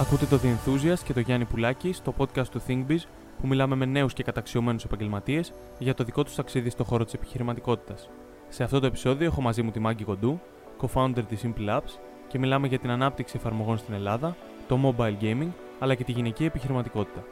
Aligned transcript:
Ακούτε 0.00 0.26
το 0.26 0.40
The 0.42 0.46
Enthusiast 0.46 0.98
και 1.04 1.12
το 1.12 1.20
Γιάννη 1.20 1.44
Πουλάκη 1.44 1.92
στο 1.92 2.14
podcast 2.18 2.46
του 2.46 2.62
ThinkBiz 2.66 2.98
που 3.40 3.46
μιλάμε 3.46 3.74
με 3.74 3.84
νέους 3.84 4.12
και 4.12 4.22
καταξιωμένους 4.22 4.84
επαγγελματίες 4.84 5.52
για 5.78 5.94
το 5.94 6.04
δικό 6.04 6.24
τους 6.24 6.34
ταξίδι 6.34 6.70
στο 6.70 6.84
χώρο 6.84 7.04
της 7.04 7.12
επιχειρηματικότητας. 7.14 8.10
Σε 8.48 8.62
αυτό 8.62 8.80
το 8.80 8.86
επεισόδιο 8.86 9.26
έχω 9.26 9.40
μαζί 9.40 9.62
μου 9.62 9.70
τη 9.70 9.78
Μάγκη 9.78 10.04
Κοντού, 10.04 10.40
co-founder 10.80 11.24
της 11.28 11.44
Simple 11.44 11.68
Apps 11.68 11.98
και 12.28 12.38
μιλάμε 12.38 12.66
για 12.66 12.78
την 12.78 12.90
ανάπτυξη 12.90 13.36
εφαρμογών 13.36 13.76
στην 13.76 13.94
Ελλάδα, 13.94 14.36
το 14.68 14.78
mobile 14.84 15.18
gaming 15.20 15.50
αλλά 15.78 15.94
και 15.94 16.04
τη 16.04 16.12
γυναική 16.12 16.44
επιχειρηματικότητα. 16.44 17.24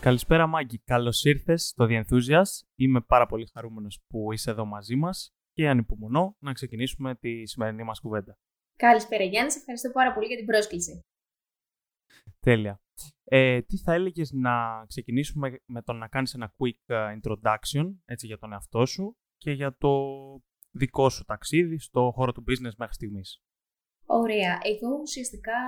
Καλησπέρα 0.00 0.46
Μάγκη, 0.46 0.78
καλώς 0.78 1.24
ήρθες 1.24 1.66
στο 1.66 1.86
The 1.90 2.02
Enthusiast. 2.02 2.66
Είμαι 2.74 3.00
πάρα 3.00 3.26
πολύ 3.26 3.48
χαρούμενος 3.52 4.00
που 4.08 4.32
είσαι 4.32 4.50
εδώ 4.50 4.64
μαζί 4.64 4.96
μας 4.96 5.34
και 5.52 5.68
ανυπομονώ 5.68 6.36
να 6.38 6.52
ξεκινήσουμε 6.52 7.14
τη 7.14 7.46
σημερινή 7.46 7.82
μας 7.82 8.00
κουβέντα. 8.00 8.38
Καλησπέρα 8.76 9.24
Γιάννη, 9.24 9.50
σε 9.52 9.58
ευχαριστώ 9.58 9.90
πάρα 9.90 10.12
πολύ 10.12 10.26
για 10.26 10.36
την 10.36 10.46
πρόσκληση. 10.46 11.04
Τέλεια. 12.40 12.80
Ε, 13.24 13.62
τι 13.62 13.76
θα 13.76 13.92
έλεγες 13.92 14.32
να 14.32 14.84
ξεκινήσουμε 14.86 15.60
με 15.64 15.82
το 15.82 15.92
να 15.92 16.08
κάνεις 16.08 16.34
ένα 16.34 16.54
quick 16.56 16.94
ε, 16.94 17.18
introduction 17.22 17.94
έτσι, 18.04 18.26
για 18.26 18.38
τον 18.38 18.52
εαυτό 18.52 18.86
σου 18.86 19.16
και 19.36 19.50
για 19.50 19.76
το 19.78 19.92
δικό 20.70 21.08
σου 21.08 21.24
ταξίδι 21.24 21.78
στο 21.78 22.12
χώρο 22.14 22.32
του 22.32 22.44
business 22.48 22.74
μέχρι 22.76 22.94
στιγμής; 22.94 23.42
Ωραία. 24.08 24.52
Εγώ 24.72 24.90
ουσιαστικά 25.06 25.58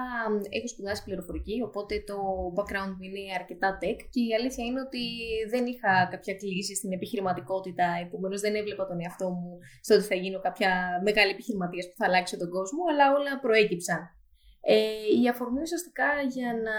έχω 0.56 0.68
σπουδάσει 0.68 1.04
πληροφορική, 1.04 1.56
οπότε 1.68 1.94
το 2.10 2.18
background 2.56 2.92
μου 2.96 3.04
είναι 3.08 3.22
αρκετά 3.40 3.78
tech 3.82 3.98
και 4.12 4.20
η 4.28 4.34
αλήθεια 4.38 4.64
είναι 4.64 4.80
ότι 4.80 5.04
δεν 5.52 5.64
είχα 5.66 5.92
κάποια 6.10 6.34
κλίση 6.34 6.74
στην 6.74 6.92
επιχειρηματικότητα, 6.92 7.86
επομένως 8.04 8.40
δεν 8.40 8.54
έβλεπα 8.54 8.86
τον 8.86 9.00
εαυτό 9.00 9.28
μου 9.30 9.58
στο 9.80 9.94
ότι 9.94 10.04
θα 10.04 10.14
γίνω 10.14 10.40
κάποια 10.40 10.70
μεγάλη 11.04 11.30
επιχειρηματίας 11.30 11.86
που 11.88 11.96
θα 11.96 12.06
αλλάξει 12.06 12.36
τον 12.36 12.50
κόσμο, 12.50 12.82
αλλά 12.90 13.04
όλα 13.16 13.40
προέκυψαν. 13.40 14.00
Ε, 14.60 15.20
η 15.22 15.28
αφορμή 15.28 15.60
ουσιαστικά 15.60 16.08
για 16.34 16.50
να 16.66 16.78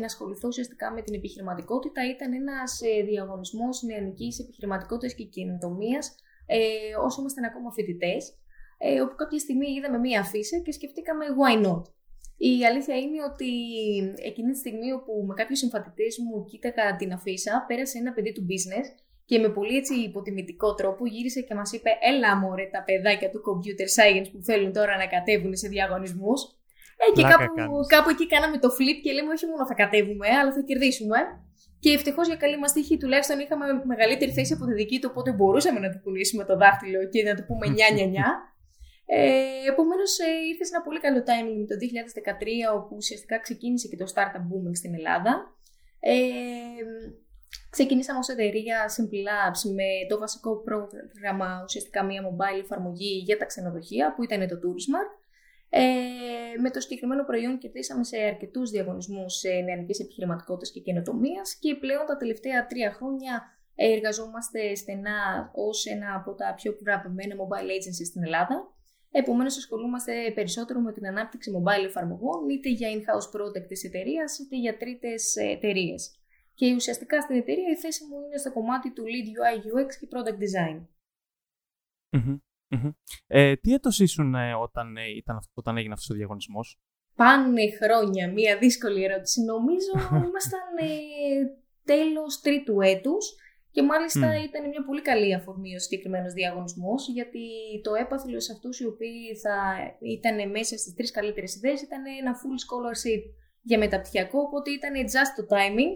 ε, 0.00 0.04
ασχοληθώ 0.04 0.48
ουσιαστικά 0.48 0.92
με 0.92 1.02
την 1.02 1.14
επιχειρηματικότητα 1.14 2.00
ήταν 2.14 2.32
ένας 2.32 2.80
ε, 2.82 3.02
διαγωνισμός 3.02 3.82
νεανικής 3.82 4.38
επιχειρηματικότητας 4.38 5.14
και 5.14 5.24
καινοτομίας 5.24 6.14
ε, 6.46 6.58
όσο 7.04 7.20
ήμασταν 7.20 7.44
ακόμα 7.44 7.70
φοιτητές 7.72 8.22
ε, 8.86 9.00
όπου 9.04 9.14
κάποια 9.14 9.38
στιγμή 9.44 9.68
είδαμε 9.76 9.98
μία 9.98 10.20
αφίσα 10.20 10.56
και 10.64 10.72
σκεφτήκαμε 10.72 11.24
why 11.38 11.54
not; 11.66 11.82
Η 12.36 12.52
αλήθεια 12.68 12.96
είναι 13.04 13.20
ότι 13.30 13.50
εκείνη 14.30 14.50
τη 14.52 14.58
στιγμή 14.58 14.88
όπου 14.98 15.12
με 15.28 15.34
κάποιους 15.40 15.58
συμφατητέ 15.58 16.06
μου 16.22 16.44
κοίταγα 16.50 16.96
την 17.00 17.12
αφίσα, 17.12 17.64
πέρασε 17.68 17.98
ένα 17.98 18.12
παιδί 18.12 18.32
του 18.32 18.46
business 18.50 18.86
και 19.28 19.38
με 19.38 19.48
πολύ 19.56 19.76
έτσι 19.76 19.94
υποτιμητικό 19.94 20.74
τρόπο 20.74 21.06
γύρισε 21.06 21.40
και 21.40 21.54
μας 21.54 21.72
είπε: 21.72 21.90
Έλα, 22.10 22.30
μωρέ, 22.36 22.66
τα 22.74 22.82
παιδάκια 22.86 23.30
του 23.30 23.40
computer 23.48 23.88
science 23.96 24.28
που 24.32 24.40
θέλουν 24.48 24.72
τώρα 24.72 24.96
να 24.96 25.06
κατέβουν 25.06 25.56
σε 25.56 25.68
διαγωνισμούς. 25.68 26.40
Ε, 27.02 27.06
και 27.16 27.22
κάπου, 27.22 27.62
κάπου 27.94 28.08
εκεί 28.14 28.26
κάναμε 28.26 28.56
το 28.64 28.68
flip 28.76 28.98
και 29.04 29.12
λέμε: 29.16 29.30
Όχι 29.36 29.46
μόνο 29.46 29.66
θα 29.70 29.74
κατέβουμε, 29.82 30.28
αλλά 30.38 30.52
θα 30.52 30.62
κερδίσουμε. 30.68 31.18
Και 31.82 31.90
ευτυχώς 31.90 32.26
για 32.26 32.36
καλή 32.36 32.58
μας 32.58 32.72
τύχη, 32.72 32.96
τουλάχιστον 32.96 33.38
είχαμε 33.38 33.64
μεγαλύτερη 33.84 34.32
θέση 34.32 34.52
από 34.52 34.64
τη 34.66 34.72
δική 34.72 34.98
του, 35.00 35.08
οπότε 35.10 35.32
μπορούσαμε 35.32 35.78
να 35.80 35.90
του 35.90 36.00
κουνήσουμε 36.02 36.44
το 36.44 36.56
δάχτυλο 36.56 37.08
και 37.12 37.22
να 37.22 37.34
του 37.34 37.44
πούμε 37.48 37.66
νιά 37.76 37.88
νιά 37.94 38.06
νιά. 38.06 38.28
Ε, 39.06 39.54
Επομένως, 39.70 40.18
ε, 40.18 40.30
ήρθες 40.50 40.68
σε 40.68 40.74
ένα 40.74 40.84
πολύ 40.84 41.00
καλό 41.00 41.20
timing 41.28 41.64
το 41.70 41.76
2013, 41.76 42.74
όπου 42.74 42.94
ουσιαστικά 42.96 43.38
ξεκίνησε 43.38 43.88
και 43.88 43.96
το 43.96 44.06
startup 44.14 44.44
booming 44.50 44.76
στην 44.80 44.94
Ελλάδα. 44.94 45.32
Ε, 46.00 46.20
ξεκινήσαμε 47.70 48.18
ως 48.18 48.28
εταιρεία 48.28 48.78
Simple 48.96 49.22
Labs 49.28 49.60
με 49.74 49.88
το 50.08 50.18
βασικό 50.18 50.62
πρόγραμμα, 50.62 51.60
ουσιαστικά 51.64 52.04
μια 52.04 52.22
mobile 52.28 52.60
εφαρμογή 52.62 53.22
για 53.26 53.38
τα 53.38 53.44
ξενοδοχεία, 53.44 54.14
που 54.14 54.22
ήταν 54.22 54.48
το 54.48 54.56
Tourismar. 54.62 55.06
Ε, 55.68 56.60
με 56.60 56.70
το 56.70 56.80
συγκεκριμένο 56.80 57.24
προϊόν 57.24 57.58
κερδίσαμε 57.58 58.04
σε 58.04 58.16
αρκετούς 58.16 58.70
διαγωνισμούς 58.70 59.34
σε 59.34 59.48
νεανικής 59.48 60.00
επιχειρηματικότητας 60.00 60.70
και 60.70 60.80
καινοτομίας 60.80 61.54
και 61.54 61.74
πλέον 61.74 62.06
τα 62.06 62.16
τελευταία 62.16 62.66
τρία 62.66 62.92
χρόνια 62.92 63.42
εργαζόμαστε 63.74 64.74
στενά 64.74 65.50
ως 65.54 65.86
ένα 65.86 66.14
από 66.14 66.34
τα 66.34 66.54
πιο 66.56 66.76
βραβευμένα 66.82 67.34
mobile 67.34 67.70
agencies 67.76 68.06
στην 68.06 68.22
Ελλάδα. 68.22 68.74
Επομένως, 69.16 69.56
ασχολούμαστε 69.56 70.32
περισσότερο 70.34 70.80
με 70.80 70.92
την 70.92 71.06
ανάπτυξη 71.06 71.52
mobile 71.56 71.84
εφαρμογών, 71.84 72.48
είτε 72.48 72.68
για 72.68 72.88
in-house 72.94 73.36
product 73.36 73.66
της 73.68 73.84
εταιρείας, 73.84 74.38
είτε 74.38 74.56
για 74.56 74.76
τρίτες 74.76 75.36
εταιρείες. 75.36 76.18
Και 76.54 76.74
ουσιαστικά 76.74 77.20
στην 77.20 77.36
εταιρεία 77.36 77.70
η 77.70 77.76
θέση 77.76 78.04
μου 78.04 78.16
είναι 78.26 78.36
στο 78.38 78.52
κομμάτι 78.52 78.92
του 78.92 79.02
lead 79.02 79.28
UI, 79.38 79.56
UX 79.58 79.88
και 80.00 80.08
product 80.12 80.38
design. 80.44 80.86
Ε, 83.26 83.56
τι 83.56 83.72
έτος 83.72 83.98
ήσουν 84.00 84.34
ε, 84.34 84.54
όταν, 84.54 84.96
ε, 84.96 85.10
ήταν, 85.16 85.40
όταν 85.54 85.76
έγινε 85.76 85.92
αυτός 85.92 86.10
ο 86.10 86.14
διαγωνισμός; 86.14 86.78
Πάνε 87.14 87.62
χρόνια, 87.82 88.32
μία 88.32 88.58
δύσκολη 88.58 89.04
ερώτηση. 89.04 89.42
Νομίζω 89.42 89.92
ήμασταν 90.28 90.76
ε, 90.76 90.86
τέλος 91.84 92.40
τρίτου 92.40 92.80
έτους 92.80 93.34
και 93.74 93.82
μάλιστα 93.82 94.26
mm. 94.32 94.44
ήταν 94.48 94.68
μια 94.68 94.84
πολύ 94.84 95.02
καλή 95.02 95.34
αφορμή 95.34 95.74
ο 95.74 95.78
συγκεκριμένος 95.78 96.32
διαγωνισμός, 96.32 97.08
γιατί 97.08 97.46
το 97.82 97.94
έπαθλο 97.94 98.40
σε 98.40 98.52
αυτούς 98.52 98.80
οι 98.80 98.86
οποίοι 98.86 99.36
θα 99.44 99.56
ήταν 100.00 100.50
μέσα 100.50 100.78
στις 100.78 100.94
τρεις 100.94 101.10
καλύτερες 101.10 101.54
ιδέες 101.56 101.82
ήταν 101.82 102.02
ένα 102.20 102.32
full 102.40 102.58
scholarship 102.64 103.22
για 103.62 103.78
μεταπτυχιακό, 103.78 104.38
οπότε 104.40 104.70
ήταν 104.70 104.92
just 104.94 105.32
το 105.36 105.46
timing, 105.54 105.92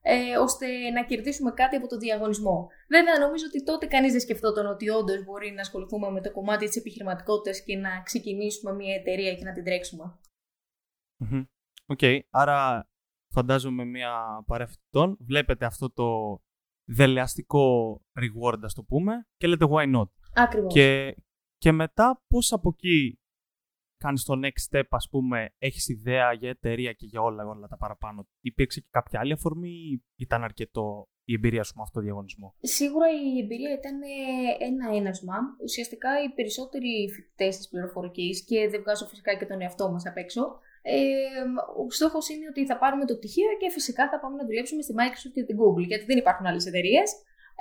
ε, 0.00 0.36
ώστε 0.38 0.66
να 0.90 1.04
κερδίσουμε 1.04 1.50
κάτι 1.50 1.76
από 1.76 1.86
το 1.86 1.96
διαγωνισμό. 1.96 2.68
Βέβαια, 2.88 3.18
νομίζω 3.18 3.44
ότι 3.46 3.62
τότε 3.64 3.86
κανείς 3.86 4.10
δεν 4.12 4.20
σκεφτόταν 4.20 4.66
ότι 4.66 4.88
όντως 4.88 5.24
μπορεί 5.24 5.50
να 5.50 5.60
ασχοληθούμε 5.60 6.10
με 6.10 6.20
το 6.20 6.32
κομμάτι 6.32 6.66
της 6.66 6.76
επιχειρηματικότητας 6.76 7.62
και 7.62 7.76
να 7.76 8.02
ξεκινήσουμε 8.02 8.72
μια 8.72 8.94
εταιρεία 8.94 9.34
και 9.34 9.44
να 9.44 9.52
την 9.52 9.64
τρέξουμε. 9.64 10.18
OK, 11.86 11.98
okay. 12.02 12.18
άρα 12.30 12.88
φαντάζομαι 13.34 13.84
μια 13.84 14.42
παρέα 14.46 14.68
βλέπετε 15.18 15.64
αυτό 15.64 15.92
το 15.92 16.40
δελεαστικό 16.92 17.96
reward, 18.20 18.58
ας 18.62 18.74
το 18.74 18.82
πούμε, 18.82 19.26
και 19.36 19.46
λέτε 19.46 19.66
why 19.70 19.96
not; 19.96 20.08
Ακριβώς. 20.34 20.72
Και, 20.72 21.16
και 21.56 21.72
μετά 21.72 22.22
πώς 22.28 22.52
από 22.52 22.68
εκεί 22.68 23.18
κάνεις 23.96 24.24
το 24.24 24.34
next 24.44 24.76
step, 24.76 24.84
ας 24.88 25.08
πούμε, 25.10 25.54
έχεις 25.58 25.88
ιδέα 25.88 26.32
για 26.32 26.48
εταιρεία 26.48 26.92
και 26.92 27.06
για 27.06 27.20
όλα, 27.20 27.46
όλα 27.46 27.66
τα 27.66 27.76
παραπάνω. 27.76 28.28
Υπήρξε 28.40 28.80
και 28.80 28.86
κάποια 28.90 29.20
άλλη 29.20 29.32
αφορμή 29.32 29.70
ή 29.70 30.02
ήταν 30.16 30.44
αρκετό 30.44 31.08
η 31.24 31.32
εμπειρία 31.34 31.62
σου 31.62 31.72
με 31.76 31.82
αυτό 31.82 31.98
το 31.98 32.04
διαγωνισμό; 32.04 32.54
Σίγουρα 32.60 33.06
η 33.10 33.38
εμπειρία 33.42 33.72
ήταν 33.72 34.00
ένα 34.60 34.96
ένασμα. 34.96 35.34
Ουσιαστικά 35.62 36.22
οι 36.22 36.28
περισσότεροι 36.34 37.10
φοιτητές 37.14 37.56
της 37.56 37.68
πληροφορικής, 37.68 38.44
και 38.44 38.68
δεν 38.68 38.80
βγάζω 38.80 39.06
φυσικά 39.06 39.34
και 39.34 39.46
τον 39.46 39.60
εαυτό 39.60 39.90
μας 39.90 40.06
απ' 40.06 40.16
έξω, 40.16 40.58
ε, 40.82 40.96
ο 41.82 41.90
στόχος 41.90 42.28
είναι 42.28 42.46
ότι 42.52 42.66
θα 42.66 42.78
πάρουμε 42.78 43.04
το 43.04 43.14
πτυχίο 43.16 43.50
και 43.60 43.70
φυσικά 43.70 44.08
θα 44.08 44.18
πάμε 44.20 44.36
να 44.36 44.44
δουλέψουμε 44.48 44.82
στη 44.82 44.94
Microsoft 44.98 45.32
και 45.34 45.44
την 45.48 45.56
Google, 45.60 45.86
γιατί 45.90 46.04
δεν 46.04 46.18
υπάρχουν 46.18 46.46
άλλες 46.46 46.66
εταιρείες. 46.66 47.10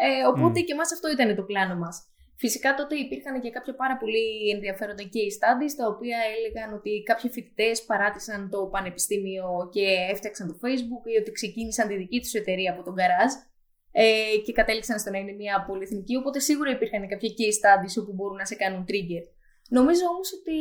Ε, 0.05 0.25
οπότε 0.31 0.59
mm. 0.59 0.63
και 0.65 0.73
εμάς 0.73 0.93
αυτό 0.93 1.07
ήταν 1.15 1.35
το 1.35 1.43
πλάνο 1.43 1.75
μας. 1.83 1.95
Φυσικά 2.43 2.69
τότε 2.79 2.95
υπήρχαν 2.95 3.41
και 3.41 3.49
κάποια 3.49 3.75
πάρα 3.75 3.97
πολύ 3.97 4.49
ενδιαφέροντα 4.55 5.03
case 5.13 5.35
studies, 5.39 5.73
τα 5.79 5.85
οποία 5.93 6.17
έλεγαν 6.35 6.69
ότι 6.73 6.91
κάποιοι 7.09 7.31
φοιτητές 7.31 7.83
παράτησαν 7.89 8.49
το 8.49 8.59
πανεπιστήμιο 8.73 9.47
και 9.71 9.85
έφτιαξαν 10.11 10.47
το 10.47 10.55
Facebook 10.63 11.03
ή 11.13 11.15
ότι 11.21 11.31
ξεκίνησαν 11.31 11.87
τη 11.87 11.95
δική 11.95 12.19
τους 12.19 12.33
εταιρεία 12.33 12.71
από 12.73 12.83
τον 12.83 12.95
garage 12.99 13.35
ε, 13.91 14.05
και 14.45 14.51
κατέληξαν 14.51 14.99
στο 14.99 15.09
να 15.11 15.17
είναι 15.17 15.31
μια 15.31 15.65
πολυεθνική. 15.67 16.15
Οπότε 16.15 16.39
σίγουρα 16.39 16.71
υπήρχαν 16.71 17.07
κάποια 17.07 17.29
case 17.37 17.57
studies 17.61 17.95
όπου 18.01 18.13
μπορούν 18.13 18.37
να 18.37 18.45
σε 18.45 18.55
κάνουν 18.55 18.85
trigger. 18.89 19.23
Νομίζω 19.69 20.05
όμως 20.13 20.33
ότι 20.39 20.59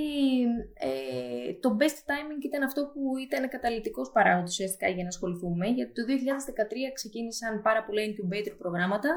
ε, 0.75 1.53
το 1.55 1.77
best 1.81 1.99
timing 2.11 2.43
ήταν 2.45 2.63
αυτό 2.63 2.91
που 2.93 3.17
ήταν 3.17 3.49
καταλητικός 3.49 4.11
παράγοντας 4.11 4.51
ουσιαστικά 4.51 4.89
για 4.89 5.03
να 5.03 5.09
ασχοληθούμε. 5.09 5.67
Γιατί 5.67 5.93
το 5.93 6.03
2013 6.09 6.93
ξεκίνησαν 6.95 7.63
πάρα 7.63 7.85
πολλά 7.85 8.03
incubator 8.09 8.55
προγράμματα, 8.59 9.11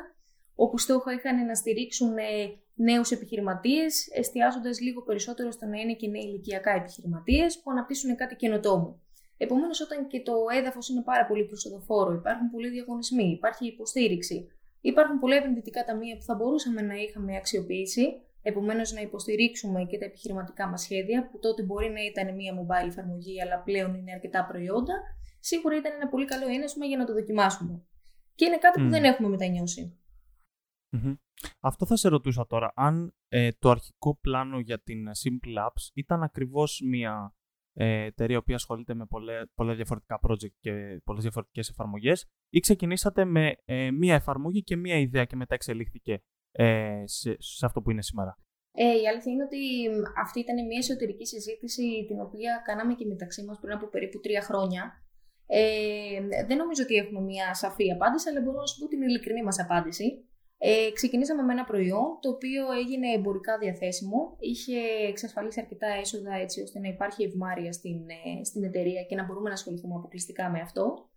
όπου 0.56 0.78
στόχο 0.78 1.12
είχαν 1.12 1.46
να 1.46 1.56
στηρίξουν 1.56 2.18
ε, 2.18 2.24
νέους 2.76 3.12
επιχειρηματίες, 3.12 4.08
εστιάζοντας 4.14 4.80
λίγο 4.80 5.02
περισσότερο 5.02 5.52
στο 5.52 5.66
να 5.66 5.78
είναι 5.78 5.94
και 5.94 6.08
νέοι 6.08 6.24
ηλικιακά 6.26 6.72
επιχειρηματίες 6.72 7.60
που 7.60 7.72
αναπτύσσουν 7.72 8.16
κάτι 8.16 8.36
καινοτόμο. 8.36 9.00
Επομένως, 9.38 9.82
όταν 9.82 10.08
και 10.08 10.22
το 10.22 10.34
έδαφος 10.58 10.90
είναι 10.90 11.02
πάρα 11.02 11.26
πολύ 11.26 11.46
προσοδοφόρο, 11.46 12.14
υπάρχουν 12.14 12.50
πολλοί 12.50 12.70
διαγωνισμοί, 12.70 13.32
υπάρχει 13.32 13.68
υποστήριξη, 13.68 14.52
υπάρχουν 14.82 15.20
πολλά 15.20 15.36
επενδυτικά 15.36 15.84
ταμεία 15.84 16.16
που 16.18 16.24
θα 16.24 16.36
μπορούσαμε 16.36 16.82
να 16.82 16.94
είχαμε 16.94 17.36
αξιοποιήσει, 17.36 18.22
Επομένως, 18.42 18.92
να 18.92 19.02
υποστηρίξουμε 19.02 19.84
και 19.84 19.98
τα 19.98 20.06
επιχειρηματικά 20.06 20.68
μας 20.68 20.82
σχέδια, 20.82 21.30
που 21.30 21.40
τότε 21.40 21.64
μπορεί 21.64 21.90
να 21.90 22.02
ήταν 22.04 22.36
μια 22.36 22.54
mobile 22.54 22.88
εφαρμογή, 22.88 23.42
αλλά 23.42 23.62
πλέον 23.62 23.94
είναι 23.94 24.12
αρκετά 24.12 24.46
προϊόντα, 24.46 24.94
σίγουρα 25.40 25.78
ήταν 25.78 25.92
ένα 25.92 26.08
πολύ 26.10 26.26
καλό 26.26 26.48
ένασμα 26.48 26.86
για 26.86 26.98
να 26.98 27.06
το 27.06 27.14
δοκιμάσουμε. 27.14 27.84
Και 28.36 28.46
είναι 28.46 28.58
κάτι 28.58 28.82
που 28.82 28.90
δεν 28.90 29.04
έχουμε 29.04 29.28
μετανιώσει. 29.28 29.96
Αυτό 31.60 31.86
θα 31.86 31.96
σε 31.96 32.08
ρωτούσα 32.10 32.48
τώρα. 32.48 32.72
Αν 32.76 33.16
ε, 33.28 33.50
το 33.60 33.70
αρχικό 33.70 34.18
πλάνο 34.22 34.60
για 34.60 34.82
την 34.82 35.08
Simple 35.08 35.66
Apps 35.66 35.90
ήταν 35.94 36.24
ακριβώς 36.24 36.82
μια 36.86 37.36
ε, 37.74 38.04
εταιρεία 38.04 38.44
που 38.44 38.54
ασχολείται 38.54 38.94
με 38.94 39.06
πολλέ, 39.06 39.46
πολλά 39.56 39.76
διαφορετικά 39.76 40.20
project 40.28 40.54
και 40.60 41.02
πολλές 41.04 41.22
διαφορετικές 41.22 41.70
εφαρμογές 41.70 42.30
ή 42.50 42.60
ξεκινήσατε 42.60 43.26
με 43.26 43.56
ε, 43.66 43.92
μια 43.92 44.16
εφαρμογή 44.16 44.64
και 44.64 44.76
μια 44.76 44.98
ιδέα 44.98 45.26
και 45.26 45.36
μετά 45.36 45.54
εξελίχθηκε 45.54 46.24
ε, 46.52 47.02
σε, 47.06 47.36
σε 47.40 47.66
αυτό 47.66 47.82
που 47.82 47.92
είναι 47.92 48.02
σήμερα. 48.02 48.38
Ε, 48.74 48.84
η 49.02 49.08
αλήθεια 49.08 49.32
είναι 49.32 49.44
ότι 49.44 49.62
αυτή 50.22 50.40
ήταν 50.40 50.66
μια 50.66 50.78
εσωτερική 50.78 51.26
συζήτηση 51.26 52.06
την 52.08 52.20
οποία 52.22 52.62
κάναμε 52.66 52.94
και 52.94 53.06
μεταξύ 53.06 53.44
μας 53.44 53.60
πριν 53.60 53.74
από 53.74 53.88
περίπου 53.88 54.20
τρία 54.20 54.42
χρόνια. 54.42 54.84
Ε, 55.46 56.46
δεν 56.48 56.58
νομίζω 56.58 56.84
ότι 56.84 56.96
έχουμε 56.96 57.22
μια 57.22 57.54
σαφή 57.54 57.92
απάντηση, 57.92 58.30
αλλά 58.30 58.42
μπορώ 58.42 58.60
να 58.60 58.66
σου 58.66 58.80
πω 58.80 58.88
την 58.88 59.02
ειλικρινή 59.02 59.44
μας 59.44 59.60
απάντηση. 59.60 60.26
Ε, 60.64 60.92
ξεκινήσαμε 60.94 61.42
με 61.44 61.54
ένα 61.54 61.64
προϊόν 61.64 62.08
το 62.22 62.30
οποίο 62.30 62.72
έγινε 62.72 63.08
εμπορικά 63.18 63.58
διαθέσιμο, 63.58 64.36
είχε 64.40 64.80
εξασφαλίσει 65.08 65.60
αρκετά 65.60 65.88
έσοδα 65.88 66.34
έτσι 66.34 66.62
ώστε 66.62 66.80
να 66.80 66.88
υπάρχει 66.88 67.24
ευμάρεια 67.24 67.72
στην, 67.72 68.00
ε, 68.10 68.44
στην 68.44 68.64
εταιρεία 68.64 69.04
και 69.04 69.16
να 69.16 69.26
μπορούμε 69.26 69.48
να 69.48 69.54
ασχοληθούμε 69.54 69.96
αποκλειστικά 69.96 70.50
με 70.50 70.60
αυτό. 70.60 71.10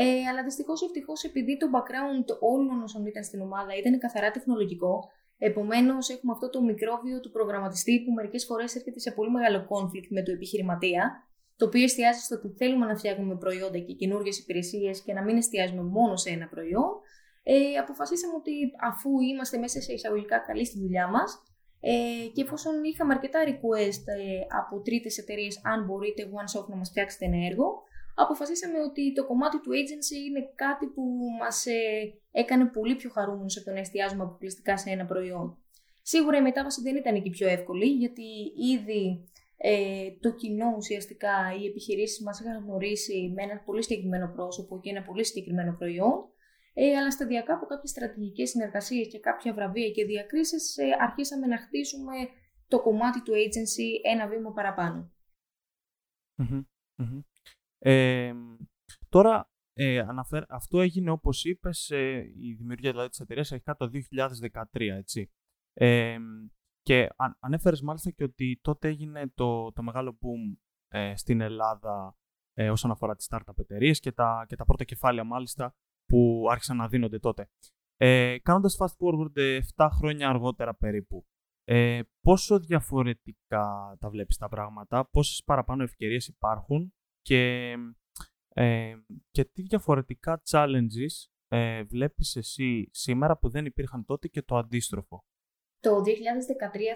Ε, 0.00 0.26
αλλά 0.30 0.42
δυστυχώς 0.44 0.82
ευτυχώς 0.82 1.22
επειδή 1.24 1.56
το 1.56 1.66
background 1.74 2.26
όλων 2.40 2.82
όσων 2.82 3.06
ήταν 3.06 3.24
στην 3.24 3.40
ομάδα 3.40 3.76
ήταν 3.80 3.98
καθαρά 3.98 4.30
τεχνολογικό, 4.30 5.10
επομένως 5.38 6.08
έχουμε 6.08 6.32
αυτό 6.32 6.50
το 6.50 6.62
μικρόβιο 6.62 7.20
του 7.20 7.30
προγραμματιστή 7.30 8.02
που 8.04 8.12
μερικές 8.12 8.44
φορές 8.44 8.74
έρχεται 8.74 8.98
σε 8.98 9.10
πολύ 9.10 9.30
μεγάλο 9.30 9.58
conflict 9.70 10.08
με 10.08 10.22
το 10.22 10.30
επιχειρηματία, 10.30 11.02
το 11.56 11.64
οποίο 11.66 11.82
εστιάζει 11.82 12.20
στο 12.20 12.34
ότι 12.36 12.48
θέλουμε 12.56 12.86
να 12.86 12.96
φτιάχνουμε 12.96 13.36
προϊόντα 13.36 13.78
και 13.78 13.92
καινούργιες 13.92 14.38
υπηρεσίες 14.38 15.02
και 15.02 15.12
να 15.12 15.22
μην 15.24 15.36
εστιάζουμε 15.36 15.82
μόνο 15.82 16.16
σε 16.16 16.30
ένα 16.30 16.46
προϊόν. 16.48 16.90
Ε, 17.42 17.74
αποφασίσαμε 17.82 18.34
ότι 18.34 18.52
αφού 18.90 19.20
είμαστε 19.20 19.58
μέσα 19.58 19.80
σε 19.80 19.92
εισαγωγικά 19.92 20.38
καλή 20.38 20.64
στη 20.64 20.78
δουλειά 20.78 21.08
μας 21.08 21.42
ε, 21.80 21.92
και 22.34 22.42
εφόσον 22.42 22.84
είχαμε 22.84 23.14
αρκετά 23.14 23.40
request 23.46 24.02
ε, 24.18 24.40
από 24.60 24.80
τρίτες 24.80 25.18
εταιρείες 25.18 25.60
αν 25.64 25.84
μπορείτε 25.84 26.22
one-shot 26.22 26.66
να 26.68 26.76
μας 26.76 26.88
φτιάξετε 26.88 27.24
ένα 27.24 27.46
έργο, 27.50 27.82
αποφασίσαμε 28.22 28.78
ότι 28.88 29.12
το 29.12 29.26
κομμάτι 29.26 29.60
του 29.60 29.70
agency 29.70 30.16
είναι 30.28 30.42
κάτι 30.54 30.86
που 30.86 31.02
μας 31.40 31.66
ε, 31.66 31.78
έκανε 32.30 32.64
πολύ 32.66 32.94
πιο 32.96 33.10
χαρούμενους 33.10 33.56
από 33.56 33.66
το 33.66 33.72
να 33.72 33.78
εστιάζουμε 33.78 34.22
αποκλειστικά 34.22 34.76
σε 34.76 34.90
ένα 34.90 35.04
προϊόν. 35.04 35.58
Σίγουρα 36.02 36.36
η 36.38 36.42
μετάβαση 36.42 36.82
δεν 36.82 36.96
ήταν 36.96 37.14
εκεί 37.14 37.30
πιο 37.30 37.48
εύκολη, 37.48 37.86
γιατί 37.86 38.28
ήδη 38.74 39.28
ε, 39.56 40.10
το 40.20 40.34
κοινό 40.34 40.74
ουσιαστικά, 40.76 41.34
οι 41.60 41.66
επιχειρήσεις 41.66 42.22
μας 42.22 42.40
είχαν 42.40 42.64
γνωρίσει 42.64 43.32
με 43.34 43.42
ένα 43.42 43.62
πολύ 43.66 43.82
συγκεκριμένο 43.82 44.32
πρόσωπο 44.34 44.80
και 44.80 44.90
ένα 44.90 45.02
πολύ 45.02 45.24
συγκεκριμένο 45.24 45.76
προϊόν. 45.78 46.32
Ε, 46.74 46.96
αλλά 46.96 47.10
σταδιακά 47.10 47.54
από 47.54 47.66
κάποιες 47.66 47.90
στρατηγικές 47.90 48.50
συνεργασίες 48.50 49.08
και 49.08 49.20
κάποια 49.20 49.52
βραβεία 49.52 49.90
και 49.90 50.04
διακρίσεις 50.04 50.76
ε, 50.76 50.84
αρχίσαμε 51.00 51.46
να 51.46 51.58
χτίσουμε 51.58 52.16
το 52.68 52.82
κομμάτι 52.82 53.22
του 53.22 53.32
agency 53.32 53.88
ένα 54.12 54.28
βήμα 54.28 54.52
τώρα, 59.08 59.50
ε, 59.80 59.98
αναφέρ, 59.98 60.42
αυτό 60.48 60.80
έγινε 60.80 61.10
όπως 61.10 61.44
είπες, 61.44 61.90
ε, 61.90 62.32
η 62.36 62.54
δημιουργία 62.54 62.90
δηλαδή, 62.90 63.08
της 63.08 63.20
εταιρείας 63.20 63.52
αρχικά 63.52 63.76
το 63.76 63.88
2013, 63.88 64.96
έτσι. 64.96 65.30
Ε, 65.72 66.18
και 66.82 67.08
αν, 67.16 67.36
ανέφερες 67.40 67.82
μάλιστα 67.82 68.10
και 68.10 68.24
ότι 68.24 68.60
τότε 68.62 68.88
έγινε 68.88 69.28
το, 69.34 69.72
το 69.72 69.82
μεγάλο 69.82 70.18
boom 70.20 70.58
ε, 70.88 71.16
στην 71.16 71.40
Ελλάδα 71.40 72.16
ε, 72.52 72.70
όσον 72.70 72.90
αφορά 72.90 73.16
τις 73.16 73.28
startup 73.30 73.58
εταιρείες 73.58 74.00
και 74.00 74.12
τα, 74.12 74.44
και 74.48 74.56
τα 74.56 74.64
πρώτα 74.64 74.84
κεφάλαια 74.84 75.24
μάλιστα 75.24 75.74
που 76.06 76.46
άρχισαν 76.50 76.76
να 76.76 76.88
δίνονται 76.88 77.18
τότε. 77.18 77.50
Ε, 77.96 78.38
κάνοντας 78.42 78.76
fast 78.80 78.96
forward 79.06 79.60
7 79.76 79.88
χρόνια 79.90 80.28
αργότερα 80.28 80.74
περίπου, 80.74 81.26
ε, 81.64 82.00
πόσο 82.20 82.58
διαφορετικά 82.58 83.96
τα 84.00 84.10
βλέπεις 84.10 84.36
τα 84.36 84.48
πράγματα, 84.48 85.08
πόσες 85.08 85.42
παραπάνω 85.44 85.82
ευκαιρίες 85.82 86.26
υπάρχουν 86.28 86.92
και, 87.22 87.74
ε, 88.48 88.94
και 89.30 89.44
τι 89.44 89.62
διαφορετικά 89.62 90.42
challenges 90.50 91.28
ε, 91.48 91.82
βλέπεις 91.82 92.36
εσύ 92.36 92.88
σήμερα 92.92 93.38
που 93.38 93.48
δεν 93.48 93.64
υπήρχαν 93.64 94.04
τότε 94.04 94.28
και 94.28 94.42
το 94.42 94.56
αντίστροφο; 94.56 95.24
Το 95.80 95.90
2013 96.00 96.00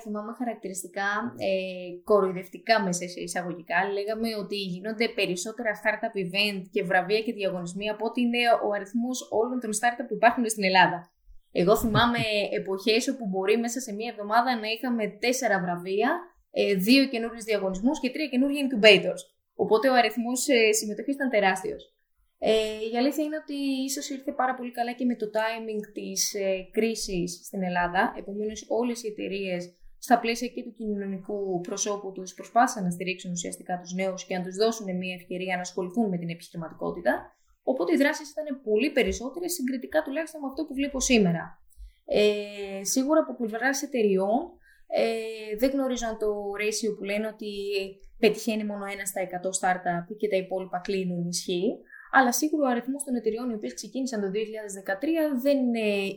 θυμάμαι 0.03 0.33
χαρακτηριστικά 0.33 1.35
ε, 1.37 2.03
κοροϊδευτικά 2.05 2.83
μέσα 2.83 3.09
σε 3.09 3.21
εισαγωγικά. 3.21 3.93
Λέγαμε 3.93 4.37
ότι 4.37 4.57
γίνονται 4.57 5.09
περισσότερα 5.09 5.71
startup 5.81 6.17
event 6.25 6.63
και 6.71 6.83
βραβεία 6.83 7.21
και 7.21 7.33
διαγωνισμοί 7.33 7.89
από 7.89 8.07
ότι 8.07 8.21
είναι 8.21 8.39
ο 8.67 8.73
αριθμός 8.73 9.29
όλων 9.31 9.61
των 9.61 9.71
startup 9.71 10.07
που 10.09 10.15
υπάρχουν 10.15 10.49
στην 10.49 10.65
Ελλάδα. 10.65 11.13
Εγώ 11.53 11.77
θυμάμαι 11.77 12.19
εποχές 12.59 13.09
όπου 13.09 13.29
μπορεί 13.29 13.59
μέσα 13.59 13.81
σε 13.81 13.93
μία 13.93 14.11
εβδομάδα 14.11 14.59
να 14.61 14.69
είχαμε 14.69 15.09
τέσσερα 15.09 15.61
βραβεία, 15.61 16.21
ε, 16.51 16.75
δύο 16.75 17.07
καινούριου 17.07 17.43
διαγωνισμούς 17.43 18.01
και 18.01 18.11
τρία 18.11 18.27
καινούργια 18.27 18.67
incubators. 18.67 19.23
Οπότε 19.63 19.89
ο 19.89 19.95
αριθμός 19.95 20.49
ε, 20.49 20.73
συμμετοχής 20.73 21.15
ήταν 21.15 21.31
τεράστιος. 21.31 21.83
Ε, 22.39 22.53
η 22.93 22.97
αλήθεια 22.97 23.25
είναι 23.25 23.37
ότι 23.45 23.57
ίσως 23.89 24.09
ήρθε 24.11 24.33
πάρα 24.33 24.55
πολύ 24.55 24.73
καλά 24.79 24.93
και 24.93 25.05
με 25.05 25.17
το 25.17 25.27
timing 25.39 25.83
της 25.93 26.35
ε, 26.35 26.69
κρίσης 26.71 27.31
στην 27.47 27.63
Ελλάδα. 27.63 28.15
Επομένως 28.19 28.65
όλες 28.69 29.03
οι 29.03 29.09
εταιρείες 29.09 29.63
στα 29.99 30.19
πλαίσια 30.19 30.49
και 30.49 30.63
του 30.63 30.75
κοινωνικού 30.75 31.61
προσώπου 31.61 32.13
τους 32.13 32.35
προσπάθησαν 32.35 32.85
να 32.85 32.91
στηρίξουν 32.91 33.31
ουσιαστικά 33.31 33.79
τους 33.81 33.93
νέους 33.93 34.25
και 34.27 34.37
να 34.37 34.43
τους 34.43 34.57
δώσουν 34.57 34.97
μια 34.97 35.15
ευκαιρία 35.15 35.55
να 35.55 35.61
ασχοληθούν 35.61 36.09
με 36.09 36.19
την 36.19 36.29
επιχειρηματικότητα. 36.29 37.13
Οπότε 37.63 37.93
οι 37.93 37.97
δράσεις 37.97 38.31
ήταν 38.31 38.47
πολύ 38.63 38.91
περισσότερες 38.91 39.53
συγκριτικά 39.53 40.03
τουλάχιστον 40.03 40.41
με 40.41 40.47
αυτό 40.51 40.65
που 40.65 40.75
βλέπω 40.75 41.01
σήμερα. 41.01 41.45
Ε, 42.05 42.85
σίγουρα 42.85 43.21
από 43.21 43.37
πλευράς 43.37 43.83
εταιριών 43.83 44.41
ε, 44.95 45.57
δεν 45.57 45.71
γνωρίζω 45.71 46.07
αν 46.07 46.19
το 46.19 46.31
ratio 46.63 46.91
που 46.97 47.05
λένε 47.05 47.27
ότι 47.27 47.51
πετυχαίνει 48.23 48.65
μόνο 48.65 48.85
ένα 48.95 49.05
στα 49.11 49.21
100 49.23 49.35
startup 49.61 50.07
και 50.17 50.29
τα 50.29 50.37
υπόλοιπα 50.37 50.79
κλείνουν 50.87 51.29
ισχύει 51.29 51.71
αλλά 52.19 52.33
σίγουρα 52.33 52.69
ο 52.69 52.71
αριθμός 52.71 53.05
των 53.05 53.15
εταιριών 53.15 53.51
οι 53.51 53.55
οποίες 53.55 53.75
ξεκίνησαν 53.75 54.21
το 54.21 54.29
2013 54.29 55.41
δεν 55.43 55.59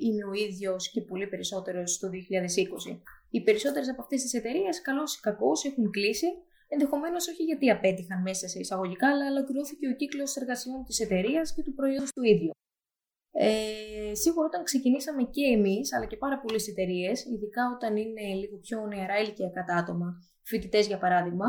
είναι 0.07 0.23
ο 0.31 0.33
ίδιος 0.47 0.91
και 0.91 1.01
πολύ 1.01 1.27
περισσότερος 1.27 1.91
στο 1.93 2.07
2020. 2.09 2.99
Οι 3.29 3.41
περισσότερες 3.41 3.89
από 3.89 4.01
αυτές 4.01 4.21
τις 4.21 4.33
εταιρείες, 4.33 4.81
καλώς 4.81 5.15
ή 5.15 5.19
κακώς, 5.19 5.65
έχουν 5.65 5.91
κλείσει, 5.91 6.27
ενδεχομένως 6.67 7.27
όχι 7.27 7.43
γιατί 7.43 7.69
απέτυχαν 7.69 8.21
μέσα 8.21 8.47
σε 8.47 8.59
εισαγωγικά, 8.59 9.07
αλλά 9.11 9.25
ολοκληρώθηκε 9.31 9.87
ο 9.87 9.95
κύκλος 9.95 10.35
εργασιών 10.35 10.83
της 10.83 10.99
εταιρείας 10.99 11.53
και 11.53 11.63
του 11.63 11.73
προϊόντος 11.73 12.11
του 12.11 12.23
ίδιου. 12.23 12.51
Ε, 13.31 14.15
σίγουρα 14.15 14.45
όταν 14.45 14.63
ξεκινήσαμε 14.63 15.23
και 15.23 15.45
εμείς, 15.57 15.93
αλλά 15.93 16.05
και 16.05 16.17
πάρα 16.17 16.39
πολλές 16.39 16.67
εταιρείες, 16.67 17.25
ειδικά 17.25 17.63
όταν 17.75 17.97
είναι 17.97 18.21
λίγο 18.41 18.57
πιο 18.57 18.87
νεαρά 18.87 19.17
ηλικιακά 19.21 19.65
άτομα, 19.81 20.07
φοιτητές 20.43 20.87
για 20.87 20.97
παράδειγμα, 20.97 21.47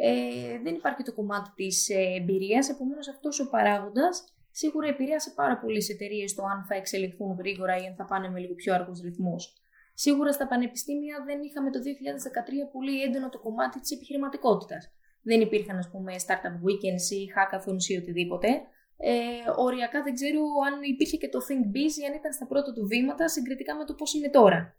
ε, 0.00 0.58
δεν 0.62 0.74
υπάρχει 0.74 1.02
το 1.02 1.12
κομμάτι 1.12 1.50
της 1.54 1.88
ε, 1.88 2.14
εμπειρίας. 2.18 2.68
Επομένως, 2.68 3.08
αυτός 3.08 3.40
ο 3.40 3.48
παράγοντας 3.48 4.24
σίγουρα 4.50 4.88
επηρέασε 4.88 5.30
πάρα 5.34 5.58
πολλέ 5.58 5.80
εταιρείες 5.94 6.34
το 6.34 6.42
αν 6.42 6.64
θα 6.68 6.74
εξελιχθούν 6.74 7.36
γρήγορα 7.38 7.76
ή 7.76 7.86
αν 7.86 7.94
θα 7.94 8.04
πάνε 8.04 8.28
με 8.28 8.38
λίγο 8.40 8.54
πιο 8.54 8.74
αργούς 8.74 9.00
ρυθμούς. 9.00 9.52
Σίγουρα 9.94 10.32
στα 10.32 10.46
πανεπιστήμια 10.46 11.22
δεν 11.26 11.38
είχαμε 11.42 11.70
το 11.70 11.78
2013 11.78 12.72
πολύ 12.72 13.02
έντονο 13.02 13.28
το 13.28 13.38
κομμάτι 13.38 13.80
της 13.80 13.90
επιχειρηματικότητας. 13.90 14.92
Δεν 15.22 15.40
υπήρχαν, 15.40 15.76
ας 15.78 15.90
πούμε, 15.90 16.12
startup 16.26 16.56
weekends 16.66 17.06
ή 17.18 17.20
hackathons 17.36 17.84
ή 17.88 17.96
οτιδήποτε. 17.96 18.48
Ε, 18.96 19.12
οριακά 19.56 20.02
δεν 20.02 20.14
ξέρω 20.14 20.40
αν 20.66 20.82
υπήρχε 20.82 21.16
και 21.16 21.28
το 21.28 21.38
Think 21.46 21.64
Biz 21.74 21.92
ή 22.02 22.04
αν 22.08 22.14
ήταν 22.14 22.32
στα 22.32 22.46
πρώτα 22.46 22.72
του 22.72 22.86
βήματα 22.86 23.28
συγκριτικά 23.28 23.76
με 23.76 23.84
το 23.84 23.94
πώς 23.94 24.14
είναι 24.14 24.30
τώρα. 24.30 24.77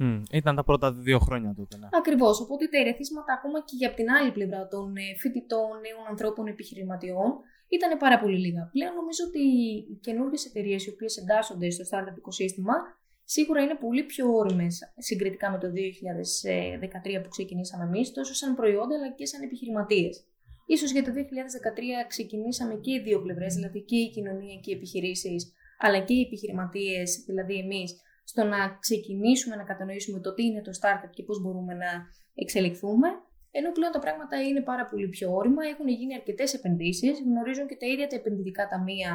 Mm, 0.00 0.22
ήταν 0.32 0.56
τα 0.56 0.64
πρώτα 0.64 0.92
δύο 0.92 1.18
χρόνια 1.18 1.54
τότε. 1.56 1.76
Ναι. 1.76 1.88
Ακριβώς. 1.92 2.40
Οπότε 2.40 2.64
τα 2.68 2.78
ερεθίσματα 2.78 3.32
ακόμα 3.32 3.58
και 3.68 3.76
για 3.76 3.94
την 3.94 4.10
άλλη 4.10 4.30
πλευρά 4.32 4.68
των 4.68 4.96
ε, 4.96 5.16
φοιτητών, 5.20 5.72
νέων 5.84 6.04
ανθρώπων, 6.08 6.46
επιχειρηματιών 6.46 7.30
ήταν 7.68 7.98
πάρα 7.98 8.18
πολύ 8.22 8.38
λίγα. 8.38 8.62
Πλέον 8.74 8.94
νομίζω 8.94 9.22
ότι 9.28 9.42
οι 9.90 9.98
καινούργιες 10.06 10.44
εταιρείες 10.48 10.86
οι 10.86 10.90
οποίες 10.94 11.16
εντάσσονται 11.16 11.70
στο 11.70 11.84
startup 11.90 12.16
οικοσύστημα 12.16 12.74
σίγουρα 13.34 13.60
είναι 13.62 13.76
πολύ 13.84 14.02
πιο 14.04 14.24
όριμες 14.40 14.92
συγκριτικά 15.08 15.50
με 15.50 15.58
το 15.58 15.68
2013 15.68 17.22
που 17.22 17.28
ξεκινήσαμε 17.28 17.84
εμείς, 17.84 18.12
τόσο 18.12 18.34
σαν 18.34 18.54
προϊόντα 18.54 18.94
αλλά 18.96 19.10
και 19.18 19.26
σαν 19.26 19.42
επιχειρηματίες. 19.42 20.14
Σω 20.78 20.86
για 20.86 21.04
το 21.04 21.10
2013 21.14 22.06
ξεκινήσαμε 22.08 22.74
και 22.74 22.92
οι 22.92 23.00
δύο 23.00 23.22
πλευρές, 23.22 23.54
δηλαδή 23.54 23.80
και 23.80 23.96
η 23.96 24.10
κοινωνία 24.10 24.56
και 24.62 24.70
οι 24.70 24.74
επιχειρήσεις, 24.74 25.52
αλλά 25.78 25.98
και 26.00 26.14
οι 26.14 26.20
επιχειρηματίες, 26.20 27.24
δηλαδή 27.26 27.54
εμείς, 27.58 28.00
στο 28.30 28.42
να 28.44 28.60
ξεκινήσουμε 28.84 29.56
να 29.56 29.64
κατανοήσουμε 29.70 30.18
το 30.20 30.34
τι 30.34 30.42
είναι 30.44 30.62
το 30.62 30.72
startup 30.80 31.10
και 31.16 31.22
πώς 31.22 31.40
μπορούμε 31.42 31.74
να 31.74 31.90
εξελιχθούμε. 32.34 33.08
Ενώ 33.50 33.72
πλέον 33.72 33.92
τα 33.92 33.98
πράγματα 33.98 34.36
είναι 34.48 34.62
πάρα 34.70 34.84
πολύ 34.90 35.08
πιο 35.08 35.34
όρημα, 35.34 35.62
έχουν 35.72 35.88
γίνει 35.88 36.14
αρκετές 36.14 36.54
επενδύσεις, 36.54 37.20
γνωρίζουν 37.20 37.66
και 37.66 37.76
τα 37.76 37.86
ίδια 37.86 38.06
τα 38.06 38.16
επενδυτικά 38.16 38.66
ταμεία 38.68 39.12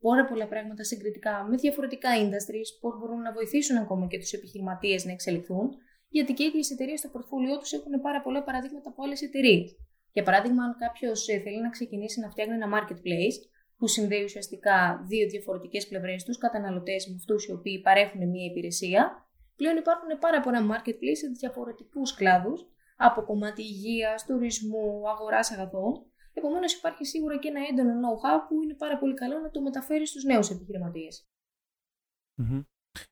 πάρα 0.00 0.24
πολλά 0.24 0.46
πράγματα 0.46 0.82
συγκριτικά 0.84 1.46
με 1.48 1.56
διαφορετικά 1.56 2.10
industries, 2.22 2.70
πώς 2.80 2.98
μπορούν 2.98 3.20
να 3.20 3.32
βοηθήσουν 3.32 3.76
ακόμα 3.76 4.06
και 4.06 4.18
τους 4.18 4.32
επιχειρηματίες 4.32 5.04
να 5.04 5.12
εξελιχθούν, 5.12 5.70
γιατί 6.08 6.32
και 6.32 6.42
οι 6.42 6.46
ίδιες 6.46 6.70
εταιρείες 6.70 6.98
στο 6.98 7.08
πορτφόλιό 7.08 7.58
τους 7.58 7.72
έχουν 7.72 8.00
πάρα 8.00 8.20
πολλά 8.22 8.42
παραδείγματα 8.42 8.88
από 8.88 9.02
άλλες 9.04 9.22
εταιρείες. 9.22 9.76
Για 10.12 10.22
παράδειγμα, 10.22 10.62
αν 10.64 10.76
κάποιος 10.78 11.28
ε, 11.28 11.38
θέλει 11.38 11.60
να 11.60 11.70
ξεκινήσει 11.70 12.20
να 12.20 12.30
φτιάχνει 12.30 12.54
ένα 12.54 12.68
marketplace, 12.76 13.38
που 13.76 13.86
συνδέει 13.86 14.24
ουσιαστικά 14.24 15.04
δύο 15.06 15.28
διαφορετικές 15.28 15.88
πλευρές 15.88 16.24
τους, 16.24 16.38
καταναλωτές 16.38 17.08
με 17.08 17.14
αυτούς 17.14 17.46
οι 17.46 17.52
οποίοι 17.52 17.80
παρέχουν 17.80 18.28
μία 18.28 18.44
υπηρεσία. 18.44 19.28
Πλέον 19.56 19.76
υπάρχουν 19.76 20.18
πάρα 20.20 20.40
πολλά 20.40 20.60
marketplace 20.70 21.18
σε 21.20 21.28
διαφορετικούς 21.38 22.14
κλάδους, 22.14 22.66
από 22.96 23.22
κομμάτι 23.22 23.62
υγείας, 23.62 24.24
τουρισμού, 24.24 25.08
αγοράς 25.10 25.50
αγαθών. 25.50 26.06
Επομένως, 26.32 26.74
υπάρχει 26.74 27.04
σίγουρα 27.04 27.38
και 27.38 27.48
ένα 27.48 27.60
έντονο 27.70 27.92
know-how 27.92 28.48
που 28.48 28.62
είναι 28.62 28.74
πάρα 28.74 28.98
πολύ 28.98 29.14
καλό 29.14 29.38
να 29.38 29.50
το 29.50 29.62
μεταφέρεις 29.62 30.08
στους 30.08 30.24
νέους 30.24 30.50
επιχειρηματίες. 30.50 31.28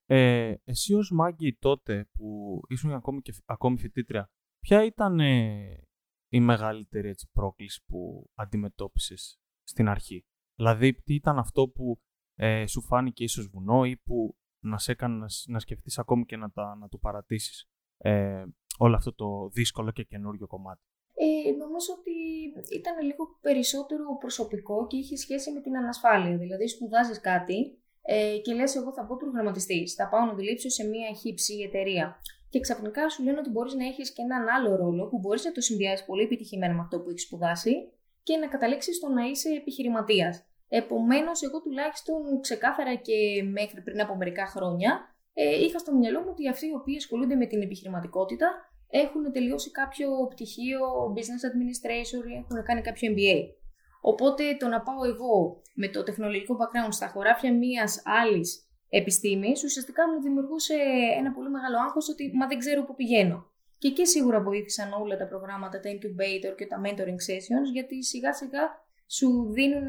Ε, 0.06 0.54
εσύ 0.64 0.94
ως 0.94 1.10
Μάγκη 1.10 1.56
τότε 1.58 2.08
που 2.12 2.60
ήσουν 2.68 2.92
ακόμη, 2.92 3.20
και, 3.20 3.32
ακόμη 3.44 3.78
φοιτήτρια, 3.78 4.30
ποια 4.60 4.84
ήταν 4.84 5.20
ε, 5.20 5.88
η 6.28 6.40
μεγαλύτερη 6.40 7.08
έτσι, 7.08 7.28
πρόκληση 7.32 7.82
που 7.86 8.30
αντιμετώπισες 8.34 9.40
στην 9.62 9.88
αρχή; 9.88 10.26
Δηλαδή, 10.56 10.94
τι 10.94 11.14
ήταν 11.14 11.38
αυτό 11.38 11.68
που 11.68 12.00
ε, 12.34 12.66
σου 12.66 12.82
φάνηκε 12.82 13.24
ίσως 13.24 13.46
βουνό 13.46 13.84
ή 13.84 13.96
που 13.96 14.36
να 14.58 14.78
σε 14.78 14.92
έκανε 14.92 15.16
να, 15.16 15.26
να 15.46 15.58
σκεφτείς 15.58 15.98
ακόμη 15.98 16.24
και 16.24 16.36
να, 16.36 16.50
τα, 16.50 16.76
να 16.80 16.88
το 16.88 16.98
παρατήσεις 16.98 17.68
ε, 17.98 18.44
όλο 18.78 18.96
αυτό 18.96 19.14
το 19.14 19.48
δύσκολο 19.48 19.90
και 19.90 20.02
καινούριο 20.02 20.46
κομμάτι; 20.46 20.82
Ε, 21.14 21.50
νομίζω 21.50 21.92
ότι 21.98 22.14
ήταν 22.78 23.04
λίγο 23.06 23.38
περισσότερο 23.40 24.16
προσωπικό 24.20 24.86
και 24.86 24.96
είχε 24.96 25.16
σχέση 25.16 25.52
με 25.52 25.60
την 25.60 25.76
ανασφάλεια. 25.76 26.36
Δηλαδή, 26.36 26.68
σπουδάζεις 26.68 27.20
κάτι 27.20 27.78
ε, 28.02 28.38
και 28.42 28.54
λες 28.54 28.74
εγώ 28.76 28.92
θα 28.92 29.06
πω 29.06 29.16
προγραμματιστή. 29.16 29.88
Θα 29.96 30.08
πάω 30.08 30.24
να 30.24 30.34
δουλέψω 30.34 30.68
σε 30.68 30.84
μια 30.84 31.14
χύψη 31.14 31.54
εταιρεία. 31.54 32.20
Και 32.48 32.60
ξαφνικά 32.60 33.08
σου 33.08 33.22
λένε 33.22 33.38
ότι 33.38 33.50
μπορείς 33.50 33.74
να 33.74 33.84
έχεις 33.86 34.12
και 34.12 34.22
έναν 34.22 34.48
άλλο 34.48 34.76
ρόλο 34.76 35.08
που 35.08 35.18
μπορείς 35.18 35.44
να 35.44 35.52
το 35.52 35.60
συνδυάσεις 35.60 36.06
πολύ 36.06 36.22
επιτυχημένα 36.22 36.74
με 36.74 36.80
αυτό 36.80 37.00
που 37.00 37.10
έχεις 37.10 37.22
σπουδάσει 37.22 37.92
και 38.24 38.36
να 38.36 38.48
καταλήξεις 38.48 38.96
στο 38.96 39.08
να 39.08 39.22
είσαι 39.24 39.48
επιχειρηματίας. 39.60 40.34
Επομένως, 40.68 41.42
εγώ 41.42 41.60
τουλάχιστον 41.60 42.40
ξεκάθαρα 42.40 42.94
και 42.94 43.42
μέχρι 43.58 43.82
πριν 43.82 44.00
από 44.00 44.16
μερικά 44.16 44.46
χρόνια 44.46 44.90
ε, 45.32 45.64
είχα 45.64 45.78
στο 45.78 45.94
μυαλό 45.94 46.20
μου 46.20 46.28
ότι 46.30 46.48
αυτοί 46.48 46.66
οι 46.66 46.74
οποίοι 46.80 46.96
ασχολούνται 46.96 47.34
με 47.34 47.46
την 47.46 47.62
επιχειρηματικότητα 47.62 48.48
έχουν 48.88 49.32
τελειώσει 49.32 49.70
κάποιο 49.70 50.08
πτυχίο 50.30 50.80
business 51.16 51.42
administration 51.50 52.20
ή 52.30 52.34
έχουν 52.42 52.64
κάνει 52.64 52.80
κάποιο 52.80 53.12
MBA. 53.12 53.38
Οπότε 54.00 54.56
το 54.58 54.66
να 54.68 54.80
πάω 54.80 55.04
εγώ 55.04 55.62
με 55.74 55.88
το 55.88 56.02
τεχνολογικό 56.02 56.56
background 56.60 56.92
στα 56.92 57.08
χωράφια 57.08 57.52
μια 57.54 57.84
άλλης 58.20 58.68
επιστήμης, 58.88 59.64
ουσιαστικά 59.64 60.02
μου 60.10 60.20
δημιουργούσε 60.22 60.74
ένα 61.18 61.32
πολύ 61.32 61.50
μεγάλο 61.50 61.76
άγχος 61.86 62.08
ότι 62.08 62.30
μα 62.34 62.46
δεν 62.46 62.58
ξέρω 62.58 62.84
πού 62.84 62.94
πηγαίνω. 62.94 63.52
Και 63.84 63.90
εκεί 63.90 64.06
σίγουρα 64.06 64.40
βοήθησαν 64.40 64.92
όλα 64.92 65.16
τα 65.16 65.26
προγράμματα, 65.26 65.80
τα 65.80 65.90
incubator 65.90 66.54
και 66.56 66.66
τα 66.66 66.80
mentoring 66.84 67.20
sessions, 67.28 67.66
γιατί 67.72 68.04
σιγά 68.04 68.32
σιγά 68.34 68.62
σου 69.06 69.52
δίνουν 69.52 69.88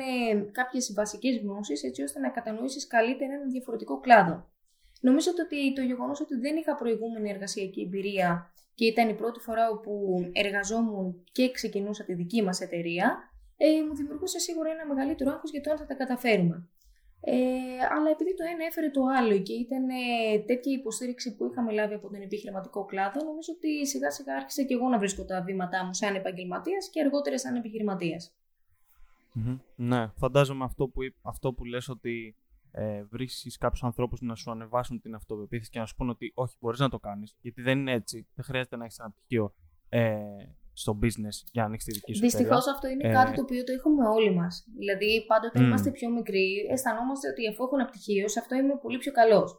κάποιες 0.51 0.93
βασικές 0.93 1.37
γνώσεις 1.37 1.83
έτσι 1.83 2.01
ώστε 2.03 2.19
να 2.19 2.29
κατανοήσεις 2.29 2.87
καλύτερα 2.87 3.33
έναν 3.33 3.49
διαφορετικό 3.51 3.99
κλάδο. 3.99 4.49
Νομίζω 5.01 5.31
ότι 5.31 5.73
το 5.73 5.81
γεγονός 5.81 6.21
ότι 6.21 6.35
δεν 6.35 6.55
είχα 6.55 6.75
προηγούμενη 6.75 7.29
εργασιακή 7.29 7.81
εμπειρία 7.81 8.53
και 8.73 8.85
ήταν 8.85 9.09
η 9.09 9.13
πρώτη 9.13 9.39
φορά 9.39 9.69
όπου 9.69 10.19
εργαζόμουν 10.31 11.23
και 11.31 11.51
ξεκινούσα 11.51 12.03
τη 12.03 12.13
δική 12.13 12.41
μας 12.43 12.61
εταιρεία, 12.61 13.17
ε, 13.57 13.81
μου 13.87 13.95
δημιουργούσε 13.95 14.39
σίγουρα 14.39 14.69
ένα 14.71 14.85
μεγαλύτερο 14.85 15.31
άγχος 15.31 15.51
για 15.51 15.61
το 15.61 15.71
αν 15.71 15.77
θα 15.77 15.85
τα 15.85 15.93
καταφέρουμε. 15.93 16.69
Ε, 17.27 17.35
αλλά 17.95 18.09
επειδή 18.09 18.35
το 18.35 18.43
ένα 18.53 18.65
έφερε 18.65 18.89
το 18.89 19.01
άλλο 19.17 19.37
και 19.39 19.53
ήταν 19.53 19.89
ε, 19.89 20.39
τέτοια 20.45 20.73
υποστήριξη 20.73 21.35
που 21.35 21.45
είχαμε 21.51 21.71
λάβει 21.71 21.93
από 21.93 22.09
τον 22.09 22.21
επιχειρηματικό 22.21 22.85
κλάδο, 22.85 23.23
νομίζω 23.23 23.53
ότι 23.57 23.87
σιγά 23.87 24.11
σιγά 24.11 24.35
άρχισα 24.35 24.63
και 24.63 24.73
εγώ 24.73 24.87
να 24.89 24.97
βρίσκω 24.97 25.25
τα 25.25 25.41
βήματά 25.41 25.85
μου 25.85 25.93
σαν 25.93 26.15
επαγγελματίας 26.15 26.89
και 26.89 27.01
αργότερα 27.01 27.39
σαν 27.39 27.55
επιχειρηματίας. 27.55 28.33
Ναι, 29.75 30.07
φαντάζομαι 30.07 30.63
αυτό 30.63 30.87
που, 30.87 31.01
αυτό 31.21 31.53
που 31.53 31.65
λες 31.65 31.89
ότι 31.89 32.35
ε, 32.71 33.03
βρίσκεις 33.03 33.57
κάποιους 33.57 33.83
ανθρώπους 33.83 34.21
να 34.21 34.35
σου 34.35 34.51
ανεβάσουν 34.51 35.01
την 35.01 35.15
αυτοπεποίθηση 35.15 35.69
και 35.69 35.79
να 35.79 35.85
σου 35.85 35.95
πούνε 35.95 36.11
ότι 36.11 36.31
όχι, 36.35 36.55
μπορείς 36.59 36.79
να 36.79 36.89
το 36.89 36.99
κάνεις. 36.99 37.35
Γιατί 37.41 37.61
δεν 37.61 37.79
είναι 37.79 37.91
έτσι. 37.91 38.27
Δεν 38.35 38.45
χρειάζεται 38.45 38.75
να 38.75 38.83
έχεις 38.83 38.99
ένα 38.99 39.11
πτυχίο 39.11 39.53
ε, 39.89 40.19
στο 40.83 40.91
business 41.03 41.37
για 41.53 41.61
να 41.63 41.67
ανοίξει 41.67 41.87
τη 41.87 41.93
δική 41.97 42.13
σου 42.13 42.21
Δυστυχώς 42.27 42.65
αυτό 42.73 42.85
είναι 42.87 43.07
ε, 43.09 43.11
κάτι 43.17 43.31
το 43.37 43.41
οποίο 43.41 43.63
το 43.67 43.73
έχουμε 43.77 44.03
όλοι 44.17 44.31
μας. 44.39 44.53
Δηλαδή, 44.81 45.09
πάντοτε 45.31 45.57
mm. 45.59 45.65
είμαστε 45.65 45.89
πιο 45.97 46.07
μικροί, 46.17 46.47
αισθανόμαστε 46.73 47.25
ότι 47.33 47.41
αφού 47.51 47.63
έχω 47.63 47.75
ένα 47.79 47.87
πτυχίο, 47.89 48.27
σε 48.33 48.39
αυτό 48.39 48.53
είμαι 48.55 48.75
πολύ 48.83 48.97
πιο 49.03 49.11
καλός. 49.19 49.49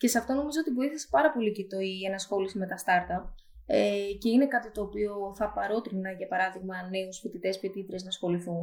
Και 0.00 0.08
σε 0.12 0.18
αυτό 0.18 0.32
νομίζω 0.40 0.58
ότι 0.64 0.70
βοήθησε 0.78 1.06
πάρα 1.10 1.32
πολύ 1.34 1.50
και 1.56 1.64
το 1.72 1.78
η 1.78 1.94
ενασχόληση 2.08 2.56
με 2.62 2.66
τα 2.72 2.76
startup. 2.84 3.24
Ε, 3.66 4.10
και 4.20 4.28
είναι 4.34 4.46
κάτι 4.54 4.70
το 4.76 4.80
οποίο 4.82 5.12
θα 5.38 5.46
παρότρινα, 5.56 6.10
για 6.20 6.28
παράδειγμα, 6.32 6.74
νέους 6.94 7.18
φοιτητές, 7.22 7.58
φοιτήτρε 7.58 7.96
να 8.02 8.08
ασχοληθούν. 8.14 8.62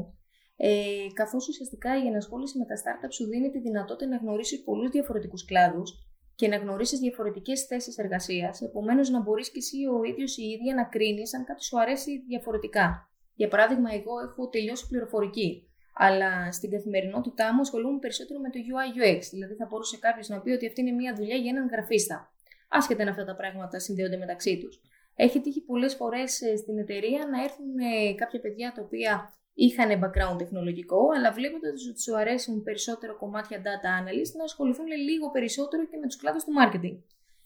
Ε, 0.56 1.08
Καθώς 1.14 1.48
ουσιαστικά 1.48 1.92
η 2.04 2.08
ενασχόληση 2.08 2.58
με 2.58 2.66
τα 2.66 2.76
startup 2.82 3.12
σου 3.18 3.26
δίνει 3.26 3.50
τη 3.50 3.60
δυνατότητα 3.60 4.08
να 4.08 4.18
γνωρίσει 4.18 4.64
πολλούς 4.64 4.90
διαφορετικούς 4.90 5.46
κλάδους 5.46 5.90
και 6.36 6.48
να 6.48 6.56
γνωρίσεις 6.56 7.00
διαφορετικές 7.00 7.66
θέσεις 7.66 7.98
εργασίας. 7.98 8.62
Επομένως, 8.62 9.10
να 9.10 9.22
μπορείς 9.22 9.52
και 9.52 9.58
εσύ 9.58 9.78
ο 9.86 10.04
ίδιος 10.04 10.38
ή 10.38 10.44
η 10.44 10.50
ίδια 10.50 10.74
να 10.76 10.84
κρίνεις 10.84 11.34
αν 11.34 11.44
κάτι 11.44 11.64
σου 11.64 11.80
αρέσει 11.80 12.24
διαφορετικά. 12.28 13.10
Για 13.36 13.48
παράδειγμα, 13.48 13.90
εγώ 13.94 14.20
έχω 14.20 14.50
τελειώσει 14.50 14.88
πληροφορική. 14.88 15.68
Αλλά 15.96 16.52
στην 16.52 16.70
καθημερινότητά 16.70 17.54
μου 17.54 17.62
ασχολούμαι 17.62 18.00
περισσότερο 18.00 18.40
με 18.40 18.50
το 18.50 18.60
UI 18.72 18.88
UX. 19.02 19.22
Δηλαδή, 19.32 19.54
θα 19.54 19.66
μπορούσε 19.70 19.98
κάποιος 19.98 20.28
να 20.28 20.42
πει 20.42 20.52
ότι 20.52 20.68
αυτή 20.68 20.82
είναι 20.82 20.92
μια 20.92 21.16
δουλειά 21.16 21.36
για 21.36 21.50
έναν 21.50 21.68
γραφίστα. 21.72 22.34
Άσχετα 22.70 23.02
αν 23.04 23.10
αυτά 23.10 23.26
τα 23.26 23.36
πράγματα 23.36 23.80
συνδέονται 23.80 24.18
μεταξύ 24.18 24.58
τους. 24.58 24.82
Έχει 25.16 25.42
τύχει 25.42 25.62
πολλές 25.62 25.96
φορές 25.96 26.42
ε, 26.42 26.56
στην 26.56 26.78
εταιρεία 26.78 27.26
να 27.32 27.44
έρθουν 27.44 27.78
ε, 27.78 28.14
κάποια 28.14 28.40
παιδιά 28.40 28.72
τα 28.76 28.82
οποία 28.82 29.34
είχαν 29.54 29.90
background 30.02 30.38
τεχνολογικό, 30.38 31.00
αλλά 31.16 31.32
βλέποντα 31.32 31.70
ότι 31.90 32.02
σου 32.02 32.18
αρέσουν 32.18 32.64
περισσότερο 32.64 33.18
κομμάτια 33.18 33.58
data 33.66 33.90
analyst, 34.00 34.34
να 34.38 34.44
ασχοληθούν 34.44 34.88
λίγο 34.88 35.32
περισσότερο 35.32 35.86
και 35.86 35.98
με 35.98 36.08
τους 36.08 36.18
κλάδους 36.18 36.44
του 36.44 36.54
marketing. 36.60 36.98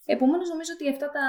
Επομένως, 0.06 0.50
νομίζω 0.50 0.72
ότι 0.74 0.90
αυτά 0.90 1.10
τα 1.10 1.26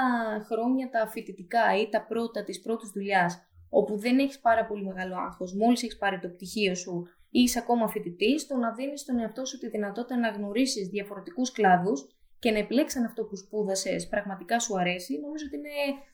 χρόνια 0.49 0.89
τα 0.89 1.07
φοιτητικά 1.07 1.79
ή 1.81 1.89
τα 1.89 2.05
πρώτα 2.05 2.43
της 2.43 2.61
πρώτης 2.61 2.89
δουλειάς, 2.89 3.43
όπου 3.69 3.97
δεν 3.97 4.19
έχεις 4.19 4.39
πάρα 4.39 4.65
πολύ 4.65 4.83
μεγάλο 4.83 5.15
άγχος, 5.15 5.53
μόλις 5.53 5.83
έχεις 5.83 5.97
πάρει 5.97 6.19
το 6.19 6.29
πτυχίο 6.29 6.75
σου 6.75 7.07
ή 7.31 7.39
είσαι 7.41 7.59
ακόμα 7.59 7.87
φοιτητής, 7.87 8.47
το 8.47 8.57
να 8.57 8.73
δίνεις 8.73 9.01
στον 9.01 9.19
εαυτό 9.19 9.45
σου 9.45 9.57
τη 9.57 9.69
δυνατότητα 9.69 10.17
να 10.17 10.29
γνωρίσεις 10.29 10.87
διαφορετικούς 10.87 11.51
κλάδους 11.51 12.18
και 12.39 12.51
να 12.51 12.57
επιλέξει 12.57 12.97
αν 12.97 13.05
αυτό 13.05 13.23
που 13.23 13.35
σπούδασες 13.35 14.07
πραγματικά 14.07 14.59
σου 14.59 14.79
αρέσει, 14.79 15.19
νομίζω 15.19 15.45
ότι 15.45 15.55
είναι 15.55 15.69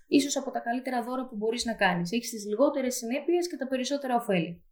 ίσως 0.07 0.37
από 0.37 0.51
τα 0.51 0.59
καλύτερα 0.59 1.03
δώρα 1.03 1.27
που 1.27 1.35
μπορείς 1.35 1.65
να 1.65 1.73
κάνεις. 1.75 2.11
Έχεις 2.11 2.29
τις 2.29 2.45
λιγότερες 2.45 2.95
συνέπειες 2.95 3.49
και 3.49 3.57
τα 3.57 3.67
περισσότερα 3.67 4.15
ωφέλη. 4.15 4.63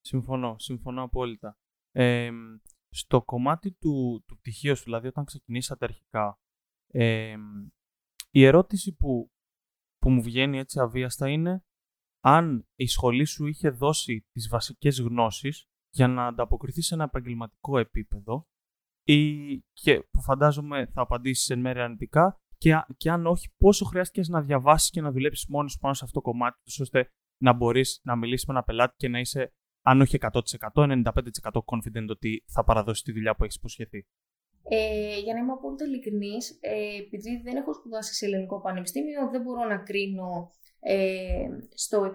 Συμφωνώ, 0.00 0.56
συμφωνώ 0.58 1.02
απόλυτα. 1.02 1.58
Ε, 1.92 2.30
στο 2.88 3.22
κομμάτι 3.22 3.72
του, 3.72 4.24
του 4.26 4.36
πτυχίου 4.38 4.76
σου, 4.76 4.84
δηλαδή 4.84 5.06
όταν 5.06 5.24
ξεκινήσατε 5.24 5.84
αρχικά, 5.84 6.38
ε, 6.86 7.36
η 8.30 8.44
ερώτηση 8.44 8.94
που, 8.94 9.30
που 9.98 10.10
μου 10.10 10.22
βγαίνει 10.22 10.58
έτσι 10.58 10.80
αβίαστα 10.80 11.28
είναι 11.28 11.64
αν 12.20 12.68
η 12.74 12.86
σχολή 12.86 13.24
σου 13.24 13.46
είχε 13.46 13.70
δώσει 13.70 14.26
τις 14.32 14.48
βασικές 14.48 15.00
γνώσεις 15.00 15.68
για 15.90 16.08
να 16.08 16.26
ανταποκριθείς 16.26 16.86
σε 16.86 16.94
ένα 16.94 17.04
επαγγελματικό 17.04 17.78
επίπεδο 17.78 18.46
ή 19.12 19.58
και 19.72 20.00
που 20.10 20.20
φαντάζομαι 20.20 20.86
θα 20.92 21.02
απαντήσεις 21.02 21.50
εν 21.50 21.58
μέρει 21.60 21.80
αρνητικά 21.80 22.40
και, 22.58 22.84
και 22.96 23.10
αν 23.10 23.26
όχι, 23.26 23.48
πόσο 23.58 23.84
χρειάστηκε 23.84 24.30
να 24.30 24.42
διαβάσεις 24.42 24.90
και 24.90 25.00
να 25.00 25.10
δουλέψεις 25.12 25.46
μόνος 25.48 25.72
σου 25.72 25.78
πάνω 25.78 25.94
σε 25.94 26.04
αυτό 26.04 26.20
το 26.20 26.30
κομμάτι, 26.30 26.58
ώστε 26.80 27.10
να 27.42 27.52
μπορείς 27.52 28.00
να 28.02 28.16
μιλήσεις 28.16 28.46
με 28.46 28.52
ένα 28.52 28.62
πελάτη 28.62 28.94
και 28.96 29.08
να 29.08 29.18
είσαι, 29.18 29.52
αν 29.82 30.00
όχι 30.00 30.18
100%, 30.20 30.40
95% 30.74 31.02
confident 31.50 32.08
ότι 32.08 32.44
θα 32.46 32.64
παραδώσει 32.64 33.02
τη 33.02 33.12
δουλειά 33.12 33.34
που 33.34 33.44
έχεις 33.44 33.56
υποσχεθεί. 33.56 34.06
Ε, 34.70 35.18
για 35.18 35.34
να 35.34 35.38
είμαι 35.40 35.52
απόλυτα 35.52 35.84
ειλικρινής, 35.84 36.58
ε, 36.60 36.96
επειδή 36.98 37.40
δεν 37.44 37.56
έχω 37.56 37.74
σπουδάσει 37.74 38.14
σε 38.14 38.26
ελληνικό 38.26 38.60
πανεπιστήμιο, 38.60 39.30
δεν 39.30 39.42
μπορώ 39.42 39.64
να 39.64 39.76
κρίνω 39.76 40.50
ε, 40.62 40.67
στο 41.74 42.10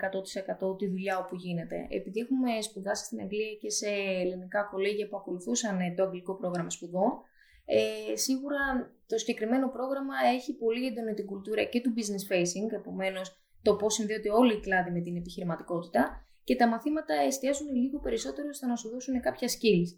100% 0.72 0.78
τη 0.78 0.88
δουλειά 0.88 1.18
όπου 1.18 1.36
γίνεται. 1.36 1.88
Επειδή 1.90 2.20
έχουμε 2.20 2.62
σπουδάσει 2.62 3.06
στην 3.06 3.20
Αγγλία 3.20 3.54
και 3.62 3.70
σε 3.70 3.90
ελληνικά 4.22 4.64
κολέγια 4.72 5.08
που 5.08 5.18
ακολουθούσαν 5.18 5.78
το 5.96 6.04
αγγλικό 6.04 6.36
πρόγραμμα 6.36 6.70
σπουδών, 6.70 7.12
ε, 7.66 8.16
σίγουρα 8.16 8.62
το 9.08 9.18
συγκεκριμένο 9.18 9.70
πρόγραμμα 9.70 10.14
έχει 10.34 10.58
πολύ 10.58 10.86
έντονη 10.86 11.14
την 11.14 11.26
κουλτούρα 11.26 11.64
και 11.64 11.82
του 11.82 11.94
business 11.98 12.26
facing, 12.34 12.72
επομένως 12.80 13.44
το 13.62 13.76
πώς 13.76 13.94
συνδέονται 13.94 14.32
όλοι 14.32 14.54
οι 14.54 14.60
κλάδοι 14.60 14.92
με 14.92 15.02
την 15.02 15.16
επιχειρηματικότητα 15.16 16.28
και 16.44 16.56
τα 16.56 16.68
μαθήματα 16.68 17.14
εστιάζουν 17.14 17.76
λίγο 17.76 18.00
περισσότερο 18.00 18.54
στο 18.54 18.68
να 18.68 18.76
σου 18.76 18.90
δώσουν 18.90 19.22
κάποια 19.22 19.48
skills. 19.48 19.90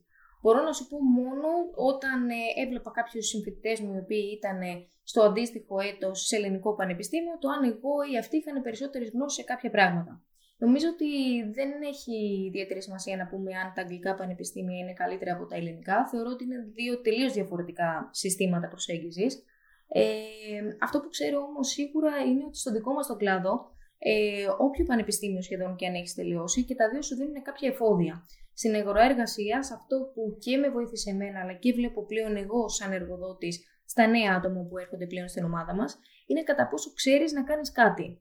Μπορώ 0.42 0.64
να 0.64 0.74
σου 0.74 0.88
πω 0.88 0.98
μόνο 1.04 1.48
όταν 1.76 2.30
ε, 2.30 2.62
έβλεπα 2.64 2.92
κάποιους 2.92 3.28
συμφοιτητές 3.28 3.80
μου 3.80 3.94
οι 3.94 3.98
οποίοι 3.98 4.26
ήταν 4.38 4.62
ε, 4.62 4.88
στο 5.04 5.22
αντίστοιχο 5.22 5.80
έτος 5.80 6.26
σε 6.28 6.36
ελληνικό 6.36 6.76
πανεπιστήμιο, 6.76 7.38
το 7.40 7.50
αν 7.50 7.64
εγώ 7.64 7.94
ή 8.14 8.18
αυτοί 8.18 8.38
είχαν 8.38 8.62
περισσότερες 8.62 9.10
γνώσεις 9.10 9.38
σε 9.38 9.44
κάποια 9.44 9.70
πράγματα. 9.70 10.24
Νομίζω 10.58 10.88
ότι 10.94 11.10
δεν 11.54 11.70
έχει 11.82 12.46
ιδιαίτερη 12.48 12.82
σημασία 12.82 13.18
να 13.18 13.28
πούμε 13.28 13.52
αν 13.56 13.72
τα 13.76 13.82
αγγλικά 13.82 14.16
πανεπιστήμια 14.16 14.78
είναι 14.78 14.94
καλύτερα 14.94 15.34
από 15.34 15.46
τα 15.46 15.56
ελληνικά. 15.56 16.08
Θεωρώ 16.08 16.30
ότι 16.30 16.44
είναι 16.44 16.60
δύο 16.74 17.02
τελείως 17.02 17.34
διαφορετικά 17.34 18.10
συστήματα 18.12 18.68
προσέγγισης. 18.68 19.44
Ε, 19.88 20.04
αυτό 20.82 21.00
που 21.00 21.10
ξέρω 21.10 21.40
όμως 21.40 21.68
σίγουρα 21.68 22.18
είναι 22.18 22.44
ότι 22.44 22.58
στο 22.58 22.72
δικό 22.72 22.94
μας 22.94 23.08
το 23.08 23.16
κλάδο, 23.16 23.72
ε, 23.98 24.46
όποιο 24.58 24.86
πανεπιστήμιο 24.86 25.42
σχεδόν 25.42 25.76
και 25.76 25.88
αν 25.88 25.94
έχεις 25.94 26.14
τελειώσει, 26.14 26.64
και 26.66 26.76
τα 26.76 26.90
δύο 26.90 27.02
σου 27.02 27.16
δίνουν 27.16 27.42
κάποια 27.42 27.70
εφόδια. 27.70 28.26
Στην 28.56 28.76
αγορά 28.76 29.04
εργασίας, 29.04 29.72
αυτό 29.72 30.12
που 30.14 30.38
και 30.40 30.58
με 30.58 30.70
βοήθησε 30.70 31.10
εμένα, 31.10 31.40
αλλά 31.40 31.54
και 31.54 31.74
βλέπω 31.74 32.06
πλέον 32.06 32.36
εγώ 32.36 32.70
σαν 32.70 32.92
εργοδότης 32.92 33.56
στα 33.86 34.08
νέα 34.08 34.36
άτομα 34.38 34.62
που 34.68 34.78
έρχονται 34.78 35.08
πλέον 35.08 35.28
στην 35.28 35.44
ομάδα 35.44 35.76
μας, 35.76 36.00
είναι 36.26 36.44
κατά 36.44 36.68
πόσο 36.68 36.94
ξέρεις 36.94 37.32
να 37.32 37.44
κάνεις 37.44 37.72
κάτι. 37.72 38.20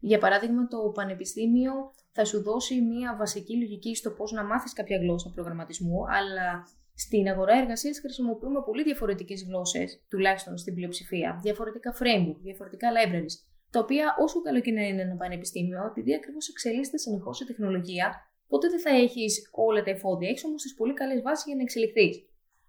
Για 0.00 0.18
παράδειγμα, 0.18 0.66
το 0.66 0.78
πανεπιστήμιο 0.94 1.72
θα 2.12 2.24
σου 2.24 2.42
δώσει 2.42 2.80
μια 2.80 3.16
βασική 3.16 3.56
λογική 3.56 3.94
στο 3.94 4.10
πώς 4.10 4.32
να 4.32 4.44
μάθεις 4.44 4.72
κάποια 4.72 4.98
γλώσσα 4.98 5.30
προγραμματισμού, 5.34 6.00
αλλά 6.08 6.64
Στην 6.94 7.28
αγορά 7.28 7.54
εργασίας 7.58 8.00
χρησιμοποιούμε 8.00 8.62
πολύ 8.62 8.82
διαφορετικές 8.82 9.44
γλώσσες, 9.48 10.04
τουλάχιστον 10.08 10.58
στην 10.58 10.74
πλειοψηφία, 10.74 11.38
διαφορετικά 11.42 11.94
framework, 12.00 12.38
διαφορετικά 12.42 12.88
libraries, 12.96 13.34
τα 13.70 13.80
οποία 13.80 14.14
όσο 14.18 14.40
καλό 14.40 14.60
και 14.60 14.72
να 14.72 14.82
είναι 14.82 15.02
ένα 15.02 15.16
πανεπιστήμιο, 15.16 15.84
επειδή 15.84 16.14
ακριβώς 16.14 16.48
εξελίσσεται 16.48 16.98
συνεχώς 16.98 17.40
η 17.40 17.44
τεχνολογία, 17.44 18.06
ποτέ 18.52 18.68
δεν 18.68 18.80
θα 18.80 18.90
έχεις 19.04 19.48
όλα 19.52 19.82
τα 19.82 19.90
εφόδια. 19.90 20.28
Έχεις 20.28 20.44
όμως 20.44 20.62
τις 20.62 20.74
πολύ 20.74 20.94
καλές 21.00 21.22
βάσεις 21.22 21.44
για 21.46 21.56
να 21.56 21.62
εξελιχθείς. 21.62 22.14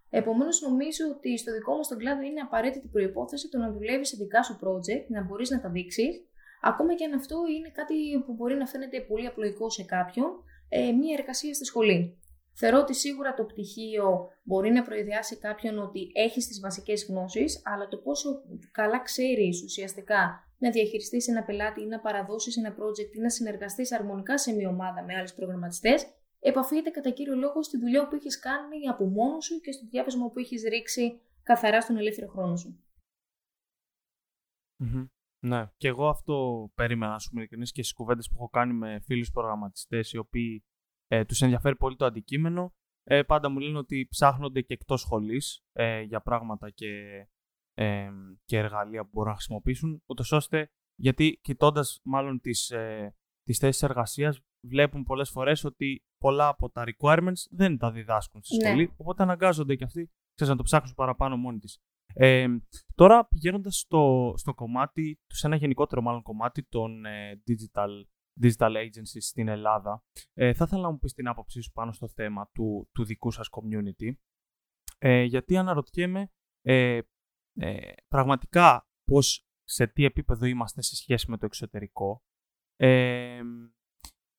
Επομένως, 0.10 0.62
νομίζω 0.62 1.04
ότι 1.16 1.38
στο 1.38 1.52
δικό 1.54 1.76
μας 1.76 1.88
τον 1.88 1.98
κλάδο 1.98 2.22
είναι 2.22 2.42
απαραίτητη 2.42 2.88
προπόθεση 2.88 3.50
το 3.50 3.58
να 3.58 3.72
δουλεύεις 3.72 4.08
σε 4.10 4.16
δικά 4.18 4.44
σου 4.44 4.60
project, 4.64 5.06
να 5.08 5.24
μπορείς 5.24 5.50
να 5.50 5.62
τα 5.62 5.70
δείξεις, 5.70 6.14
ακόμα 6.62 6.96
και 6.96 7.06
αν 7.06 7.14
αυτό 7.14 7.38
είναι 7.56 7.70
κάτι 7.80 7.96
που 8.26 8.34
μπορεί 8.34 8.56
να 8.56 8.68
φαίνεται 8.68 9.00
πολύ 9.10 9.26
απλοϊκό 9.26 9.70
σε 9.70 9.84
κάποιον, 9.84 10.30
ε, 10.70 10.92
μία 10.92 11.16
εργασία 11.20 11.54
στη 11.54 11.66
σχολή. 11.66 12.18
Θεωρώ 12.56 12.80
ότι 12.80 12.94
σίγουρα 12.94 13.34
το 13.34 13.44
πτυχίο 13.44 14.30
μπορεί 14.44 14.72
να 14.72 14.82
προειδεάσει 14.84 15.38
κάποιον 15.38 15.78
ότι 15.80 16.12
έχεις 16.14 16.48
τις 16.48 16.60
βασικές 16.60 17.06
γνώσεις, 17.10 17.62
αλλά 17.66 17.88
το 17.88 17.98
πόσο 17.98 18.30
καλά 18.72 19.00
ξέρεις 19.00 19.64
ουσιαστικά 19.64 20.48
να 20.58 20.70
διαχειριστείς 20.70 21.28
ένα 21.28 21.44
πελάτη 21.44 21.82
ή 21.82 21.86
να 21.86 22.00
παραδώσεις 22.00 22.58
ένα 22.58 22.76
project 22.76 23.16
ή 23.16 23.20
να 23.20 23.30
συνεργαστείς 23.30 23.92
αρμονικά 23.92 24.38
σε 24.38 24.54
μια 24.54 24.70
ομάδα 24.70 25.04
με 25.04 25.16
άλλους 25.16 25.34
προγραμματιστές, 25.34 26.06
επαφείται 26.40 26.90
κατά 26.90 27.10
κύριο 27.10 27.36
λόγο 27.36 27.64
στη 27.64 27.78
δουλειά 27.78 28.08
που 28.08 28.16
έχεις 28.16 28.40
κάνει 28.40 28.88
από 28.90 29.06
μόνος 29.06 29.46
σου 29.46 29.60
και 29.60 29.72
στο 29.72 29.86
διάβασμα 29.90 30.30
που 30.30 30.40
έχεις 30.40 30.64
ρίξει 30.64 31.22
καθαρά 31.44 31.82
στον 31.82 31.98
ελεύθερο 31.98 32.28
χρόνο 32.28 32.56
σου. 32.56 32.84
Ναι, 35.40 35.66
και 35.78 35.88
εγώ 35.88 36.08
αυτό 36.08 36.70
περίμενα, 36.76 37.12
να 37.12 37.20
σου 37.20 37.30
ειλικρινής 37.34 37.72
και 37.72 37.82
στις 37.82 37.94
κουβέντες 37.94 38.28
που 38.28 38.36
έχω 38.38 38.50
κάνει 38.50 38.74
με 38.74 39.00
φίλους 39.00 39.32
προγραμματιστές, 39.32 40.12
οι 40.12 40.18
οποίοι 40.18 40.64
ε, 41.14 41.26
τους 41.26 41.42
ενδιαφέρει 41.42 41.76
πολύ 41.76 41.96
το 41.96 42.06
αντικείμενο. 42.06 42.74
Ε, 43.04 43.24
πάντα 43.24 43.50
μου 43.50 43.60
λένε 43.60 43.78
ότι 43.78 44.08
ψάχνονται 44.10 44.62
και 44.62 44.74
εκτός 44.74 45.02
σχολής 45.02 45.64
ε, 45.72 46.02
για 46.02 46.22
πράγματα 46.22 46.70
και, 46.70 46.92
ε, 47.74 48.10
και 48.46 48.58
εργαλεία 48.58 49.04
που 49.04 49.10
μπορούν 49.14 49.30
να 49.30 49.36
χρησιμοποιήσουν, 49.36 50.04
ούτως 50.06 50.32
ώστε 50.32 50.72
γιατί 50.96 51.40
κοιτώντας 51.42 52.00
μάλλον 52.04 52.40
τις 52.40 52.70
ε, 52.70 53.16
τις 53.44 53.58
θέσεις 53.58 53.84
εργασίας, 53.84 54.40
βλέπουν 54.68 55.04
πολλές 55.04 55.30
φορές 55.30 55.64
ότι 55.64 56.04
πολλά 56.18 56.48
από 56.48 56.70
τα 56.70 56.84
requirements 56.86 57.48
δεν 57.50 57.78
τα 57.78 57.92
διδάσκουν 57.92 58.44
στη 58.44 58.58
ναι. 58.58 58.68
σχολή, 58.68 58.94
οπότε 58.98 59.24
αναγκάζονται 59.24 59.76
και 59.76 59.84
αυτοί 59.84 60.12
ξέρεις, 60.34 60.54
να 60.54 60.58
το 60.58 60.64
ψάξουν 60.64 60.96
παραπάνω 60.96 61.38
μόνοι 61.38 61.60
της. 61.60 61.80
Ε, 62.14 62.48
τώρα 62.96 63.28
πηγαίνοντας 63.28 63.76
στο, 63.80 64.34
στο 64.38 64.54
κομμάτι, 64.54 65.20
σε 65.28 65.48
ένα 65.48 65.56
γενικότερο 65.56 66.02
μάλλον 66.02 66.22
κομμάτι 66.22 66.64
των 66.64 67.06
ε, 67.06 67.44
digital, 67.48 67.90
digital 68.42 68.76
agencies 68.76 69.22
στην 69.22 69.48
Ελλάδα, 69.48 70.04
ε, 70.34 70.54
θα 70.54 70.64
ήθελα 70.68 70.82
να 70.82 70.92
μου 70.92 71.00
πεις 71.00 71.14
την 71.14 71.28
άποψή 71.28 71.62
σου 71.62 71.72
πάνω 71.72 71.92
στο 71.92 72.08
θέμα 72.08 72.50
του, 72.54 72.90
του 72.94 73.06
δικού 73.06 73.32
σας 73.32 73.50
community, 73.52 74.12
ε, 74.98 75.24
γιατί 75.24 75.58
αναρωτιέμαι 75.58 76.32
ε, 76.62 77.00
ε, 77.56 77.94
πραγματικά 78.08 78.88
πώς, 79.04 79.48
σε 79.64 79.88
τι 79.88 80.06
επίπεδο 80.06 80.46
είμαστε 80.46 80.82
σε 80.82 80.96
σχέση 80.96 81.30
με 81.30 81.38
το 81.38 81.46
εξωτερικό 81.46 82.24
ε, 82.76 83.42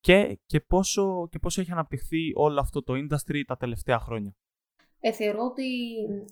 και, 0.00 0.40
και, 0.46 0.60
πόσο, 0.60 1.28
και 1.30 1.38
πόσο 1.38 1.60
έχει 1.60 1.72
αναπτυχθεί 1.72 2.32
όλο 2.34 2.60
αυτό 2.60 2.82
το 2.82 2.92
industry 2.92 3.42
τα 3.46 3.56
τελευταία 3.56 3.98
χρόνια. 3.98 4.36
Ε, 5.00 5.12
θεωρώ 5.12 5.44
ότι 5.44 5.68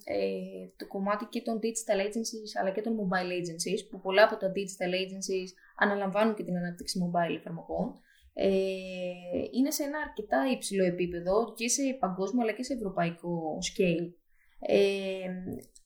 ε, 0.03 0.67
το 0.77 0.87
κομμάτι 0.87 1.25
και 1.25 1.41
των 1.41 1.59
digital 1.63 1.99
agencies 2.07 2.51
αλλά 2.61 2.71
και 2.71 2.81
των 2.81 2.93
mobile 2.99 3.31
agencies, 3.39 3.87
που 3.89 3.99
πολλά 3.99 4.23
από 4.23 4.37
τα 4.37 4.51
digital 4.57 4.91
agencies 5.03 5.49
αναλαμβάνουν 5.75 6.35
και 6.35 6.43
την 6.43 6.57
ανάπτυξη 6.57 6.99
mobile 7.03 7.35
εφαρμογών, 7.35 8.01
ε, 8.33 8.49
είναι 9.51 9.71
σε 9.71 9.83
ένα 9.83 9.97
αρκετά 9.99 10.39
υψηλό 10.51 10.83
επίπεδο 10.85 11.53
και 11.55 11.69
σε 11.69 11.81
παγκόσμιο 11.99 12.41
αλλά 12.41 12.51
και 12.51 12.63
σε 12.63 12.73
ευρωπαϊκό 12.73 13.57
scale. 13.69 14.13
Ε, 14.59 15.27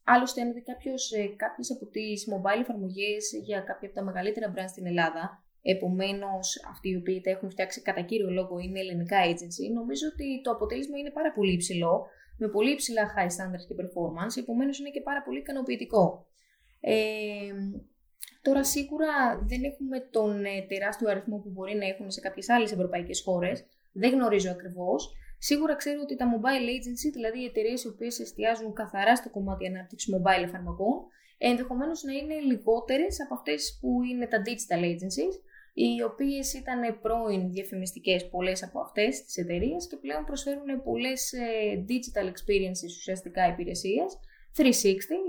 άλλωστε, 0.03 0.41
αν 0.41 0.53
δει 0.53 0.61
κάποιος 0.61 1.11
ε, 1.11 1.27
κάποιες 1.35 1.71
από 1.71 1.85
τις 1.85 2.27
mobile 2.33 2.61
εφαρμογές 2.61 3.31
για 3.43 3.59
κάποια 3.59 3.87
από 3.87 3.97
τα 3.97 4.03
μεγαλύτερα 4.03 4.53
brands 4.53 4.69
στην 4.69 4.85
Ελλάδα, 4.85 5.43
επομένως 5.61 6.65
αυτοί 6.71 6.89
οι 6.89 6.95
οποίοι 6.95 7.21
τα 7.21 7.29
έχουν 7.29 7.49
φτιάξει 7.49 7.81
κατά 7.81 8.01
κύριο 8.01 8.29
λόγο 8.29 8.59
είναι 8.59 8.79
ελληνικά 8.79 9.17
agency, 9.25 9.73
νομίζω 9.73 10.07
ότι 10.13 10.41
το 10.43 10.51
αποτέλεσμα 10.51 10.97
είναι 10.97 11.11
πάρα 11.11 11.31
πολύ 11.31 11.53
υψηλό 11.53 12.07
με 12.37 12.47
πολύ 12.47 12.71
υψηλά 12.71 13.03
high 13.15 13.31
standards 13.35 13.65
και 13.67 13.75
performance, 13.81 14.37
επομένως 14.37 14.79
είναι 14.79 14.89
και 14.89 15.01
πάρα 15.01 15.21
πολύ 15.23 15.39
ικανοποιητικό. 15.39 16.25
Ε, 16.79 16.95
τώρα 18.41 18.63
σίγουρα 18.63 19.07
δεν 19.47 19.63
έχουμε 19.63 19.99
τον 19.99 20.45
ε, 20.45 20.65
τεράστιο 20.67 21.09
αριθμό 21.09 21.37
που 21.37 21.49
μπορεί 21.49 21.75
να 21.75 21.85
έχουν 21.85 22.11
σε 22.11 22.19
κάποιες 22.19 22.49
άλλες 22.49 22.71
ευρωπαϊκές 22.71 23.21
χώρες, 23.21 23.65
δεν 23.91 24.11
γνωρίζω 24.11 24.51
ακριβώς. 24.51 25.13
Σίγουρα 25.39 25.75
ξέρω 25.75 25.99
ότι 26.01 26.15
τα 26.15 26.25
mobile 26.33 26.67
agency, 26.75 27.11
δηλαδή 27.13 27.39
οι 27.41 27.45
εταιρείες 27.45 27.83
οι 27.83 27.87
οποίες 27.87 28.19
εστιάζουν 28.19 28.73
καθαρά 28.73 29.15
στο 29.15 29.29
κομμάτι 29.29 29.67
ανάπτυξης 29.67 30.13
mobile 30.15 30.43
εφαρμογών, 30.43 31.05
ενδεχομένως 31.37 32.03
να 32.03 32.13
είναι 32.13 32.35
λιγότερες 32.39 33.21
από 33.21 33.33
αυτές 33.33 33.77
που 33.81 34.01
είναι 34.03 34.27
τα 34.27 34.41
digital 34.45 34.81
agencies, 34.83 35.35
οι 35.73 36.03
οποίες 36.03 36.53
ήταν 36.53 36.99
πρώην 37.01 37.51
διαφημιστικές 37.51 38.29
πολλές 38.29 38.63
από 38.63 38.79
αυτές 38.79 39.23
τις 39.23 39.37
εταιρείες 39.37 39.87
και 39.87 39.95
πλέον 39.95 40.25
προσφέρουν 40.25 40.83
πολλές 40.83 41.33
ε, 41.33 41.85
digital 41.89 42.25
experiences 42.25 42.89
ουσιαστικά 42.97 43.47
υπηρεσίες 43.47 44.09
360, 44.13 44.26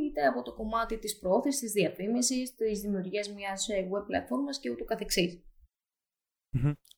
είτε 0.09 0.27
από 0.27 0.43
το 0.43 0.55
κομμάτι 0.55 0.99
της 0.99 1.19
πρόθεσης, 1.19 1.61
της 1.61 1.73
διαφήμισης, 1.73 2.55
της 2.55 2.81
δημιουργίας 2.81 3.33
μιας 3.33 3.69
ε, 3.69 3.89
web 3.93 4.07
πλατφόρμας 4.07 4.59
και 4.61 4.71
ούτω 4.71 4.85
καθεξής. 4.85 5.43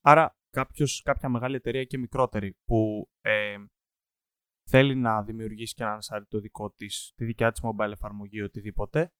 Άρα 0.01 0.35
κάποιος, 0.49 1.01
κάποια 1.01 1.29
μεγάλη 1.29 1.55
εταιρεία 1.55 1.83
και 1.83 1.97
μικρότερη 1.97 2.57
που 2.65 3.09
ε, 3.21 3.55
θέλει 4.69 4.95
να 4.95 5.23
δημιουργήσει 5.23 5.73
και 5.73 5.83
να 5.83 5.91
ανασάρει 5.91 6.25
το 6.25 6.39
δικό 6.39 6.71
της, 6.71 7.13
τη 7.15 7.25
δικιά 7.25 7.51
της 7.51 7.61
mobile 7.63 7.91
εφαρμογή 7.91 8.41
οτιδήποτε, 8.41 9.11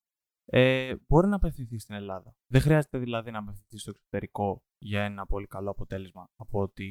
ε, 0.45 0.95
μπορεί 1.07 1.27
να 1.27 1.35
απευθυνθεί 1.35 1.79
στην 1.79 1.95
Ελλάδα. 1.95 2.35
Δεν 2.47 2.61
χρειάζεται 2.61 2.97
δηλαδή 2.97 3.31
να 3.31 3.39
απευθυνθεί 3.39 3.77
στο 3.77 3.89
εξωτερικό 3.89 4.63
για 4.77 5.03
ένα 5.03 5.25
πολύ 5.25 5.47
καλό 5.47 5.69
αποτέλεσμα 5.69 6.29
από 6.35 6.61
ό,τι, 6.61 6.85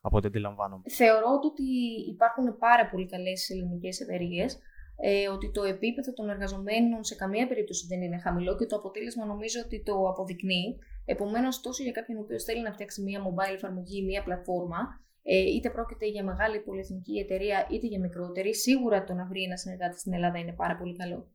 από 0.00 0.16
ό,τι 0.16 0.26
αντιλαμβάνομαι. 0.26 0.82
Θεωρώ 0.88 1.40
ότι 1.44 1.62
υπάρχουν 2.08 2.58
πάρα 2.58 2.88
πολύ 2.90 3.06
καλές 3.06 3.50
ελληνικές 3.50 4.00
εταιρείες. 4.00 4.58
Ε, 4.96 5.28
ότι 5.28 5.50
το 5.50 5.62
επίπεδο 5.62 6.12
των 6.12 6.28
εργαζομένων 6.28 7.04
σε 7.04 7.14
καμία 7.14 7.46
περίπτωση 7.46 7.86
δεν 7.86 8.02
είναι 8.02 8.18
χαμηλό 8.18 8.56
και 8.56 8.66
το 8.66 8.76
αποτέλεσμα 8.76 9.24
νομίζω 9.26 9.60
ότι 9.64 9.82
το 9.82 10.08
αποδεικνύει. 10.08 10.78
Επομένως, 11.04 11.60
τόσο 11.60 11.82
για 11.82 11.92
κάποιον 11.92 12.18
ο 12.18 12.20
οποίος 12.20 12.44
θέλει 12.44 12.62
να 12.62 12.72
φτιάξει 12.72 13.02
μια 13.02 13.20
mobile 13.26 13.54
εφαρμογή, 13.54 14.02
μια 14.02 14.22
πλατφόρμα, 14.22 14.78
ε, 15.22 15.38
είτε 15.38 15.70
πρόκειται 15.70 16.06
για 16.06 16.24
μεγάλη 16.24 16.60
πολυεθνική 16.60 17.18
εταιρεία 17.18 17.66
είτε 17.70 17.86
για 17.86 18.00
μικρότερη, 18.00 18.54
σίγουρα 18.54 19.04
το 19.04 19.14
να 19.14 19.26
βρει 19.26 19.42
ένα 19.42 19.56
συνεργάτη 19.56 19.98
στην 19.98 20.12
Ελλάδα 20.12 20.38
είναι 20.38 20.52
πάρα 20.52 20.76
πολύ 20.76 20.96
καλό. 20.96 21.28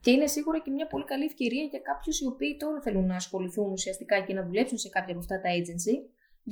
Και 0.00 0.10
είναι 0.10 0.26
σίγουρα 0.26 0.58
και 0.60 0.70
μια 0.70 0.86
πολύ 0.86 1.04
καλή 1.04 1.24
ευκαιρία 1.24 1.62
για 1.62 1.78
κάποιους 1.78 2.20
οι 2.20 2.26
οποίοι 2.26 2.56
τώρα 2.56 2.80
θέλουν 2.80 3.06
να 3.06 3.16
ασχοληθούν 3.16 3.72
ουσιαστικά 3.72 4.20
και 4.20 4.34
να 4.34 4.42
δουλέψουν 4.46 4.78
σε 4.78 4.88
κάποια 4.88 5.10
από 5.14 5.18
αυτά 5.18 5.40
τα 5.40 5.48
agency, 5.58 5.96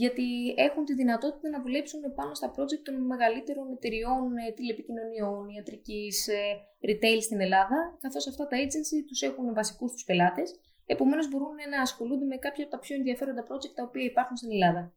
γιατί 0.02 0.28
έχουν 0.66 0.84
τη 0.84 0.94
δυνατότητα 0.94 1.48
να 1.48 1.62
δουλέψουν 1.62 2.00
πάνω 2.18 2.34
στα 2.34 2.48
project 2.56 2.82
των 2.86 2.94
μεγαλύτερων 3.12 3.66
εταιριών 3.76 4.36
ε, 4.36 4.52
τηλεπικοινωνιών, 4.56 5.48
ιατρικής, 5.48 6.28
ε, 6.28 6.42
retail 6.88 7.20
στην 7.26 7.40
Ελλάδα, 7.40 7.78
καθώς 8.00 8.26
αυτά 8.28 8.46
τα 8.46 8.56
agency 8.64 8.98
τους 9.08 9.20
έχουν 9.28 9.54
βασικούς 9.54 9.92
τους 9.92 10.04
πελάτες. 10.04 10.48
Επομένως, 10.86 11.28
μπορούν 11.28 11.56
να 11.74 11.80
ασχολούνται 11.80 12.24
με 12.24 12.36
κάποια 12.36 12.64
από 12.64 12.72
τα 12.72 12.78
πιο 12.78 12.94
ενδιαφέροντα 12.96 13.42
project 13.48 13.74
τα 13.74 13.82
οποία 13.88 14.04
υπάρχουν 14.04 14.36
στην 14.36 14.50
Ελλάδα. 14.52 14.94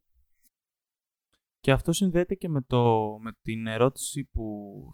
Και 1.59 1.71
αυτό 1.71 1.91
συνδέεται 1.91 2.35
και 2.35 2.49
με, 2.49 2.61
το, 2.61 2.81
με 3.19 3.31
την 3.41 3.67
ερώτηση 3.67 4.29
που 4.33 4.45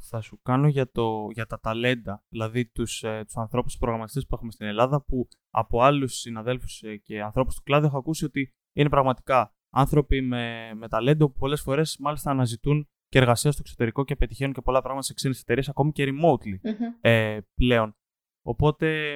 θα 0.10 0.22
σου 0.22 0.40
κάνω 0.42 0.68
για, 0.68 0.92
το, 0.92 1.28
για 1.34 1.46
τα 1.46 1.60
ταλέντα, 1.60 2.24
δηλαδή 2.30 2.66
τους, 2.66 3.04
ε, 3.04 3.22
τους 3.26 3.36
ανθρώπους 3.38 3.78
προγραμματιστές 3.78 4.26
που 4.26 4.36
έχουμε 4.36 4.52
στην 4.52 4.68
Ελλάδα, 4.68 5.04
που 5.04 5.28
από 5.50 5.82
άλλους 5.82 6.14
συναδέλφους 6.14 6.82
ε, 6.82 6.96
και 6.98 7.22
ανθρώπους 7.22 7.56
του 7.56 7.64
κλάδου 7.64 7.86
έχω 7.86 7.98
ακούσει 7.98 8.26
ότι 8.26 8.54
είναι 8.74 8.90
πραγματικά 8.90 9.56
άνθρωποι 9.76 10.22
με, 10.22 10.74
με 10.76 10.88
ταλέντο 10.88 11.28
που 11.28 11.40
πολλές 11.40 11.62
φορές 11.62 11.98
μάλιστα 12.00 12.32
αναζητούν 12.32 12.88
και 13.08 13.18
εργασία 13.18 13.52
στο 13.52 13.62
εξωτερικό 13.64 14.04
και 14.04 14.16
πετυχαίνουν 14.16 14.54
και 14.54 14.62
πολλά 14.62 14.80
πράγματα 14.80 15.06
σε 15.06 15.14
ξένες 15.14 15.40
εταιρείες, 15.40 15.70
ακόμη 15.70 15.92
και 15.92 16.08
remotely 16.08 16.72
ε, 17.02 17.40
πλέον. 17.56 17.96
Οπότε, 18.46 19.16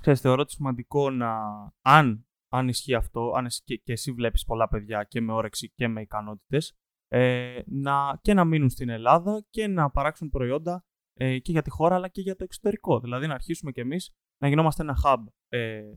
ξέρεις, 0.00 0.20
θεωρώ 0.20 0.42
ότι 0.42 0.52
σημαντικό 0.52 1.10
να, 1.10 1.38
αν 1.82 2.28
αν 2.48 2.68
ισχύει 2.68 2.94
αυτό, 2.94 3.32
αν 3.36 3.44
εσύ, 3.44 3.62
και, 3.64 3.76
και 3.76 3.92
εσύ 3.92 4.12
βλέπεις 4.12 4.44
πολλά 4.44 4.68
παιδιά 4.68 5.04
και 5.04 5.20
με 5.20 5.32
όρεξη 5.32 5.72
και 5.74 5.88
με 5.88 6.00
ικανότητες, 6.00 6.76
ε, 7.08 7.60
να, 7.66 8.18
και 8.22 8.34
να 8.34 8.44
μείνουν 8.44 8.70
στην 8.70 8.88
Ελλάδα 8.88 9.44
και 9.50 9.66
να 9.66 9.90
παράξουν 9.90 10.30
προϊόντα 10.30 10.84
ε, 11.14 11.38
και 11.38 11.52
για 11.52 11.62
τη 11.62 11.70
χώρα 11.70 11.94
αλλά 11.94 12.08
και 12.08 12.20
για 12.20 12.36
το 12.36 12.44
εξωτερικό. 12.44 13.00
Δηλαδή 13.00 13.26
να 13.26 13.34
αρχίσουμε 13.34 13.72
κι 13.72 13.80
εμείς 13.80 14.14
να 14.38 14.48
γινόμαστε 14.48 14.82
ένα 14.82 14.96
hub 15.04 15.24
ε, 15.48 15.92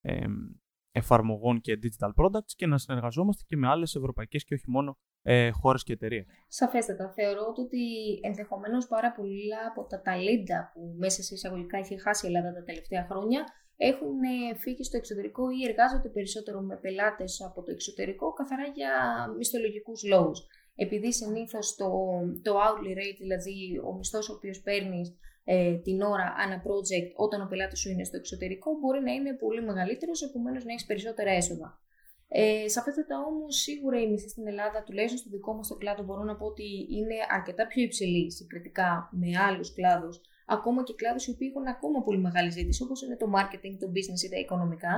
ε, 0.00 0.26
εφαρμογών 0.92 1.60
και 1.60 1.78
digital 1.82 2.10
products 2.22 2.52
και 2.56 2.66
να 2.66 2.78
συνεργαζόμαστε 2.78 3.42
και 3.46 3.56
με 3.56 3.68
άλλες 3.68 3.94
ευρωπαϊκές 3.94 4.44
και 4.44 4.54
όχι 4.54 4.70
μόνο 4.70 4.98
ε, 5.22 5.50
χώρες 5.50 5.82
και 5.82 5.92
εταιρείες. 5.92 6.26
Σαφέστατα. 6.48 7.12
Θεωρώ 7.16 7.54
ότι 7.56 7.84
ενδεχομένως 8.22 8.86
πάρα 8.86 9.12
πολλά 9.12 9.60
από 9.70 9.86
τα 9.86 10.02
ταλέντα 10.02 10.70
που 10.74 10.94
μέσα 10.98 11.22
σε 11.22 11.34
εισαγωγικά 11.34 11.78
έχει 11.78 12.00
χάσει 12.00 12.26
η 12.26 12.28
Ελλάδα 12.28 12.52
τα 12.52 12.62
τελευταία 12.62 13.06
χρόνια 13.10 13.44
έχουν 13.76 14.22
ε, 14.22 14.54
φύγει 14.58 14.84
στο 14.84 14.96
εξωτερικό 14.96 15.50
ή 15.50 15.68
εργάζονται 15.68 16.08
περισσότερο 16.08 16.60
με 16.60 16.76
πελάτες 16.76 17.40
από 17.48 17.62
το 17.62 17.70
εξωτερικό 17.70 18.32
καθαρά 18.32 18.66
για 18.74 18.92
μισθολογικούς 19.36 20.02
λόγους. 20.04 20.46
επειδή 20.74 21.12
συνήθως 21.12 21.74
το, 21.76 21.90
το 22.42 22.52
hourly 22.60 22.92
rate, 23.00 23.18
δηλαδή 23.18 23.80
ο 23.86 23.94
μισθός 23.96 24.28
ο 24.28 24.32
οποίος 24.32 24.60
παίρνεις 24.62 25.16
ε, 25.44 25.74
την 25.74 26.00
ώρα 26.02 26.34
ανά 26.42 26.62
project 26.66 27.10
όταν 27.16 27.40
ο 27.40 27.46
πελάτης 27.50 27.80
σου 27.80 27.90
είναι 27.90 28.04
στο 28.04 28.16
εξωτερικό 28.16 28.70
μπορεί 28.80 29.00
να 29.02 29.12
είναι 29.12 29.32
πολύ 29.34 29.62
μεγαλύτερος, 29.62 30.22
επομένως 30.22 30.64
να 30.64 30.72
έχεις 30.72 30.86
περισσότερα 30.86 31.30
έσοδα. 31.30 31.80
Ε, 32.28 32.68
σαφέστατα 32.68 33.16
όμως, 33.30 33.56
σίγουρα 33.56 34.00
η 34.00 34.06
μισθή 34.10 34.28
στην 34.28 34.46
Ελλάδα, 34.46 34.82
τουλάχιστον 34.82 35.18
στο 35.18 35.30
δικό 35.30 35.54
μας 35.54 35.68
το 35.68 35.74
κλάδο, 35.74 36.02
μπορώ 36.02 36.22
να 36.22 36.36
πω 36.36 36.46
ότι 36.46 36.68
είναι 36.90 37.16
αρκετά 37.30 37.66
πιο 37.66 37.82
υψηλή 37.82 38.32
συγκριτικά 38.32 39.08
με 39.12 39.28
άλλους 39.46 39.74
κλάδους, 39.74 40.20
ακόμα 40.46 40.82
και 40.82 40.94
κλάδους 40.96 41.26
οι 41.26 41.30
οποίοι 41.30 41.48
έχουν 41.50 41.66
ακόμα 41.66 42.02
πολύ 42.02 42.18
μεγάλη 42.18 42.50
ζήτηση, 42.50 42.82
όπως 42.82 43.02
είναι 43.02 43.16
το 43.16 43.26
marketing, 43.36 43.74
το 43.82 43.88
business 43.94 44.22
ή 44.26 44.28
τα 44.28 44.38
οικονομικά. 44.38 44.94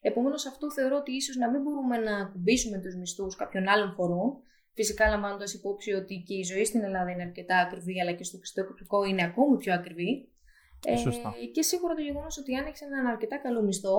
Επομένως, 0.00 0.46
αυτό 0.46 0.72
θεωρώ 0.72 0.96
ότι 0.96 1.12
ίσως 1.12 1.36
να 1.36 1.50
μην 1.50 1.62
μπορούμε 1.62 1.96
να 1.96 2.24
κουμπίσουμε 2.24 2.78
τους 2.78 2.96
μισθούς 2.96 3.36
κάποιων 3.36 3.68
άλλων 3.68 3.90
χωρών. 3.96 4.42
Φυσικά, 4.78 5.08
λαμβάνοντας 5.08 5.54
υπόψη 5.54 5.92
ότι 5.92 6.14
και 6.26 6.34
η 6.34 6.42
ζωή 6.42 6.64
στην 6.64 6.82
Ελλάδα 6.82 7.10
είναι 7.10 7.22
αρκετά 7.22 7.56
ακριβή, 7.58 8.00
αλλά 8.00 8.12
και 8.12 8.24
στο 8.24 8.36
εξωτερικό 8.36 9.04
είναι 9.04 9.24
ακόμη 9.24 9.56
πιο 9.56 9.72
ακριβή. 9.74 10.28
Ε, 10.84 11.46
και 11.54 11.62
σίγουρα 11.62 11.94
το 11.94 12.02
γεγονός 12.08 12.38
ότι 12.38 12.54
αν 12.54 12.66
έχει 12.66 12.84
έναν 12.84 13.06
αρκετά 13.06 13.36
καλό 13.38 13.62
μισθό, 13.62 13.96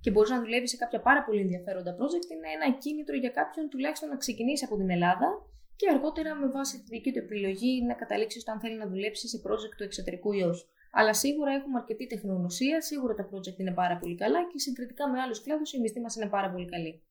και 0.00 0.10
μπορεί 0.10 0.30
να 0.30 0.40
δουλεύει 0.40 0.68
σε 0.68 0.76
κάποια 0.76 1.00
πάρα 1.00 1.24
πολύ 1.24 1.40
ενδιαφέροντα 1.40 1.92
project, 1.98 2.28
είναι 2.34 2.48
ένα 2.56 2.76
κίνητρο 2.78 3.16
για 3.16 3.30
κάποιον 3.30 3.68
τουλάχιστον 3.68 4.08
να 4.08 4.16
ξεκινήσει 4.16 4.64
από 4.64 4.76
την 4.76 4.90
Ελλάδα 4.90 5.28
και 5.76 5.86
αργότερα 5.94 6.34
με 6.34 6.48
βάση 6.56 6.74
τη 6.82 6.86
δική 6.94 7.12
του 7.12 7.18
επιλογή 7.18 7.84
να 7.88 7.94
καταλήξει 7.94 8.40
στο 8.40 8.52
αν 8.52 8.60
θέλει 8.60 8.76
να 8.76 8.88
δουλέψει 8.88 9.28
σε 9.28 9.38
project 9.46 9.74
του 9.76 9.84
εξωτερικού 9.88 10.32
ή 10.32 10.42
όχι. 10.42 10.64
Αλλά 10.92 11.14
σίγουρα 11.14 11.50
έχουμε 11.58 11.78
αρκετή 11.78 12.06
τεχνογνωσία, 12.06 12.80
σίγουρα 12.80 13.14
τα 13.14 13.28
project 13.30 13.58
είναι 13.58 13.72
πάρα 13.72 13.96
πολύ 13.98 14.14
καλά 14.14 14.40
και 14.50 14.58
συγκριτικά 14.58 15.10
με 15.10 15.20
άλλους 15.20 15.42
κλάδους 15.42 15.72
η 15.72 15.80
μισθή 15.80 16.00
μας 16.00 16.16
είναι 16.16 16.28
πάρα 16.28 16.50
πολύ 16.50 16.66
καλή. 16.74 17.02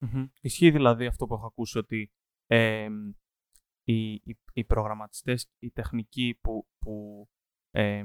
Mm-hmm. 0.00 0.24
Ισχύει 0.40 0.70
δηλαδή 0.70 1.06
αυτό 1.06 1.26
που 1.26 1.34
έχω 1.34 1.46
ακούσει 1.46 1.78
ότι 1.78 2.12
ε, 2.46 2.88
οι, 3.84 4.12
οι, 4.12 4.38
οι 4.52 4.64
προγραμματιστές, 4.64 5.50
οι 5.58 5.70
τεχνικοί 5.70 6.38
που, 6.42 6.66
που 6.78 7.28
ε, 7.70 8.02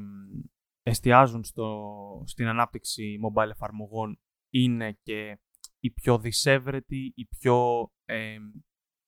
εστιάζουν 0.84 1.44
στο, 1.44 2.24
στην 2.26 2.48
ανάπτυξη 2.48 3.20
mobile 3.26 3.50
εφαρμογών 3.50 4.20
είναι 4.50 4.98
και 5.04 5.40
οι 5.80 5.92
πιο 5.92 6.20
δυσέβρετοι, 6.20 7.14
οι 7.16 7.26
πιο 7.26 7.90
ε, 8.06 8.38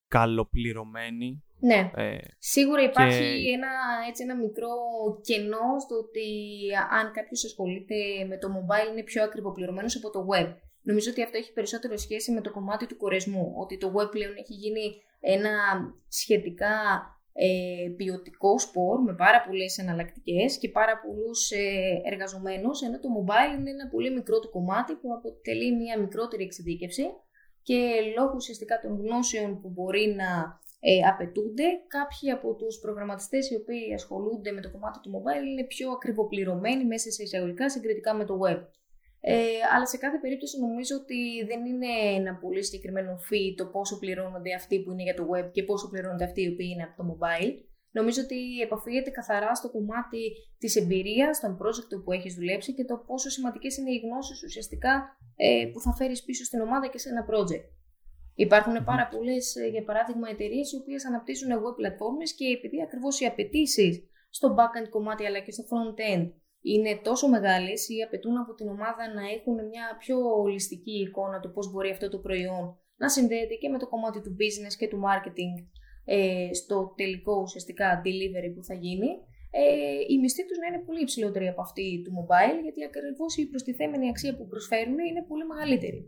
καλοπληρωμένοι. 0.08 1.44
Ναι. 1.60 1.90
Ε, 1.94 2.18
Σίγουρα 2.38 2.82
υπάρχει 2.82 3.50
ένα, 3.50 3.68
έτσι, 4.08 4.22
ένα 4.22 4.36
μικρό 4.36 4.74
κενό 5.22 5.78
στο 5.80 5.94
ότι 5.94 6.28
αν 6.90 7.12
κάποιος 7.12 7.44
ασχολείται 7.44 7.94
με 8.28 8.38
το 8.38 8.48
mobile 8.48 8.90
είναι 8.90 9.02
πιο 9.02 9.22
ακριβοπληρωμένος 9.22 9.96
από 9.96 10.10
το 10.10 10.26
web. 10.30 10.54
Νομίζω 10.82 11.10
ότι 11.10 11.22
αυτό 11.22 11.36
έχει 11.36 11.52
περισσότερο 11.52 11.96
σχέση 11.96 12.32
με 12.32 12.40
το 12.40 12.50
κομμάτι 12.50 12.86
του 12.86 12.96
κορεσμού. 12.96 13.52
Ότι 13.56 13.78
το 13.78 13.92
web 13.96 14.10
πλέον 14.10 14.36
έχει 14.36 14.52
γίνει 14.52 15.02
ένα 15.22 15.50
σχετικά 16.08 16.76
ε, 17.32 17.88
ποιοτικό 17.96 18.58
σπορ 18.58 19.02
με 19.02 19.14
πάρα 19.14 19.42
πολλές 19.46 19.78
εναλλακτικές 19.78 20.58
και 20.58 20.68
πάρα 20.68 21.00
πολλούς 21.00 21.50
ε, 21.50 22.00
εργαζομένους, 22.04 22.82
ενώ 22.82 22.98
το 22.98 23.08
mobile 23.18 23.58
είναι 23.58 23.70
ένα 23.70 23.88
πολύ 23.88 24.10
μικρό 24.10 24.38
του 24.40 24.50
κομμάτι 24.50 24.94
που 24.94 25.08
αποτελεί 25.14 25.76
μια 25.76 25.98
μικρότερη 25.98 26.42
εξειδίκευση 26.42 27.04
και 27.62 27.78
λόγω 28.16 28.32
ουσιαστικά 28.34 28.78
των 28.78 29.00
γνώσεων 29.00 29.60
που 29.60 29.68
μπορεί 29.68 30.14
να 30.16 30.60
ε, 30.80 31.06
απαιτούνται, 31.12 31.64
κάποιοι 31.86 32.30
από 32.30 32.54
τους 32.54 32.78
προγραμματιστές 32.78 33.50
οι 33.50 33.54
οποίοι 33.54 33.94
ασχολούνται 33.94 34.50
με 34.52 34.60
το 34.60 34.70
κομμάτι 34.70 34.98
του 35.00 35.10
mobile 35.14 35.46
είναι 35.46 35.64
πιο 35.64 35.90
ακριβοπληρωμένοι 35.90 36.84
μέσα 36.84 37.10
σε 37.10 37.22
εισαγωγικά 37.22 37.70
συγκριτικά 37.70 38.14
με 38.14 38.24
το 38.24 38.38
web. 38.44 38.60
Ε, 39.24 39.34
αλλά 39.74 39.86
σε 39.86 39.98
κάθε 40.04 40.18
περίπτωση 40.18 40.60
νομίζω 40.60 40.94
ότι 41.02 41.20
δεν 41.50 41.60
είναι 41.70 41.92
ένα 42.18 42.32
πολύ 42.42 42.62
συγκεκριμένο 42.64 43.12
fee 43.28 43.48
το 43.56 43.66
πόσο 43.66 43.98
πληρώνονται 43.98 44.54
αυτοί 44.54 44.82
που 44.82 44.90
είναι 44.92 45.02
για 45.02 45.14
το 45.14 45.24
web 45.32 45.46
και 45.52 45.62
πόσο 45.62 45.88
πληρώνονται 45.88 46.24
αυτοί 46.24 46.40
οι 46.42 46.50
οποίοι 46.52 46.68
είναι 46.72 46.86
από 46.88 46.96
το 46.98 47.04
mobile. 47.10 47.52
Νομίζω 47.98 48.20
ότι 48.22 48.60
επαφίεται 48.66 49.10
καθαρά 49.10 49.54
στο 49.54 49.70
κομμάτι 49.70 50.22
της 50.58 50.76
εμπειρίας, 50.76 51.40
των 51.40 51.58
project 51.60 51.92
που 52.04 52.12
έχεις 52.12 52.34
δουλέψει 52.34 52.74
και 52.74 52.84
το 52.84 52.96
πόσο 53.06 53.28
σημαντικές 53.30 53.76
είναι 53.76 53.90
οι 53.90 54.00
γνώσεις 54.04 54.42
ουσιαστικά 54.42 54.94
ε, 55.36 55.66
που 55.72 55.80
θα 55.80 55.92
φέρεις 55.98 56.24
πίσω 56.24 56.44
στην 56.44 56.60
ομάδα 56.60 56.86
και 56.88 56.98
σε 56.98 57.08
ένα 57.08 57.26
project. 57.30 57.66
Υπάρχουν 58.34 58.84
πάρα 58.84 59.08
πολλές, 59.12 59.56
ε, 59.56 59.66
για 59.66 59.84
παράδειγμα, 59.84 60.28
εταιρείες 60.28 60.72
οι 60.72 60.76
οποίες 60.76 61.06
αναπτύσσουν 61.06 61.50
web 61.64 61.74
πλατφόρμες 61.76 62.34
και 62.34 62.46
επειδή 62.46 62.82
ακριβώς 62.82 63.20
οι 63.20 63.24
απαιτήσεις 63.26 63.92
στο 64.30 64.54
backend 64.58 64.88
κομμάτι 64.90 65.26
αλλά 65.26 65.40
και 65.40 65.52
στο 65.52 65.64
front-end 65.70 66.30
είναι 66.62 67.00
τόσο 67.02 67.28
μεγάλες 67.28 67.88
ή 67.88 68.02
απαιτούν 68.02 68.36
από 68.38 68.54
την 68.54 68.68
ομάδα 68.68 69.14
να 69.14 69.22
έχουν 69.36 69.54
μια 69.54 69.96
πιο 69.98 70.16
ολιστική 70.46 70.96
εικόνα 71.00 71.40
του 71.40 71.52
πώς 71.52 71.70
μπορεί 71.70 71.90
αυτό 71.90 72.08
το 72.08 72.18
προϊόν 72.18 72.76
να 72.96 73.08
συνδέεται 73.08 73.54
και 73.54 73.68
με 73.68 73.78
το 73.78 73.88
κομμάτι 73.88 74.20
του 74.20 74.36
business 74.40 74.74
και 74.78 74.88
του 74.88 75.00
marketing 75.08 75.54
ε, 76.04 76.48
στο 76.54 76.94
τελικό 76.96 77.40
ουσιαστικά 77.42 78.02
delivery 78.04 78.50
που 78.54 78.64
θα 78.64 78.74
γίνει, 78.74 79.10
ε, 79.50 79.98
η 80.08 80.18
μισθή 80.18 80.46
τους 80.46 80.58
να 80.58 80.66
είναι 80.66 80.84
πολύ 80.84 81.00
υψηλότερη 81.00 81.48
από 81.48 81.60
αυτή 81.60 82.02
του 82.04 82.12
mobile, 82.18 82.58
γιατί 82.62 82.84
ακριβώς 82.84 83.36
η 83.36 83.46
προστιθέμενη 83.46 84.08
αξία 84.08 84.36
που 84.36 84.46
προσφέρουν 84.46 84.98
είναι 84.98 85.24
πολύ 85.28 85.46
μεγαλύτερη. 85.46 86.00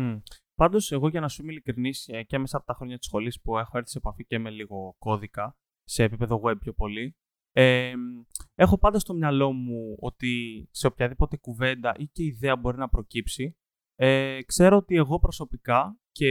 Mm. 0.00 0.20
Πάντως, 0.54 0.92
εγώ 0.92 1.08
για 1.08 1.20
να 1.20 1.28
σου 1.28 1.42
είμαι 1.42 1.52
ειλικρινής 1.52 2.08
ε, 2.08 2.22
και 2.22 2.38
μέσα 2.38 2.56
από 2.56 2.66
τα 2.66 2.74
χρόνια 2.74 2.98
της 2.98 3.06
σχολής 3.06 3.40
που 3.40 3.58
έχω 3.58 3.78
έρθει 3.78 3.90
σε 3.90 3.98
επαφή 3.98 4.24
και 4.24 4.38
με 4.38 4.50
λίγο 4.50 4.96
κώδικα, 4.98 5.56
σε 5.84 6.02
επίπεδο 6.02 6.40
web 6.44 6.58
πιο 6.60 6.72
πολύ, 6.72 7.16
ε, 7.58 7.92
έχω 8.54 8.78
πάντα 8.78 8.98
στο 8.98 9.14
μυαλό 9.14 9.52
μου 9.52 9.96
ότι 10.00 10.68
σε 10.70 10.86
οποιαδήποτε 10.86 11.36
κουβέντα 11.36 11.94
ή 11.98 12.06
και 12.06 12.24
ιδέα 12.24 12.56
μπορεί 12.56 12.76
να 12.76 12.88
προκύψει, 12.88 13.56
ε, 13.94 14.42
ξέρω 14.42 14.76
ότι 14.76 14.96
εγώ 14.96 15.18
προσωπικά 15.18 15.98
και 16.10 16.30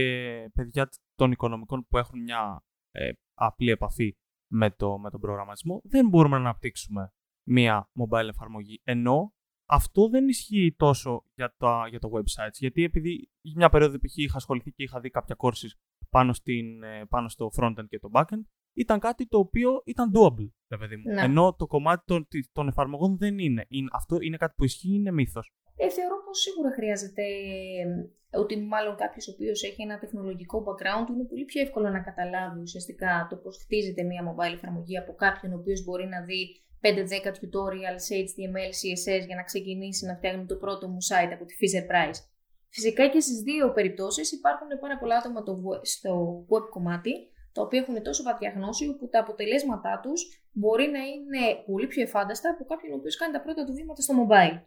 παιδιά 0.54 0.88
των 1.14 1.32
οικονομικών 1.32 1.86
που 1.88 1.98
έχουν 1.98 2.22
μια 2.22 2.64
ε, 2.90 3.10
απλή 3.34 3.70
επαφή 3.70 4.16
με, 4.52 4.70
το, 4.70 4.98
με 4.98 5.10
τον 5.10 5.20
προγραμματισμό, 5.20 5.80
δεν 5.84 6.08
μπορούμε 6.08 6.36
να 6.36 6.42
αναπτύξουμε 6.42 7.12
μια 7.48 7.90
mobile 8.00 8.28
εφαρμογή. 8.28 8.80
Ενώ 8.84 9.34
αυτό 9.68 10.08
δεν 10.08 10.28
ισχύει 10.28 10.74
τόσο 10.78 11.24
για, 11.34 11.54
τα, 11.56 11.86
για 11.88 11.98
το 11.98 12.10
websites, 12.12 12.58
γιατί 12.58 12.82
επειδή 12.82 13.30
μια 13.54 13.68
περίοδο 13.68 13.98
π.χ. 13.98 14.16
είχα 14.16 14.36
ασχοληθεί 14.36 14.72
και 14.72 14.82
είχα 14.82 15.00
δει 15.00 15.10
κάποια 15.10 15.36
courses 15.38 15.70
πάνω, 16.10 16.32
στην, 16.32 16.82
ε, 16.82 17.04
πάνω 17.08 17.28
στο 17.28 17.50
frontend 17.56 17.86
και 17.88 17.98
το 17.98 18.10
backend, 18.12 18.42
ήταν 18.76 18.98
κάτι 18.98 19.26
το 19.26 19.38
οποίο 19.38 19.82
ήταν 19.84 20.12
doable, 20.14 20.48
παιδί 20.78 20.96
μου. 20.96 21.12
Ναι. 21.12 21.22
Ενώ 21.22 21.54
το 21.58 21.66
κομμάτι 21.66 22.02
των, 22.06 22.28
των 22.52 22.68
εφαρμογών 22.68 23.16
δεν 23.18 23.38
είναι. 23.38 23.64
είναι. 23.68 23.88
Αυτό 23.92 24.16
είναι 24.20 24.36
κάτι 24.36 24.54
που 24.56 24.64
ισχύει, 24.64 24.94
είναι 24.94 25.10
μύθος. 25.10 25.52
Ε, 25.76 25.90
θεωρώ 25.90 26.16
πως 26.24 26.38
σίγουρα 26.40 26.70
χρειάζεται 26.72 27.24
ότι 28.30 28.54
μάλλον 28.56 28.96
κάποιος 28.96 29.28
ο 29.28 29.32
οποίος 29.34 29.62
έχει 29.62 29.82
ένα 29.82 29.98
τεχνολογικό 29.98 30.64
background 30.66 31.06
είναι 31.10 31.24
πολύ 31.24 31.44
πιο 31.44 31.60
εύκολο 31.60 31.88
να 31.88 32.00
καταλάβει 32.00 32.60
ουσιαστικά 32.60 33.26
το 33.30 33.36
πώ 33.36 33.50
χτίζεται 33.50 34.02
μια 34.02 34.22
mobile 34.28 34.54
εφαρμογή 34.54 34.98
από 34.98 35.12
κάποιον 35.14 35.52
ο 35.52 35.56
οποίος 35.56 35.84
μπορεί 35.84 36.06
να 36.06 36.20
δει 36.28 36.40
5-10 36.80 36.86
tutorials 37.40 38.00
σε 38.06 38.14
HTML, 38.26 38.72
CSS 38.80 39.24
για 39.26 39.36
να 39.36 39.42
ξεκινήσει 39.42 40.06
να 40.06 40.14
φτιάχνει 40.16 40.46
το 40.46 40.56
πρώτο 40.56 40.88
μου 40.88 40.98
site 41.08 41.32
από 41.32 41.44
τη 41.44 41.54
Fisher 41.60 41.84
Price. 41.90 42.18
Φυσικά 42.68 43.08
και 43.08 43.20
στις 43.20 43.40
δύο 43.40 43.72
περιπτώσεις 43.72 44.32
υπάρχουν 44.32 44.68
πάρα 44.80 44.98
πολλά 44.98 45.16
άτομα 45.16 45.42
στο 45.82 46.44
web 46.52 46.66
κομμάτι 46.70 47.12
τα 47.56 47.62
οποία 47.62 47.80
έχουν 47.80 48.02
τόσο 48.02 48.22
βαθιά 48.22 48.50
γνώση, 48.56 48.88
όπου 48.88 49.08
τα 49.08 49.18
αποτελέσματά 49.20 50.00
τους 50.02 50.20
μπορεί 50.52 50.86
να 50.96 51.02
είναι 51.12 51.42
πολύ 51.66 51.86
πιο 51.86 52.02
εφάνταστα 52.02 52.50
από 52.50 52.64
κάποιον 52.64 52.92
ο 52.92 52.96
οποίος 52.96 53.16
κάνει 53.16 53.32
τα 53.32 53.42
πρώτα 53.42 53.64
του 53.64 53.72
βήματα 53.72 54.00
στο 54.02 54.14
mobile. 54.20 54.58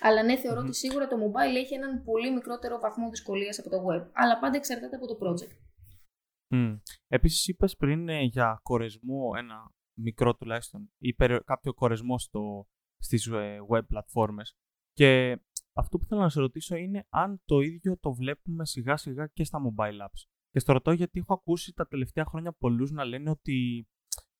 Αλλά 0.00 0.22
ναι, 0.22 0.36
θεωρω 0.36 0.60
ότι 0.60 0.74
σίγουρα 0.74 1.06
το 1.06 1.16
mobile 1.24 1.56
έχει 1.56 1.74
έναν 1.74 2.02
πολύ 2.04 2.32
μικρότερο 2.32 2.78
βαθμό 2.78 3.08
δυσκολίας 3.10 3.58
από 3.58 3.68
το 3.70 3.76
web. 3.88 4.10
Αλλά 4.12 4.38
πάντα 4.38 4.56
εξαρτάται 4.56 4.96
από 4.96 5.06
το 5.06 5.18
project. 5.22 5.54
Mm. 6.54 6.80
Επίσης, 7.08 7.46
είπες 7.46 7.76
πριν 7.76 8.08
ε, 8.08 8.22
για 8.22 8.60
κορεσμό, 8.62 9.30
ένα 9.36 9.72
μικρό 9.98 10.34
τουλάχιστον, 10.34 10.90
ή 10.98 11.14
κάποιο 11.44 11.74
κορεσμό 11.74 12.18
στο, 12.18 12.66
στις 12.98 13.26
ε, 13.26 13.58
web 13.70 13.86
πλατφόρμες. 13.86 14.56
Και 14.92 15.40
αυτό 15.72 15.98
που 15.98 16.04
θέλω 16.04 16.20
να 16.20 16.28
σε 16.28 16.40
ρωτήσω 16.40 16.76
είναι 16.76 17.06
αν 17.08 17.42
το 17.44 17.60
ίδιο 17.60 17.98
το 17.98 18.14
βλέπουμε 18.14 18.66
σιγά 18.66 18.96
σιγά 18.96 19.26
και 19.26 19.44
στα 19.44 19.58
mobile 19.58 20.06
apps. 20.06 20.37
Και 20.50 20.58
στο 20.58 20.72
ρωτώ 20.72 20.92
γιατί 20.92 21.18
έχω 21.18 21.34
ακούσει 21.34 21.72
τα 21.72 21.86
τελευταία 21.86 22.24
χρόνια 22.24 22.52
πολλούς 22.52 22.90
να 22.90 23.04
λένε 23.04 23.30
ότι 23.30 23.88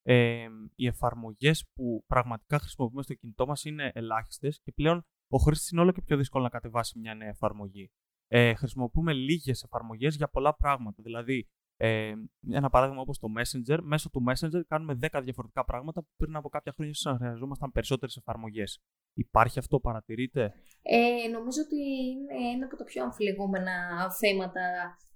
ε, 0.02 0.46
οι 0.74 0.86
εφαρμογές 0.86 1.68
που 1.74 2.04
πραγματικά 2.06 2.58
χρησιμοποιούμε 2.58 3.02
στο 3.02 3.14
κινητό 3.14 3.46
μας 3.46 3.64
είναι 3.64 3.90
ελάχιστες 3.94 4.60
και 4.62 4.72
πλέον 4.72 5.06
ο 5.28 5.38
χρήστης 5.38 5.70
είναι 5.70 5.80
όλο 5.80 5.92
και 5.92 6.02
πιο 6.02 6.16
δύσκολο 6.16 6.42
να 6.42 6.50
κατεβάσει 6.50 6.98
μια 6.98 7.14
νέα 7.14 7.28
εφαρμογή. 7.28 7.90
Ε, 8.26 8.54
χρησιμοποιούμε 8.54 9.12
λίγες 9.12 9.62
εφαρμογές 9.62 10.16
για 10.16 10.28
πολλά 10.28 10.54
πράγματα. 10.56 11.02
Δηλαδή, 11.02 11.48
ε, 11.76 12.12
ένα 12.50 12.70
παράδειγμα 12.70 13.00
όπως 13.00 13.18
το 13.18 13.28
Messenger, 13.38 13.78
μέσω 13.82 14.10
του 14.10 14.24
Messenger 14.28 14.60
κάνουμε 14.66 14.98
10 15.10 15.20
διαφορετικά 15.22 15.64
πράγματα 15.64 16.02
που 16.02 16.08
πριν 16.16 16.36
από 16.36 16.48
κάποια 16.48 16.72
χρόνια 16.72 16.92
ίσως 16.92 17.16
χρειαζόμασταν 17.16 17.72
περισσότερες 17.72 18.16
εφαρμογές. 18.16 18.80
Υπάρχει 19.12 19.58
αυτό, 19.58 19.80
παρατηρείτε; 19.80 20.52
Ε, 20.82 21.28
νομίζω 21.28 21.60
ότι 21.62 21.76
είναι 21.76 22.54
ένα 22.54 22.66
από 22.66 22.76
τα 22.76 22.84
πιο 22.84 23.02
αμφιλεγόμενα 23.02 23.72
θέματα 24.20 24.60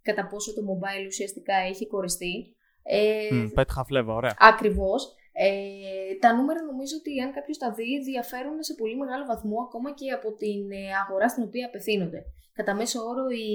κατά 0.02 0.26
πόσο 0.26 0.54
το 0.54 0.62
mobile 0.70 1.06
ουσιαστικά 1.06 1.54
έχει 1.54 1.86
κοριστεί. 1.86 2.56
Ε, 2.82 3.28
mm, 3.32 3.50
πέτυχα 3.54 3.84
φλέβα, 3.84 4.14
ωραία. 4.14 4.34
Ακριβώς. 4.38 5.14
Ε, 5.32 6.14
τα 6.20 6.34
νούμερα 6.34 6.62
νομίζω 6.62 6.94
ότι 6.98 7.20
αν 7.20 7.32
κάποιος 7.32 7.58
τα 7.58 7.72
δει 7.72 8.00
διαφέρουν 8.02 8.62
σε 8.62 8.74
πολύ 8.74 8.96
μεγάλο 8.96 9.24
βαθμό 9.24 9.58
ακόμα 9.66 9.90
και 9.94 10.10
από 10.10 10.32
την 10.32 10.70
ε, 10.70 10.82
αγορά 11.02 11.28
στην 11.28 11.42
οποία 11.42 11.66
απευθύνονται. 11.66 12.24
Κατά 12.52 12.74
μέσο 12.74 12.98
όρο 13.10 13.26
οι, 13.30 13.52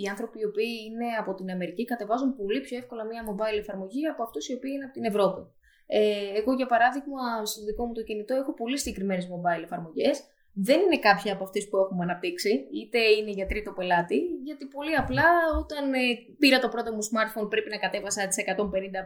οι 0.00 0.04
άνθρωποι 0.12 0.38
οι 0.40 0.44
οποίοι 0.44 0.74
είναι 0.86 1.08
από 1.22 1.34
την 1.34 1.50
Αμερική 1.50 1.84
κατεβάζουν 1.84 2.36
πολύ 2.36 2.60
πιο 2.60 2.76
εύκολα 2.76 3.04
μια 3.04 3.22
mobile 3.30 3.58
εφαρμογή 3.58 4.06
από 4.06 4.22
αυτούς 4.22 4.48
οι 4.48 4.54
οποίοι 4.54 4.72
είναι 4.74 4.84
από 4.84 4.92
την 4.92 5.04
Ευρώπη. 5.04 5.42
Ε, 5.86 6.38
εγώ 6.40 6.52
για 6.52 6.66
παράδειγμα 6.66 7.44
στο 7.44 7.64
δικό 7.64 7.86
μου 7.86 7.92
το 7.92 8.02
κινητό 8.02 8.34
έχω 8.34 8.54
πολύ 8.54 8.78
συγκεκριμένες 8.78 9.28
mobile 9.32 9.62
εφαρμογές 9.62 10.24
δεν 10.52 10.80
είναι 10.80 10.98
κάποια 10.98 11.32
από 11.32 11.44
αυτές 11.44 11.68
που 11.68 11.76
έχουμε 11.76 12.02
αναπτύξει, 12.02 12.52
είτε 12.78 12.98
είναι 12.98 13.30
για 13.30 13.46
τρίτο 13.46 13.72
πελάτη, 13.72 14.18
γιατί 14.44 14.66
πολύ 14.66 14.94
απλά 14.96 15.28
όταν 15.58 15.94
ε, 15.94 15.98
πήρα 16.38 16.58
το 16.58 16.68
πρώτο 16.68 16.92
μου 16.92 17.04
smartphone 17.10 17.48
πρέπει 17.50 17.70
να 17.70 17.78
κατέβασα 17.78 18.26
τις 18.28 18.36
150 18.46 18.62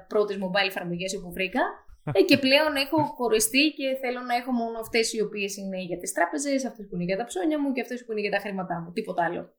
πρώτες 0.08 0.36
mobile 0.36 0.66
εφαρμογές 0.66 1.20
που 1.22 1.32
βρήκα 1.32 1.62
ε, 2.12 2.22
και 2.22 2.38
πλέον 2.38 2.74
έχω 2.76 3.14
κοριστεί 3.14 3.74
και 3.76 3.86
θέλω 4.02 4.20
να 4.20 4.34
έχω 4.34 4.52
μόνο 4.52 4.78
αυτές 4.78 5.12
οι 5.12 5.20
οποίες 5.20 5.56
είναι 5.56 5.82
για 5.82 5.98
τις 5.98 6.12
τράπεζες, 6.12 6.64
αυτές 6.64 6.86
που 6.86 6.94
είναι 6.94 7.04
για 7.04 7.16
τα 7.16 7.24
ψώνια 7.24 7.60
μου 7.60 7.72
και 7.72 7.80
αυτές 7.80 8.04
που 8.04 8.12
είναι 8.12 8.20
για 8.20 8.30
τα 8.30 8.38
χρήματά 8.38 8.80
μου, 8.80 8.92
τίποτα 8.92 9.24
άλλο. 9.24 9.52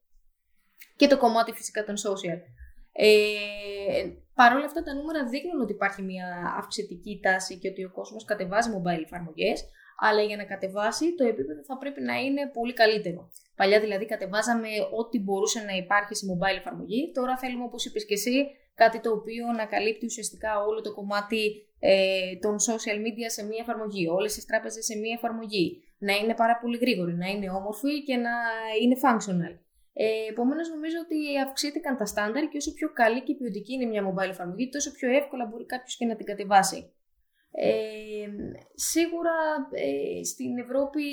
Και 0.96 1.08
το 1.08 1.18
κομμάτι 1.18 1.52
φυσικά 1.52 1.84
των 1.84 1.96
social. 1.96 2.40
Ε, 2.92 3.08
Παρ' 4.36 4.56
όλα 4.56 4.66
αυτά 4.66 4.84
τα 4.84 4.94
νούμερα 4.94 5.26
δείχνουν 5.26 5.62
ότι 5.62 5.72
υπάρχει 5.72 6.02
μια 6.02 6.56
αυξητική 6.58 7.20
τάση 7.24 7.58
και 7.60 7.70
ότι 7.70 7.84
ο 7.84 7.92
κόσμος 7.92 8.26
κατεβάζει 8.26 8.70
mobile 8.76 9.04
εφαρμογές, 9.04 9.66
αλλά 9.98 10.22
για 10.22 10.38
να 10.38 10.44
κατεβάσει 10.44 11.16
το 11.16 11.24
επίπεδο 11.28 11.64
θα 11.64 11.78
πρέπει 11.78 12.02
να 12.02 12.16
είναι 12.20 12.50
πολύ 12.54 12.74
καλύτερο. 12.74 13.32
Παλιά 13.56 13.80
δηλαδή 13.80 14.06
κατεβάζαμε 14.06 14.68
ό,τι 14.92 15.20
μπορούσε 15.20 15.60
να 15.60 15.74
υπάρχει 15.76 16.16
σε 16.16 16.26
mobile 16.32 16.58
εφαρμογή. 16.58 17.12
Τώρα 17.14 17.38
θέλουμε, 17.38 17.64
όπως 17.64 17.86
είπες 17.86 18.06
και 18.06 18.14
εσύ, 18.14 18.48
κάτι 18.76 19.00
το 19.00 19.12
οποίο 19.12 19.46
να 19.58 19.66
καλύπτει 19.66 20.06
ουσιαστικά 20.06 20.64
όλο 20.68 20.82
το 20.82 20.94
κομμάτι 20.94 21.68
ε, 21.80 22.36
των 22.42 22.56
social 22.68 22.98
media 23.06 23.28
σε 23.28 23.44
μία 23.46 23.60
εφαρμογή, 23.62 24.08
όλες 24.08 24.34
τις 24.34 24.46
τράπεζες 24.46 24.86
σε 24.86 24.98
μία 24.98 25.14
εφαρμογή. 25.14 25.84
Να 25.98 26.14
είναι 26.14 26.34
πάρα 26.34 26.60
πολύ 26.62 26.78
γρήγορη, 26.78 27.14
να 27.14 27.28
είναι 27.28 27.50
όμορφη 27.50 28.04
και 28.04 28.16
να 28.16 28.34
είναι 28.82 28.96
functional. 29.04 29.54
Ε, 29.94 30.30
Επομένως, 30.30 30.70
νομίζω 30.70 30.98
ότι 31.06 31.18
αυξήθηκαν 31.46 31.98
τα 31.98 32.06
στάνταρ 32.06 32.50
και 32.50 32.58
όσο 32.58 32.74
πιο 32.74 32.90
καλή 32.94 33.22
και 33.24 33.34
ποιοτική 33.34 33.74
είναι 33.74 33.86
μια 33.86 34.04
mobile 34.10 34.30
εφαρμογή, 34.30 34.70
τόσο 34.70 34.92
πιο 34.92 35.10
εύκολα 35.10 35.46
μπορεί 35.46 35.66
κάποιος 35.66 35.96
και 35.98 36.06
να 36.06 36.16
την 36.16 36.26
κατεβάσει. 36.26 36.94
Ε, 37.58 38.28
σίγουρα 38.74 39.38
ε, 39.72 40.24
στην 40.24 40.58
Ευρώπη 40.58 41.04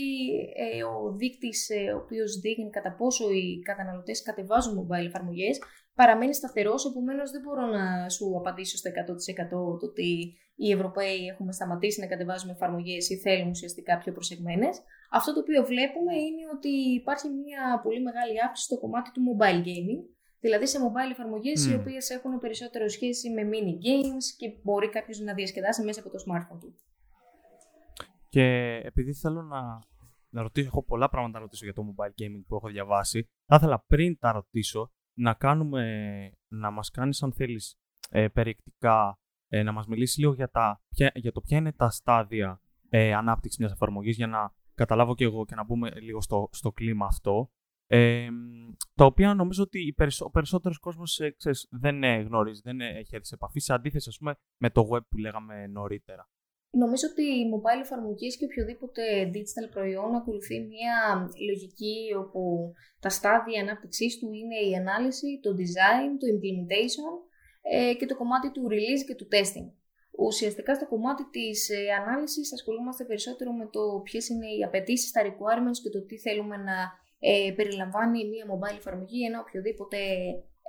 ε, 0.55 0.85
ο 0.85 1.13
δείκτης 1.13 1.71
ε, 1.71 1.93
ο 1.93 1.97
οποίος 1.97 2.41
δείχνει 2.41 2.71
κατά 2.71 2.95
πόσο 2.95 3.31
οι 3.31 3.61
καταναλωτές 3.63 4.23
κατεβάζουν 4.23 4.79
mobile 4.79 5.07
εφαρμογές 5.07 5.59
παραμένει 5.95 6.35
σταθερός, 6.35 6.87
επομένως 6.87 7.31
δεν 7.31 7.41
μπορώ 7.45 7.67
να 7.67 8.09
σου 8.09 8.37
απαντήσω 8.37 8.77
στο 8.77 8.91
100% 8.91 9.49
το 9.81 9.87
ότι 9.87 10.37
οι 10.55 10.71
Ευρωπαίοι 10.73 11.27
έχουμε 11.33 11.53
σταματήσει 11.53 12.01
να 12.01 12.07
κατεβάζουμε 12.07 12.53
εφαρμογές 12.53 13.11
ή 13.11 13.17
θέλουν 13.17 13.49
ουσιαστικά 13.49 13.99
πιο 13.99 14.13
προσεγμένες. 14.13 14.83
Αυτό 15.11 15.33
το 15.33 15.41
οποίο 15.41 15.65
βλέπουμε 15.65 16.15
είναι 16.27 16.45
ότι 16.57 16.73
υπάρχει 17.01 17.29
μια 17.29 17.81
πολύ 17.83 18.01
μεγάλη 18.03 18.35
αύξηση 18.45 18.67
στο 18.69 18.79
κομμάτι 18.79 19.11
του 19.13 19.23
mobile 19.29 19.63
gaming, 19.69 20.03
Δηλαδή 20.43 20.67
σε 20.69 20.79
mobile 20.79 21.11
εφαρμογές 21.11 21.67
mm. 21.67 21.71
οι 21.71 21.75
οποίες 21.75 22.11
έχουν 22.11 22.39
περισσότερο 22.39 22.89
σχέση 22.89 23.31
με 23.31 23.43
mini 23.53 23.75
games 23.87 24.25
και 24.37 24.47
μπορεί 24.63 24.89
κάποιος 24.89 25.19
να 25.19 25.35
διασκεδάσει 25.35 25.83
μέσα 25.83 26.01
από 26.01 26.11
το 26.11 26.19
smartphone 26.27 26.59
του. 26.61 26.75
Και 28.29 28.77
επειδή 28.85 29.13
θέλω 29.15 29.43
να, 29.43 29.61
να 30.29 30.43
ρωτήσω, 30.43 30.67
έχω 30.67 30.85
πολλά 30.85 31.09
πράγματα 31.09 31.39
να 31.39 31.45
ρωτήσω 31.45 31.65
για 31.65 31.75
το 31.75 31.83
mobile 31.89 32.23
gaming 32.23 32.45
που 32.47 32.55
έχω 32.55 32.69
διαβάσει, 32.69 33.29
θα 33.47 33.57
ήθελα 33.57 33.85
πριν 33.87 34.19
τα 34.19 34.33
ρωτήσω 34.33 34.93
να 35.15 35.35
κάνουμε, 35.35 35.85
να 36.49 36.71
μας 36.71 36.91
κάνεις 36.91 37.23
αν 37.23 37.33
θέλεις 37.33 37.79
ε, 38.11 38.29
περιεκτικά, 38.29 39.19
ε, 39.49 39.63
να 39.63 39.73
μας 39.73 39.87
μιλήσεις 39.87 40.19
λίγο 40.19 40.33
για, 40.33 40.51
τα, 40.51 40.83
για 41.15 41.33
το 41.33 41.41
ποια 41.41 41.57
είναι 41.57 41.73
τα 41.73 41.91
στάδια 41.91 42.61
ε, 42.89 43.15
ανάπτυξης 43.15 43.59
μιας 43.59 43.73
εφαρμογής 43.73 44.17
για 44.17 44.27
να 44.27 44.55
καταλάβω 44.75 45.15
και 45.15 45.25
εγώ 45.25 45.45
και 45.45 45.55
να 45.55 45.65
μπούμε 45.65 45.91
λίγο 46.01 46.21
στο, 46.21 46.49
στο 46.53 46.73
κλίμα 46.73 47.07
αυτό 47.07 47.51
ε, 47.95 48.29
τα 48.95 49.05
οποία 49.05 49.35
νομίζω 49.35 49.63
ότι 49.63 49.95
ο 50.19 50.31
περισσότερος 50.31 50.79
κόσμος 50.79 51.21
ε, 51.21 51.31
ξέρεις, 51.31 51.69
δεν 51.71 52.03
ε, 52.03 52.21
γνωρίζει, 52.21 52.61
δεν 52.65 52.81
ε, 52.81 52.89
έχει 52.89 53.15
έρθει 53.15 53.27
σε 53.27 53.35
επαφή, 53.35 53.61
σε 53.61 53.73
αντίθεση 53.73 54.09
ας 54.09 54.19
πούμε, 54.19 54.35
με 54.57 54.71
το 54.71 54.89
web 54.93 55.05
που 55.09 55.17
λέγαμε 55.17 55.67
νωρίτερα. 55.67 56.31
Νομίζω 56.71 57.07
ότι 57.11 57.23
η 57.23 57.45
mobile 57.55 57.83
εφαρμογής 57.83 58.37
και 58.37 58.45
οποιοδήποτε 58.45 59.03
digital 59.35 59.67
προϊόν 59.71 60.15
ακολουθεί 60.15 60.61
μια 60.61 60.97
λογική 61.49 61.97
όπου 62.23 62.73
τα 63.01 63.09
στάδια 63.09 63.61
ανάπτυξής 63.61 64.19
του 64.19 64.33
είναι 64.33 64.59
η 64.71 64.75
ανάλυση, 64.75 65.41
το 65.43 65.51
design, 65.61 66.11
το 66.21 66.27
implementation 66.35 67.15
και 67.99 68.07
το 68.07 68.17
κομμάτι 68.17 68.53
του 68.53 68.69
release 68.71 69.03
και 69.07 69.15
του 69.15 69.29
testing. 69.35 69.69
Ουσιαστικά 70.19 70.75
στο 70.75 70.87
κομμάτι 70.89 71.25
της 71.31 71.69
ε, 71.69 71.93
ανάλυσης 72.01 72.53
ασχολούμαστε 72.53 73.05
περισσότερο 73.05 73.53
με 73.53 73.67
το 73.67 74.01
ποιες 74.05 74.29
είναι 74.29 74.47
οι 74.47 74.65
απαιτήσεις, 74.65 75.11
τα 75.11 75.23
requirements 75.25 75.81
και 75.83 75.91
το 75.91 76.05
τι 76.05 76.19
θέλουμε 76.19 76.57
να 76.57 76.77
ε, 77.29 77.53
περιλαμβάνει 77.57 78.21
μια 78.33 78.45
mobile 78.53 78.79
εφαρμογή 78.83 79.19
ή 79.23 79.25
ένα 79.31 79.41
οποιοδήποτε 79.41 79.99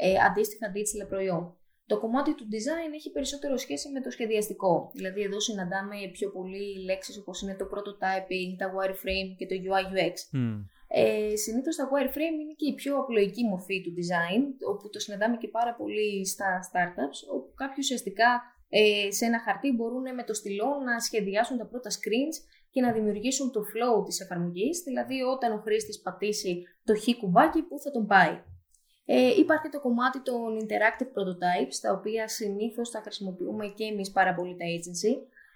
ε, 0.06 0.16
αντίστοιχα 0.28 0.68
digital 0.76 1.08
προϊόν. 1.10 1.44
Το 1.86 2.00
κομμάτι 2.00 2.36
του 2.36 2.48
design 2.54 2.92
έχει 2.94 3.12
περισσότερο 3.12 3.58
σχέση 3.58 3.92
με 3.92 4.02
το 4.02 4.10
σχεδιαστικό. 4.10 4.92
Δηλαδή 4.94 5.22
εδώ 5.22 5.39
συναντάμε 5.39 5.96
πιο 6.12 6.32
πολύ 6.32 6.84
λέξεις 6.84 7.18
όπως 7.18 7.42
είναι 7.42 7.56
το 7.56 7.66
prototyping, 7.72 8.52
τα 8.58 8.68
wireframe 8.76 9.30
και 9.38 9.46
το 9.50 9.56
UI 9.68 9.84
UX. 9.96 10.16
Mm. 10.38 10.60
Ε, 10.88 11.36
συνήθως 11.36 11.76
τα 11.76 11.89
wireframe 11.92 12.38
είναι 12.42 12.56
και 12.56 12.68
η 12.68 12.74
πιο 12.74 12.98
απλοϊκή 12.98 13.44
μορφή 13.44 13.82
του 13.82 13.94
design, 14.00 14.44
όπου 14.72 14.89
το 14.89 15.00
συναντάμε 15.00 15.38
και 15.38 15.48
πάρα 15.48 15.74
πολύ 15.76 16.26
στα 16.26 16.50
startups, 16.70 17.20
όπου 17.36 17.54
κάποιοι 17.56 17.80
ουσιαστικά 17.80 18.30
ε, 18.70 19.12
σε 19.12 19.26
ένα 19.26 19.39
χαρτί 19.39 19.72
μπορούν 19.76 20.13
με 20.16 20.24
το 20.24 20.34
στυλό 20.34 20.70
να 20.86 21.00
σχεδιάσουν 21.00 21.58
τα 21.58 21.66
πρώτα 21.66 21.89
screens 21.89 22.36
και 22.74 22.82
να 22.82 22.92
δημιουργήσουν 22.92 23.52
το 23.52 23.62
flow 23.72 24.06
της 24.06 24.20
εφαρμογής, 24.20 24.84
δηλαδή 24.88 25.22
όταν 25.22 25.52
ο 25.52 25.60
χρήστης 25.66 26.02
πατήσει 26.02 26.64
το 26.84 26.94
χ 26.96 27.06
κουμπάκι 27.20 27.62
που 27.62 27.80
θα 27.80 27.92
τον 27.92 28.06
πάει. 28.08 28.36
Ε, 29.06 29.28
υπάρχει 29.44 29.70
το 29.70 29.80
κομμάτι 29.82 30.22
των 30.22 30.50
interactive 30.64 31.12
prototypes, 31.16 31.78
τα 31.82 31.92
οποία 31.92 32.28
συνήθως 32.28 32.90
θα 32.90 33.02
χρησιμοποιούμε 33.02 33.66
και 33.68 33.84
εμείς 33.84 34.12
πάρα 34.12 34.34
πολύ 34.34 34.56
τα 34.56 34.66
agency, 34.76 35.14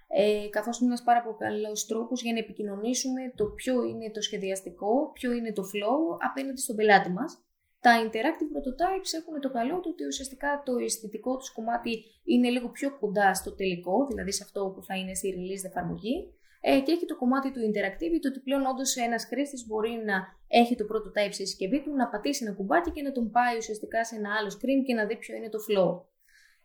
ε, 0.08 0.48
καθώς 0.50 0.80
είναι 0.80 0.90
ένας 0.90 1.04
πάρα 1.04 1.22
πολύ 1.24 1.36
καλός 1.38 1.86
τρόπος 1.86 2.22
για 2.22 2.34
να 2.34 2.40
επικοινωνήσουμε 2.40 3.22
το 3.36 3.46
ποιο 3.46 3.84
είναι 3.84 4.12
το 4.12 4.22
σχεδιαστικό, 4.22 5.12
ποιο 5.14 5.32
είναι 5.32 5.54
το 5.54 5.64
flow 5.64 6.18
απέναντι 6.30 6.62
στον 6.62 6.76
πελάτη 6.76 7.10
μας. 7.10 7.42
Τα 7.80 7.92
interactive 8.06 8.52
prototypes 8.56 9.12
έχουν 9.20 9.40
το 9.42 9.52
καλό 9.52 9.80
του 9.80 9.90
ότι 9.94 10.06
ουσιαστικά 10.06 10.62
το 10.66 10.78
αισθητικό 10.78 11.38
τους 11.38 11.52
κομμάτι 11.54 12.04
είναι 12.24 12.50
λίγο 12.50 12.70
πιο 12.70 12.98
κοντά 13.00 13.34
στο 13.34 13.56
τελικό, 13.56 14.06
δηλαδή 14.10 14.32
σε 14.32 14.44
αυτό 14.44 14.72
που 14.76 14.84
θα 14.84 14.96
είναι 14.98 15.14
στη 15.14 15.28
release 15.38 15.66
εφαρμογή. 15.66 16.37
Ε, 16.70 16.80
και 16.80 16.92
έχει 16.92 17.06
το 17.06 17.18
κομμάτι 17.18 17.52
του 17.52 17.62
interactivity, 17.70 18.26
ότι 18.32 18.40
πλέον 18.40 18.66
όντως 18.66 18.96
ένας 18.96 19.26
χρήστης 19.26 19.66
μπορεί 19.68 19.94
να 20.10 20.18
έχει 20.48 20.76
το 20.76 20.86
prototype 20.92 21.34
στη 21.38 21.46
συσκευή 21.46 21.82
του, 21.84 21.92
να 21.96 22.08
πατήσει 22.08 22.44
ένα 22.46 22.54
κουμπάκι 22.56 22.92
και 22.92 23.02
να 23.02 23.12
τον 23.12 23.32
πάει 23.32 23.58
ουσιαστικά 23.58 24.06
σε 24.06 24.16
ένα 24.16 24.30
άλλο 24.40 24.50
screen 24.58 24.82
και 24.86 24.94
να 24.94 25.06
δει 25.06 25.16
ποιο 25.18 25.36
είναι 25.36 25.50
το 25.50 25.60
flow. 25.68 25.92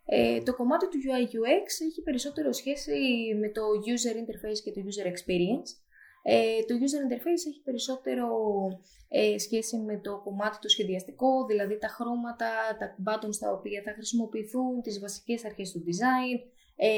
Ε, 0.05 0.41
το 0.41 0.55
κομμάτι 0.55 0.85
του 0.89 0.97
UI 1.07 1.25
UX 1.37 1.67
έχει 1.87 2.01
περισσότερο 2.03 2.51
σχέση 2.51 2.91
με 3.41 3.49
το 3.49 3.61
user 3.91 4.15
interface 4.21 4.59
και 4.63 4.71
το 4.71 4.81
user 4.89 5.05
experience. 5.13 5.71
Ε, 6.23 6.59
το 6.67 6.73
user 6.83 7.01
interface 7.07 7.43
έχει 7.49 7.61
περισσότερο 7.63 8.27
ε, 9.09 9.37
σχέση 9.37 9.77
με 9.77 9.99
το 9.99 10.21
κομμάτι 10.23 10.57
το 10.61 10.69
σχεδιαστικό, 10.69 11.45
δηλαδή 11.45 11.77
τα 11.77 11.87
χρώματα, 11.87 12.49
τα 12.79 12.95
buttons 13.05 13.37
τα 13.39 13.51
οποία 13.51 13.81
θα 13.85 13.91
χρησιμοποιηθούν, 13.93 14.81
τις 14.81 14.99
βασικές 14.99 15.45
αρχές 15.45 15.71
του 15.71 15.83
design, 15.87 16.37
ε, 16.75 16.89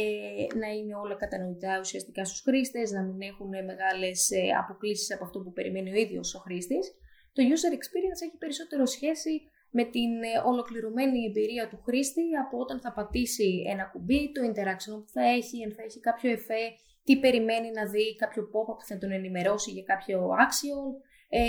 να 0.56 0.68
είναι 0.68 0.96
όλα 0.96 1.16
κατανοητά 1.16 1.80
ουσιαστικά 1.80 2.26
στους 2.26 2.42
χρήστες, 2.42 2.92
να 2.92 3.02
μην 3.04 3.22
έχουν 3.22 3.50
μεγάλες 3.50 4.32
ε, 4.32 4.42
αποκλήσεις 4.62 5.14
από 5.14 5.24
αυτό 5.24 5.40
που 5.40 5.52
περιμένει 5.52 5.92
ο 5.92 5.96
ίδιος 5.96 6.36
ο 6.36 6.40
χρήστης. 6.40 6.94
Το 7.34 7.42
user 7.54 7.72
experience 7.80 8.22
έχει 8.26 8.38
περισσότερο 8.38 8.86
σχέση 8.86 9.42
με 9.78 9.84
την 9.84 10.12
ε, 10.24 10.42
ολοκληρωμένη 10.46 11.26
εμπειρία 11.26 11.70
του 11.70 11.82
χρήστη 11.86 12.36
από 12.44 12.58
όταν 12.58 12.80
θα 12.80 12.94
πατήσει 12.94 13.64
ένα 13.68 13.84
κουμπί, 13.84 14.32
το 14.32 14.42
interaction 14.50 14.96
που 15.02 15.12
θα 15.16 15.24
έχει, 15.38 15.64
αν 15.64 15.72
θα 15.74 15.84
έχει 15.84 16.00
κάποιο 16.00 16.32
εφέ, 16.32 16.64
τι 17.04 17.20
περιμένει 17.20 17.72
να 17.72 17.86
δει, 17.86 18.16
κάποιο 18.16 18.44
pop-up 18.44 18.78
που 18.78 18.86
θα 18.86 18.98
τον 18.98 19.12
ενημερώσει 19.12 19.72
για 19.72 19.84
κάποιο 19.84 20.30
action 20.46 20.84
ε, 21.30 21.42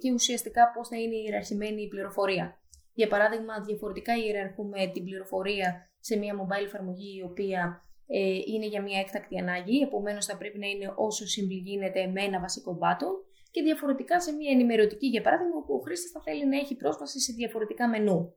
και 0.00 0.12
ουσιαστικά 0.12 0.72
πώς 0.74 0.88
θα 0.88 0.96
είναι 0.96 1.16
ιεραρχημένη 1.16 1.82
η 1.82 1.88
πληροφορία. 1.88 2.58
Για 2.94 3.08
παράδειγμα, 3.08 3.60
διαφορετικά 3.60 4.16
ιεραρχούμε 4.16 4.90
την 4.92 5.04
πληροφορία 5.04 5.89
σε 6.00 6.16
μια 6.16 6.34
mobile 6.40 6.64
εφαρμογή 6.64 7.16
η 7.18 7.22
οποία 7.22 7.82
ε, 8.06 8.38
είναι 8.52 8.66
για 8.66 8.82
μια 8.82 9.00
έκτακτη 9.00 9.38
ανάγκη, 9.38 9.78
επομένως 9.78 10.26
θα 10.26 10.36
πρέπει 10.36 10.58
να 10.58 10.66
είναι 10.66 10.92
όσο 10.96 11.24
simply 11.24 11.60
γίνεται 11.64 12.06
με 12.06 12.22
ένα 12.22 12.40
βασικό 12.40 12.78
button 12.82 13.14
και 13.50 13.62
διαφορετικά 13.62 14.20
σε 14.20 14.32
μια 14.32 14.50
ενημερωτική, 14.50 15.06
για 15.06 15.22
παράδειγμα, 15.22 15.56
όπου 15.56 15.74
ο 15.74 15.78
χρήστης 15.78 16.10
θα 16.10 16.20
θέλει 16.20 16.46
να 16.46 16.56
έχει 16.56 16.76
πρόσβαση 16.76 17.20
σε 17.20 17.32
διαφορετικά 17.32 17.88
μενού. 17.88 18.34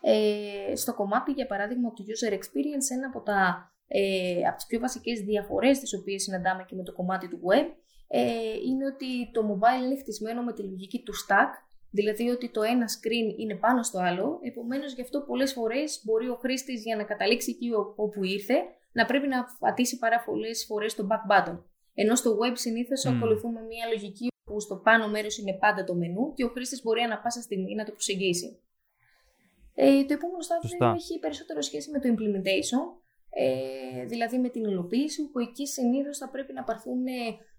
Ε, 0.00 0.76
στο 0.76 0.94
κομμάτι, 0.94 1.32
για 1.32 1.46
παράδειγμα, 1.46 1.92
του 1.92 2.04
user 2.04 2.32
experience, 2.32 2.88
ένα 2.96 3.06
από, 3.06 3.20
τα, 3.20 3.70
ε, 3.86 4.42
από 4.46 4.56
τις 4.56 4.66
πιο 4.66 4.80
βασικές 4.80 5.20
διαφορές 5.20 5.78
τις 5.78 5.94
οποίες 5.94 6.22
συναντάμε 6.22 6.64
και 6.68 6.74
με 6.74 6.82
το 6.82 6.92
κομμάτι 6.92 7.28
του 7.28 7.40
web, 7.48 7.66
ε, 8.08 8.52
είναι 8.66 8.84
ότι 8.86 9.30
το 9.32 9.40
mobile 9.50 9.84
είναι 9.84 9.98
χτισμένο 9.98 10.42
με 10.42 10.52
τη 10.52 10.62
λογική 10.62 11.02
του 11.02 11.12
stack, 11.12 11.50
Δηλαδή 11.98 12.28
ότι 12.28 12.50
το 12.50 12.62
ένα 12.62 12.86
screen 12.96 13.28
είναι 13.38 13.56
πάνω 13.64 13.82
στο 13.82 13.98
άλλο, 13.98 14.38
επομένως 14.42 14.92
γι' 14.92 15.00
αυτό 15.00 15.20
πολλές 15.20 15.52
φορές 15.52 16.02
μπορεί 16.04 16.28
ο 16.28 16.36
χρήστης 16.42 16.82
για 16.82 16.96
να 16.96 17.04
καταλήξει 17.04 17.50
εκεί 17.50 17.68
όπου 17.96 18.24
ήρθε 18.24 18.54
να 18.92 19.04
πρέπει 19.04 19.28
να 19.28 19.38
πατήσει 19.58 19.98
πάρα 19.98 20.22
πολλές 20.26 20.64
φορές 20.68 20.94
το 20.94 21.06
back 21.10 21.22
button. 21.30 21.58
Ενώ 21.94 22.14
στο 22.14 22.30
web 22.40 22.52
συνήθως 22.54 23.04
mm. 23.06 23.12
ακολουθούμε 23.12 23.60
μια 23.60 23.86
λογική 23.92 24.28
που 24.44 24.60
στο 24.60 24.76
πάνω 24.76 25.08
μέρος 25.08 25.38
είναι 25.38 25.54
πάντα 25.64 25.84
το 25.84 25.94
μενού 25.94 26.34
και 26.34 26.44
ο 26.44 26.48
χρήστης 26.48 26.82
μπορεί 26.82 27.00
ανα 27.00 27.18
πάσα 27.18 27.40
στιγμή 27.40 27.74
να 27.74 27.84
το 27.84 27.92
προσεγγίσει. 27.92 28.60
Ε, 29.74 30.04
το 30.04 30.12
επόμενο 30.18 30.40
στάδιο 30.40 30.94
έχει 30.94 31.18
περισσότερο 31.18 31.60
σχέση 31.60 31.90
με 31.90 31.98
το 32.00 32.08
implementation, 32.12 32.82
ε, 33.30 34.04
δηλαδή 34.04 34.38
με 34.38 34.48
την 34.48 34.64
υλοποίηση, 34.64 35.30
που 35.30 35.38
εκεί 35.38 35.66
συνήθως 35.66 36.18
θα 36.18 36.28
πρέπει 36.30 36.52
να 36.52 36.62
πάρθουν 36.64 37.02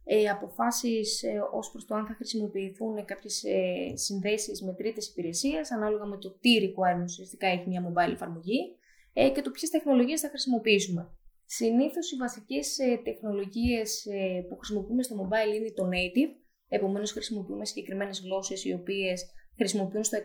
ε, 0.10 0.30
αποφάσεις 0.30 1.24
ε, 1.24 1.39
ως 1.52 1.72
προς 1.72 1.86
το 1.86 1.96
αν 1.96 2.06
θα 2.06 2.13
χρησιμοποιηθούν 2.13 3.06
κάποιες 3.06 3.43
ε, 3.43 3.96
συνδέσεις 3.96 4.62
με 4.62 4.74
τρίτες 4.74 5.08
υπηρεσίες, 5.08 5.72
ανάλογα 5.72 6.06
με 6.06 6.17
το 6.17 6.38
τι 6.39 6.50
requirements 6.62 7.04
ουσιαστικά 7.04 7.48
έχει 7.48 7.67
μια 7.67 7.84
mobile 7.88 8.12
εφαρμογή 8.12 8.78
ε, 9.13 9.30
και 9.30 9.41
το 9.41 9.52
ποιες 9.52 9.70
τεχνολογίες 9.70 10.22
θα 10.22 10.30
χρησιμοποιήσουμε. 10.30 11.12
Συνήθως 11.46 12.12
οι 12.12 12.15
βασικές 12.15 12.80
ε, 12.80 13.02
τεχνολογίες 13.04 14.06
ε, 14.06 14.46
που 14.50 14.56
χρησιμοποιούμε 14.58 15.04
στο 15.04 15.15
mobile 15.22 15.56
είναι 15.56 15.72
το 15.72 15.84
native, 15.86 16.34
επομένως 16.67 17.12
χρησιμοποιούμε 17.12 17.65
συγκεκριμένες 17.65 18.22
γλώσσες 18.22 18.65
οι 18.65 18.74
οποίες 18.74 19.26
χρησιμοποιούν 19.56 20.04
στο 20.04 20.17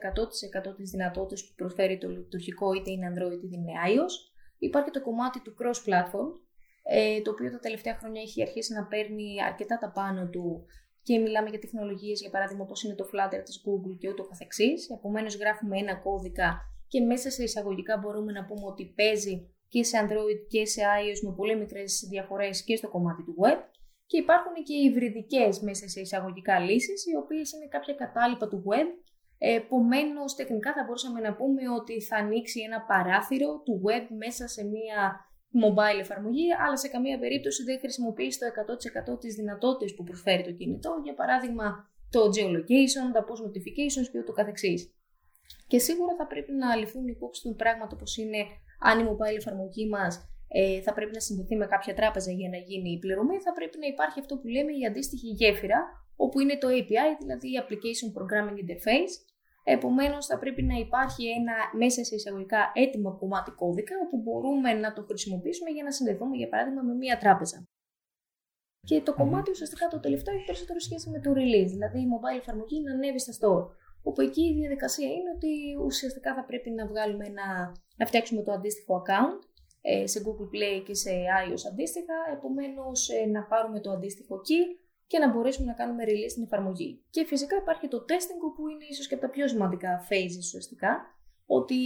100% 0.70 0.76
τις 0.76 0.90
δυνατότητες 0.90 1.44
που 1.46 1.52
προσφέρει 1.56 1.98
το 1.98 2.08
λειτουργικό 2.08 2.72
είτε 2.72 2.90
είναι 2.90 3.12
Android 3.12 3.42
είτε 3.44 3.56
είναι 3.56 3.72
iOS. 3.86 4.14
Υπάρχει 4.58 4.90
το 4.90 5.02
κομμάτι 5.02 5.40
του 5.42 5.54
cross-platform, 5.58 6.30
ε, 6.82 7.20
το 7.22 7.30
οποίο 7.30 7.50
τα 7.50 7.58
τελευταία 7.58 7.94
χρόνια 7.94 8.20
έχει 8.20 8.42
αρχίσει 8.42 8.72
να 8.72 8.86
παίρνει 8.86 9.42
αρκετά 9.48 9.78
τα 9.78 9.90
πάνω 9.90 10.28
του 10.28 10.66
και 11.02 11.18
μιλάμε 11.18 11.48
για 11.48 11.58
τεχνολογίες, 11.58 12.20
για 12.20 12.30
παράδειγμα, 12.30 12.62
όπως 12.62 12.82
είναι 12.82 12.94
το 12.94 13.08
Flutter 13.12 13.42
της 13.44 13.64
Google 13.64 13.96
και 13.98 14.08
ούτω 14.08 14.22
καθεξής. 14.22 14.90
Επομένως, 14.90 15.36
γράφουμε 15.36 15.78
ένα 15.78 15.94
κώδικα 15.94 16.60
και 16.88 17.00
μέσα 17.00 17.30
σε 17.30 17.42
εισαγωγικά 17.42 17.96
μπορούμε 17.96 18.32
να 18.32 18.44
πούμε 18.44 18.66
ότι 18.66 18.84
παίζει 18.96 19.34
και 19.68 19.84
σε 19.84 19.96
Android 20.02 20.40
και 20.48 20.66
σε 20.66 20.80
iOS 20.98 21.20
με 21.26 21.34
πολύ 21.34 21.56
μικρές 21.56 22.06
διαφορές 22.10 22.64
και 22.64 22.76
στο 22.76 22.88
κομμάτι 22.88 23.22
του 23.24 23.36
web. 23.42 23.60
Και 24.06 24.18
υπάρχουν 24.18 24.54
και 24.64 24.74
υβριδικές 24.74 25.60
μέσα 25.60 25.88
σε 25.88 26.00
εισαγωγικά 26.00 26.58
λύσεις, 26.58 27.06
οι 27.06 27.16
οποίες 27.16 27.52
είναι 27.52 27.68
κάποια 27.68 27.94
κατάλοιπα 27.94 28.48
του 28.48 28.62
web. 28.68 28.88
Επομένως, 29.38 30.34
τεχνικά 30.34 30.72
θα 30.72 30.84
μπορούσαμε 30.84 31.20
να 31.20 31.34
πούμε 31.34 31.62
ότι 31.78 32.02
θα 32.02 32.16
ανοίξει 32.16 32.60
ένα 32.60 32.80
παράθυρο 32.80 33.62
του 33.64 33.82
web 33.86 34.06
μέσα 34.18 34.48
σε 34.48 34.64
μια 34.64 35.00
mobile 35.64 36.00
εφαρμογή, 36.00 36.46
αλλά 36.64 36.76
σε 36.76 36.88
καμία 36.88 37.18
περίπτωση 37.18 37.62
δεν 37.62 37.78
χρησιμοποιείς 37.78 38.38
το 38.38 38.46
100% 39.14 39.20
τις 39.20 39.34
δυνατότητες 39.34 39.94
που 39.94 40.04
προσφέρει 40.04 40.42
το 40.42 40.52
κινητό, 40.52 41.00
για 41.04 41.14
παράδειγμα 41.14 41.90
το 42.10 42.20
geolocation, 42.34 43.06
τα 43.12 43.24
push 43.28 43.40
notifications 43.46 44.08
και 44.10 44.18
ούτω 44.18 44.32
καθεξής. 44.32 44.94
Και 45.66 45.78
σίγουρα 45.78 46.14
θα 46.18 46.26
πρέπει 46.26 46.52
να 46.52 46.76
ληφθούν 46.76 47.06
υπόψη 47.06 47.42
του 47.42 47.54
πράγματα 47.56 47.92
όπως 47.96 48.16
είναι 48.16 48.40
αν 48.80 48.98
η 48.98 49.04
mobile 49.10 49.36
εφαρμογή 49.36 49.88
μας 49.88 50.12
ε, 50.48 50.80
θα 50.80 50.92
πρέπει 50.92 51.12
να 51.12 51.20
συνδεθεί 51.20 51.56
με 51.56 51.66
κάποια 51.66 51.94
τράπεζα 51.94 52.30
για 52.32 52.48
να 52.48 52.56
γίνει 52.56 52.90
η 52.92 52.98
πληρωμή, 52.98 53.38
θα 53.38 53.52
πρέπει 53.52 53.78
να 53.78 53.86
υπάρχει 53.86 54.20
αυτό 54.20 54.38
που 54.38 54.46
λέμε 54.46 54.72
η 54.80 54.86
αντίστοιχη 54.86 55.26
γέφυρα, 55.26 55.80
όπου 56.16 56.40
είναι 56.40 56.56
το 56.58 56.68
API, 56.68 57.10
δηλαδή 57.20 57.48
η 57.48 57.56
Application 57.62 58.08
Programming 58.18 58.58
Interface, 58.62 59.14
Επομένως, 59.64 60.26
θα 60.26 60.38
πρέπει 60.38 60.62
να 60.62 60.74
υπάρχει 60.74 61.28
ένα 61.28 61.54
μέσα 61.76 62.04
σε 62.04 62.14
εισαγωγικά 62.14 62.72
έτοιμο 62.74 63.16
κομμάτι 63.16 63.50
κώδικα, 63.50 63.94
όπου 64.04 64.16
μπορούμε 64.16 64.72
να 64.72 64.92
το 64.92 65.02
χρησιμοποιήσουμε 65.02 65.70
για 65.70 65.82
να 65.82 65.92
συνδεθούμε, 65.92 66.36
για 66.36 66.48
παράδειγμα, 66.48 66.82
με 66.82 66.94
μία 66.94 67.18
τράπεζα. 67.18 67.66
Και 68.86 69.00
το 69.00 69.14
κομμάτι 69.14 69.50
ουσιαστικά 69.50 69.88
το 69.88 70.00
τελευταίο 70.00 70.34
έχει 70.34 70.44
περισσότερο 70.44 70.78
σχέση 70.78 71.10
με 71.10 71.20
το 71.20 71.30
release, 71.30 71.70
δηλαδή 71.76 71.98
η 71.98 72.08
mobile 72.14 72.38
εφαρμογή 72.38 72.80
να 72.82 72.92
ανέβει 72.92 73.20
στα 73.20 73.32
store. 73.38 73.66
Όπου 74.02 74.20
εκεί 74.20 74.42
η 74.42 74.54
διαδικασία 74.54 75.08
είναι 75.08 75.30
ότι 75.36 75.52
ουσιαστικά 75.84 76.34
θα 76.34 76.44
πρέπει 76.44 76.70
να 76.70 76.86
βγάλουμε 76.86 77.26
ένα, 77.26 77.76
να 77.96 78.06
φτιάξουμε 78.06 78.42
το 78.42 78.52
αντίστοιχο 78.52 79.02
account 79.02 79.40
ε, 79.80 80.06
σε 80.06 80.22
Google 80.24 80.48
Play 80.54 80.82
και 80.86 80.94
σε 80.94 81.10
iOS 81.10 81.62
αντίστοιχα, 81.70 82.14
επομένως 82.32 83.08
ε, 83.08 83.26
να 83.26 83.42
πάρουμε 83.42 83.80
το 83.80 83.90
αντίστοιχο 83.90 84.36
key 84.36 84.81
και 85.12 85.18
να 85.18 85.28
μπορέσουμε 85.32 85.66
να 85.72 85.76
κάνουμε 85.80 86.02
release 86.08 86.30
στην 86.34 86.42
εφαρμογή. 86.42 86.90
Και 87.14 87.22
φυσικά 87.24 87.54
υπάρχει 87.56 87.86
το 87.88 87.98
testing 88.08 88.40
που 88.54 88.62
είναι 88.68 88.86
ίσως 88.92 89.06
και 89.08 89.14
από 89.16 89.24
τα 89.26 89.30
πιο 89.34 89.44
σημαντικά 89.48 89.92
phases 90.08 90.38
ουσιαστικά, 90.44 90.92
ότι 91.58 91.80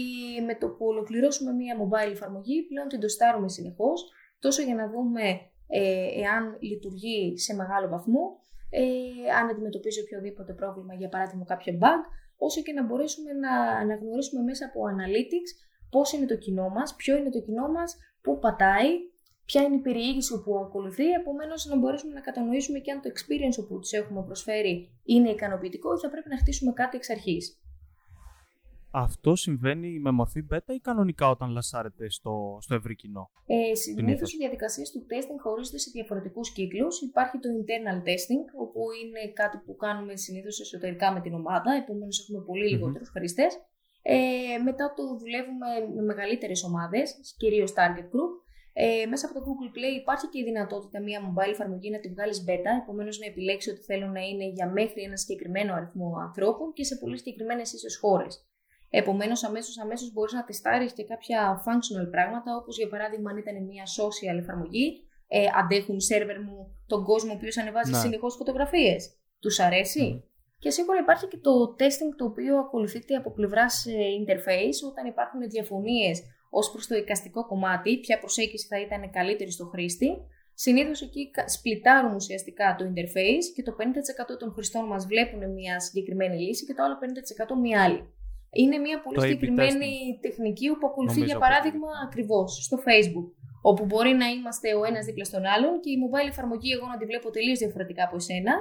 με 0.46 0.54
το 0.60 0.66
που 0.68 0.84
ολοκληρώσουμε 0.86 1.52
μια 1.52 1.74
mobile 1.82 2.12
εφαρμογή 2.16 2.56
πλέον 2.62 2.88
την 2.88 3.00
τοστάρουμε 3.00 3.48
συνεχώς, 3.48 3.98
τόσο 4.38 4.62
για 4.62 4.74
να 4.74 4.86
δούμε 4.92 5.24
ε, 5.66 6.06
εάν 6.22 6.42
λειτουργεί 6.60 7.38
σε 7.38 7.54
μεγάλο 7.54 7.88
βαθμό, 7.88 8.24
ε, 8.70 8.84
αν 9.38 9.48
αντιμετωπίζει 9.48 10.00
οποιοδήποτε 10.00 10.52
πρόβλημα, 10.52 10.94
για 10.94 11.08
παράδειγμα 11.08 11.44
κάποιο 11.44 11.78
bug, 11.82 12.02
όσο 12.36 12.62
και 12.62 12.72
να 12.72 12.82
μπορέσουμε 12.84 13.32
να 13.32 13.52
αναγνωρίσουμε 13.82 14.42
μέσα 14.42 14.64
από 14.68 14.80
analytics 14.92 15.50
πώς 15.90 16.12
είναι 16.12 16.26
το 16.26 16.36
κοινό 16.36 16.68
μας, 16.68 16.94
ποιο 16.94 17.16
είναι 17.16 17.30
το 17.30 17.40
κοινό 17.40 17.68
μας, 17.68 17.96
πού 18.22 18.38
πατάει, 18.38 18.90
ποια 19.46 19.62
είναι 19.62 19.74
η 19.74 19.78
περιήγηση 19.78 20.42
που 20.42 20.59
ακολουθεί, 20.59 21.11
επομένως 21.11 21.66
να 21.66 21.76
μπορέσουμε 21.76 22.12
να 22.12 22.20
κατανοήσουμε 22.20 22.78
και 22.78 22.90
αν 22.90 23.00
το 23.00 23.09
experience 23.14 23.68
που 23.68 23.78
τους 23.78 23.92
έχουμε 23.92 24.22
προσφέρει 24.22 24.90
είναι 25.04 25.30
ικανοποιητικό 25.30 25.94
ή 25.94 25.98
θα 25.98 26.11
πρέπει 26.11 26.28
να 26.28 26.38
χτίσουμε 26.38 26.72
κάτι 26.72 26.96
εξ 26.96 27.11
αρχής. 27.11 27.61
Αυτό 28.90 29.37
συμβαίνει 29.37 29.98
με 29.98 30.11
μορφή 30.11 30.46
beta 30.50 30.72
ή 30.74 30.78
κανονικά 30.78 31.28
όταν 31.30 31.50
λασάρεται 31.50 32.11
στο, 32.11 32.59
στο 32.61 32.74
ευρύ 32.74 32.94
κοινό; 32.94 33.30
Ε, 33.46 33.74
Συνήθως 33.74 34.32
οι 34.32 34.37
διαδικασίες 34.37 34.90
του 34.90 35.06
testing 35.11 35.38
χωρίζονται 35.42 35.78
σε 35.78 35.90
διαφορετικούς 35.92 36.52
κύκλους. 36.52 37.00
Υπάρχει 37.00 37.38
το 37.38 37.48
internal 37.59 37.98
testing, 38.09 38.44
όπου 38.62 38.80
είναι 39.02 39.32
κάτι 39.32 39.56
που 39.64 39.76
κάνουμε 39.76 40.16
συνήθως 40.16 40.61
εσωτερικά 40.61 41.12
με 41.12 41.20
την 41.20 41.35
ομάδα, 41.35 41.72
επομένως 41.82 42.20
έχουμε 42.22 42.44
πολύ 42.44 42.68
λιγότερους 42.68 43.09
mm-hmm. 43.09 43.18
χρήστες. 43.18 43.52
Ε, 44.02 44.59
μετά 44.68 44.92
το 44.96 45.02
δουλεύουμε 45.16 45.70
με 45.94 46.02
μεγαλύτερες 46.02 46.64
ομάδες, 46.64 47.35
κυρίως 47.37 47.72
target 47.76 48.09
group, 48.12 48.32
ε, 48.78 49.06
μέσα 49.06 49.26
από 49.26 49.34
το 49.34 49.42
Google 49.46 49.70
Play 49.76 49.92
υπάρχει 50.00 50.26
και 50.28 50.38
η 50.38 50.44
δυνατότητα 50.44 51.00
μια 51.00 51.20
mobile 51.26 51.52
εφαρμογή 51.56 51.90
να 51.90 52.00
τη 52.00 52.08
βγάλεις 52.08 52.44
beta, 52.48 52.72
επομένως 52.82 53.18
να 53.18 53.26
επιλέξει 53.26 53.70
ότι 53.70 53.80
θέλω 53.80 54.06
να 54.06 54.20
είναι 54.20 54.46
για 54.56 54.66
μέχρι 54.70 55.02
ένα 55.02 55.16
συγκεκριμένο 55.16 55.74
αριθμό 55.74 56.08
ανθρώπων 56.26 56.72
και 56.72 56.84
σε 56.84 56.96
πολύ 56.96 57.16
συγκεκριμένες 57.18 57.72
ίσως 57.72 57.96
χώρες. 57.96 58.46
Επομένως, 58.90 59.44
αμέσως 59.44 59.78
αμέσως 59.78 60.12
μπορείς 60.12 60.32
να 60.32 60.44
τεστάρεις 60.44 60.92
και 60.92 61.04
κάποια 61.04 61.62
functional 61.66 62.10
πράγματα, 62.10 62.56
όπως 62.56 62.76
για 62.76 62.88
παράδειγμα 62.88 63.30
αν 63.30 63.36
ήταν 63.36 63.64
μια 63.64 63.84
social 63.98 64.38
εφαρμογή, 64.38 64.86
ε, 65.28 65.44
αντέχουν 65.60 66.00
σερβερ 66.00 66.42
μου 66.42 66.76
τον 66.86 67.04
κόσμο 67.04 67.30
ο 67.32 67.34
οποίος 67.34 67.56
ανεβάζει 67.56 67.90
ναι. 67.90 67.98
συνεχώς 67.98 68.34
φωτογραφίες. 68.36 69.16
Τους 69.40 69.60
αρέσει; 69.60 70.24
Και 70.58 70.70
σίγουρα 70.70 70.98
υπάρχει 70.98 71.26
και 71.28 71.38
το 71.38 71.74
testing 71.78 72.12
το 72.16 72.24
οποίο 72.24 72.58
ακολουθείται 72.58 73.14
από 73.14 73.30
πλευράς 73.32 73.86
ε, 73.86 73.92
interface 74.20 74.78
όταν 74.90 75.06
υπάρχουν 75.06 75.40
διαφωνίες 75.48 76.22
ως 76.60 76.70
προς 76.72 76.86
το 76.86 76.94
εικαστικό 76.96 77.46
κομμάτι, 77.46 77.98
ποια 77.98 78.18
προσέγγιση 78.18 78.66
θα 78.66 78.80
ήταν 78.80 79.10
καλύτερη 79.10 79.50
στο 79.50 79.64
χρήστη. 79.64 80.08
Συνήθως 80.54 81.02
εκεί 81.02 81.30
σπλιτάρουν 81.46 82.14
ουσιαστικά 82.14 82.76
το 82.78 82.84
interface 82.90 83.46
και 83.54 83.62
το 83.62 83.76
50% 83.78 84.38
των 84.38 84.52
χρηστών 84.52 84.84
μας 84.86 85.06
βλέπουν 85.06 85.52
μια 85.52 85.80
συγκεκριμένη 85.80 86.36
λύση 86.38 86.64
και 86.66 86.74
το 86.74 86.82
άλλο 86.84 86.96
50% 87.56 87.60
μια 87.60 87.82
άλλη. 87.82 88.00
Είναι 88.50 88.78
μια 88.78 89.02
πολύ 89.02 89.20
συγκεκριμένη 89.20 90.18
τεχνική 90.20 90.66
που 90.78 90.86
ακολουθεί, 90.86 91.20
για 91.20 91.38
παράδειγμα, 91.38 91.88
ακριβώς 92.06 92.64
στο 92.64 92.76
Facebook. 92.86 93.28
Όπου 93.62 93.84
μπορεί 93.84 94.12
να 94.12 94.26
είμαστε 94.26 94.74
ο 94.74 94.84
ένας 94.84 95.04
δίπλα 95.04 95.24
στον 95.24 95.44
άλλον 95.44 95.80
και 95.80 95.90
η 95.90 95.96
mobile 96.04 96.28
εφαρμογή 96.28 96.72
εγώ 96.72 96.86
να 96.86 96.96
τη 96.96 97.04
βλέπω 97.04 97.30
τελείως 97.30 97.58
διαφορετικά 97.58 98.04
από 98.04 98.16
εσένα. 98.16 98.54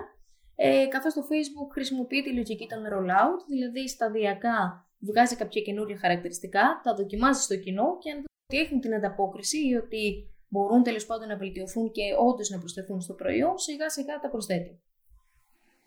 Ε, 0.56 0.86
καθώς 0.86 1.14
το 1.14 1.22
Facebook 1.32 1.70
χρησιμοποιεί 1.72 2.22
τη 2.24 2.32
λογική 2.34 2.68
των 2.68 2.82
rollout, 2.94 3.40
δηλαδή 3.50 3.88
σταδιακά 3.88 4.85
βγάζει 5.06 5.36
κάποια 5.36 5.62
καινούργια 5.62 5.98
χαρακτηριστικά, 5.98 6.82
τα 6.84 6.94
δοκιμάζει 6.94 7.42
στο 7.42 7.58
κοινό 7.58 7.98
και 7.98 8.12
αν 8.12 8.18
δεις 8.18 8.26
ότι 8.48 8.58
έχουν 8.58 8.80
την 8.80 8.94
ανταπόκριση 8.94 9.68
ή 9.68 9.76
ότι 9.76 10.30
μπορούν 10.48 10.84
τέλος 10.84 11.06
πάντων 11.06 11.28
να 11.28 11.38
βελτιωθούν 11.38 11.92
και 11.92 12.02
όντως 12.20 12.50
να 12.50 12.60
προσθεθούν 12.60 13.02
στο 13.02 13.14
προϊόν, 13.14 13.58
σιγά 13.58 13.90
σιγά 13.90 14.20
τα 14.20 14.30
προσθέτει. 14.30 14.80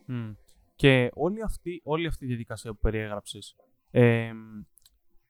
Mm. 0.09 0.37
Και 0.77 1.11
όλη 1.15 1.43
αυτή, 1.43 1.81
όλη 1.85 2.07
αυτή 2.07 2.25
η 2.25 2.29
διαδικασία 2.29 2.73
που 2.73 2.79
περιέγραψες, 2.79 3.57
ε, 3.91 4.31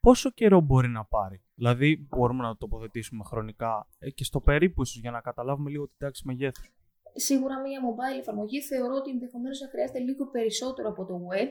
πόσο 0.00 0.30
καιρό 0.30 0.60
μπορεί 0.60 0.88
να 0.88 1.04
πάρει; 1.04 1.42
Δηλαδή, 1.54 2.06
μπορούμε 2.08 2.42
να 2.42 2.48
το 2.48 2.56
τοποθετήσουμε 2.56 3.24
χρονικά 3.24 3.88
ε, 3.98 4.10
και 4.10 4.24
στο 4.24 4.40
περίπου 4.40 4.82
ίσως 4.82 5.00
για 5.00 5.10
να 5.10 5.20
καταλάβουμε 5.20 5.70
λίγο 5.70 5.86
την 5.86 5.96
τάξη 5.98 6.22
μεγέθους. 6.26 6.72
Σίγουρα 7.14 7.60
μια 7.60 7.80
mobile 7.80 8.18
εφαρμογή 8.20 8.62
θεωρώ 8.62 8.94
ότι 8.94 9.10
ενδεχομένως 9.10 9.60
να 9.60 9.68
χρειάζεται 9.68 9.98
λίγο 9.98 10.26
περισσότερο 10.26 10.88
από 10.88 11.04
το 11.04 11.20
web 11.32 11.50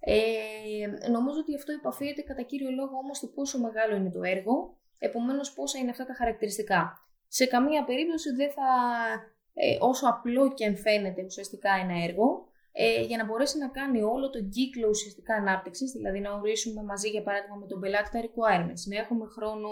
ε, 0.00 1.08
νομίζω 1.10 1.38
ότι 1.38 1.54
αυτό 1.54 1.72
επαφείται 1.72 2.22
κατά 2.22 2.42
κύριο 2.42 2.70
λόγο 2.70 2.96
όμως 3.02 3.16
στο 3.16 3.26
πόσο 3.26 3.58
μεγάλο 3.58 3.96
είναι 3.96 4.10
το 4.10 4.22
έργο, 4.22 4.76
επομένως 4.98 5.52
πόσα 5.52 5.78
είναι 5.78 5.90
αυτά 5.90 6.04
τα 6.04 6.14
χαρακτηριστικά. 6.14 6.82
Σε 7.28 7.46
καμία 7.46 7.84
περίπτωση 7.84 8.34
δεν 8.34 8.50
θα, 8.50 8.68
ε, 9.54 9.76
όσο 9.80 10.06
απλό 10.08 10.52
και 10.52 10.66
αν 10.66 10.76
φαίνεται 10.76 11.24
ουσιαστικά 11.24 11.70
ένα 11.82 12.04
έργο, 12.04 12.48
ε, 12.72 13.02
για 13.02 13.16
να 13.16 13.24
μπορέσει 13.24 13.58
να 13.58 13.68
κάνει 13.68 14.02
όλο 14.02 14.30
τον 14.30 14.48
κύκλο 14.48 14.88
ουσιαστικά 14.88 15.34
ανάπτυξης, 15.34 15.90
δηλαδή 15.92 16.20
να 16.20 16.32
ορίσουμε 16.32 16.82
μαζί 16.82 17.08
για 17.08 17.22
παράδειγμα 17.22 17.56
με 17.56 17.66
τον 17.66 17.80
πελάτη 17.80 18.10
τα 18.10 18.20
requirements, 18.26 18.82
να 18.90 18.96
έχουμε 19.00 19.26
χρόνο 19.26 19.68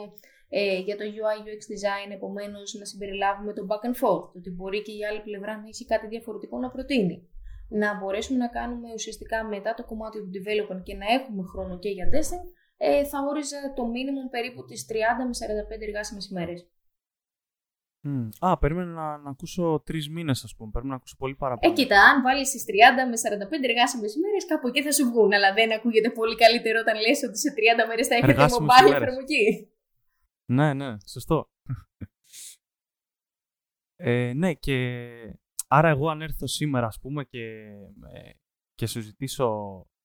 ε, 0.48 0.78
για 0.78 0.96
το 0.96 1.04
UI 1.04 1.38
UX 1.48 1.62
design, 1.74 2.10
επομένως 2.12 2.74
να 2.74 2.84
συμπεριλάβουμε 2.84 3.52
το 3.52 3.66
back 3.68 3.82
and 3.88 3.96
forth, 4.02 4.28
ότι 4.36 4.50
μπορεί 4.50 4.82
και 4.82 4.92
η 4.92 5.04
άλλη 5.04 5.20
πλευρά 5.20 5.56
να 5.56 5.68
έχει 5.68 5.84
κάτι 5.84 6.06
διαφορετικό 6.06 6.58
να 6.58 6.70
προτείνει 6.70 7.28
να 7.68 7.98
μπορέσουμε 7.98 8.38
να 8.38 8.48
κάνουμε 8.48 8.88
ουσιαστικά 8.94 9.44
μετά 9.44 9.74
το 9.74 9.84
κομμάτι 9.84 10.18
του 10.18 10.30
development 10.36 10.82
και 10.82 10.94
να 10.94 11.06
έχουμε 11.06 11.42
χρόνο 11.42 11.78
και 11.78 11.88
για 11.88 12.08
testing, 12.12 12.46
ε, 12.76 13.04
θα 13.04 13.18
όριζε 13.30 13.56
το 13.76 13.82
minimum 13.94 14.30
περίπου 14.30 14.64
τις 14.64 14.86
30 14.88 15.24
με 15.26 15.34
45 15.34 15.82
εργάσιμες 15.86 16.28
ημέρες. 16.30 16.68
Mm. 18.06 18.28
Α, 18.38 18.58
περίμενα 18.58 18.92
να, 18.92 19.18
να 19.18 19.30
ακούσω 19.30 19.82
τρεις 19.84 20.08
μήνες, 20.08 20.44
ας 20.44 20.54
πούμε. 20.56 20.70
Πρέπει 20.70 20.86
να 20.86 20.94
ακούσω 20.94 21.16
πολύ 21.18 21.34
παραπάνω. 21.34 21.72
Ε, 21.72 21.76
κοίτα, 21.76 22.02
αν 22.02 22.22
βάλεις 22.22 22.50
τις 22.50 22.64
30 22.64 23.08
με 23.10 23.16
45 23.16 23.64
εργάσιμες 23.68 24.14
ημέρες, 24.14 24.46
κάπου 24.46 24.68
εκεί 24.68 24.82
θα 24.82 24.92
σου 24.92 25.04
βγουν. 25.04 25.32
Αλλά 25.32 25.52
δεν 25.54 25.72
ακούγεται 25.72 26.10
πολύ 26.10 26.36
καλύτερο 26.36 26.78
όταν 26.80 26.96
λες 27.00 27.22
ότι 27.22 27.38
σε 27.38 27.54
30 27.56 27.86
μέρες 27.88 28.06
θα 28.06 28.14
έχετε 28.14 28.44
mobile 28.44 28.92
εφαρμογή. 28.94 29.72
Ναι, 30.44 30.74
ναι, 30.74 30.96
σωστό. 31.06 31.50
ε, 33.96 34.32
ναι, 34.34 34.54
και 34.54 34.76
άρα 35.70 35.88
εγώ 35.88 36.08
αν 36.08 36.22
έρθω 36.22 36.46
σήμερα, 36.46 36.86
ας 36.86 37.00
πούμε, 37.00 37.24
και, 37.24 37.44
ε, 38.12 38.30
και 38.74 38.86
σου 38.86 39.00
ζητήσω 39.00 39.46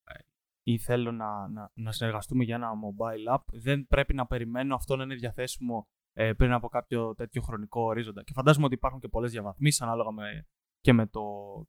ε, 0.03 0.19
ή 0.63 0.77
θέλω 0.77 1.11
να, 1.11 1.47
να, 1.47 1.71
να 1.73 1.91
συνεργαστούμε 1.91 2.43
για 2.43 2.55
ένα 2.55 2.69
mobile 2.71 3.35
app, 3.35 3.43
δεν 3.53 3.87
πρέπει 3.87 4.13
να 4.13 4.25
περιμένω 4.25 4.75
αυτό 4.75 4.95
να 4.95 5.03
είναι 5.03 5.15
διαθέσιμο 5.15 5.87
ε, 6.13 6.33
πριν 6.33 6.51
από 6.51 6.67
κάποιο 6.67 7.13
τέτοιο 7.15 7.41
χρονικό 7.41 7.81
ορίζοντα. 7.81 8.23
Και 8.23 8.33
φαντάζομαι 8.33 8.65
ότι 8.65 8.73
υπάρχουν 8.75 8.99
και 8.99 9.07
πολλές 9.07 9.31
διαβαθμίσεις 9.31 9.81
ανάλογα 9.81 10.11
με, 10.11 10.47
και 10.79 10.93
με 10.93 11.07
το, 11.07 11.21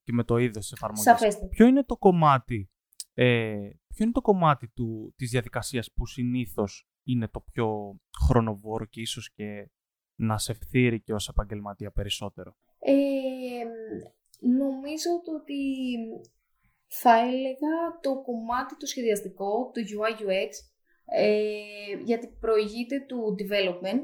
και 0.02 0.12
με 0.12 0.24
το 0.24 0.36
είδος 0.36 0.68
της 0.68 0.72
εφαρμογής. 0.72 1.48
Ποιο 1.50 1.66
είναι 1.66 1.84
το 1.84 1.96
κομμάτι, 1.96 2.70
ε, 3.12 3.68
ποιο 3.86 4.04
είναι 4.04 4.12
το 4.12 4.20
κομμάτι 4.20 4.68
του, 4.68 5.14
της 5.16 5.30
διαδικασίας 5.30 5.92
που 5.92 6.06
συνήθως 6.06 6.88
είναι 7.06 7.28
το 7.28 7.40
πιο 7.40 7.96
χρονοβόρο 8.26 8.84
και 8.84 9.00
ίσως 9.00 9.32
και 9.32 9.70
να 10.20 10.38
σε 10.38 10.52
φθείρει 10.52 11.00
και 11.00 11.14
ως 11.14 11.28
επαγγελματία 11.28 11.90
περισσότερο; 11.90 12.56
Ε, 12.86 12.94
νομίζω 14.40 15.10
ότι 15.38 15.62
θα 16.86 17.14
έλεγα 17.18 17.74
το 18.00 18.22
κομμάτι 18.22 18.76
το 18.76 18.86
σχεδιαστικό, 18.86 19.70
του 19.72 19.82
UI 19.94 20.12
UX, 20.22 20.50
ε, 21.04 21.38
γιατί 22.04 22.26
προηγείται 22.40 22.96
του 23.08 23.36
development. 23.40 24.02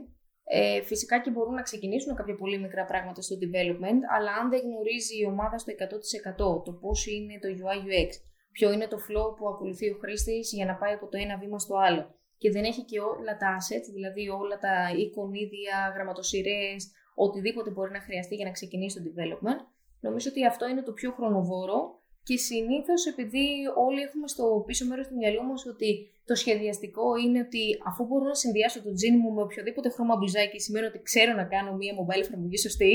Ε, 0.53 0.83
φυσικά 0.83 1.21
και 1.21 1.31
μπορούν 1.31 1.55
να 1.55 1.63
ξεκινήσουν 1.63 2.15
κάποια 2.15 2.37
πολύ 2.37 2.59
μικρά 2.59 2.85
πράγματα 2.85 3.21
στο 3.23 3.37
development, 3.43 4.01
αλλά 4.17 4.33
αν 4.41 4.51
δεν 4.51 4.61
γνωρίζει 4.61 5.19
η 5.19 5.25
ομάδα 5.25 5.59
στο 5.59 5.73
100% 5.73 6.65
το 6.65 6.73
πώς 6.73 7.07
είναι 7.07 7.39
το 7.39 7.49
UI 7.61 7.79
UX, 7.89 8.11
ποιο 8.53 8.73
είναι 8.73 8.87
το 8.87 8.97
flow 9.07 9.37
που 9.37 9.49
ακολουθεί 9.49 9.91
ο 9.91 9.97
χρήστης 10.01 10.53
για 10.53 10.67
να 10.67 10.75
πάει 10.75 10.93
από 10.93 11.09
το 11.09 11.17
ένα 11.21 11.39
βήμα 11.39 11.59
στο 11.59 11.77
άλλο. 11.77 12.15
Και 12.39 12.51
δεν 12.51 12.65
έχει 12.65 12.85
και 12.85 13.01
όλα 13.01 13.37
τα 13.37 13.57
assets, 13.59 13.89
δηλαδή 13.95 14.29
όλα 14.29 14.59
τα 14.59 14.75
εικονίδια, 14.97 15.93
γραμματοσυρές, 15.95 16.93
οτιδήποτε 17.27 17.71
μπορεί 17.71 17.91
να 17.91 18.01
χρειαστεί 18.07 18.35
για 18.35 18.47
να 18.49 18.51
ξεκινήσει 18.59 18.97
το 18.97 19.03
development, 19.09 19.61
νομίζω 20.01 20.29
ότι 20.31 20.47
αυτό 20.47 20.69
είναι 20.69 20.83
το 20.83 20.93
πιο 20.93 21.11
χρονοβόρο 21.17 21.79
και 22.23 22.37
συνήθως, 22.37 23.07
επειδή 23.07 23.47
όλοι 23.87 24.01
έχουμε 24.01 24.29
στο 24.29 24.45
πίσω 24.67 24.87
μέρος 24.87 25.07
του 25.09 25.17
μυαλού 25.17 25.43
μας 25.49 25.67
ότι 25.67 25.91
το 26.25 26.35
σχεδιαστικό 26.35 27.07
είναι 27.25 27.39
ότι 27.47 27.63
αφού 27.89 28.05
μπορώ 28.07 28.25
να 28.25 28.35
συνδυάσω 28.35 28.83
το 28.83 28.93
τζιν 28.93 29.15
μου 29.23 29.31
με 29.33 29.43
οποιοδήποτε 29.43 29.89
χρώμα 29.95 30.15
μπλουζάκι, 30.17 30.59
σημαίνει 30.61 30.87
ότι 30.87 31.01
ξέρω 31.09 31.33
να 31.41 31.45
κάνω 31.45 31.71
μία 31.81 31.93
mobile 31.99 32.23
εφαρμογή 32.27 32.59
σωστή. 32.59 32.95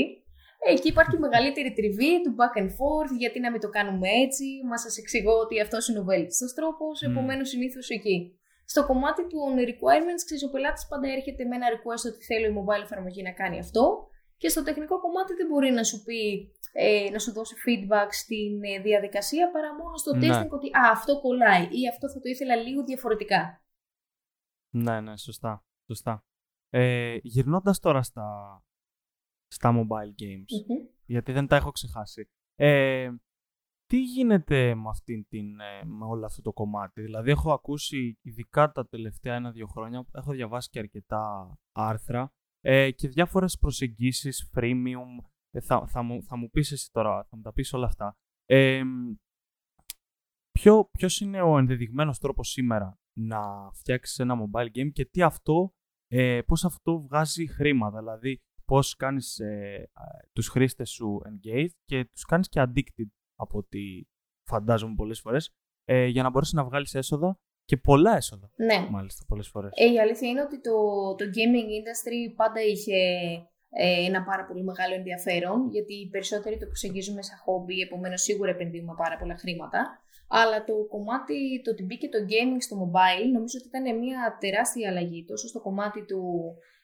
Εκεί 0.74 0.88
υπάρχει 0.88 1.16
μεγαλύτερη 1.18 1.70
τριβή 1.72 2.12
του 2.22 2.34
back 2.38 2.54
and 2.60 2.70
forth, 2.78 3.12
γιατί 3.18 3.38
να 3.40 3.50
μην 3.50 3.60
το 3.60 3.68
κάνουμε 3.76 4.08
έτσι. 4.24 4.44
Μα 4.68 4.76
σας 4.84 4.94
εξηγώ 4.98 5.34
ότι 5.44 5.60
αυτός 5.60 5.88
είναι 5.88 5.98
ο 5.98 6.04
βέλτιστος 6.04 6.52
τρόπος, 6.58 6.94
mm. 7.00 7.10
επομένως 7.10 7.48
συνήθως 7.48 7.88
εκεί. 7.88 8.18
Στο 8.72 8.86
κομμάτι 8.86 9.22
των 9.32 9.50
requirements, 9.70 10.22
ξέρεις, 10.24 10.44
ο 10.44 10.50
πελάτης 10.50 10.86
πάντα 10.90 11.08
έρχεται 11.16 11.44
με 11.44 11.54
ένα 11.58 11.66
request 11.74 12.04
ότι 12.10 12.20
θέλω 12.28 12.46
η 12.52 12.54
mobile 12.58 12.84
εφαρμογή 12.86 13.22
να 13.22 13.32
κάνει 13.40 13.58
αυτό. 13.58 13.84
Και 14.36 14.48
στο 14.48 14.62
τεχνικό 14.62 15.00
κομμάτι 15.00 15.34
δεν 15.34 15.46
μπορεί 15.46 15.70
να 15.70 15.84
σου 15.84 16.02
πει 16.02 16.52
ε, 16.72 17.10
να 17.10 17.18
σου 17.18 17.32
δώσει 17.32 17.54
feedback 17.66 18.08
στην 18.10 18.64
ε, 18.64 18.78
διαδικασία 18.80 19.50
παρά 19.50 19.74
μόνο 19.74 19.96
στο 19.96 20.16
ναι. 20.16 20.28
testing 20.28 20.48
ότι 20.50 20.66
α, 20.66 20.90
αυτό 20.92 21.20
κολλάει 21.20 21.62
ή 21.62 21.88
αυτό 21.88 22.10
θα 22.10 22.20
το 22.20 22.28
ήθελα 22.28 22.56
λίγο 22.56 22.84
διαφορετικά. 22.84 23.64
Ναι, 24.70 25.00
ναι, 25.00 25.16
σωστά. 25.16 25.64
σωστά. 25.86 26.24
Ε, 26.70 27.18
γυρνώντας 27.22 27.78
τώρα 27.78 28.02
στα, 28.02 28.62
στα 29.46 29.72
mobile 29.74 30.22
games, 30.22 30.80
γιατί 31.06 31.32
δεν 31.32 31.46
τα 31.46 31.56
έχω 31.56 31.70
ξεχάσει. 31.70 32.30
Ε, 32.54 33.10
τι 33.86 34.02
γίνεται 34.02 34.74
με, 34.74 34.88
αυτήν 34.88 35.26
την, 35.28 35.60
ε, 35.60 35.84
με 35.84 36.04
όλο 36.04 36.24
αυτό 36.24 36.42
το 36.42 36.52
κομμάτι; 36.52 37.00
Δηλαδή 37.00 37.30
έχω 37.30 37.52
ακούσει 37.52 38.18
ειδικά 38.22 38.72
τα 38.72 38.86
τελευταία 38.86 39.34
ένα-δύο 39.34 39.66
χρόνια, 39.66 40.06
έχω 40.12 40.32
διαβάσει 40.32 40.70
και 40.70 40.78
αρκετά 40.78 41.54
άρθρα 41.72 42.32
ε, 42.68 42.90
και 42.90 43.08
διάφορες 43.08 43.58
προσεγγίσεις, 43.58 44.50
freemium, 44.54 45.24
ε, 45.50 45.60
θα, 45.60 45.86
θα, 45.86 46.02
μου, 46.02 46.22
θα 46.22 46.36
μου 46.36 46.50
πεις 46.50 46.72
εσύ 46.72 46.90
τώρα, 46.92 47.24
θα 47.24 47.36
μου 47.36 47.42
τα 47.42 47.52
πεις 47.52 47.72
όλα 47.72 47.86
αυτά. 47.86 48.16
Ε, 48.44 48.82
ποιο, 50.52 50.88
ποιος 50.92 51.20
είναι 51.20 51.42
ο 51.42 51.58
ενδεδειγμένος 51.58 52.18
τρόπος 52.18 52.48
σήμερα 52.48 52.98
να 53.18 53.70
φτιάξεις 53.72 54.18
ένα 54.18 54.34
mobile 54.34 54.70
game 54.78 54.92
και 54.92 55.04
τι 55.04 55.22
αυτό, 55.22 55.74
ε, 56.06 56.40
πώς 56.46 56.64
αυτό 56.64 57.00
βγάζει 57.00 57.46
χρήματα, 57.46 57.98
δηλαδή 57.98 58.40
πώς 58.64 58.96
κάνεις 58.96 59.38
ε, 59.38 59.90
τους 60.32 60.48
χρήστες 60.48 60.90
σου 60.90 61.20
engage 61.24 61.70
και 61.84 62.04
τους 62.04 62.24
κάνεις 62.24 62.48
και 62.48 62.62
addicted 62.66 63.08
από 63.34 63.58
ό,τι 63.58 64.02
φαντάζομαι 64.48 64.94
πολλές 64.94 65.20
φορές 65.20 65.54
ε, 65.84 66.06
για 66.06 66.22
να 66.22 66.30
μπορέσεις 66.30 66.54
να 66.54 66.64
βγάλεις 66.64 66.94
έσοδα 66.94 67.38
και 67.66 67.76
πολλά 67.76 68.16
έσοδα. 68.16 68.50
Ναι. 68.56 68.78
Μάλιστα, 68.90 69.24
πολλές 69.28 69.48
φορές. 69.48 69.70
Ε, 69.74 69.92
η 69.92 70.00
αλήθεια 70.00 70.28
είναι 70.28 70.42
ότι 70.48 70.60
το, 70.60 70.76
το 71.18 71.24
gaming 71.36 71.68
industry 71.78 72.20
πάντα 72.36 72.60
είχε 72.62 72.98
ε, 73.70 74.04
ένα 74.08 74.20
πάρα 74.24 74.44
πολύ 74.46 74.62
μεγάλο 74.62 74.94
ενδιαφέρον, 74.94 75.58
γιατί 75.70 75.94
οι 75.94 76.08
περισσότεροι 76.08 76.56
το 76.58 76.66
προσεγγίζουμε 76.66 77.22
σαν 77.22 77.38
χόμπι, 77.44 77.80
επομένως 77.80 78.20
σίγουρα 78.22 78.50
επενδύουμε 78.50 78.94
πάρα 78.96 79.16
πολλά 79.20 79.36
χρήματα. 79.36 80.00
Αλλά 80.28 80.64
το 80.64 80.74
κομμάτι, 80.88 81.60
το 81.64 81.70
ότι 81.70 81.82
μπήκε 81.84 82.08
το 82.08 82.18
gaming 82.32 82.60
στο 82.66 82.76
mobile, 82.82 83.28
νομίζω 83.32 83.56
ότι 83.60 83.68
ήταν 83.72 83.98
μια 83.98 84.36
τεράστια 84.40 84.88
αλλαγή, 84.90 85.24
τόσο 85.24 85.46
στο 85.48 85.60
κομμάτι 85.60 86.04
του, 86.04 86.22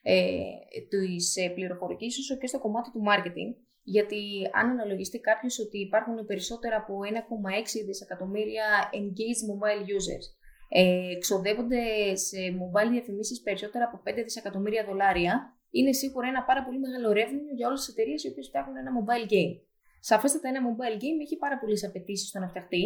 ε, 0.03 0.41
της 0.89 1.37
ε, 1.37 1.49
πληροφορικής, 1.49 2.19
όσο 2.19 2.37
και 2.37 2.47
στο 2.47 2.59
κομμάτι 2.59 2.91
του 2.91 3.03
marketing. 3.09 3.51
Γιατί 3.83 4.23
αν 4.53 4.71
αναλογιστεί 4.71 5.19
κάποιος 5.21 5.59
ότι 5.59 5.79
υπάρχουν 5.79 6.27
περισσότερα 6.27 6.77
από 6.77 6.95
1,6 7.03 7.85
δισεκατομμύρια 7.87 8.67
engaged 8.93 9.43
mobile 9.51 9.85
users, 9.97 10.27
ε, 10.75 11.15
ξοδεύονται 11.19 11.83
σε 12.17 12.39
mobile 12.61 12.91
διαφημίσεις 12.91 13.41
περισσότερα 13.41 13.85
από 13.85 14.03
5 14.11 14.13
δισεκατομμύρια 14.25 14.85
δολάρια, 14.85 15.35
είναι 15.71 15.93
σίγουρα 15.93 16.29
ένα 16.29 16.43
πάρα 16.43 16.65
πολύ 16.65 16.79
μεγάλο 16.79 17.09
revenue 17.19 17.55
για 17.57 17.67
όλες 17.67 17.81
τις 17.81 17.89
εταιρείες 17.95 18.25
οι 18.25 18.29
οποίες 18.29 18.47
φτιάχνουν 18.47 18.77
ένα 18.77 18.91
mobile 18.99 19.27
game. 19.33 19.55
Σαφέστατα, 20.01 20.49
ένα 20.49 20.61
mobile 20.69 20.97
game 21.03 21.19
έχει 21.25 21.37
πάρα 21.37 21.59
πολλές 21.59 21.85
απαιτήσεις 21.85 22.29
στο 22.29 22.39
να 22.39 22.49
φτιαχτεί, 22.49 22.85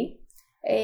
ε, 0.61 0.75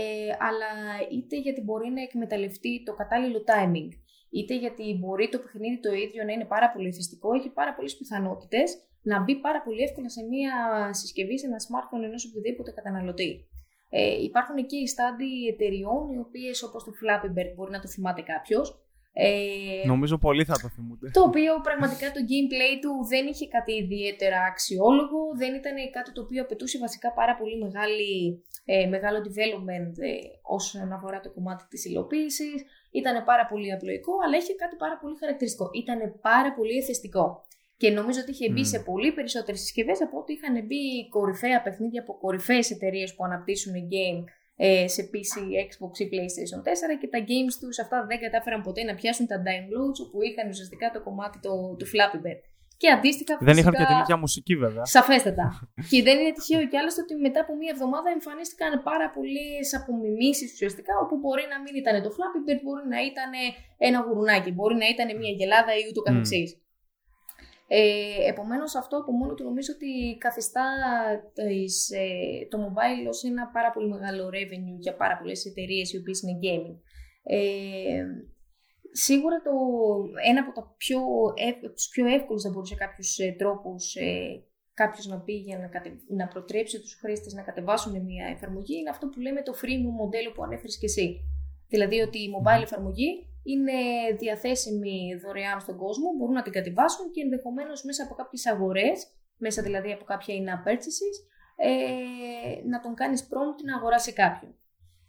αλλά 0.47 0.71
είτε 1.11 1.35
γιατί 1.45 1.61
μπορεί 1.61 1.89
να 1.89 2.01
εκμεταλλευτεί 2.01 2.83
το 2.83 2.93
κατάλληλο 2.93 3.43
timing, 3.51 3.89
είτε 4.29 4.53
γιατί 4.57 4.97
μπορεί 4.99 5.29
το 5.29 5.39
παιχνίδι 5.39 5.79
το 5.79 5.91
ίδιο 5.93 6.23
να 6.23 6.31
είναι 6.31 6.45
πάρα 6.45 6.71
πολύ 6.71 6.87
εθιστικό, 6.87 7.33
έχει 7.33 7.49
πάρα 7.49 7.73
πολλές 7.75 7.95
πιθανότητες 7.97 8.67
να 9.01 9.23
μπει 9.23 9.35
πάρα 9.39 9.61
πολύ 9.61 9.81
εύκολα 9.81 10.09
σε 10.09 10.21
μια 10.23 10.53
συσκευή, 10.93 11.39
σε 11.39 11.45
ένα 11.45 11.59
smartphone 11.67 12.03
ενός 12.03 12.25
οποιοδήποτε 12.25 12.71
καταναλωτή. 12.71 13.47
Ε, 13.95 14.21
υπάρχουν 14.29 14.55
και 14.65 14.77
οι 14.77 14.87
στάντι 14.87 15.31
εταιριών, 15.51 16.11
οι 16.11 16.19
οποίες 16.25 16.63
όπως 16.63 16.83
το 16.83 16.91
Flappy 16.99 17.29
Bird 17.35 17.51
μπορεί 17.55 17.71
να 17.71 17.79
το 17.79 17.87
θυμάται 17.87 18.21
κάποιος, 18.21 18.83
ε, 19.15 19.87
Νομίζω 19.87 20.17
πολύ 20.17 20.43
θα 20.45 20.55
το 20.61 20.67
θυμούνται. 20.75 21.09
Το 21.09 21.21
οποίο 21.29 21.51
πραγματικά 21.67 22.07
το 22.11 22.21
gameplay 22.31 22.73
του 22.81 22.93
δεν 23.11 23.23
είχε 23.27 23.47
κάτι 23.47 23.73
ιδιαίτερα 23.83 24.39
αξιόλογο, 24.51 25.19
δεν 25.41 25.51
ήταν 25.53 25.75
κάτι 25.91 26.11
το 26.11 26.21
οποίο 26.21 26.41
απαιτούσε 26.43 26.77
βασικά 26.79 27.13
πάρα 27.13 27.35
πολύ 27.35 27.57
μεγάλη, 27.65 28.43
ε, 28.65 28.85
μεγάλο 28.85 29.17
development 29.27 29.93
ε, 30.09 30.11
όσον 30.41 30.91
αφορά 30.91 31.19
το 31.19 31.29
κομμάτι 31.31 31.63
της 31.69 31.85
υλοποίησης. 31.85 32.57
Ήταν 32.91 33.23
πάρα 33.23 33.45
πολύ 33.45 33.71
απλοϊκό, 33.73 34.13
αλλά 34.25 34.37
είχε 34.37 34.53
κάτι 34.53 34.75
πάρα 34.75 34.97
πολύ 35.01 35.15
χαρακτηριστικό. 35.21 35.69
Ήταν 35.73 35.99
πάρα 36.21 36.53
πολύ 36.53 36.77
εθεστικό. 36.77 37.45
Και 37.83 37.91
νομίζω 37.99 38.19
ότι 38.23 38.31
είχε 38.31 38.49
μπει 38.51 38.65
σε 38.65 38.79
πολύ 38.79 39.11
περισσότερες 39.17 39.59
συσκευές 39.59 40.01
από 40.01 40.15
ότι 40.21 40.31
είχαν 40.33 40.55
μπει 40.65 40.83
κορυφαία 41.15 41.59
παιχνίδια 41.61 42.01
από 42.01 42.13
κορυφαίες 42.23 42.71
εταιρείες 42.75 43.09
που 43.15 43.23
αναπτύσσουν 43.27 43.73
game 43.93 44.23
ε, 44.55 44.87
σε 44.87 45.01
PC, 45.11 45.33
Xbox 45.67 45.93
ή 46.03 46.05
PlayStation 46.11 46.59
4 46.67 46.97
και 47.01 47.09
τα 47.13 47.19
games 47.29 47.55
τους 47.61 47.79
αυτά 47.83 47.97
δεν 48.09 48.19
κατάφεραν 48.23 48.61
ποτέ 48.67 48.81
να 48.89 48.93
πιάσουν 48.99 49.25
τα 49.31 49.37
downloads 49.47 49.99
που 50.11 50.17
είχαν 50.27 50.45
ουσιαστικά 50.53 50.85
το 50.95 50.99
κομμάτι 51.07 51.37
το, 51.45 51.51
του 51.79 51.87
Flappy 51.91 52.19
Bird. 52.25 52.41
Και 52.81 52.89
αντίστοιχα. 52.95 53.33
Δεν 53.49 53.57
είχαν 53.59 53.73
και 53.79 53.85
την 53.91 53.97
ίδια 54.03 54.17
μουσική, 54.23 54.55
βέβαια. 54.65 54.85
Σαφέστατα. 54.95 55.45
και 55.91 55.99
δεν 56.07 56.15
είναι 56.19 56.33
τυχαίο 56.37 56.61
κι 56.71 56.77
άλλωστε 56.79 57.01
ότι 57.05 57.13
μετά 57.25 57.39
από 57.45 57.53
μία 57.59 57.71
εβδομάδα 57.75 58.09
εμφανίστηκαν 58.17 58.71
πάρα 58.89 59.07
πολλές 59.15 59.65
απομιμήσεις 59.79 60.49
ουσιαστικά, 60.53 60.93
όπου 61.03 61.15
μπορεί 61.21 61.45
να 61.53 61.57
μην 61.63 61.73
ήταν 61.81 61.95
το 62.05 62.09
Flappy 62.15 62.39
Bird, 62.45 62.61
μπορεί 62.65 62.85
να 62.95 62.99
ήταν 63.11 63.31
ένα 63.87 63.97
γουρουνάκι, 64.05 64.49
μπορεί 64.57 64.75
να 64.83 64.87
ήταν 64.93 65.07
μία 65.19 65.33
γελάδα 65.39 65.71
ή 65.79 65.83
ούτω 65.89 66.01
καθεξής. 66.07 66.49
Mm. 66.53 66.62
Ε, 67.67 68.27
επομένως 68.27 68.75
αυτό 68.75 68.97
από 68.97 69.11
μόνο 69.11 69.33
του 69.33 69.43
νομίζω 69.43 69.73
ότι 69.75 70.17
καθιστά 70.19 70.65
ε, 71.35 72.47
το 72.49 72.57
mobile 72.65 73.07
ως 73.09 73.23
ένα 73.23 73.47
πάρα 73.47 73.71
πολύ 73.71 73.87
μεγάλο 73.87 74.27
revenue 74.27 74.77
για 74.79 74.95
πάρα 74.95 75.17
πολλές 75.17 75.45
εταιρείες 75.45 75.93
οι 75.93 75.97
οποίες 75.97 76.21
είναι 76.21 76.39
gaming. 76.43 76.77
Ε, 77.23 78.03
σίγουρα 78.91 79.41
το, 79.41 79.51
ένα 80.29 80.39
από 80.41 80.51
τα 80.51 80.75
πιο, 80.77 80.99
τους 81.75 81.87
πιο 81.87 82.05
εύκολους 82.05 82.41
θα 82.41 82.49
μπορούσε 82.49 82.75
κάποιους 82.75 83.17
ε, 83.17 83.35
τρόπους 83.37 83.95
ε, 83.95 84.43
κάποιος 84.73 85.05
να 85.07 85.19
πει 85.21 85.33
για 85.33 85.57
να, 85.57 85.67
κατε, 85.67 85.89
να 86.07 86.27
προτρέψει 86.27 86.79
τους 86.81 86.93
χρήστες 87.01 87.33
να 87.33 87.41
κατεβάσουν 87.41 88.03
μια 88.03 88.25
εφαρμογή 88.25 88.77
είναι 88.77 88.89
αυτό 88.89 89.07
που 89.07 89.19
λέμε 89.19 89.41
το 89.41 89.53
freemium 89.61 89.95
μοντέλο 90.01 90.31
που 90.31 90.43
ανέφερες 90.43 90.77
και 90.77 90.85
εσύ. 90.85 91.19
Δηλαδή 91.67 91.99
ότι 91.99 92.17
η 92.17 92.29
mobile 92.35 92.61
εφαρμογή 92.61 93.27
είναι 93.43 93.73
διαθέσιμη 94.17 95.15
δωρεάν 95.23 95.59
στον 95.59 95.77
κόσμο, 95.77 96.07
μπορούν 96.17 96.33
να 96.33 96.41
την 96.41 96.51
κατεβάσουν 96.51 97.11
και 97.11 97.21
ενδεχομένως 97.21 97.83
μέσα 97.83 98.03
από 98.03 98.13
κάποιες 98.13 98.47
αγορές, 98.47 99.07
μέσα 99.37 99.61
δηλαδή 99.61 99.91
από 99.91 100.03
κάποια 100.03 100.35
in-app 100.39 100.67
purchases, 100.67 101.15
ε, 101.55 102.67
να 102.67 102.79
τον 102.79 102.93
κάνεις 102.93 103.21
prompt 103.31 103.59
να 103.63 103.75
αγοράσει 103.77 104.13
κάποιον. 104.13 104.55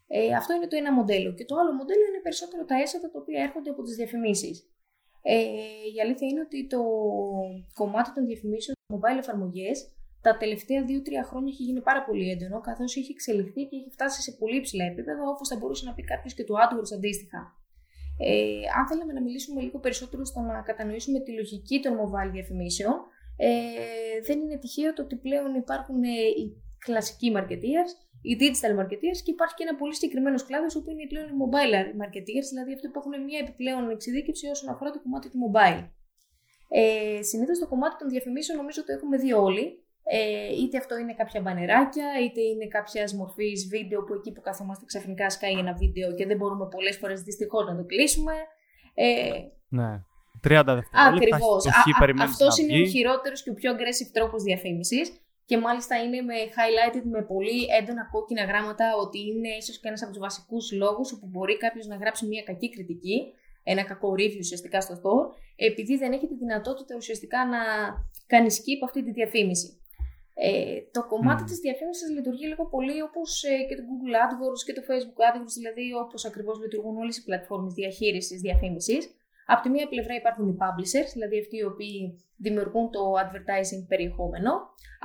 Ε, 0.06 0.34
αυτό 0.34 0.54
είναι 0.54 0.66
το 0.66 0.76
ένα 0.76 0.92
μοντέλο. 0.92 1.34
Και 1.34 1.44
το 1.44 1.54
άλλο 1.60 1.72
μοντέλο 1.72 2.04
είναι 2.08 2.20
περισσότερο 2.22 2.64
τα 2.64 2.76
έσοδα 2.80 3.10
τα 3.10 3.18
οποία 3.20 3.42
έρχονται 3.42 3.70
από 3.70 3.82
τις 3.82 3.94
διαφημίσεις. 3.96 4.68
Ε, 5.22 5.38
η 5.94 6.00
αλήθεια 6.02 6.28
είναι 6.28 6.40
ότι 6.40 6.66
το 6.66 6.82
κομμάτι 7.74 8.12
των 8.12 8.26
διαφημίσεων 8.26 8.76
mobile 8.94 9.18
εφαρμογές 9.18 9.76
τα 10.20 10.36
τελευταία 10.36 10.84
2-3 10.84 11.24
χρόνια 11.28 11.52
έχει 11.52 11.62
γίνει 11.62 11.80
πάρα 11.80 12.04
πολύ 12.04 12.30
έντονο, 12.30 12.60
καθώς 12.60 12.96
έχει 12.96 13.12
εξελιχθεί 13.12 13.62
και 13.68 13.76
έχει 13.76 13.90
φτάσει 13.90 14.22
σε 14.22 14.32
πολύ 14.32 14.60
ψηλά 14.60 14.84
επίπεδα, 14.84 15.22
όπως 15.28 15.48
θα 15.48 15.56
μπορούσε 15.56 15.84
να 15.86 15.94
πει 15.94 16.02
κάποιος 16.02 16.34
και 16.34 16.44
το 16.44 16.54
AdWords 16.62 16.92
αντίστοιχα. 16.94 17.40
Ε, 18.18 18.62
αν 18.78 18.86
θέλαμε 18.88 19.12
να 19.12 19.22
μιλήσουμε 19.22 19.60
λίγο 19.60 19.78
περισσότερο 19.78 20.24
στο 20.24 20.40
να 20.40 20.60
κατανοήσουμε 20.60 21.20
τη 21.20 21.32
λογική 21.32 21.80
των 21.80 21.92
mobile 22.00 22.30
διαφημίσεων, 22.32 22.94
ε, 23.36 23.50
δεν 24.26 24.40
είναι 24.40 24.58
τυχαίο 24.58 24.92
το 24.92 25.02
ότι 25.02 25.16
πλέον 25.16 25.54
υπάρχουν 25.54 26.02
ε, 26.02 26.08
οι 26.08 26.62
κλασικοί 26.78 27.32
marketeers, 27.36 27.90
οι 28.22 28.36
digital 28.40 28.72
marketeers 28.80 29.18
και 29.24 29.30
υπάρχει 29.36 29.54
και 29.54 29.64
ένα 29.68 29.76
πολύ 29.76 29.94
συγκεκριμένο 29.94 30.38
κλάδος 30.46 30.76
όπου 30.76 30.90
είναι 30.90 31.06
πλέον 31.08 31.26
οι 31.28 31.36
mobile 31.42 31.74
marketeers, 32.02 32.46
δηλαδή 32.52 32.72
αυτοί 32.72 32.88
που 32.88 32.98
έχουν 32.98 33.24
μια 33.24 33.38
επιπλέον 33.38 33.90
εξειδίκευση 33.90 34.46
όσον 34.46 34.68
αφορά 34.68 34.90
το 34.90 35.00
κομμάτι 35.02 35.28
του 35.30 35.38
mobile. 35.44 35.82
Ε, 36.68 37.22
Συνήθως 37.22 37.58
το 37.58 37.66
κομμάτι 37.68 37.96
των 37.98 38.08
διαφημίσεων 38.08 38.58
νομίζω 38.58 38.84
το 38.84 38.92
έχουμε 38.92 39.16
δει 39.16 39.32
όλοι. 39.32 39.83
Ε, 40.06 40.52
είτε 40.60 40.78
αυτό 40.78 40.98
είναι 40.98 41.14
κάποια 41.14 41.40
μπανεράκια, 41.40 42.08
είτε 42.24 42.40
είναι 42.40 42.66
κάποιας 42.66 43.14
μορφής 43.14 43.68
βίντεο 43.70 44.04
που 44.04 44.14
εκεί 44.14 44.32
που 44.32 44.40
καθόμαστε 44.40 44.84
ξαφνικά 44.84 45.30
σκάει 45.30 45.52
ένα 45.52 45.72
βίντεο 45.72 46.14
και 46.14 46.26
δεν 46.26 46.36
μπορούμε 46.36 46.66
πολλές 46.68 46.96
φορές 46.96 47.22
δυστυχώς 47.22 47.66
να 47.66 47.76
το 47.76 47.84
κλείσουμε. 47.84 48.32
Ε, 48.94 49.30
ναι. 49.68 50.02
30 50.44 50.62
δευτερόλεπτα. 50.66 51.06
Ακριβώς. 51.08 51.66
Αυτός 52.18 52.58
είναι 52.58 52.80
ο 52.80 52.84
χειρότερος 52.84 53.42
και 53.42 53.50
ο 53.50 53.54
πιο 53.54 53.72
aggressive 53.72 54.10
τρόπος 54.12 54.42
διαφήμισης. 54.42 55.18
Και 55.46 55.58
μάλιστα 55.58 56.02
είναι 56.02 56.20
με 56.20 56.34
highlighted 56.56 57.02
με 57.04 57.22
πολύ 57.22 57.66
έντονα 57.80 58.08
κόκκινα 58.12 58.44
γράμματα 58.44 58.86
ότι 59.04 59.18
είναι 59.18 59.48
ίσως 59.48 59.80
και 59.80 59.88
ένας 59.88 60.02
από 60.02 60.10
τους 60.10 60.20
βασικούς 60.20 60.72
λόγους 60.72 61.12
όπου 61.12 61.26
μπορεί 61.26 61.56
κάποιος 61.56 61.86
να 61.86 61.96
γράψει 61.96 62.26
μια 62.26 62.42
κακή 62.42 62.70
κριτική, 62.70 63.32
ένα 63.62 63.84
κακό 63.84 64.10
review 64.18 64.38
ουσιαστικά 64.38 64.80
στο 64.80 64.94
store, 64.94 65.26
επειδή 65.56 65.96
δεν 65.96 66.12
έχει 66.12 66.26
τη 66.26 66.34
δυνατότητα 66.34 66.94
ουσιαστικά 66.96 67.46
να 67.46 67.58
κάνει 68.26 68.48
skip 68.50 68.80
αυτή 68.84 69.04
τη 69.04 69.10
διαφήμιση. 69.10 69.80
Ε, 70.36 70.80
το 70.96 71.06
κομμάτι 71.06 71.42
mm. 71.44 71.46
της 71.50 71.58
διαφήμισης 71.58 72.10
λειτουργεί 72.16 72.46
λίγο 72.46 72.64
πολύ 72.74 73.02
όπως 73.08 73.44
ε, 73.44 73.56
και 73.68 73.76
το 73.78 73.82
Google 73.88 74.14
AdWords 74.22 74.62
και 74.66 74.72
το 74.78 74.82
Facebook 74.88 75.20
AdWords, 75.26 75.54
δηλαδή 75.58 75.84
όπως 76.04 76.24
ακριβώς 76.24 76.56
λειτουργούν 76.60 76.96
όλες 76.96 77.16
οι 77.16 77.24
πλατφόρμες 77.24 77.72
διαχείρισης 77.72 78.40
διαφήμισης. 78.40 79.02
Από 79.46 79.62
τη 79.62 79.68
μία 79.68 79.86
πλευρά 79.88 80.14
υπάρχουν 80.14 80.48
οι 80.48 80.56
publishers, 80.62 81.10
δηλαδή 81.12 81.38
αυτοί 81.38 81.56
οι 81.56 81.64
οποίοι 81.72 82.24
δημιουργούν 82.36 82.90
το 82.90 83.02
advertising 83.22 83.82
περιεχόμενο. 83.88 84.52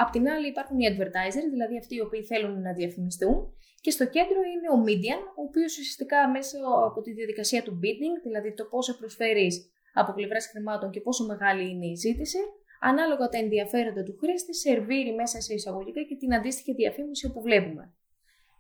Από 0.02 0.12
την 0.12 0.30
άλλη 0.30 0.48
υπάρχουν 0.48 0.80
οι 0.80 0.86
advertisers, 0.92 1.48
δηλαδή 1.50 1.78
αυτοί 1.78 1.96
οι 1.96 2.02
οποίοι 2.02 2.24
θέλουν 2.24 2.62
να 2.62 2.74
διαφημιστούν. 2.74 3.36
Και 3.82 3.92
στο 3.92 4.06
κέντρο 4.16 4.40
είναι 4.54 4.68
ο 4.76 4.78
median, 4.88 5.22
ο 5.40 5.42
οποίος 5.48 5.72
ουσιαστικά 5.78 6.30
μέσα 6.30 6.58
από 6.90 7.02
τη 7.02 7.12
διαδικασία 7.14 7.64
του 7.64 7.80
bidding, 7.82 8.16
δηλαδή 8.24 8.54
το 8.54 8.64
πόσο 8.66 8.98
προσφέρεις 8.98 9.56
από 9.94 10.14
πλευράς 10.14 10.48
χρημάτων 10.48 10.90
και 10.92 11.02
πόσο 11.02 11.26
μεγάλη 11.26 11.70
είναι 11.70 11.88
η 11.88 11.96
ζήτηση, 11.96 12.38
ανάλογα 12.80 13.30
τα 13.30 13.38
ενδιαφέροντα 13.38 14.04
του 14.04 14.18
χρήστη, 14.22 14.56
σερβίρει 14.56 15.14
μέσα 15.14 15.42
σε 15.42 15.54
εισαγωγικά 15.54 16.02
και 16.04 16.16
την 16.16 16.34
αντίστοιχη 16.34 16.74
διαφήμιση 16.74 17.26
όπου 17.26 17.42
βλέπουμε. 17.42 17.94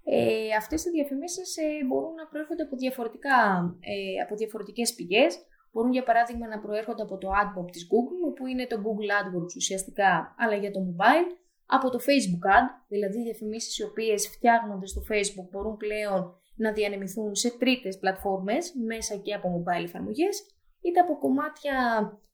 Ε, 0.03 0.55
αυτές 0.57 0.85
οι 0.85 0.89
διαφημίσεις 0.89 1.57
ε, 1.57 1.85
μπορούν 1.87 2.13
να 2.13 2.25
προέρχονται 2.27 2.63
από, 2.63 2.75
διαφορετικά, 2.75 3.37
ε, 3.93 4.21
από 4.23 4.35
διαφορετικές 4.35 4.93
πηγές. 4.93 5.31
Μπορούν 5.71 5.91
για 5.91 6.03
παράδειγμα 6.03 6.47
να 6.47 6.59
προέρχονται 6.59 7.01
από 7.01 7.17
το 7.17 7.27
AdMob 7.41 7.67
της 7.71 7.83
Google, 7.91 8.21
όπου 8.29 8.45
είναι 8.47 8.65
το 8.67 8.77
Google 8.85 9.09
AdWords 9.19 9.53
ουσιαστικά, 9.55 10.35
αλλά 10.37 10.55
για 10.55 10.71
το 10.71 10.79
mobile. 10.87 11.29
Από 11.65 11.89
το 11.89 11.99
Facebook 12.07 12.43
Ad, 12.55 12.67
δηλαδή 12.87 13.21
διαφημίσεις 13.21 13.77
οι 13.77 13.83
οποίες 13.83 14.27
φτιάχνονται 14.27 14.87
στο 14.87 15.01
Facebook 15.09 15.47
μπορούν 15.51 15.77
πλέον 15.77 16.21
να 16.55 16.71
διανεμηθούν 16.73 17.35
σε 17.35 17.57
τρίτες 17.57 17.97
πλατφόρμες 17.97 18.73
μέσα 18.85 19.15
και 19.15 19.33
από 19.33 19.47
mobile 19.57 19.83
εφαρμογές, 19.83 20.35
είτε 20.81 20.99
από 20.99 21.17
κομμάτια 21.17 21.75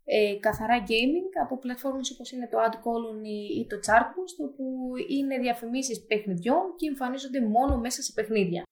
ε, 0.06 0.36
καθαρά 0.39 0.84
gaming 0.88 1.30
από 1.43 1.58
πλατφόρμες 1.58 2.12
όπως 2.12 2.32
είναι 2.32 2.47
το 2.47 2.58
AdColony 2.66 3.56
ή 3.60 3.66
το 3.68 3.76
Chartboost 3.86 4.38
όπου 4.47 4.91
είναι 5.10 5.38
διαφημίσεις 5.38 6.06
παιχνιδιών 6.06 6.76
και 6.76 6.88
εμφανίζονται 6.88 7.41
μόνο 7.41 7.78
μέσα 7.78 8.01
σε 8.01 8.12
παιχνίδια. 8.16 8.64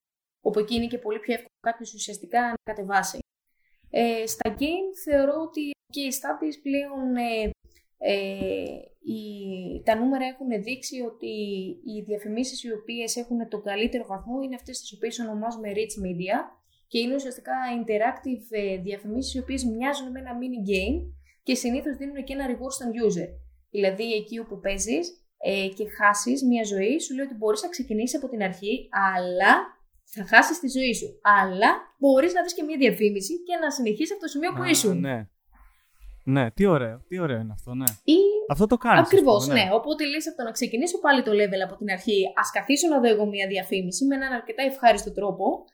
Όπου 0.42 0.60
εκεί 0.60 0.76
είναι 0.76 0.88
και 0.88 0.98
πολύ 0.98 1.20
πιο 1.20 1.34
εύκολο 1.34 1.60
κάποιος 1.62 1.94
ουσιαστικά 1.94 2.42
να 2.42 2.54
κατεβάσει. 2.64 3.20
Ε, 3.90 4.26
στα 4.26 4.56
game 4.60 4.90
θεωρώ 5.04 5.42
ότι 5.42 5.72
και 5.90 6.02
οι 6.02 6.12
studies 6.20 6.58
πλέον 6.62 7.16
ε, 7.16 7.50
ε, 7.98 8.66
οι, 9.00 9.22
τα 9.84 9.96
νούμερα 9.96 10.26
έχουν 10.26 10.64
δείξει 10.64 11.02
ότι 11.02 11.34
οι 11.86 12.02
διαφημίσεις 12.06 12.64
οι 12.64 12.72
οποίες 12.72 13.16
έχουν 13.16 13.50
τον 13.50 13.64
καλύτερο 13.64 14.06
βαθμό 14.06 14.42
είναι 14.42 14.56
αυτές 14.56 14.80
τις 14.80 14.94
οποίες 14.94 15.20
ονομάζουμε 15.20 15.72
rich 15.72 15.96
media 16.06 16.38
και 16.88 17.00
είναι 17.00 17.16
ουσιαστικά 17.16 17.54
interactive 17.80 18.46
ε, 18.50 18.78
διαφημίσεις 18.78 19.34
οι 19.34 19.40
οποίες 19.40 19.64
μοιάζουν 19.64 20.12
με 20.12 20.20
ένα 20.20 20.32
mini 20.40 20.60
game 20.70 20.98
και 21.44 21.56
συνήθως 21.56 21.96
δίνουν 21.98 22.24
και 22.24 22.34
ένα 22.34 22.46
reward 22.52 22.74
στον 22.78 22.90
user. 23.06 23.30
Δηλαδή, 23.70 24.14
εκεί 24.14 24.40
όπου 24.40 24.60
παίζεις 24.60 25.06
ε, 25.38 25.68
και 25.78 25.86
χάσεις 25.98 26.44
μια 26.44 26.64
ζωή, 26.64 27.00
σου 27.00 27.14
λέει 27.16 27.26
ότι 27.26 27.36
μπορείς 27.36 27.62
να 27.62 27.70
ξεκινήσεις 27.70 28.16
από 28.18 28.28
την 28.30 28.42
αρχή, 28.44 28.90
αλλά 29.16 29.54
θα 30.04 30.26
χάσεις 30.26 30.60
τη 30.60 30.68
ζωή 30.68 30.94
σου. 30.94 31.08
Αλλά 31.40 31.70
μπορείς 31.98 32.34
να 32.34 32.42
δεις 32.44 32.54
και 32.54 32.64
μια 32.64 32.78
διαφήμιση 32.78 33.34
και 33.44 33.56
να 33.62 33.72
συνεχίσεις 33.72 34.12
από 34.12 34.22
το 34.22 34.28
σημείο 34.28 34.52
που 34.54 34.64
ήσουν. 34.64 35.00
Ναι. 35.00 35.28
Ναι, 36.26 36.52
τι 36.52 36.66
ωραίο, 36.66 37.04
τι 37.08 37.20
ωραίο 37.20 37.40
είναι 37.40 37.54
αυτό, 37.54 37.74
ναι. 37.74 37.90
Ή... 38.04 38.18
Αυτό 38.50 38.66
το 38.68 38.78
κάνεις. 38.78 39.00
Ακριβώς, 39.06 39.48
ναι. 39.48 39.54
ναι. 39.54 39.70
Οπότε 39.74 40.06
λες 40.06 40.28
από 40.28 40.38
το 40.38 40.44
να 40.44 40.52
ξεκινήσω 40.52 41.00
πάλι 41.00 41.24
το 41.24 41.32
level 41.32 41.62
από 41.68 41.76
την 41.76 41.90
αρχή, 41.90 42.34
ας 42.42 42.52
καθίσω 42.52 42.88
να 42.88 43.00
δω 43.00 43.08
εγώ 43.08 43.26
μια 43.26 43.48
διαφήμιση 43.48 44.06
με 44.06 44.16
έναν 44.16 44.32
αρκετά 44.34 44.64
ευχάριστο 44.64 45.12
τρόπο, 45.12 45.66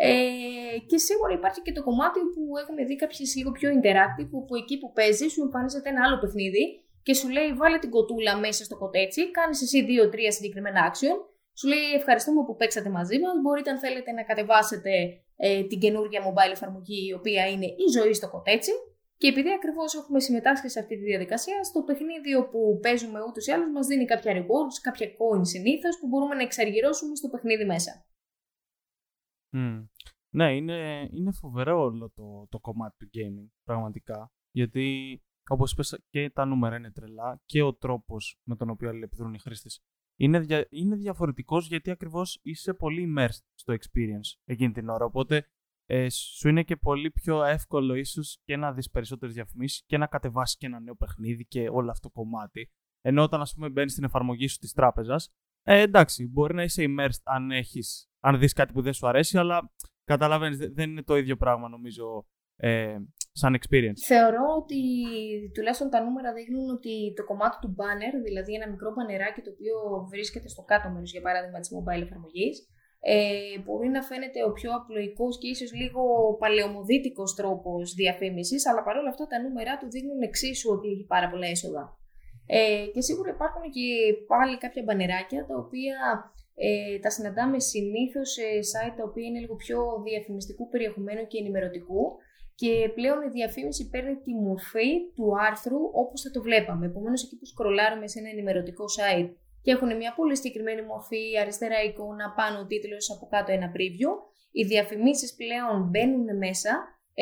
ε, 0.00 0.78
και 0.90 0.98
σίγουρα 1.06 1.32
υπάρχει 1.32 1.60
και 1.62 1.72
το 1.72 1.82
κομμάτι 1.88 2.20
που 2.32 2.42
έχουμε 2.62 2.84
δει 2.84 2.96
κάποιες 2.96 3.34
λίγο 3.36 3.50
πιο 3.58 3.68
interactive, 3.76 4.30
που 4.46 4.54
εκεί 4.62 4.78
που 4.78 4.92
παίζεις 4.92 5.32
σου 5.32 5.42
εμφανίζεται 5.42 5.88
ένα 5.88 6.00
άλλο 6.06 6.18
παιχνίδι 6.18 6.64
και 7.06 7.14
σου 7.14 7.28
λέει 7.28 7.52
βάλε 7.60 7.78
την 7.78 7.90
κοτούλα 7.90 8.36
μέσα 8.36 8.64
στο 8.64 8.76
κοτέτσι, 8.82 9.30
κάνεις 9.30 9.62
εσύ 9.62 9.84
δύο-τρία 9.84 10.32
συγκεκριμένα 10.32 10.80
action, 10.90 11.16
σου 11.58 11.66
λέει 11.68 11.86
ευχαριστούμε 11.94 12.40
που 12.46 12.54
παίξατε 12.56 12.88
μαζί 12.88 13.18
μας. 13.18 13.34
Μπορείτε, 13.42 13.70
αν 13.70 13.78
θέλετε, 13.78 14.10
να 14.12 14.22
κατεβάσετε 14.22 14.92
ε, 15.36 15.62
την 15.64 15.78
καινούργια 15.78 16.20
mobile 16.26 16.52
εφαρμογή, 16.56 17.00
η 17.10 17.12
οποία 17.12 17.42
είναι 17.52 17.66
η 17.66 17.86
ζωή 17.96 18.12
στο 18.14 18.28
κοτέτσι. 18.30 18.72
Και 19.20 19.28
επειδή 19.28 19.50
ακριβώς 19.52 19.94
έχουμε 19.94 20.20
συμμετάσχει 20.20 20.68
σε 20.68 20.78
αυτή 20.78 20.94
τη 20.98 21.04
διαδικασία, 21.04 21.64
στο 21.64 21.82
παιχνίδι 21.82 22.34
όπου 22.34 22.78
παίζουμε 22.82 23.18
ούτως 23.28 23.46
ή 23.46 23.52
άλλως 23.52 23.70
μας 23.70 23.86
δίνει 23.86 24.04
κάποια 24.04 24.32
rewards, 24.38 24.76
κάποια 24.82 25.06
coins 25.06 25.46
συνήθως 25.54 25.98
που 25.98 26.06
μπορούμε 26.06 26.34
να 26.34 26.42
εξαργυρώσουμε 26.42 27.14
στο 27.16 27.28
παιχνίδι 27.28 27.64
μέσα. 27.64 28.06
Ναι, 30.30 30.56
είναι, 30.56 31.08
είναι 31.12 31.32
φοβερό 31.32 31.80
όλο 31.80 32.10
το, 32.10 32.46
το 32.48 32.60
κομμάτι 32.60 32.96
του 32.96 33.10
gaming, 33.14 33.50
πραγματικά. 33.64 34.32
Γιατί, 34.50 35.20
όπως 35.48 35.72
είπες, 35.72 36.02
και 36.10 36.30
τα 36.30 36.44
νούμερα 36.44 36.76
είναι 36.76 36.92
τρελά 36.92 37.40
και 37.44 37.62
ο 37.62 37.74
τρόπος 37.74 38.40
με 38.42 38.56
τον 38.56 38.70
οποίο 38.70 38.88
αλληλεπιδρούν 38.88 39.34
οι 39.34 39.38
χρήστες 39.38 39.82
είναι, 40.20 40.38
δια, 40.40 40.66
είναι 40.70 40.96
διαφορετικός 40.96 41.66
γιατί 41.66 41.90
ακριβώς 41.90 42.38
είσαι 42.42 42.74
πολύ 42.74 43.14
immersed 43.14 43.42
στο 43.54 43.74
experience 43.74 44.40
εκείνη 44.44 44.72
την 44.72 44.88
ώρα. 44.88 45.04
Οπότε 45.04 45.46
ε, 45.86 46.08
σου 46.10 46.48
είναι 46.48 46.62
και 46.62 46.76
πολύ 46.76 47.10
πιο 47.10 47.44
εύκολο 47.44 47.94
ίσως 47.94 48.40
και 48.44 48.56
να 48.56 48.72
δεις 48.72 48.90
περισσότερες 48.90 49.34
διαφημίσεις 49.34 49.84
και 49.86 49.98
να 49.98 50.06
κατεβάσεις 50.06 50.56
και 50.56 50.66
ένα 50.66 50.80
νέο 50.80 50.96
παιχνίδι 50.96 51.46
και 51.46 51.68
όλο 51.68 51.90
αυτό 51.90 52.08
το 52.08 52.14
κομμάτι. 52.14 52.70
Ενώ 53.00 53.22
όταν 53.22 53.40
ας 53.40 53.54
πούμε 53.54 53.68
μπαίνεις 53.68 53.92
στην 53.92 54.04
εφαρμογή 54.04 54.46
σου 54.46 54.58
της 54.58 54.72
τράπεζας, 54.72 55.32
ε, 55.70 55.80
εντάξει, 55.80 56.28
μπορεί 56.32 56.54
να 56.54 56.62
είσαι 56.62 56.84
immersed 56.88 57.22
αν, 57.24 57.50
έχεις, 57.50 58.10
αν 58.20 58.38
δεις 58.38 58.52
κάτι 58.52 58.72
που 58.72 58.82
δεν 58.82 58.92
σου 58.92 59.08
αρέσει, 59.08 59.38
αλλά 59.38 59.72
καταλαβαίνεις, 60.04 60.56
δεν 60.78 60.90
είναι 60.90 61.02
το 61.02 61.16
ίδιο 61.16 61.36
πράγμα 61.36 61.68
νομίζω 61.68 62.26
ε, 62.56 62.96
σαν 63.32 63.58
experience. 63.58 64.00
Θεωρώ 64.06 64.44
ότι 64.62 64.80
τουλάχιστον 65.54 65.90
τα 65.90 66.00
νούμερα 66.04 66.32
δείχνουν 66.32 66.70
ότι 66.70 67.12
το 67.16 67.24
κομμάτι 67.24 67.56
του 67.60 67.74
banner, 67.78 68.14
δηλαδή 68.24 68.54
ένα 68.54 68.68
μικρό 68.70 68.92
μπανεράκι 68.94 69.40
το 69.40 69.50
οποίο 69.54 69.76
βρίσκεται 70.12 70.48
στο 70.48 70.62
κάτω 70.62 70.88
μέρος 70.90 71.10
για 71.12 71.20
παράδειγμα 71.20 71.58
της 71.60 71.70
mobile 71.76 72.02
εφαρμογής, 72.06 72.56
ε, 73.00 73.58
μπορεί 73.64 73.88
να 73.88 74.02
φαίνεται 74.02 74.40
ο 74.48 74.52
πιο 74.52 74.70
απλοϊκός 74.78 75.38
και 75.38 75.48
ίσως 75.48 75.70
λίγο 75.80 76.02
παλαιομοδίτικος 76.42 77.34
τρόπος 77.34 77.94
διαφήμισης, 77.94 78.66
αλλά 78.68 78.82
παρόλα 78.82 79.08
αυτά 79.08 79.26
τα 79.26 79.36
νούμερα 79.42 79.72
του 79.78 79.88
δείχνουν 79.90 80.20
εξίσου 80.28 80.70
ότι 80.76 80.88
έχει 80.88 81.04
πάρα 81.14 81.28
πολλά 81.30 81.46
έσοδα. 81.46 81.82
Ε, 82.50 82.86
και 82.92 83.00
σίγουρα 83.00 83.30
υπάρχουν 83.30 83.62
και 83.76 83.88
πάλι 84.26 84.58
κάποια 84.58 84.82
μπανεράκια 84.82 85.46
τα 85.46 85.56
οποία 85.64 85.96
ε, 86.54 86.98
τα 86.98 87.10
συναντάμε 87.10 87.58
συνήθως 87.60 88.28
σε 88.32 88.46
site 88.70 88.94
τα 88.96 89.04
οποία 89.08 89.26
είναι 89.26 89.38
λίγο 89.44 89.56
πιο 89.64 89.78
διαφημιστικού 90.06 90.68
περιεχομένου 90.68 91.26
και 91.26 91.38
ενημερωτικού 91.38 92.02
και 92.60 92.72
πλέον 92.94 93.18
η 93.28 93.30
διαφήμιση 93.38 93.88
παίρνει 93.92 94.14
τη 94.24 94.32
μορφή 94.34 94.90
του 95.16 95.26
άρθρου 95.48 95.80
όπως 96.02 96.22
θα 96.22 96.30
το 96.30 96.40
βλέπαμε. 96.42 96.86
Επομένως, 96.86 97.24
εκεί 97.24 97.36
που 97.38 97.44
σκρολάρουμε 97.44 98.06
σε 98.08 98.18
ένα 98.18 98.28
ενημερωτικό 98.28 98.84
site 98.96 99.30
και 99.62 99.70
έχουν 99.70 99.96
μια 99.96 100.12
πολύ 100.14 100.36
συγκεκριμένη 100.36 100.82
μορφή, 100.82 101.38
αριστερά 101.40 101.82
εικόνα, 101.82 102.26
πάνω 102.36 102.66
τίτλος, 102.66 103.10
από 103.14 103.26
κάτω 103.26 103.52
ένα 103.52 103.72
preview. 103.76 104.10
Οι 104.52 104.64
διαφημίσεις 104.64 105.34
πλέον 105.34 105.88
μπαίνουν 105.90 106.36
μέσα, 106.36 106.70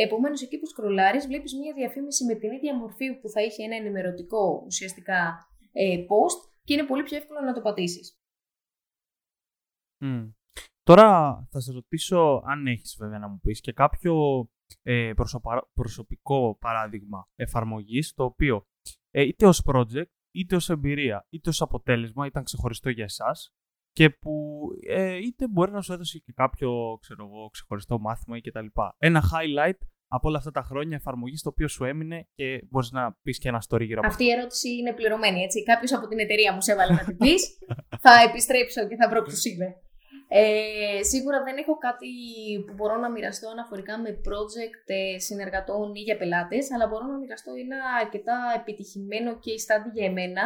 επομένως 0.05 0.42
εκεί 0.42 0.59
που 0.59 0.66
σκρολάρεις 0.66 1.26
βλέπεις 1.26 1.55
μια 1.55 1.74
διαφήμιση 1.74 2.24
με 2.24 2.34
την 2.34 2.53
ίδια 2.53 2.76
μορφή 2.76 3.14
που 3.20 3.28
θα 3.28 3.42
είχε 3.42 3.64
ένα 3.64 3.76
ενημερωτικό 3.76 4.62
ουσιαστικά 4.66 5.49
ε, 5.72 5.99
post 5.99 6.51
και 6.64 6.72
είναι 6.72 6.86
πολύ 6.86 7.03
πιο 7.03 7.16
εύκολο 7.16 7.40
να 7.40 7.53
το 7.53 7.61
πατήσεις. 7.61 8.20
Mm. 10.05 10.32
Τώρα 10.82 11.09
θα 11.51 11.61
σε 11.61 11.72
ρωτήσω 11.72 12.42
αν 12.47 12.66
έχεις 12.66 12.97
βέβαια 12.99 13.18
να 13.18 13.28
μου 13.28 13.38
πεις 13.42 13.61
και 13.61 13.72
κάποιο 13.72 14.14
ε, 14.82 15.12
προσωπικό 15.74 16.57
παράδειγμα 16.61 17.28
εφαρμογής 17.34 18.12
το 18.12 18.24
οποίο 18.24 18.66
ε, 19.11 19.22
είτε 19.22 19.47
ως 19.47 19.62
project 19.66 20.11
είτε 20.34 20.57
ως 20.57 20.70
εμπειρία 20.70 21.26
είτε 21.30 21.49
ως 21.49 21.61
αποτέλεσμα 21.61 22.26
ήταν 22.26 22.44
ξεχωριστό 22.44 22.90
για 22.90 23.05
εσάς 23.05 23.55
και 23.97 24.11
που 24.11 24.32
ε, 24.88 25.16
είτε 25.16 25.49
μπορεί 25.49 25.70
να 25.72 25.80
σου 25.80 25.92
έδωσε 25.92 26.18
και 26.18 26.32
κάποιο 26.36 26.99
ξέρω 27.01 27.24
εγώ, 27.28 27.49
ξεχωριστό 27.49 27.99
μάθημα 27.99 28.36
ή 28.36 28.40
κτλ. 28.40 28.66
Ένα 28.99 29.22
highlight 29.32 29.80
από 30.09 30.28
όλα 30.28 30.38
αυτά 30.38 30.51
τα 30.51 30.62
χρόνια 30.62 30.97
εφαρμογής 30.97 31.42
το 31.42 31.49
οποίο 31.49 31.68
σου 31.68 31.84
έμεινε 31.84 32.28
και 32.34 32.62
μπορείς 32.70 32.90
να 32.90 33.12
πεις 33.22 33.38
και 33.38 33.49
ένα 33.49 33.62
story 33.68 33.84
γύρω 33.84 33.99
από 33.99 34.09
Αυτή 34.09 34.24
η 34.24 34.30
ερώτηση 34.30 34.68
είναι 34.76 34.92
πληρωμένη, 34.92 35.40
έτσι. 35.42 35.62
Κάποιος 35.62 35.92
από 35.92 36.07
την 36.09 36.18
εταιρεία 36.18 36.53
μου 36.53 36.61
σε 36.61 36.72
έβαλε 36.72 36.92
να 36.92 37.05
την 37.05 37.16
πεις. 37.16 37.59
θα 38.05 38.12
επιστρέψω 38.28 38.88
και 38.88 38.97
θα 38.97 39.09
βρω 39.09 39.22
ποιου 39.22 39.38
είμαι. 39.53 39.68
Ε, 40.28 41.03
σίγουρα 41.03 41.42
δεν 41.42 41.57
έχω 41.57 41.74
κάτι 41.86 42.11
που 42.66 42.72
μπορώ 42.76 42.97
να 42.97 43.11
μοιραστώ 43.11 43.49
αναφορικά 43.51 43.99
με 43.99 44.11
project 44.28 44.86
ε, 44.86 45.18
συνεργατών 45.18 45.94
ή 45.94 46.01
για 46.01 46.16
πελάτες, 46.16 46.72
αλλά 46.72 46.86
μπορώ 46.86 47.05
να 47.07 47.18
μοιραστώ 47.18 47.53
ένα 47.64 47.78
αρκετά 48.03 48.36
επιτυχημένο 48.61 49.30
case 49.44 49.62
study 49.66 49.90
για 49.94 50.07
εμένα, 50.07 50.44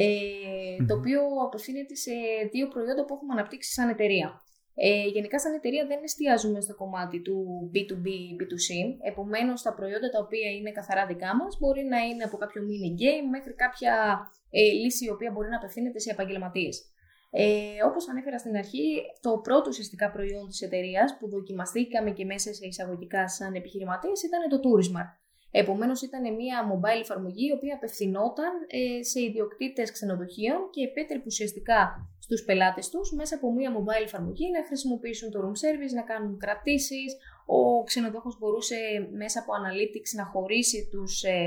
ε, 0.00 0.84
το 0.88 0.94
οποίο 0.94 1.20
απευθύνεται 1.46 1.94
σε 1.94 2.12
δύο 2.52 2.68
προϊόντα 2.68 3.04
που 3.04 3.14
έχουμε 3.14 3.32
αναπτύξει 3.32 3.72
σαν 3.72 3.88
εταιρεία. 3.88 4.28
Ε, 4.74 5.06
γενικά 5.06 5.40
σαν 5.40 5.54
εταιρεία 5.54 5.86
δεν 5.86 6.02
εστιάζουμε 6.02 6.60
στο 6.60 6.74
κομμάτι 6.74 7.22
του 7.22 7.36
B2B, 7.74 8.06
B2C, 8.38 8.68
επομένως 9.10 9.62
τα 9.62 9.74
προϊόντα 9.74 10.08
τα 10.10 10.18
οποία 10.24 10.50
είναι 10.50 10.72
καθαρά 10.72 11.06
δικά 11.06 11.36
μας 11.36 11.58
μπορεί 11.60 11.84
να 11.84 11.98
είναι 11.98 12.24
από 12.24 12.36
κάποιο 12.36 12.62
mini 12.68 12.90
game 13.02 13.26
μέχρι 13.30 13.54
κάποια 13.54 13.94
ε, 14.50 14.60
λύση 14.60 15.04
η 15.04 15.10
οποία 15.10 15.30
μπορεί 15.30 15.48
να 15.48 15.56
απευθύνεται 15.56 15.98
σε 15.98 16.10
επαγγελματίες. 16.10 16.76
Ε, 17.30 17.82
Όπως 17.88 18.08
ανέφερα 18.08 18.38
στην 18.38 18.56
αρχή, 18.56 19.02
το 19.20 19.38
πρώτο 19.38 19.66
ουσιαστικά 19.68 20.10
προϊόν 20.10 20.48
της 20.48 20.60
εταιρείας 20.60 21.16
που 21.18 21.28
δοκιμαστήκαμε 21.28 22.10
και 22.10 22.24
μέσα 22.24 22.52
σε 22.54 22.66
εισαγωγικά 22.66 23.28
σαν 23.28 23.54
επιχειρηματίες 23.54 24.22
ήταν 24.22 24.40
το 24.48 24.58
Tourismart. 24.64 25.23
Επομένως, 25.56 26.02
ήταν 26.02 26.34
μια 26.34 26.58
mobile 26.72 27.00
εφαρμογή 27.00 27.46
η 27.46 27.52
οποία 27.52 27.74
απευθυνόταν 27.74 28.52
ε, 28.66 29.02
σε 29.02 29.20
ιδιοκτήτες 29.20 29.92
ξενοδοχείων 29.92 30.60
και 30.70 30.82
επέτρεπε 30.88 31.26
ουσιαστικά 31.26 31.78
στους 32.18 32.44
πελάτες 32.44 32.88
τους 32.88 33.12
μέσα 33.12 33.34
από 33.34 33.52
μια 33.52 33.70
mobile 33.76 34.04
εφαρμογή 34.04 34.50
να 34.50 34.64
χρησιμοποιήσουν 34.68 35.30
το 35.30 35.38
room 35.44 35.56
service, 35.64 35.94
να 35.94 36.02
κάνουν 36.02 36.38
κρατήσεις. 36.38 37.16
Ο 37.46 37.82
ξενοδόχος 37.82 38.38
μπορούσε 38.38 38.76
μέσα 39.22 39.38
από 39.40 39.52
analytics 39.60 40.10
να 40.18 40.24
χωρίσει 40.32 40.88
τους 40.92 41.22
ε, 41.22 41.38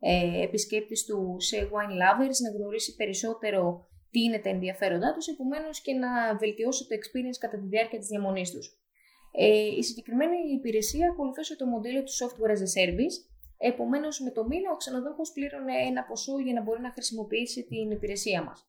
ε, 0.00 0.42
επισκέπτες 0.42 1.04
του 1.04 1.36
σε 1.38 1.56
wine 1.72 1.94
lovers, 2.02 2.38
να 2.44 2.50
γνωρίσει 2.56 2.96
περισσότερο 2.96 3.86
τι 4.10 4.20
είναι 4.22 4.38
τα 4.38 4.48
ενδιαφέροντά 4.48 5.12
τους, 5.14 5.26
επομένως 5.26 5.80
και 5.80 5.92
να 5.92 6.36
βελτιώσει 6.36 6.86
το 6.88 6.94
experience 6.98 7.38
κατά 7.38 7.56
τη 7.60 7.66
διάρκεια 7.66 7.98
της 7.98 8.08
διαμονής 8.08 8.50
τους. 8.50 8.66
Ε, 9.38 9.66
η 9.80 9.82
συγκεκριμένη 9.82 10.36
υπηρεσία 10.58 11.08
ακολουθούσε 11.12 11.56
το 11.56 11.66
μοντέλο 11.66 12.02
του 12.02 12.12
software 12.20 12.52
as 12.56 12.62
a 12.68 12.70
service. 12.78 13.16
Επομένως, 13.58 14.20
με 14.20 14.30
το 14.30 14.46
μήνα 14.46 14.70
ο 14.72 14.76
ξενοδόχος 14.76 15.32
πλήρωνε 15.32 15.72
ένα 15.88 16.04
ποσό 16.04 16.38
για 16.38 16.52
να 16.52 16.62
μπορεί 16.62 16.80
να 16.80 16.90
χρησιμοποιήσει 16.90 17.64
την 17.64 17.90
υπηρεσία 17.90 18.42
μας. 18.42 18.68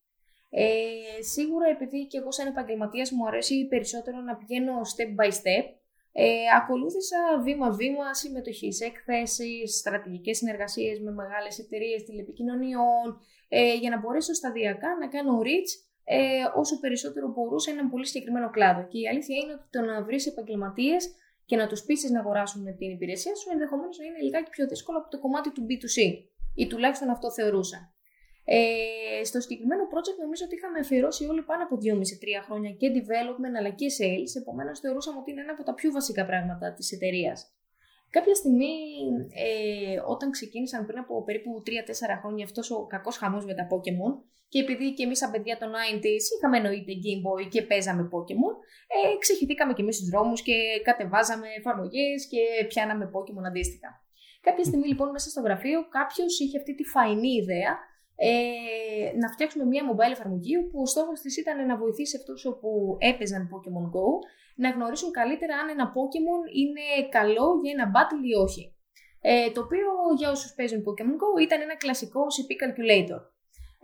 Ε, 0.49 1.21
σίγουρα, 1.21 1.67
επειδή 1.67 2.07
και 2.07 2.17
εγώ, 2.17 2.31
σαν 2.31 2.47
επαγγελματίας, 2.47 3.11
μου 3.11 3.27
αρέσει 3.27 3.67
περισσότερο 3.67 4.19
να 4.19 4.35
πηγαίνω 4.35 4.73
step 4.95 5.23
by 5.23 5.29
step, 5.29 5.65
ε, 6.11 6.25
ακολούθησα 6.57 7.17
βήμα-βήμα 7.43 8.13
συμμετοχής 8.13 8.75
σε 8.75 8.85
εκθέσει, 8.85 9.67
στρατηγικές 9.67 10.37
συνεργασίες 10.37 10.99
με 10.99 11.11
μεγάλες 11.11 11.59
εταιρείες 11.59 12.03
τηλεπικοινωνιών, 12.03 13.19
ε, 13.47 13.73
για 13.73 13.89
να 13.89 13.99
μπορέσω 13.99 14.33
σταδιακά 14.33 14.87
να 14.99 15.07
κάνω 15.07 15.39
reach 15.43 15.71
ε, 16.03 16.43
όσο 16.55 16.79
περισσότερο 16.79 17.27
μπορούσα 17.27 17.71
έναν 17.71 17.89
πολύ 17.89 18.05
συγκεκριμένο 18.05 18.49
κλάδο. 18.49 18.87
Και 18.87 18.99
η 18.99 19.07
αλήθεια 19.07 19.35
είναι 19.35 19.53
ότι 19.53 19.67
το 19.69 19.81
να 19.81 20.03
βρεις 20.03 20.27
επαγγελματίες 20.27 21.15
και 21.49 21.55
να 21.55 21.67
τους 21.67 21.81
πείσει 21.87 22.07
να 22.11 22.19
αγοράσουν 22.19 22.63
την 22.79 22.89
υπηρεσία 22.95 23.35
σου 23.35 23.47
ενδεχομένως 23.51 23.97
να 23.97 24.05
είναι 24.05 24.21
λιγάκι 24.21 24.49
πιο 24.49 24.65
δύσκολο 24.67 24.97
από 24.97 25.09
το 25.09 25.19
κομμάτι 25.19 25.49
του 25.51 25.63
B2C. 25.67 25.97
Ή 26.61 26.67
τουλάχιστον 26.67 27.09
αυτό 27.09 27.31
θεωρούσα. 27.31 27.79
Ε, 28.49 29.23
στο 29.23 29.39
συγκεκριμένο 29.41 29.83
project 29.93 30.17
νομίζω 30.21 30.43
ότι 30.45 30.55
είχαμε 30.55 30.79
αφιερώσει 30.79 31.25
όλοι 31.31 31.43
πάνω 31.49 31.63
από 31.63 31.75
2,5-3 31.83 32.43
χρόνια 32.47 32.71
και 32.79 32.87
development 32.97 33.55
αλλά 33.57 33.69
και 33.79 33.87
sales, 33.97 34.31
επομένως 34.41 34.79
θεωρούσαμε 34.79 35.17
ότι 35.19 35.31
είναι 35.31 35.41
ένα 35.41 35.51
από 35.51 35.63
τα 35.63 35.73
πιο 35.73 35.91
βασικά 35.91 36.25
πράγματα 36.25 36.73
της 36.73 36.91
εταιρείας. 36.91 37.37
Κάποια 38.09 38.35
στιγμή, 38.35 38.75
ε, 39.45 39.99
όταν 40.07 40.31
ξεκίνησαν 40.31 40.85
πριν 40.85 40.99
από 40.99 41.23
περίπου 41.23 41.63
3-4 41.65 42.17
χρόνια 42.21 42.45
αυτός 42.45 42.71
ο 42.71 42.85
κακός 42.85 43.17
χαμός 43.17 43.45
με 43.45 43.53
τα 43.53 43.67
Pokémon, 43.71 44.13
και 44.49 44.59
επειδή 44.59 44.93
και 44.93 45.03
εμείς, 45.03 45.17
σαν 45.17 45.31
παιδιά 45.31 45.57
των 45.57 45.69
90s, 45.77 46.25
είχαμε 46.35 46.57
εννοείται 46.57 46.93
Game 47.03 47.21
Boy 47.27 47.47
και 47.53 47.61
παίζαμε 47.61 48.03
Pokémon, 48.13 48.53
ε, 48.95 49.17
ξεχυθήκαμε 49.23 49.73
και 49.73 49.81
εμείς 49.81 49.95
στους 49.95 50.09
δρόμους 50.09 50.41
και 50.41 50.55
κατεβάζαμε 50.83 51.47
εφαρμογές 51.57 52.27
και 52.31 52.41
πιάναμε 52.67 53.05
Pokémon 53.15 53.45
αντίστοιχα. 53.47 53.89
Κάποια 54.41 54.63
στιγμή, 54.63 54.87
λοιπόν, 54.87 55.09
μέσα 55.11 55.29
στο 55.29 55.41
γραφείο, 55.41 55.87
κάποιος 55.97 56.39
είχε 56.39 56.57
αυτή 56.57 56.75
τη 56.75 56.83
φαϊνή 56.83 57.31
ιδέα 57.41 57.73
ε, 58.19 59.17
να 59.21 59.27
φτιάξουμε 59.33 59.65
μια 59.65 59.83
mobile 59.89 60.11
εφαρμογή 60.11 60.55
που 60.69 60.81
ο 60.81 60.85
στόχος 60.85 61.19
της 61.19 61.37
ήταν 61.37 61.65
να 61.65 61.77
βοηθήσει 61.77 62.17
αυτούς 62.17 62.41
που 62.59 62.97
έπαιζαν 62.99 63.49
Pokémon 63.51 63.85
Go 63.95 64.07
να 64.55 64.69
γνωρίσουν 64.69 65.11
καλύτερα 65.11 65.57
αν 65.57 65.69
ένα 65.69 65.85
Pokémon 65.95 66.41
είναι 66.61 66.85
καλό 67.09 67.47
για 67.63 67.71
ένα 67.75 67.87
battle 67.95 68.23
ή 68.31 68.33
όχι. 68.45 68.63
Ε, 69.21 69.51
το 69.51 69.61
οποίο 69.61 69.87
για 70.17 70.29
όσους 70.29 70.53
παίζουν 70.53 70.79
Pokémon 70.87 71.15
Go 71.21 71.29
ήταν 71.41 71.61
ένα 71.61 71.75
κλασικό 71.77 72.21
CP 72.35 72.49
calculator. 72.63 73.21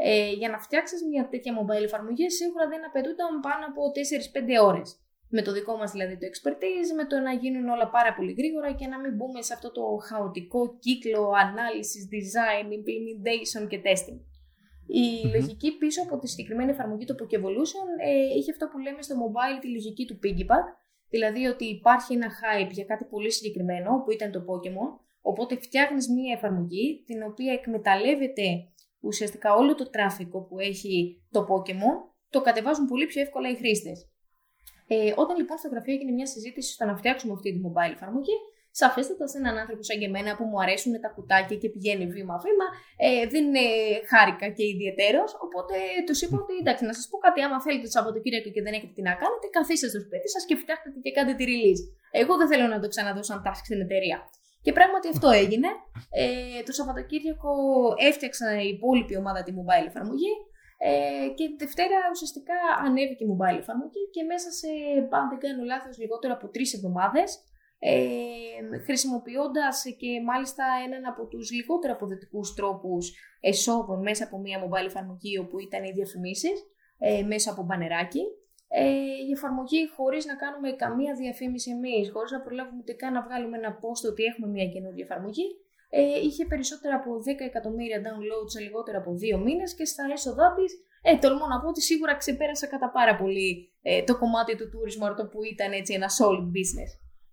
Ε, 0.06 0.32
για 0.40 0.50
να 0.50 0.60
φτιάξεις 0.66 1.00
μια 1.10 1.24
τέτοια 1.32 1.52
mobile 1.60 1.86
εφαρμογή 1.90 2.30
σίγουρα 2.30 2.66
δεν 2.68 2.82
απαιτούνταν 2.86 3.40
πάνω 3.48 3.64
από 3.70 3.82
4-5 3.92 4.66
ώρες. 4.70 4.88
Με 5.36 5.42
το 5.46 5.52
δικό 5.58 5.74
μας 5.78 5.92
δηλαδή 5.92 6.16
το 6.18 6.26
expertise, 6.32 6.90
με 7.00 7.06
το 7.12 7.16
να 7.28 7.34
γίνουν 7.42 7.66
όλα 7.76 7.88
πάρα 7.98 8.12
πολύ 8.18 8.34
γρήγορα 8.40 8.70
και 8.80 8.88
να 8.88 8.98
μην 9.00 9.16
μπούμε 9.16 9.42
σε 9.42 9.54
αυτό 9.54 9.72
το 9.72 9.84
χαοτικό 10.08 10.62
κύκλο 10.86 11.22
ανάλυσης, 11.44 12.04
design, 12.16 12.68
implementation 12.78 13.64
και 13.72 13.80
testing. 13.88 14.20
Η 15.04 15.06
λογική 15.36 15.70
πίσω 15.78 16.02
από 16.06 16.16
τη 16.20 16.28
συγκεκριμένη 16.32 16.72
εφαρμογή 16.72 17.06
του 17.06 17.16
Pokevolution 17.20 17.88
ε, 18.10 18.38
είχε 18.38 18.52
αυτό 18.52 18.66
που 18.68 18.78
λέμε 18.86 19.02
στο 19.02 19.16
mobile 19.24 19.58
τη 19.62 19.68
λογική 19.76 20.06
του 20.06 20.20
piggyback, 20.24 20.68
δηλαδή 21.10 21.46
ότι 21.54 21.66
υπάρχει 21.66 22.14
ένα 22.14 22.30
hype 22.40 22.72
για 22.78 22.86
κάτι 22.92 23.06
πολύ 23.06 23.32
συγκεκριμένο 23.32 24.02
που 24.04 24.12
ήταν 24.12 24.32
το 24.32 24.40
Pokemon, 24.48 24.92
οπότε 25.22 25.54
φτιάχνεις 25.66 26.10
μία 26.10 26.34
εφαρμογή 26.38 27.04
την 27.06 27.24
οποία 27.30 27.54
εκμεταλλεύεται 27.54 28.46
ουσιαστικά 29.04 29.56
όλο 29.56 29.76
το 29.76 29.90
τράφικο 29.90 30.42
που 30.42 30.60
έχει 30.60 31.24
το 31.32 31.42
Pokemon, 31.50 31.98
το 32.30 32.42
κατεβάζουν 32.42 32.86
πολύ 32.86 33.06
πιο 33.06 33.22
εύκολα 33.22 33.50
οι 33.50 33.56
χρήστες. 33.56 34.08
Ε, 34.88 35.14
όταν 35.16 35.38
λοιπόν 35.38 35.58
στο 35.58 35.70
γραφείο 35.70 35.94
έγινε 35.94 36.12
μια 36.12 36.26
συζήτηση 36.26 36.74
στο 36.74 36.86
να 36.86 36.96
φτιάξουμε 36.98 37.34
αυτή 37.34 37.54
τη 37.54 37.60
mobile 37.66 37.94
εφαρμογή, 37.94 38.38
Σαφέστατα 38.82 39.26
σε 39.32 39.38
έναν 39.42 39.56
άνθρωπο 39.62 39.84
σαν 39.88 39.98
και 40.00 40.08
εμένα 40.12 40.32
που 40.38 40.46
μου 40.50 40.60
αρέσουν 40.64 40.94
τα 41.04 41.10
κουτάκια 41.16 41.58
και 41.62 41.70
πηγαίνει 41.74 42.06
βήμα-βήμα, 42.16 42.68
ε, 43.06 43.24
δεν 43.34 43.44
είναι 43.48 43.66
χάρηκα 44.12 44.48
και 44.56 44.64
ιδιαίτερο. 44.74 45.22
Οπότε 45.46 45.76
τους 46.08 46.20
είπα 46.24 46.36
ότι 46.44 46.54
εντάξει, 46.64 46.84
να 46.90 46.94
σας 46.98 47.06
πω 47.10 47.18
κάτι, 47.26 47.40
άμα 47.46 47.58
θέλετε 47.66 47.86
το 47.88 47.92
Σαββατοκύριακο 47.96 48.50
και 48.56 48.62
δεν 48.66 48.74
έχετε 48.78 48.94
τι 48.98 49.04
να 49.10 49.14
κάνετε, 49.22 49.46
καθίστε 49.58 49.88
στο 49.92 50.00
σπίτι 50.06 50.28
σας 50.34 50.44
και 50.50 50.56
φτιάχνετε 50.62 50.98
και 51.04 51.12
κάντε 51.18 51.34
τη 51.40 51.44
release. 51.52 51.82
Εγώ 52.22 52.34
δεν 52.40 52.48
θέλω 52.52 52.66
να 52.74 52.80
το 52.84 52.88
ξαναδώ 52.94 53.22
σαν 53.30 53.38
task 53.46 53.62
στην 53.70 53.80
εταιρεία. 53.86 54.18
Και 54.64 54.74
πράγματι 54.78 55.08
αυτό 55.14 55.30
έγινε. 55.30 55.70
Ε, 56.22 56.64
το 56.66 56.72
Σαββατοκύριακο 56.72 57.54
έφτιαξα 58.10 58.48
η 58.62 58.68
υπόλοιπη 58.76 59.16
ομάδα 59.18 59.44
τη 59.44 59.52
mobile 59.60 59.88
εφαρμογή. 59.92 60.34
Ε, 60.78 61.28
και 61.38 61.46
τη 61.50 61.56
Δευτέρα 61.64 61.98
ουσιαστικά 62.14 62.58
ανέβηκε 62.86 63.24
η 63.24 63.30
mobile 63.34 63.60
εφαρμογή 63.64 64.04
και 64.14 64.24
μέσα 64.32 64.50
σε, 64.60 64.70
αν 65.20 65.26
δεν 65.30 65.40
κάνω 65.44 65.64
λάθος, 65.64 65.98
λιγότερο 65.98 66.34
από 66.34 66.48
τρεις 66.48 66.74
εβδομάδες 66.74 67.30
ε, 67.86 68.80
χρησιμοποιώντας 68.86 69.84
και 69.98 70.22
μάλιστα 70.26 70.64
έναν 70.86 71.06
από 71.06 71.26
τους 71.26 71.52
λιγότερο 71.52 71.94
αποδοτικούς 71.94 72.54
τρόπους 72.54 73.14
εσόδων 73.40 74.02
μέσα 74.02 74.24
από 74.24 74.38
μια 74.40 74.58
mobile 74.64 74.86
εφαρμογή 74.86 75.38
όπου 75.38 75.60
ήταν 75.60 75.84
οι 75.84 75.92
διαφημίσεις 75.92 76.58
ε, 76.98 77.24
μέσα 77.24 77.52
από 77.52 77.64
μπανεράκι. 77.64 78.24
Ε, 78.76 78.86
η 79.28 79.32
εφαρμογή 79.38 79.82
χωρίς 79.96 80.24
να 80.26 80.36
κάνουμε 80.44 80.70
καμία 80.84 81.14
διαφήμιση 81.22 81.70
εμείς, 81.78 82.04
χωρίς 82.14 82.32
να 82.32 82.42
προλάβουμε 82.46 82.80
ούτε 82.82 82.94
καν 83.02 83.12
να 83.18 83.22
βγάλουμε 83.28 83.58
ένα 83.62 83.72
post 83.82 84.04
ότι 84.12 84.22
έχουμε 84.24 84.48
μια 84.56 84.68
καινούργια 84.74 85.06
εφαρμογή, 85.08 85.48
ε, 85.98 86.20
είχε 86.28 86.44
περισσότερα 86.52 86.96
από 86.96 87.10
10 87.28 87.44
εκατομμύρια 87.52 88.00
downloads 88.06 88.52
σε 88.54 88.60
λιγότερο 88.66 88.98
από 88.98 89.12
δύο 89.24 89.38
μήνες 89.46 89.76
και 89.78 89.86
στα 89.86 90.04
έσοδά 90.16 90.48
της, 90.58 90.72
ε, 91.02 91.18
τολμώ 91.24 91.46
να 91.48 91.58
πω 91.62 91.68
ότι 91.68 91.82
σίγουρα 91.82 92.14
ξεπέρασα 92.22 92.68
κατά 92.74 92.90
πάρα 92.98 93.14
πολύ 93.22 93.50
ε, 93.82 94.04
το 94.04 94.14
κομμάτι 94.22 94.52
του 94.58 94.68
tourism 94.74 95.30
που 95.32 95.40
ήταν 95.54 95.72
έτσι 95.80 95.94
ένα 95.94 96.10
solid 96.20 96.48
business. 96.58 96.92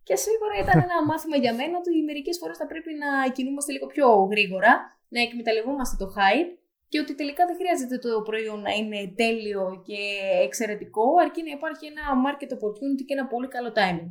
Και 0.08 0.16
σίγουρα 0.24 0.54
ήταν 0.62 0.76
ένα 0.86 0.98
μάθημα 1.08 1.36
για 1.44 1.54
μένα 1.54 1.74
ότι 1.80 1.90
μερικές 2.10 2.36
φορές 2.40 2.56
θα 2.56 2.66
πρέπει 2.66 2.92
να 3.02 3.10
κινούμαστε 3.36 3.72
λίγο 3.72 3.86
πιο 3.86 4.06
γρήγορα, 4.32 4.72
να 5.14 5.20
εκμεταλλευόμαστε 5.26 5.94
το 6.04 6.06
hype 6.16 6.50
και 6.90 6.98
ότι 7.02 7.14
τελικά 7.20 7.42
δεν 7.46 7.56
χρειάζεται 7.60 7.96
το 7.98 8.22
προϊόν 8.28 8.60
να 8.66 8.72
είναι 8.78 9.00
τέλειο 9.22 9.82
και 9.86 10.00
εξαιρετικό, 10.46 11.04
αρκεί 11.24 11.42
να 11.42 11.52
υπάρχει 11.58 11.84
ένα 11.92 12.04
market 12.26 12.50
opportunity 12.56 13.02
και 13.06 13.14
ένα 13.18 13.26
πολύ 13.32 13.48
καλό 13.48 13.70
timing. 13.80 14.10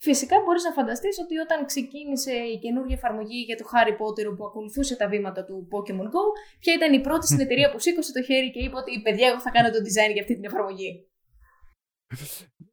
Φυσικά 0.00 0.36
μπορείς 0.44 0.64
να 0.64 0.72
φανταστείς 0.72 1.18
ότι 1.24 1.34
όταν 1.38 1.66
ξεκίνησε 1.70 2.32
η 2.32 2.58
καινούργια 2.58 2.96
εφαρμογή 2.96 3.40
για 3.48 3.56
το 3.56 3.64
Harry 3.72 3.94
Potter 4.00 4.36
που 4.36 4.44
ακολουθούσε 4.44 4.96
τα 4.96 5.08
βήματα 5.08 5.44
του 5.44 5.68
Pokemon 5.72 6.08
Go, 6.14 6.24
ποια 6.58 6.72
ήταν 6.74 6.92
η 6.92 7.00
πρώτη 7.00 7.26
στην 7.26 7.40
εταιρεία 7.40 7.70
που 7.70 7.78
σήκωσε 7.78 8.12
το 8.12 8.22
χέρι 8.22 8.50
και 8.50 8.62
είπε 8.64 8.76
ότι 8.76 9.00
παιδιά 9.02 9.28
εγώ 9.28 9.40
θα 9.40 9.50
κάνω 9.50 9.70
το 9.70 9.78
design 9.86 10.12
για 10.12 10.22
αυτή 10.22 10.34
την 10.34 10.44
εφαρμογή. 10.44 10.90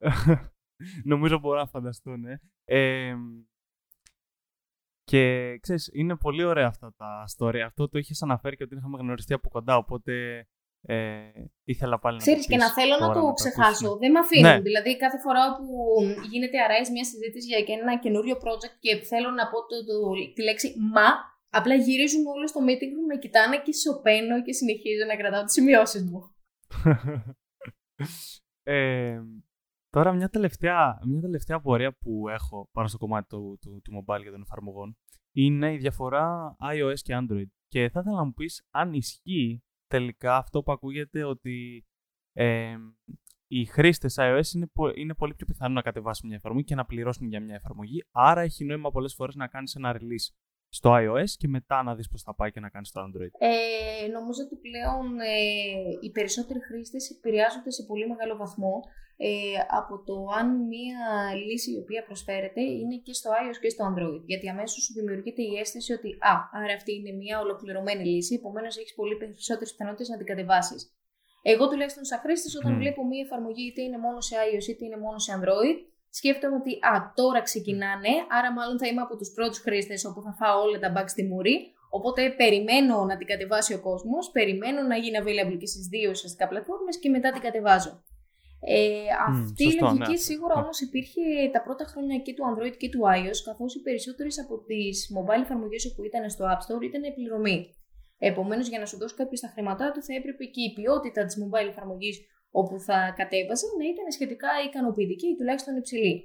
Νομίζω 1.12 1.40
μπορώ 1.40 1.60
να 1.60 1.68
φανταστώ, 1.68 2.12
ναι. 2.18 2.34
Ε, 2.66 3.16
και 5.06 5.58
ξέρεις, 5.62 5.90
είναι 5.94 6.16
πολύ 6.16 6.44
ωραία 6.44 6.68
αυτά 6.68 6.94
τα 6.98 7.24
story. 7.38 7.60
Αυτό 7.66 7.90
το 7.90 7.98
είχες 7.98 8.22
αναφέρει 8.22 8.56
και 8.56 8.64
ότι 8.64 8.76
είχαμε 8.76 8.98
γνωριστεί 8.98 9.34
από 9.34 9.50
κοντά, 9.50 9.78
οπότε 9.78 10.46
ε, 10.88 11.32
ήθελα 11.64 12.00
πάλι 12.00 12.18
Ξέρεις, 12.18 12.48
να 12.48 12.56
και 12.56 12.64
να 12.64 12.74
θέλω 12.74 12.98
να 13.00 13.14
το 13.14 13.34
ξεχάσω. 13.34 13.98
Δεν 13.98 14.12
με 14.12 14.20
αφήνουν. 14.20 14.52
Ναι. 14.52 14.60
Δηλαδή, 14.60 14.98
κάθε 14.98 15.20
φορά 15.20 15.56
που 15.56 15.66
γίνεται 16.32 16.62
αράης 16.62 16.90
μια 16.90 17.04
συζήτηση 17.04 17.48
για 17.48 17.76
ένα 17.76 18.00
καινούριο 18.00 18.36
project 18.36 18.76
και 18.80 18.96
θέλω 18.96 19.30
να 19.30 19.50
πω 19.50 19.66
το, 19.66 19.86
το, 19.86 20.12
τη 20.34 20.44
λέξη 20.44 20.76
μα, 20.94 21.08
απλά 21.50 21.76
γυρίζουν 21.76 22.26
όλοι 22.26 22.48
στο 22.48 22.62
meeting 22.68 22.92
room, 22.96 23.06
με 23.08 23.18
κοιτάνε 23.18 23.58
και 23.58 23.74
σωπαίνω 23.74 24.42
και 24.42 24.54
συνεχίζω 24.54 25.06
να 25.08 25.16
κρατάω 25.16 25.44
τις 25.44 25.54
σημειώσεις 25.54 26.04
μου. 26.04 26.36
ε, 28.64 29.22
τώρα, 29.96 30.14
μια 30.14 30.30
τελευταία, 30.30 31.00
μια 31.06 31.22
τελευταία 31.22 31.60
πορεία 31.60 31.98
που 31.98 32.30
έχω 32.30 32.70
πάνω 32.72 32.88
στο 32.88 32.98
κομμάτι 32.98 33.28
του, 33.28 33.58
του, 33.62 33.82
του 33.84 33.92
mobile 33.98 34.22
για 34.22 34.32
των 34.32 34.42
εφαρμογών 34.42 34.98
είναι 35.32 35.74
η 35.74 35.78
διαφορά 35.78 36.56
iOS 36.74 37.00
και 37.02 37.18
Android. 37.18 37.50
Και 37.68 37.90
θα 37.90 38.00
ήθελα 38.00 38.16
να 38.16 38.24
μου 38.24 38.34
πεις 38.34 38.68
αν 38.70 38.94
ισχύει 38.94 39.64
τελικά 39.88 40.38
αυτό 40.38 40.64
που 40.64 40.72
ακούγεται 40.72 41.24
ότι 41.24 41.86
ε, 42.34 42.76
οι 43.48 43.66
χρήστες 43.66 44.16
iOS 44.20 44.54
είναι, 44.56 44.68
είναι 44.96 45.14
πολύ 45.14 45.34
πιο 45.34 45.46
πιθανό 45.46 45.74
να 45.74 45.82
κατεβάσουν 45.82 46.28
μια 46.28 46.38
εφαρμογή 46.38 46.66
και 46.66 46.76
να 46.76 46.86
πληρώσουν 46.86 47.28
για 47.28 47.42
μια 47.42 47.56
εφαρμογή. 47.56 48.06
Άρα 48.12 48.42
έχει 48.42 48.66
νόημα 48.66 48.92
πολλές 48.92 49.14
φορές 49.14 49.36
να 49.36 49.48
κάνεις 49.48 49.76
ένα 49.76 49.98
release 50.00 50.36
στο 50.70 50.92
iOS 50.94 51.30
και 51.38 51.48
μετά 51.48 51.84
να 51.84 51.96
δεις 51.96 52.08
πώς 52.10 52.22
θα 52.22 52.36
πάει 52.36 52.52
και 52.52 52.60
να 52.60 52.70
κάνεις 52.70 52.92
το 52.92 53.02
Android. 53.02 53.34
Ε, 53.38 54.08
νομίζω 54.08 54.42
ότι 54.46 54.56
πλέον 54.56 55.20
ε, 55.20 55.36
οι 56.02 56.12
περισσότεροι 56.12 56.60
χρήστες 56.62 57.10
επηρεάζονται 57.10 57.72
σε 57.72 57.84
πολύ 57.84 58.08
μεγάλο 58.08 58.36
βαθμό 58.36 58.80
ε, 59.18 59.30
από 59.80 60.04
το 60.08 60.16
αν 60.40 60.48
μία 60.74 61.00
λύση 61.46 61.72
η 61.72 61.78
οποία 61.84 62.02
προσφέρεται 62.06 62.62
είναι 62.62 62.96
και 63.06 63.14
στο 63.14 63.30
iOS 63.42 63.58
και 63.62 63.70
στο 63.70 63.84
Android. 63.90 64.22
Γιατί 64.26 64.50
αμέσως 64.50 64.84
σου 64.84 64.94
δημιουργείται 64.94 65.42
η 65.42 65.54
αίσθηση 65.60 65.94
ότι 65.94 66.10
α, 66.20 66.34
άρα 66.60 66.74
αυτή 66.80 66.92
είναι 66.96 67.12
μία 67.12 67.40
ολοκληρωμένη 67.40 68.04
λύση, 68.06 68.34
επομένως 68.36 68.78
έχεις 68.78 68.94
πολύ 68.94 69.16
περισσότερες 69.16 69.72
πιθανότητες 69.72 70.10
να 70.10 70.18
την 70.18 70.26
κατεβάσεις. 70.26 70.82
Εγώ 71.42 71.70
τουλάχιστον 71.70 72.06
σαν 72.06 72.20
χρήστη, 72.20 72.58
όταν 72.58 72.74
mm. 72.76 72.80
βλέπω 72.82 73.06
μία 73.06 73.24
εφαρμογή 73.26 73.66
είτε 73.68 73.82
είναι 73.82 73.98
μόνο 73.98 74.22
σε 74.22 74.36
iOS 74.46 74.68
είτε 74.72 74.86
είναι 74.86 74.98
μόνο 74.98 75.18
σε 75.20 75.32
Android, 75.38 75.78
σκέφτομαι 76.10 76.56
ότι 76.56 76.72
α, 76.92 77.12
τώρα 77.16 77.42
ξεκινάνε, 77.42 78.14
άρα 78.38 78.50
μάλλον 78.58 78.80
θα 78.80 78.88
είμαι 78.88 79.02
από 79.02 79.16
τους 79.18 79.30
πρώτους 79.36 79.60
χρήστες 79.60 80.06
όπου 80.06 80.22
θα 80.22 80.34
φάω 80.40 80.62
όλα 80.62 80.80
τα 80.80 80.94
bugs 80.96 81.10
στη 81.16 81.24
μουρή. 81.24 81.58
Οπότε 81.90 82.34
περιμένω 82.38 83.06
να 83.06 83.18
την 83.18 83.28
κατεβάσει 83.28 83.74
ο 83.74 83.80
κόσμος, 83.80 84.32
περιμένω 84.32 84.82
να 84.82 84.96
γίνει 84.98 85.18
available 85.24 85.58
και 85.60 85.66
στις 85.66 85.88
δύο 85.88 86.10
ουσιαστικά 86.10 86.48
πλατφόρμες 86.48 87.00
και 87.00 87.10
μετά 87.10 87.32
την 87.32 87.42
κατεβάζω. 87.42 88.04
Ε, 88.68 89.08
αυτή 89.32 89.64
η 89.64 89.78
λογική 89.82 90.18
ναι. 90.18 90.26
σίγουρα 90.28 90.56
όμως 90.64 90.78
υπήρχε 90.88 91.22
τα 91.54 91.62
πρώτα 91.66 91.86
χρόνια 91.92 92.18
και 92.26 92.34
του 92.34 92.44
Android 92.50 92.76
και 92.82 92.90
του 92.90 93.02
iOS, 93.16 93.40
καθώς 93.48 93.76
οι 93.76 93.82
περισσότερες 93.88 94.36
από 94.44 94.56
τις 94.68 94.96
mobile 95.16 95.44
εφαρμογές 95.46 95.94
που 95.96 96.04
ήταν 96.10 96.24
στο 96.30 96.44
App 96.54 96.62
Store 96.66 96.84
ήταν 96.90 97.04
πληρωμή. 97.16 97.58
Επομένως, 98.30 98.68
για 98.72 98.80
να 98.80 98.86
σου 98.86 98.98
δώσει 98.98 99.16
κάποιο 99.16 99.38
τα 99.40 99.50
χρήματά 99.54 99.92
του, 99.92 100.02
θα 100.08 100.14
έπρεπε 100.20 100.44
και 100.54 100.62
η 100.70 100.72
ποιότητα 100.78 101.22
της 101.26 101.36
mobile 101.42 101.70
εφαρμογής 101.74 102.16
όπου 102.62 102.76
θα 102.88 103.00
κατέβαζαν 103.20 103.72
να 103.80 103.86
ήταν 103.94 104.08
σχετικά 104.18 104.50
ικανοποιητική 104.68 105.28
ή 105.28 105.36
τουλάχιστον 105.40 105.74
υψηλή. 105.82 106.16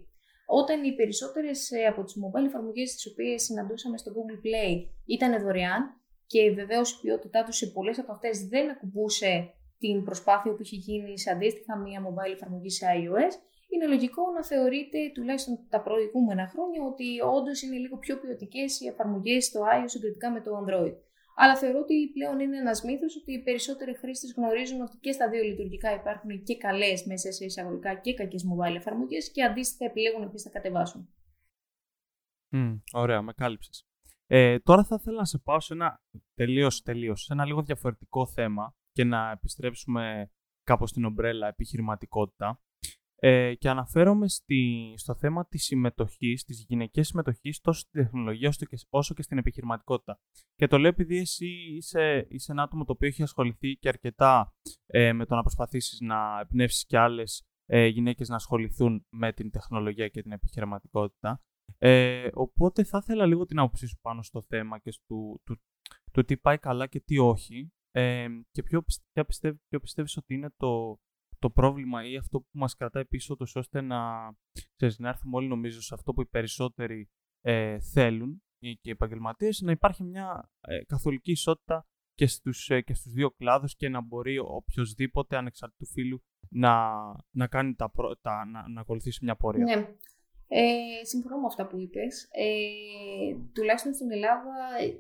Όταν 0.61 0.84
οι 0.84 0.93
περισσότερες 0.99 1.70
ε, 1.70 1.80
από 1.93 2.01
τις 2.05 2.14
mobile 2.22 2.47
εφαρμογές 2.51 2.88
τις 2.95 3.07
οποίες 3.11 3.43
συναντούσαμε 3.43 3.97
στο 3.99 4.11
Google 4.16 4.38
Play 4.45 4.72
ήταν 5.16 5.43
δωρεάν 5.43 5.82
και 6.26 6.51
βεβαίως 6.51 6.93
η 6.93 6.97
ποιότητά 7.03 7.45
τους 7.45 7.57
σε 7.57 7.66
πολλές 7.66 7.99
από 7.99 8.12
αυτές 8.12 8.36
δεν 8.53 8.70
ακουμπούσε 8.70 9.32
την 9.83 10.05
προσπάθεια 10.05 10.53
που 10.55 10.62
είχε 10.62 10.76
γίνει 10.76 11.18
σε 11.18 11.31
αντίστοιχα 11.31 11.76
μία 11.76 12.01
mobile 12.07 12.33
εφαρμογή 12.33 12.70
σε 12.70 12.87
iOS, 13.01 13.35
είναι 13.72 13.87
λογικό 13.87 14.22
να 14.37 14.45
θεωρείται 14.45 14.99
τουλάχιστον 15.14 15.59
τα 15.68 15.81
προηγούμενα 15.83 16.47
χρόνια 16.53 16.81
ότι 16.91 17.07
όντως 17.37 17.62
είναι 17.62 17.76
λίγο 17.76 17.97
πιο 17.99 18.20
ποιοτικές 18.20 18.81
οι 18.81 18.87
εφαρμογές 18.87 19.45
στο 19.45 19.61
iOS 19.74 19.85
συγκριτικά 19.87 20.31
με 20.31 20.41
το 20.41 20.51
Android. 20.61 20.95
Αλλά 21.37 21.57
θεωρώ 21.57 21.78
ότι 21.78 22.11
πλέον 22.12 22.41
είναι 22.41 22.57
ένας 22.57 22.83
μύθος 22.83 23.16
ότι 23.16 23.33
οι 23.33 23.43
περισσότεροι 23.43 23.97
χρήστες 23.97 24.35
γνωρίζουν 24.37 24.81
ότι 24.81 24.97
και 25.01 25.12
στα 25.12 25.28
δύο 25.28 25.43
λειτουργικά 25.43 25.95
υπάρχουν 25.95 26.43
και 26.43 26.57
καλές 26.57 27.05
μέσα 27.05 27.33
σε 27.33 27.45
εισαγωγικά 27.45 27.95
και 27.95 28.14
κακές 28.14 28.45
mobile 28.51 28.74
εφαρμογές 28.76 29.31
και 29.31 29.43
αντίστοιχα 29.43 29.85
επιλέγουν 29.85 30.22
επίσης 30.22 30.45
να 30.45 30.51
κατεβάσουν. 30.51 31.09
Mm, 32.53 32.81
ωραία, 32.93 33.22
με 33.22 33.33
κάλυψες. 33.33 33.87
Ε, 34.26 34.59
τώρα 34.59 34.85
θα 34.85 34.97
ήθελα 35.01 35.16
να 35.16 35.24
σε 35.24 35.39
πάω 35.39 35.61
σε 35.61 35.72
ένα 35.74 36.01
τελείως 36.35 36.83
τελείως, 36.83 37.20
σε 37.24 37.33
ένα 37.33 37.45
λίγο 37.45 37.62
διαφορετικό 37.62 38.26
θέμα 38.26 38.74
και 38.93 39.05
να 39.05 39.30
επιστρέψουμε 39.30 40.30
κάπως 40.62 40.91
στην 40.91 41.05
ομπρέλα 41.05 41.49
επιχειρηματικότητα. 41.49 42.61
Ε, 43.22 43.55
και 43.55 43.68
αναφέρομαι 43.68 44.28
στη, 44.28 44.93
στο 44.97 45.14
θέμα 45.14 45.47
της 45.47 45.64
συμμετοχής, 45.64 46.45
της 46.45 46.64
γυναικής 46.68 47.09
συμμετοχής 47.09 47.61
τόσο 47.61 47.80
στην 47.80 48.03
τεχνολογία 48.03 48.49
όσο 48.49 48.66
και, 48.66 48.76
όσο 48.88 49.14
και 49.14 49.22
στην 49.22 49.38
επιχειρηματικότητα. 49.38 50.20
Και 50.55 50.66
το 50.66 50.78
λέω 50.78 50.91
επειδή 50.91 51.18
εσύ 51.18 51.47
είσαι, 51.47 52.26
είσαι 52.28 52.53
ένα 52.53 52.62
άτομο 52.62 52.84
το 52.84 52.93
οποίο 52.93 53.09
έχει 53.09 53.22
ασχοληθεί 53.22 53.76
και 53.76 53.88
αρκετά 53.88 54.55
ε, 54.86 55.12
με 55.12 55.26
το 55.26 55.34
να 55.34 55.41
προσπαθήσεις 55.41 56.01
να 56.01 56.41
εμπνεύσεις 56.41 56.86
και 56.86 56.99
άλλες 56.99 57.45
ε, 57.66 57.86
γυναίκες 57.86 58.28
να 58.28 58.34
ασχοληθούν 58.34 59.07
με 59.09 59.32
την 59.32 59.51
τεχνολογία 59.51 60.09
και 60.09 60.22
την 60.22 60.32
επιχειρηματικότητα. 60.32 61.43
Ε, 61.78 62.28
οπότε 62.32 62.84
θα 62.84 62.99
ήθελα 63.03 63.26
λίγο 63.26 63.45
την 63.45 63.59
άποψή 63.59 63.86
σου 63.86 63.99
πάνω 64.01 64.22
στο 64.22 64.43
θέμα 64.43 64.78
και 64.78 64.91
στο, 64.91 65.41
του, 65.45 65.61
του 66.12 66.24
τι 66.24 66.36
πάει 66.36 66.59
καλά 66.59 66.86
και 66.86 67.01
τι 67.01 67.18
όχι 67.18 67.72
ε, 67.91 68.26
και 68.51 68.62
ποιο, 68.62 68.84
ποιο, 69.12 69.24
πιστεύ, 69.24 69.57
ποιο 69.68 69.80
πιστεύεις 69.80 70.16
ότι 70.16 70.34
είναι 70.34 70.51
το, 70.57 71.01
το 71.38 71.51
πρόβλημα 71.51 72.09
ή 72.09 72.16
αυτό 72.16 72.41
που 72.41 72.49
μας 72.53 72.74
κρατάει 72.74 73.05
πίσω 73.05 73.36
τους 73.36 73.57
ώστε 73.57 73.80
να, 73.80 74.30
ξέρεις, 74.76 74.99
να 74.99 75.09
έρθουμε 75.09 75.36
όλοι 75.36 75.49
νομίζω 75.49 75.82
σε 75.82 75.95
αυτό 75.95 76.12
που 76.12 76.20
οι 76.20 76.26
περισσότεροι 76.26 77.09
ε, 77.41 77.80
θέλουν 77.80 78.43
και 78.59 78.78
οι 78.82 78.91
επαγγελματίες 78.91 79.61
να 79.61 79.70
υπάρχει 79.70 80.05
μια 80.05 80.51
ε, 80.61 80.84
καθολική 80.84 81.30
ισότητα 81.30 81.86
και 82.14 82.26
στους, 82.26 82.70
ε, 82.70 82.80
και 82.80 82.95
στους 82.95 83.12
δύο 83.12 83.30
κλάδους 83.30 83.76
και 83.76 83.88
να 83.88 84.01
μπορεί 84.01 84.38
οποιοδήποτε 84.38 85.36
ανεξαρτήτου 85.36 85.86
φίλου 85.86 86.22
να, 86.49 86.93
να, 87.30 87.47
κάνει 87.47 87.74
τα, 87.74 87.93
τα, 88.20 88.45
να, 88.45 88.68
να 88.68 88.80
ακολουθήσει 88.80 89.24
μια 89.24 89.36
πορεία. 89.36 89.64
Ναι. 89.64 89.95
Ε, 90.53 91.05
συμφωνώ 91.05 91.36
με 91.36 91.46
αυτά 91.46 91.66
που 91.66 91.78
είπες. 91.78 92.28
Ε, 92.32 93.36
τουλάχιστον 93.55 93.94
στην 93.94 94.12
Ελλάδα 94.12 94.55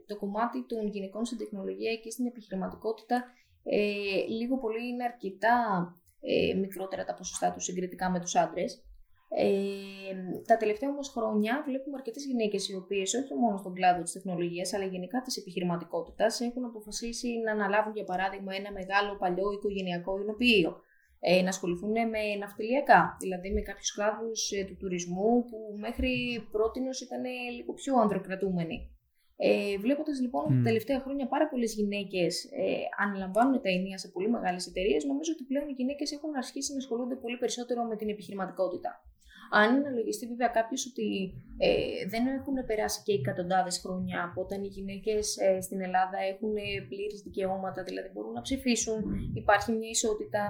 το 0.06 0.16
κομμάτι 0.16 0.66
των 0.66 0.88
γυναικών 0.88 1.24
στην 1.24 1.38
τεχνολογία 1.38 1.94
και 1.96 2.10
στην 2.10 2.26
επιχειρηματικότητα 2.26 3.24
ε, 3.64 4.26
λίγο 4.28 4.58
πολύ 4.58 4.88
είναι 4.88 5.04
αρκετά 5.04 5.56
ε, 6.20 6.54
μικρότερα 6.54 7.04
τα 7.04 7.14
ποσοστά 7.14 7.52
τους 7.52 7.64
συγκριτικά 7.64 8.10
με 8.10 8.20
τους 8.20 8.34
άντρες. 8.34 8.84
Ε, 9.36 9.54
τα 10.46 10.56
τελευταία 10.56 10.90
όμως 10.90 11.08
χρόνια 11.08 11.62
βλέπουμε 11.66 11.96
αρκετές 11.96 12.24
γυναίκες 12.24 12.68
οι 12.68 12.74
οποίες 12.74 13.14
όχι 13.14 13.34
μόνο 13.34 13.56
στον 13.56 13.74
κλάδο 13.74 14.02
της 14.02 14.12
τεχνολογίας 14.12 14.72
αλλά 14.72 14.84
γενικά 14.84 15.22
της 15.22 15.36
επιχειρηματικότητας 15.36 16.40
έχουν 16.40 16.64
αποφασίσει 16.64 17.28
να 17.44 17.52
αναλάβουν 17.52 17.92
για 17.94 18.04
παράδειγμα 18.04 18.54
ένα 18.54 18.72
μεγάλο 18.72 19.16
παλιό 19.16 19.52
οικογενειακό 19.52 20.18
εινοποιείο 20.20 20.70
ε, 20.70 20.76
να 21.42 21.48
ασχοληθούν 21.48 21.90
με 21.90 22.22
ναυτιλιακά, 22.38 23.16
δηλαδή 23.20 23.50
με 23.52 23.60
κάποιους 23.60 23.92
κλάδους 23.94 24.50
ε, 24.50 24.64
του 24.64 24.76
τουρισμού 24.76 25.44
που 25.48 25.58
μέχρι 25.78 26.10
πρώτη 26.50 26.80
ήταν 27.02 27.22
λίγο 27.56 27.72
πιο 27.72 27.96
ανδροκρατούμενοι. 28.00 28.90
Ε, 29.36 29.78
Βλέποντας 29.78 30.20
λοιπόν 30.20 30.44
mm. 30.44 30.56
τα 30.56 30.62
τελευταία 30.62 31.00
χρόνια 31.00 31.26
πάρα 31.26 31.48
πολλές 31.48 31.74
γυναίκες 31.74 32.44
ε, 32.44 33.04
αναλαμβάνουν 33.04 33.62
τα 33.62 33.68
ενία 33.68 33.98
σε 33.98 34.08
πολύ 34.08 34.30
μεγάλες 34.30 34.66
εταιρείες, 34.66 35.04
νομίζω 35.04 35.32
ότι 35.34 35.44
πλέον 35.44 35.68
οι 35.68 35.72
γυναίκες 35.72 36.12
έχουν 36.12 36.36
αρχίσει 36.36 36.72
να 36.72 36.78
ασχολούνται 36.78 37.16
πολύ 37.16 37.36
περισσότερο 37.36 37.82
με 37.84 37.96
την 37.96 38.08
επιχειρηματικότητα. 38.08 39.02
Αν 39.52 39.68
αναλογιστεί 39.80 40.26
βέβαια 40.26 40.48
κάποιος 40.48 40.82
ότι 40.90 41.08
ε, 41.58 42.06
δεν 42.12 42.26
έχουν 42.26 42.56
περάσει 42.66 42.98
και 43.04 43.12
εκατοντάδες 43.12 43.76
χρόνια 43.84 44.18
από 44.24 44.40
όταν 44.44 44.58
οι 44.64 44.70
γυναίκες 44.76 45.36
ε, 45.36 45.60
στην 45.60 45.80
Ελλάδα 45.86 46.18
έχουν 46.32 46.54
πλήρε 46.90 47.16
δικαιώματα, 47.26 47.82
δηλαδή 47.82 48.08
μπορούν 48.12 48.32
να 48.32 48.40
ψηφίσουν, 48.40 48.98
υπάρχει 49.34 49.72
μια 49.72 49.90
ισότητα. 49.96 50.42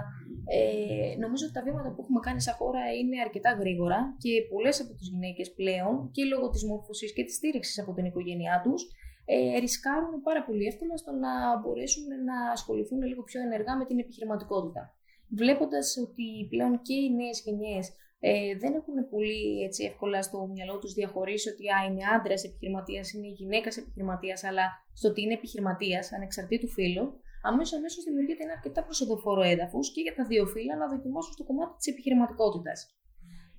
Ε, 0.57 1.15
νομίζω 1.23 1.43
ότι 1.45 1.53
τα 1.53 1.63
βήματα 1.67 1.89
που 1.93 2.01
έχουμε 2.03 2.19
κάνει 2.27 2.41
σαν 2.41 2.55
χώρα 2.59 2.83
είναι 2.99 3.21
αρκετά 3.25 3.51
γρήγορα 3.61 3.99
και 4.23 4.31
πολλές 4.51 4.81
από 4.83 4.93
τις 4.97 5.07
γυναίκες 5.13 5.47
πλέον 5.59 5.95
και 6.15 6.23
λόγω 6.23 6.49
της 6.49 6.63
μόρφωσης 6.69 7.13
και 7.13 7.23
της 7.23 7.35
στήριξης 7.35 7.79
από 7.79 7.91
την 7.93 8.05
οικογένειά 8.05 8.61
τους 8.63 8.81
ε, 9.25 9.57
ρισκάρουν 9.59 10.21
πάρα 10.27 10.43
πολύ 10.47 10.65
εύκολα 10.65 10.97
στο 10.97 11.11
να 11.11 11.31
μπορέσουν 11.59 12.03
να 12.29 12.51
ασχοληθούν 12.51 13.01
λίγο 13.01 13.23
πιο 13.23 13.41
ενεργά 13.41 13.77
με 13.77 13.85
την 13.85 13.99
επιχειρηματικότητα. 13.99 14.95
Βλέποντας 15.29 15.97
ότι 16.05 16.27
πλέον 16.49 16.81
και 16.81 16.93
οι 16.93 17.09
νέες 17.19 17.41
γενιές 17.45 17.85
ε, 18.23 18.55
δεν 18.61 18.73
έχουν 18.79 18.95
πολύ 19.13 19.41
έτσι, 19.67 19.83
εύκολα 19.89 20.21
στο 20.21 20.37
μυαλό 20.53 20.75
τους 20.79 20.93
διαχωρίσει 20.93 21.49
ότι 21.53 21.63
α, 21.75 21.77
είναι 21.87 22.03
άντρας 22.15 22.43
επιχειρηματίας, 22.43 23.05
είναι 23.13 23.27
γυναίκας 23.27 23.77
επιχειρηματίας, 23.77 24.43
αλλά 24.49 24.65
στο 24.93 25.07
ότι 25.09 25.21
είναι 25.21 25.33
επιχειρηματίας, 25.33 26.11
ανεξαρτήτου 26.17 26.69
φίλου. 26.77 27.03
αμέσως 27.49 27.77
αμέσως 27.79 28.03
δημιουργείται 28.03 28.43
ένα 28.43 28.53
αρκετά 28.57 28.83
προσοδοφόρο 28.83 29.41
έδαφος 29.53 29.91
και 29.93 30.01
για 30.01 30.15
τα 30.15 30.23
δύο 30.31 30.45
φύλλα 30.53 30.75
να 30.81 30.87
δοκιμάσουν 30.93 31.33
στο 31.33 31.43
κομμάτι 31.43 31.73
της 31.77 31.87
επιχειρηματικότητας. 31.93 32.79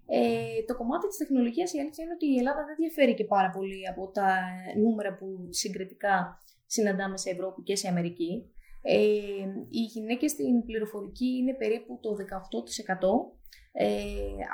Ε, 0.06 0.62
το 0.66 0.74
κομμάτι 0.76 1.06
της 1.08 1.16
τεχνολογίας, 1.16 1.72
η 1.72 1.78
αλήθεια 1.82 2.04
είναι 2.04 2.16
ότι 2.18 2.26
η 2.34 2.36
Ελλάδα 2.40 2.62
δεν 2.68 2.76
διαφέρει 2.82 3.14
και 3.14 3.24
πάρα 3.34 3.50
πολύ 3.56 3.80
από 3.92 4.02
τα 4.16 4.28
νούμερα 4.82 5.10
που 5.18 5.26
συγκριτικά 5.60 6.14
συναντάμε 6.66 7.16
σε 7.16 7.30
Ευρώπη 7.30 7.62
και 7.62 7.76
σε 7.76 7.88
Αμερική. 7.88 8.32
Ε, 8.82 8.96
οι 9.76 9.82
γυναίκες 9.92 10.30
στην 10.30 10.64
πληροφορική 10.64 11.30
είναι 11.40 11.54
περίπου 11.54 11.98
το 12.02 12.10
18%, 12.14 13.41
ε, 13.72 13.86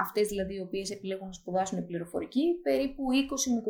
αυτές 0.00 0.28
δηλαδή 0.28 0.54
οι 0.54 0.60
οποίες 0.60 0.90
επιλέγουν 0.90 1.26
να 1.26 1.32
σπουδάσουν 1.32 1.86
πληροφορική, 1.86 2.44
περίπου 2.62 3.02
20 3.12 3.52
με 3.54 3.62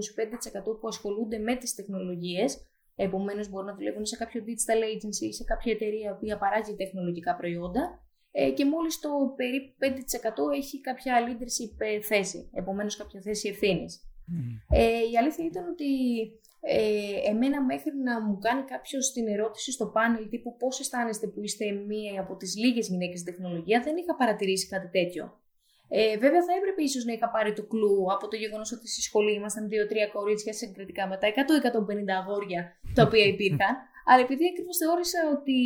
25% 0.71 0.79
που 0.81 0.89
ασχολούνται 0.89 1.39
με 1.39 1.57
τις 1.57 1.75
τεχνολογίες, 1.75 2.59
επομένως 2.97 3.49
μπορούν 3.49 3.67
να 3.67 3.75
δουλεύουν 3.75 4.07
σε 4.07 4.17
κάποιο 4.17 4.45
digital 4.47 4.81
agency 4.95 5.21
ή 5.21 5.33
σε 5.33 5.45
κάποια 5.45 5.73
εταιρεία 5.73 6.17
που 6.17 6.27
παράγει 6.39 6.75
τεχνολογικά 6.77 7.37
προϊόντα 7.37 8.03
ε, 8.31 8.51
και 8.51 8.65
μόλις 8.65 9.01
το 9.01 9.09
περίπου 9.37 9.75
5% 9.81 10.57
έχει 10.57 10.81
κάποια 10.81 11.15
leadership 11.27 12.01
θέση, 12.03 12.51
επομένως 12.53 12.97
κάποια 12.97 13.21
θέση 13.21 13.49
ευθύνης. 13.49 14.03
Ε, 14.69 14.99
η 15.13 15.17
αλήθεια 15.19 15.45
ήταν 15.45 15.69
ότι 15.69 15.87
ε, 16.61 17.31
εμένα 17.31 17.65
μέχρι 17.65 17.93
να 17.97 18.21
μου 18.21 18.39
κάνει 18.39 18.63
κάποιος 18.63 19.13
την 19.13 19.29
ερώτηση 19.29 19.73
στο 19.73 19.87
πάνελ 19.87 20.29
τύπου 20.29 20.57
πώς 20.57 20.81
αισθάνεστε 20.81 21.27
που 21.27 21.43
είστε 21.43 21.71
μία 21.71 22.21
από 22.21 22.37
τις 22.37 22.57
λίγες 22.57 22.89
γυναίκες 22.89 23.21
στην 23.21 23.35
τεχνολογία, 23.35 23.81
δεν 23.83 23.97
είχα 23.97 24.17
παρατηρήσει 24.17 24.69
κάτι 24.69 24.89
τέτοιο. 24.89 25.41
Ε, 25.89 26.19
βέβαια, 26.19 26.43
θα 26.45 26.53
έπρεπε 26.59 26.83
ίσως 26.83 27.05
να 27.05 27.13
είχα 27.13 27.29
πάρει 27.31 27.53
το 27.53 27.65
κλου 27.67 28.13
από 28.15 28.29
το 28.29 28.37
γεγονός 28.37 28.73
ότι 28.73 28.89
στη 28.89 29.01
σχολή 29.03 29.33
ήμασταν 29.35 29.69
δύο-τρία 29.69 30.07
κορίτσια 30.07 30.53
συγκριτικά 30.53 31.09
με 31.09 31.17
τα 31.17 31.27
100-150 31.29 31.35
αγόρια 32.21 32.61
τα 32.95 33.03
οποία 33.03 33.25
υπήρχαν. 33.25 33.75
Αλλά 34.11 34.21
επειδή 34.23 34.45
ακριβώς 34.53 34.77
θεώρησα 34.77 35.21
ότι 35.37 35.59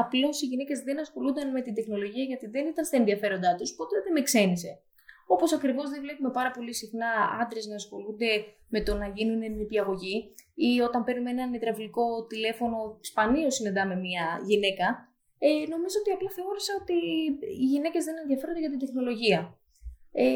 απλώς 0.00 0.42
οι 0.42 0.46
γυναίκες 0.46 0.78
δεν 0.80 1.00
ασχολούνταν 1.00 1.50
με 1.50 1.60
την 1.62 1.74
τεχνολογία 1.74 2.24
γιατί 2.24 2.46
δεν 2.46 2.66
ήταν 2.66 2.84
στα 2.84 2.96
ενδιαφέροντά 2.96 3.54
τους, 3.54 3.72
οπότε 3.72 3.94
δεν 4.04 4.12
με 4.12 4.22
ξένησε. 4.22 4.82
Όπως 5.30 5.52
ακριβώς 5.52 5.90
δεν 5.90 6.00
βλέπουμε 6.00 6.30
πάρα 6.30 6.50
πολύ 6.50 6.74
συχνά 6.74 7.10
άντρες 7.42 7.66
να 7.66 7.74
ασχολούνται 7.74 8.30
με 8.68 8.80
το 8.82 8.92
να 8.96 9.06
γίνουν 9.08 9.38
νηπιαγωγοί 9.56 10.34
ή 10.54 10.80
όταν 10.80 11.04
παίρνουμε 11.04 11.30
έναν 11.30 11.54
υδραυλικό 11.54 12.26
τηλέφωνο, 12.26 12.98
σπανίως 13.00 13.54
συναντάμε 13.54 13.94
μια 13.96 14.24
γυναίκα. 14.46 14.86
Ε, 15.38 15.48
νομίζω 15.74 15.96
ότι 16.00 16.10
απλά 16.10 16.30
θεώρησα 16.30 16.72
ότι 16.80 16.96
οι 17.60 17.66
γυναίκες 17.72 18.04
δεν 18.04 18.16
ενδιαφέρονται 18.22 18.58
για 18.58 18.70
την 18.70 18.78
τεχνολογία. 18.78 19.58
Ε, 20.12 20.26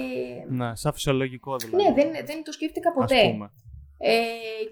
ναι, 0.49 0.77
σαν 0.77 0.93
φυσιολογικό 0.93 1.57
δηλαδή. 1.57 1.83
Ναι, 1.83 1.93
δεν, 1.95 2.27
δεν 2.27 2.43
το 2.45 2.53
σκέφτηκα 2.53 2.93
ποτέ. 2.93 3.23
Ε, 4.05 4.15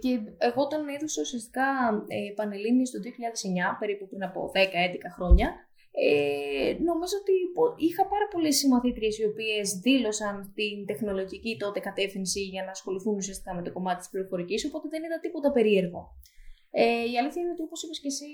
και 0.00 0.20
εγώ 0.38 0.62
όταν 0.62 0.88
έδωσα 0.88 1.20
ουσιαστικά 1.22 1.68
ε, 2.06 2.32
Πανελλήνιες 2.34 2.90
το 2.90 2.98
2009, 2.98 3.76
περίπου 3.78 4.08
πριν 4.08 4.24
από 4.24 4.52
10-11 4.54 4.58
χρόνια, 5.14 5.48
ε, 5.92 6.76
νομίζω 6.90 7.16
ότι 7.22 7.34
είχα 7.86 8.06
πάρα 8.06 8.26
πολλές 8.32 8.56
συμμαθήτριες 8.56 9.18
οι 9.18 9.24
οποίες 9.24 9.66
δήλωσαν 9.86 10.52
την 10.54 10.86
τεχνολογική 10.86 11.56
τότε 11.56 11.80
κατεύθυνση 11.80 12.40
για 12.40 12.64
να 12.64 12.70
ασχοληθούν 12.70 13.14
ουσιαστικά 13.16 13.54
με 13.54 13.62
το 13.62 13.72
κομμάτι 13.72 13.98
της 13.98 14.08
πληροφορικής, 14.10 14.64
οπότε 14.64 14.88
δεν 14.88 15.02
είδα 15.04 15.18
τίποτα 15.20 15.52
περίεργο. 15.52 16.00
Ε, 16.70 16.84
η 17.12 17.14
αλήθεια 17.18 17.42
είναι 17.42 17.50
ότι 17.50 17.62
όπως 17.62 17.82
είπες 17.82 18.00
και 18.00 18.10
εσύ, 18.14 18.30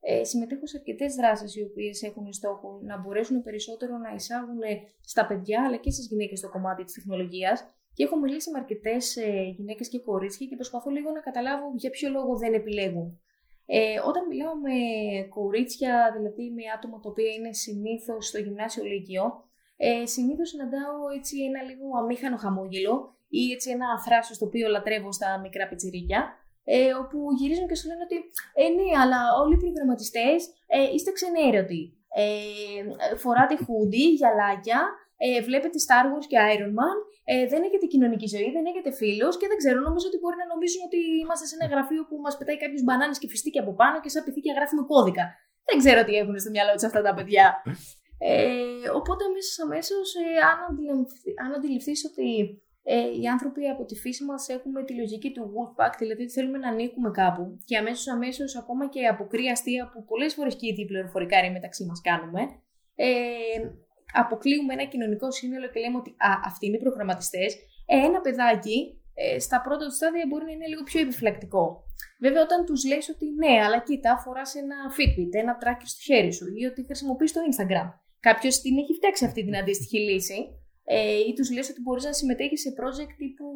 ε, 0.00 0.24
συμμετέχω 0.24 0.66
σε 0.66 0.76
αρκετές 0.78 1.14
δράσεις 1.14 1.56
οι 1.56 1.62
οποίες 1.62 2.02
έχουν 2.02 2.32
στόχο 2.32 2.80
να 2.82 3.00
μπορέσουν 3.00 3.42
περισσότερο 3.42 3.96
να 3.96 4.14
εισάγουν 4.14 4.62
στα 5.00 5.26
παιδιά 5.26 5.64
αλλά 5.66 5.76
και 5.76 5.90
στις 5.90 6.06
γυναίκες 6.06 6.40
το 6.40 6.48
κομμάτι 6.48 6.84
της 6.84 6.94
τεχνολογίας 6.94 7.56
και 7.94 8.04
έχω 8.04 8.18
μιλήσει 8.18 8.50
με 8.50 8.58
αρκετές 8.58 9.16
ε, 9.16 9.54
γυναίκες 9.56 9.88
και 9.88 9.98
κορίτσια 9.98 10.46
και 10.46 10.54
προσπαθώ 10.54 10.90
λίγο 10.90 11.10
να 11.10 11.20
καταλάβω 11.20 11.66
για 11.76 11.90
ποιο 11.90 12.10
λόγο 12.10 12.36
δεν 12.36 12.54
επιλέγουν 12.54 13.20
ε, 13.66 13.98
όταν 14.08 14.26
μιλάω 14.26 14.54
με 14.66 14.76
κορίτσια, 15.28 16.12
δηλαδή 16.16 16.44
με 16.56 16.62
άτομα 16.76 17.00
τα 17.00 17.08
οποία 17.08 17.30
είναι 17.32 17.52
συνήθως 17.52 18.26
στο 18.26 18.38
γυμνάσιο 18.38 18.84
λύκειο, 18.84 19.24
ε, 19.76 20.06
συνήθως 20.06 20.48
συναντάω 20.48 20.96
έτσι 21.18 21.34
ένα 21.48 21.62
λίγο 21.62 21.86
αμήχανο 22.00 22.36
χαμόγελο 22.36 22.94
ή 23.28 23.52
έτσι 23.52 23.70
ένα 23.70 23.88
θράσος 24.04 24.38
το 24.38 24.44
οποίο 24.44 24.68
λατρεύω 24.68 25.12
στα 25.12 25.40
μικρά 25.40 25.68
πιτσιρίκια, 25.68 26.20
ε, 26.64 26.92
όπου 27.02 27.18
γυρίζουν 27.38 27.68
και 27.68 27.74
σου 27.74 27.88
λένε 27.88 28.02
ότι 28.08 28.16
ε, 28.62 28.68
ναι, 28.76 28.88
αλλά 29.02 29.20
όλοι 29.42 29.54
οι 29.54 29.62
προγραμματιστές 29.64 30.38
ε, 30.66 30.92
είστε 30.94 31.10
ξενέρωτοι. 31.12 31.82
Ε, 32.16 33.16
φοράτε 33.16 33.56
χούντι, 33.64 34.04
γυαλάκια, 34.18 34.80
ε, 35.26 35.40
βλέπετε 35.48 35.78
Star 35.86 36.04
Wars 36.10 36.26
και 36.30 36.38
Iron 36.54 36.72
Man, 36.78 36.98
ε, 37.32 37.44
δεν 37.52 37.60
έχετε 37.66 37.86
κοινωνική 37.92 38.28
ζωή, 38.34 38.48
δεν 38.56 38.64
έχετε 38.70 38.90
φίλους 39.00 39.34
και 39.40 39.46
δεν 39.50 39.58
ξέρω, 39.62 39.78
νομίζω 39.88 40.06
ότι 40.10 40.18
μπορεί 40.20 40.36
να 40.42 40.46
νομίζουν 40.52 40.80
ότι 40.88 41.00
είμαστε 41.22 41.44
σε 41.50 41.54
ένα 41.58 41.66
γραφείο 41.72 42.02
που 42.08 42.16
μας 42.24 42.34
πετάει 42.38 42.58
κάποιου 42.64 42.80
μπανάνες 42.84 43.18
και 43.20 43.28
φιστίκια 43.32 43.60
από 43.64 43.72
πάνω 43.80 43.96
και 44.02 44.10
σαν 44.12 44.22
πυθίκια 44.26 44.52
γράφουμε 44.58 44.82
κώδικα. 44.92 45.24
Δεν 45.68 45.76
ξέρω 45.82 46.00
τι 46.06 46.12
έχουν 46.20 46.34
στο 46.42 46.50
μυαλό 46.54 46.72
τους 46.76 46.86
αυτά 46.90 47.00
τα 47.06 47.12
παιδιά. 47.16 47.46
Ε, 48.30 48.88
οπότε 48.98 49.22
αμέσω 49.28 49.50
αμέσως, 49.66 50.06
ε, 50.22 50.26
αν, 50.50 50.58
αν 51.44 51.50
αντιληφθείς 51.56 52.00
ότι 52.10 52.28
ε, 52.82 53.08
οι 53.20 53.24
άνθρωποι 53.34 53.62
από 53.74 53.84
τη 53.84 53.94
φύση 54.02 54.24
μας 54.24 54.42
έχουμε 54.56 54.84
τη 54.84 54.92
λογική 55.00 55.30
του 55.32 55.44
Wolfpack, 55.54 55.92
δηλαδή 55.98 56.24
θέλουμε 56.34 56.58
να 56.58 56.68
ανήκουμε 56.68 57.10
κάπου 57.10 57.58
και 57.64 57.76
αμέσως 57.76 58.06
αμέσως 58.08 58.56
ακόμα 58.56 58.84
και 58.88 59.06
από 59.06 59.26
κρύα 59.26 59.52
αστεία 59.52 59.90
που 59.92 60.04
πολλές 60.04 60.34
φορές 60.34 60.54
και 60.56 60.66
ήδη 60.66 60.84
πληροφορικά 60.86 61.36
μεταξύ 61.52 61.84
μας 61.84 62.00
κάνουμε, 62.08 62.42
ε, 62.94 63.06
αποκλείουμε 64.22 64.72
ένα 64.76 64.84
κοινωνικό 64.92 65.28
σύνολο 65.38 65.66
και 65.72 65.80
λέμε 65.80 65.96
ότι 66.02 66.10
α, 66.10 66.30
αυτοί 66.50 66.66
είναι 66.66 66.76
οι 66.76 66.84
προγραμματιστές, 66.84 67.50
ε, 67.86 67.96
ένα 68.08 68.20
παιδάκι 68.20 68.78
ε, 69.14 69.38
στα 69.38 69.58
πρώτα 69.64 69.84
του 69.86 69.94
στάδια 69.94 70.24
μπορεί 70.28 70.44
να 70.44 70.52
είναι 70.52 70.68
λίγο 70.72 70.82
πιο 70.82 71.00
επιφυλακτικό. 71.00 71.64
Βέβαια, 72.24 72.42
όταν 72.42 72.64
τους 72.68 72.80
λες 72.90 73.08
ότι 73.14 73.26
ναι, 73.42 73.54
αλλά 73.64 73.78
κοίτα, 73.86 74.12
φοράς 74.24 74.54
ένα 74.54 74.76
Fitbit, 74.96 75.32
ένα 75.42 75.52
tracker 75.62 75.88
στο 75.92 76.00
χέρι 76.08 76.32
σου 76.32 76.46
ή 76.60 76.64
ότι 76.70 76.84
χρησιμοποιείς 76.84 77.32
το 77.32 77.40
Instagram. 77.50 77.88
Κάποιος 78.20 78.60
την 78.60 78.78
έχει 78.78 78.92
φτιάξει 78.94 79.24
αυτή 79.24 79.44
την 79.44 79.56
αντίστοιχη 79.56 79.98
λύση. 79.98 80.38
Ε, 80.86 81.18
ή 81.28 81.32
τους 81.36 81.52
λες 81.52 81.70
ότι 81.70 81.80
μπορείς 81.80 82.04
να 82.04 82.12
συμμετέχεις 82.12 82.60
σε 82.60 82.70
project 82.80 83.12
τύπου 83.16 83.48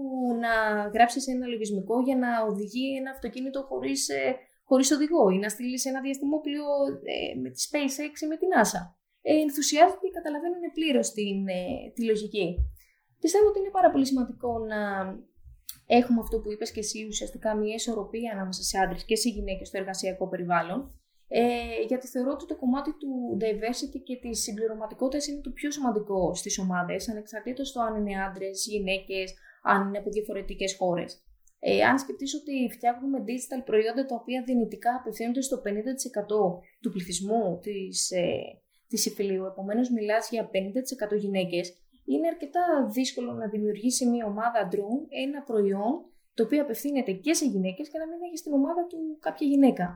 να 0.45 0.53
γράψεις 0.95 1.27
ένα 1.29 1.47
λογισμικό 1.47 2.01
για 2.01 2.17
να 2.17 2.31
οδηγεί 2.51 2.97
ένα 3.01 3.11
αυτοκίνητο 3.11 3.63
χωρίς 3.69 4.09
ε, 4.09 4.37
χωρίς 4.65 4.91
οδηγό 4.91 5.31
ή 5.31 5.39
να 5.39 5.49
στείλεις 5.49 5.85
ένα 5.85 6.01
διαστημόπλιο 6.01 6.65
ε, 7.15 7.39
με 7.43 7.49
τη 7.51 7.59
SpaceX 7.69 8.13
ή 8.25 8.27
με 8.27 8.37
την 8.37 8.49
NASA 8.55 8.83
ε, 8.83 8.98
ενθουσιάζονται 9.47 10.05
και 10.07 10.16
καταλαβαίνουν 10.18 10.64
πλήρως 10.76 11.09
ε, 11.09 11.91
τη 11.95 12.03
λογική. 12.05 12.47
Πιστεύω 13.20 13.47
ότι 13.49 13.59
είναι 13.59 13.76
πάρα 13.79 13.91
πολύ 13.91 14.07
σημαντικό 14.07 14.59
να 14.59 14.81
έχουμε 15.87 16.20
αυτό 16.20 16.41
που 16.41 16.53
είπες 16.53 16.72
και 16.72 16.81
εσύ, 16.81 17.07
ουσιαστικά 17.07 17.55
μια 17.55 17.74
ισορροπία 17.74 18.33
ανάμεσα 18.33 18.62
σε 18.62 18.79
άντρες 18.79 19.05
και 19.05 19.16
σε 19.16 19.29
γυναίκες 19.29 19.68
στο 19.68 19.79
εργασιακό 19.79 20.29
περιβάλλον. 20.29 20.93
Ε, 21.31 21.43
γιατί 21.87 22.07
θεωρώ 22.07 22.31
ότι 22.31 22.47
το 22.47 22.57
κομμάτι 22.57 22.91
του 23.01 23.39
diversity 23.41 24.01
και 24.05 24.16
της 24.16 24.43
συμπληρωματικότητας 24.43 25.26
είναι 25.26 25.41
το 25.41 25.51
πιο 25.51 25.70
σημαντικό 25.70 26.35
στις 26.35 26.59
ομάδες, 26.59 27.09
ανεξαρτήτως 27.09 27.72
το 27.72 27.81
αν 27.81 27.97
είναι 27.97 28.22
άντρες, 28.22 28.66
γυναίκες, 28.66 29.35
αν 29.62 29.89
είναι 29.89 29.99
από 29.99 30.11
διαφορετικές 30.11 30.76
χώρες. 30.76 31.22
Ε, 31.61 31.83
αν 31.83 31.99
σκεφτείς 31.99 32.35
ότι 32.35 32.70
φτιάχνουμε 32.72 33.18
digital 33.29 33.62
προϊόντα 33.64 34.07
τα 34.07 34.14
οποία 34.14 34.43
δυνητικά 34.47 34.95
απευθύνονται 34.95 35.41
στο 35.41 35.61
50% 35.64 36.61
του 36.81 36.91
πληθυσμού 36.91 37.59
της, 37.59 38.11
ε, 38.11 38.61
της 38.89 39.07
υφηλίου, 39.07 39.45
επομένως 39.45 39.91
μιλάς 39.91 40.30
για 40.30 40.51
50% 40.53 41.16
γυναίκες, 41.18 41.76
είναι 42.05 42.26
αρκετά 42.26 42.89
δύσκολο 42.91 43.32
να 43.32 43.49
δημιουργήσει 43.49 44.07
μια 44.07 44.26
ομάδα 44.26 44.59
αντρών 44.59 45.07
ένα 45.26 45.43
προϊόν 45.43 46.05
το 46.34 46.43
οποίο 46.45 46.62
απευθύνεται 46.62 47.12
και 47.12 47.32
σε 47.34 47.45
γυναίκες 47.47 47.89
και 47.89 47.99
να 47.99 48.07
μην 48.07 48.18
έχει 48.26 48.36
στην 48.36 48.53
ομάδα 48.53 48.86
του 48.86 48.99
κάποια 49.20 49.47
γυναίκα. 49.47 49.86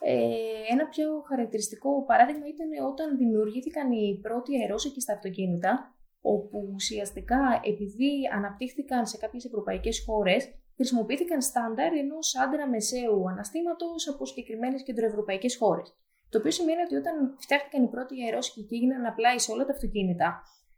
Ε, 0.00 0.72
ένα 0.72 0.86
πιο 0.88 1.06
χαρακτηριστικό 1.28 2.04
παράδειγμα 2.04 2.46
ήταν 2.46 2.86
όταν 2.90 3.16
δημιουργήθηκαν 3.16 3.92
οι 3.92 4.18
πρώτοι 4.22 4.60
αερόσακοι 4.60 5.00
στα 5.00 5.12
αυτοκίνητα, 5.12 5.94
όπου 6.20 6.70
ουσιαστικά 6.74 7.60
επειδή 7.62 8.12
αναπτύχθηκαν 8.34 9.06
σε 9.06 9.16
κάποιες 9.16 9.44
ευρωπαϊκές 9.44 10.04
χώρες, 10.06 10.54
χρησιμοποιήθηκαν 10.76 11.42
στάνταρ 11.42 11.92
ενός 11.92 12.36
άντρα 12.36 12.68
μεσαίου 12.68 13.28
αναστήματος 13.28 14.08
από 14.08 14.26
συγκεκριμένες 14.26 14.82
κεντροευρωπαϊκές 14.82 15.56
χώρες. 15.56 15.96
Το 16.34 16.40
οποίο 16.40 16.54
σημαίνει 16.58 16.82
ότι 16.86 16.96
όταν 17.02 17.14
φτιάχτηκαν 17.44 17.80
οι 17.84 17.90
πρώτοι 17.94 18.14
αερόσχοι 18.24 18.60
και 18.68 18.74
έγιναν 18.78 19.02
απλά 19.12 19.38
σε 19.38 19.52
όλα 19.52 19.64
τα 19.68 19.72
αυτοκίνητα, 19.76 20.28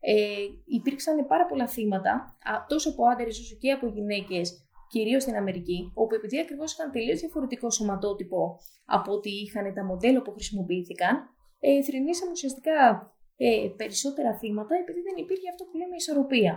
ε, 0.01 0.15
υπήρξαν 0.79 1.27
πάρα 1.33 1.47
πολλά 1.51 1.67
θύματα, 1.75 2.13
τόσο 2.71 2.89
από 2.91 3.03
άντρες 3.13 3.39
όσο 3.43 3.57
και 3.63 3.71
από 3.77 3.87
γυναίκες, 3.97 4.47
κυρίως 4.93 5.23
στην 5.23 5.37
Αμερική, 5.37 5.79
όπου 5.95 6.15
επειδή 6.15 6.37
ακριβώς 6.41 6.73
είχαν 6.73 6.91
τελείως 6.91 7.19
διαφορετικό 7.21 7.71
σωματότυπο 7.71 8.41
από 8.97 9.13
ό,τι 9.13 9.31
είχαν 9.43 9.75
τα 9.75 9.85
μοντέλα 9.85 10.23
που 10.23 10.33
χρησιμοποιήθηκαν, 10.37 11.15
ε, 11.61 11.83
θρυνήσαν 11.83 12.29
ουσιαστικά 12.31 12.77
ε, 13.37 13.69
περισσότερα 13.81 14.31
θύματα 14.41 14.75
επειδή 14.83 15.01
δεν 15.09 15.17
υπήρχε 15.25 15.49
αυτό 15.53 15.63
που 15.65 15.77
λέμε 15.81 15.97
ισορροπία. 15.97 16.55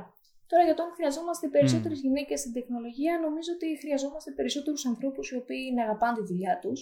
Τώρα 0.49 0.63
για 0.63 0.75
το 0.77 0.83
αν 0.83 0.91
χρειαζόμαστε 0.97 1.47
περισσότερες 1.55 1.99
mm. 1.99 2.05
γυναίκες 2.05 2.39
στην 2.39 2.53
τεχνολογία, 2.57 3.13
νομίζω 3.25 3.51
ότι 3.57 3.67
χρειαζόμαστε 3.81 4.29
περισσότερους 4.31 4.85
ανθρώπους 4.91 5.25
οι 5.31 5.35
οποίοι 5.41 5.65
να 5.75 5.81
αγαπάνε 5.83 6.17
τη 6.19 6.25
δουλειά 6.31 6.55
τους 6.63 6.79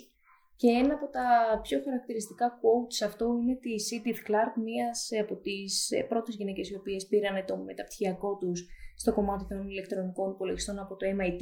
και 0.62 0.70
ένα 0.82 0.93
από 0.93 1.08
τα 1.08 1.28
πιο 1.62 1.82
χαρακτηριστικά 1.84 2.47
quotes 2.60 2.93
σε 2.97 3.05
αυτό 3.05 3.26
είναι 3.41 3.55
τη 3.55 3.74
Edith 3.95 4.22
Clark, 4.28 4.53
μίας 4.66 5.10
από 5.24 5.36
τις 5.36 5.89
πρώτες 6.10 6.36
γυναίκες 6.36 6.70
οι 6.70 6.76
οποίες 6.76 7.08
πήραν 7.08 7.45
το 7.45 7.58
μεταπτυχιακό 7.58 8.38
τους 8.38 8.68
στο 8.95 9.14
κομμάτι 9.14 9.45
των 9.47 9.70
ηλεκτρονικών 9.70 10.32
υπολογιστών 10.32 10.80
από 10.80 10.95
το 10.95 11.05
MIT, 11.18 11.41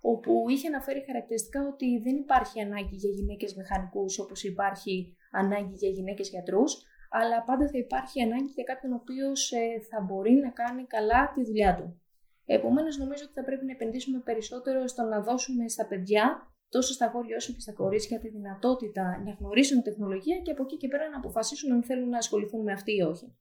όπου 0.00 0.48
είχε 0.48 0.66
αναφέρει 0.68 1.04
χαρακτηριστικά 1.06 1.60
ότι 1.72 1.98
δεν 2.04 2.16
υπάρχει 2.16 2.60
ανάγκη 2.60 2.96
για 3.02 3.10
γυναίκες 3.10 3.54
μηχανικούς 3.54 4.18
όπως 4.18 4.44
υπάρχει 4.44 5.16
ανάγκη 5.30 5.74
για 5.74 5.88
γυναίκες 5.88 6.28
γιατρούς, 6.28 6.84
αλλά 7.10 7.42
πάντα 7.42 7.68
θα 7.68 7.78
υπάρχει 7.78 8.22
ανάγκη 8.22 8.52
για 8.54 8.64
κάποιον 8.64 8.92
ο 8.92 8.98
οποίος 9.00 9.52
ε, 9.52 9.80
θα 9.90 9.98
μπορεί 10.06 10.32
να 10.32 10.50
κάνει 10.50 10.86
καλά 10.86 11.32
τη 11.34 11.44
δουλειά 11.44 11.74
του. 11.76 12.00
Επομένως 12.46 12.98
νομίζω 12.98 13.22
ότι 13.24 13.32
θα 13.32 13.44
πρέπει 13.44 13.64
να 13.64 13.72
επενδύσουμε 13.72 14.18
περισσότερο 14.28 14.86
στο 14.86 15.02
να 15.02 15.20
δώσουμε 15.20 15.68
στα 15.68 15.86
παιδιά 15.86 16.55
τόσο 16.68 16.92
στα 16.92 17.06
γόρια 17.06 17.36
όσο 17.36 17.52
και 17.52 17.60
στα 17.60 17.72
κορίτσια 17.72 18.18
τη 18.18 18.28
δυνατότητα 18.28 19.22
να 19.24 19.30
γνωρίσουν 19.30 19.82
τεχνολογία 19.82 20.40
και 20.40 20.50
από 20.50 20.62
εκεί 20.62 20.76
και 20.76 20.88
πέρα 20.88 21.08
να 21.08 21.16
αποφασίσουν 21.16 21.72
αν 21.72 21.82
θέλουν 21.82 22.08
να 22.08 22.18
ασχοληθούν 22.18 22.62
με 22.62 22.72
αυτή 22.72 22.92
ή 22.96 23.02
όχι. 23.02 23.36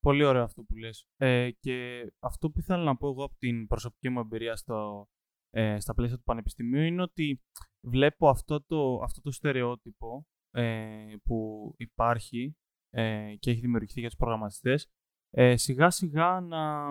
Πολύ 0.00 0.24
ωραίο 0.24 0.42
αυτό 0.42 0.62
που 0.62 0.76
λες. 0.76 1.06
Ε, 1.16 1.50
και 1.60 2.06
αυτό 2.18 2.50
που 2.50 2.58
ήθελα 2.58 2.82
να 2.82 2.96
πω 2.96 3.08
εγώ 3.08 3.24
από 3.24 3.34
την 3.38 3.66
προσωπική 3.66 4.08
μου 4.08 4.20
εμπειρία 4.20 4.56
στο, 4.56 5.08
ε, 5.50 5.80
στα 5.80 5.94
πλαίσια 5.94 6.16
του 6.16 6.22
πανεπιστημίου 6.22 6.82
είναι 6.82 7.02
ότι 7.02 7.42
βλέπω 7.80 8.28
αυτό 8.28 8.62
το, 8.62 9.00
αυτό 9.02 9.20
το 9.20 9.30
στερεότυπο 9.30 10.26
ε, 10.50 11.14
που 11.24 11.70
υπάρχει 11.76 12.56
ε, 12.90 13.34
και 13.38 13.50
έχει 13.50 13.60
δημιουργηθεί 13.60 14.00
για 14.00 14.08
τους 14.08 14.18
προγραμματιστές 14.18 14.88
ε, 15.30 15.56
σιγά 15.56 15.90
σιγά 15.90 16.40
να, 16.40 16.88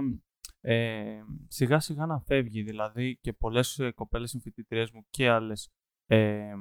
ε, 0.65 1.21
σιγά 1.47 1.79
σιγά 1.79 2.05
να 2.05 2.19
φεύγει. 2.19 2.63
Δηλαδή 2.63 3.17
και 3.21 3.33
πολλές 3.33 3.79
ε, 3.79 3.91
κοπέλες 3.91 4.29
συμφοιτητριές 4.29 4.91
μου 4.91 5.05
και 5.09 5.29
άλλες 5.29 5.71
ε, 6.05 6.53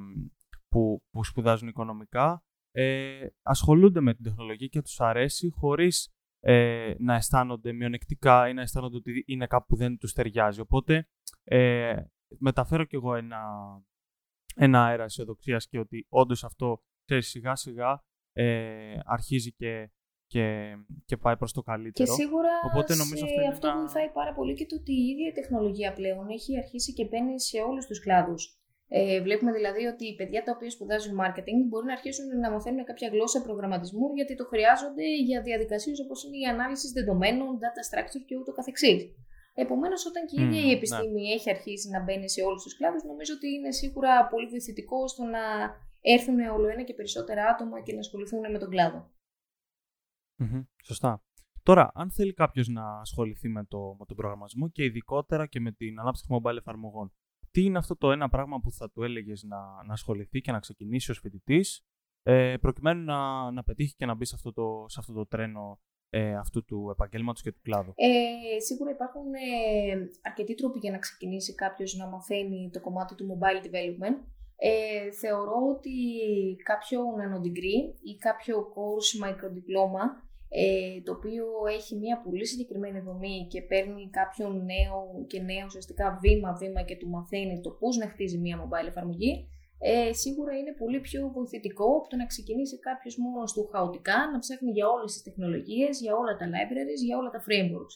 που, 0.69 1.03
που 1.11 1.23
σπουδάζουν 1.23 1.67
οικονομικά 1.67 2.43
ε, 2.71 3.27
ασχολούνται 3.41 4.01
με 4.01 4.13
την 4.13 4.23
τεχνολογία 4.23 4.67
και 4.67 4.81
τους 4.81 4.99
αρέσει 5.01 5.49
χωρίς 5.49 6.13
ε, 6.39 6.93
να 6.97 7.15
αισθάνονται 7.15 7.73
μειονεκτικά 7.73 8.49
ή 8.49 8.53
να 8.53 8.61
αισθάνονται 8.61 8.97
ότι 8.97 9.23
είναι 9.27 9.47
κάπου 9.47 9.65
που 9.67 9.75
δεν 9.75 9.97
τους 9.97 10.13
ταιριάζει. 10.13 10.59
Οπότε 10.59 11.07
ε, 11.43 12.03
μεταφέρω 12.37 12.83
κι 12.83 12.95
εγώ 12.95 13.15
ένα, 13.15 13.41
ένα 14.55 14.85
αέρα 14.85 15.03
αισιοδοξίας 15.03 15.67
και 15.67 15.79
ότι 15.79 16.05
όντως 16.09 16.43
αυτό 16.43 16.83
ξέρεις, 17.05 17.27
σιγά 17.27 17.55
σιγά 17.55 18.03
ε, 18.31 18.99
αρχίζει 19.05 19.53
και 19.53 19.91
και, 20.33 20.45
και 21.09 21.17
πάει 21.23 21.37
προς 21.41 21.51
το 21.57 21.61
καλύτερο. 21.69 22.09
Και 22.15 22.21
σίγουρα 22.21 22.53
Οπότε, 22.69 22.91
νομίζω 23.01 23.25
αυτό, 23.29 23.41
αυτό 23.53 23.67
ένα... 23.67 23.79
βοηθάει 23.81 24.09
πάρα 24.19 24.31
πολύ 24.37 24.53
και 24.59 24.65
το 24.69 24.75
ότι 24.81 24.93
η 25.01 25.03
ίδια 25.11 25.27
η 25.33 25.35
τεχνολογία 25.39 25.89
πλέον 25.99 26.25
έχει 26.37 26.51
αρχίσει 26.63 26.91
και 26.97 27.05
μπαίνει 27.09 27.35
σε 27.49 27.57
όλους 27.69 27.83
τους 27.89 27.99
κλάδους. 28.05 28.41
Ε, 28.99 29.21
βλέπουμε 29.25 29.51
δηλαδή 29.57 29.83
ότι 29.93 30.03
οι 30.09 30.15
παιδιά 30.19 30.41
τα 30.43 30.51
οποία 30.55 30.69
σπουδάζουν 30.75 31.13
marketing 31.23 31.59
μπορεί 31.69 31.85
να 31.91 31.95
αρχίσουν 31.97 32.25
να 32.43 32.49
μαθαίνουν 32.53 32.83
κάποια 32.89 33.07
γλώσσα 33.13 33.39
προγραμματισμού 33.47 34.07
γιατί 34.19 34.33
το 34.39 34.45
χρειάζονται 34.51 35.05
για 35.27 35.39
διαδικασίες 35.47 35.97
όπως 36.05 36.17
είναι 36.23 36.37
η 36.43 36.45
ανάλυση 36.53 36.87
δεδομένων, 36.97 37.49
data 37.63 37.81
structure 37.89 38.23
και 38.27 38.35
ούτω 38.39 38.51
καθεξής. 38.59 39.01
Επομένως, 39.63 40.01
όταν 40.09 40.21
και 40.29 40.35
η 40.39 40.43
ίδια 40.45 40.61
η 40.61 40.71
ναι. 40.71 40.77
επιστήμη 40.79 41.23
έχει 41.37 41.49
αρχίσει 41.55 41.87
να 41.95 41.99
μπαίνει 42.03 42.29
σε 42.35 42.41
όλους 42.47 42.61
τους 42.63 42.75
κλάδους, 42.77 43.03
νομίζω 43.11 43.33
ότι 43.37 43.47
είναι 43.55 43.71
σίγουρα 43.81 44.11
πολύ 44.31 44.47
βοηθητικό 44.53 44.99
στο 45.13 45.23
να 45.35 45.43
έρθουν 46.13 46.37
όλο 46.55 46.67
ένα 46.73 46.83
και 46.87 46.95
περισσότερα 46.99 47.41
άτομα 47.53 47.77
και 47.85 47.93
να 47.93 47.99
ασχοληθούν 48.05 48.43
με 48.55 48.59
τον 48.63 48.69
κλάδο. 48.73 48.99
Σωστά. 50.83 51.23
Τώρα, 51.63 51.91
αν 51.93 52.11
θέλει 52.11 52.33
κάποιος 52.33 52.67
να 52.67 52.99
ασχοληθεί 52.99 53.49
με, 53.49 53.65
το, 53.65 53.95
με 53.99 54.05
τον 54.05 54.15
προγραμματισμό 54.15 54.69
και 54.69 54.83
ειδικότερα 54.83 55.47
και 55.47 55.59
με 55.59 55.71
την 55.71 55.99
ανάπτυξη 55.99 56.27
mobile 56.29 56.57
εφαρμογών, 56.57 57.13
τι 57.51 57.63
είναι 57.63 57.77
αυτό 57.77 57.97
το 57.97 58.11
ένα 58.11 58.29
πράγμα 58.29 58.59
που 58.59 58.71
θα 58.71 58.91
του 58.91 59.03
έλεγες 59.03 59.43
να, 59.43 59.83
να 59.85 59.93
ασχοληθεί 59.93 60.41
και 60.41 60.51
να 60.51 60.59
ξεκινήσει 60.59 61.11
ως 61.11 61.19
φοιτητής, 61.19 61.85
ε, 62.23 62.57
προκειμένου 62.61 63.03
να, 63.03 63.51
να 63.51 63.63
πετύχει 63.63 63.95
και 63.95 64.05
να 64.05 64.15
μπει 64.15 64.25
σε 64.25 64.35
αυτό 64.35 64.53
το, 64.53 64.85
σε 64.87 64.99
αυτό 64.99 65.13
το 65.13 65.25
τρένο 65.25 65.79
ε, 66.09 66.35
αυτού 66.35 66.63
του 66.63 66.89
επαγγέλματος 66.91 67.41
και 67.41 67.51
του 67.51 67.61
κλάδου; 67.61 67.93
Ε, 67.95 68.59
σίγουρα 68.59 68.91
υπάρχουν 68.91 69.33
ε, 69.33 70.07
αρκετοί 70.21 70.55
τρόποι 70.55 70.79
για 70.79 70.91
να 70.91 70.97
ξεκινήσει 70.97 71.55
κάποιος 71.55 71.95
να 71.95 72.07
μαθαίνει 72.07 72.69
το 72.73 72.81
κομμάτι 72.81 73.15
του 73.15 73.25
mobile 73.31 73.65
development. 73.65 74.17
Ε, 74.57 75.11
θεωρώ 75.11 75.59
ότι 75.75 75.91
κάποιο 76.63 76.99
nanodegree 77.19 77.81
ή 78.01 78.17
κάποιο 78.17 78.55
course 78.73 79.25
microdiploma 79.25 80.05
ε, 80.49 81.01
το 81.01 81.11
οποίο 81.11 81.45
έχει 81.77 81.95
μια 81.95 82.21
πολύ 82.21 82.45
συγκεκριμένη 82.45 82.99
δομή 82.99 83.47
και 83.49 83.61
παίρνει 83.61 84.09
κάποιον 84.09 84.65
νέο 84.65 85.25
και 85.27 85.41
νέο 85.41 85.65
ουσιαστικά 85.65 86.19
βήμα-βήμα 86.21 86.81
και 86.81 86.97
του 86.97 87.09
μαθαίνει 87.09 87.61
το 87.61 87.69
πώς 87.69 87.97
να 87.97 88.07
χτίζει 88.07 88.37
μια 88.37 88.57
mobile 88.61 88.87
εφαρμογή, 88.87 89.47
ε, 89.79 90.13
σίγουρα 90.13 90.57
είναι 90.57 90.73
πολύ 90.73 90.99
πιο 90.99 91.31
βοηθητικό 91.35 91.87
από 91.97 92.07
το 92.09 92.15
να 92.15 92.25
ξεκινήσει 92.25 92.79
κάποιος 92.79 93.17
μόνος 93.17 93.53
του 93.53 93.69
χαοτικά, 93.71 94.29
να 94.31 94.39
ψάχνει 94.39 94.71
για 94.71 94.87
όλες 94.89 95.13
τις 95.13 95.23
τεχνολογίες, 95.23 96.01
για 96.01 96.15
όλα 96.15 96.35
τα 96.35 96.45
libraries, 96.53 97.01
για 97.05 97.17
όλα 97.17 97.29
τα 97.29 97.43
frameworks. 97.47 97.95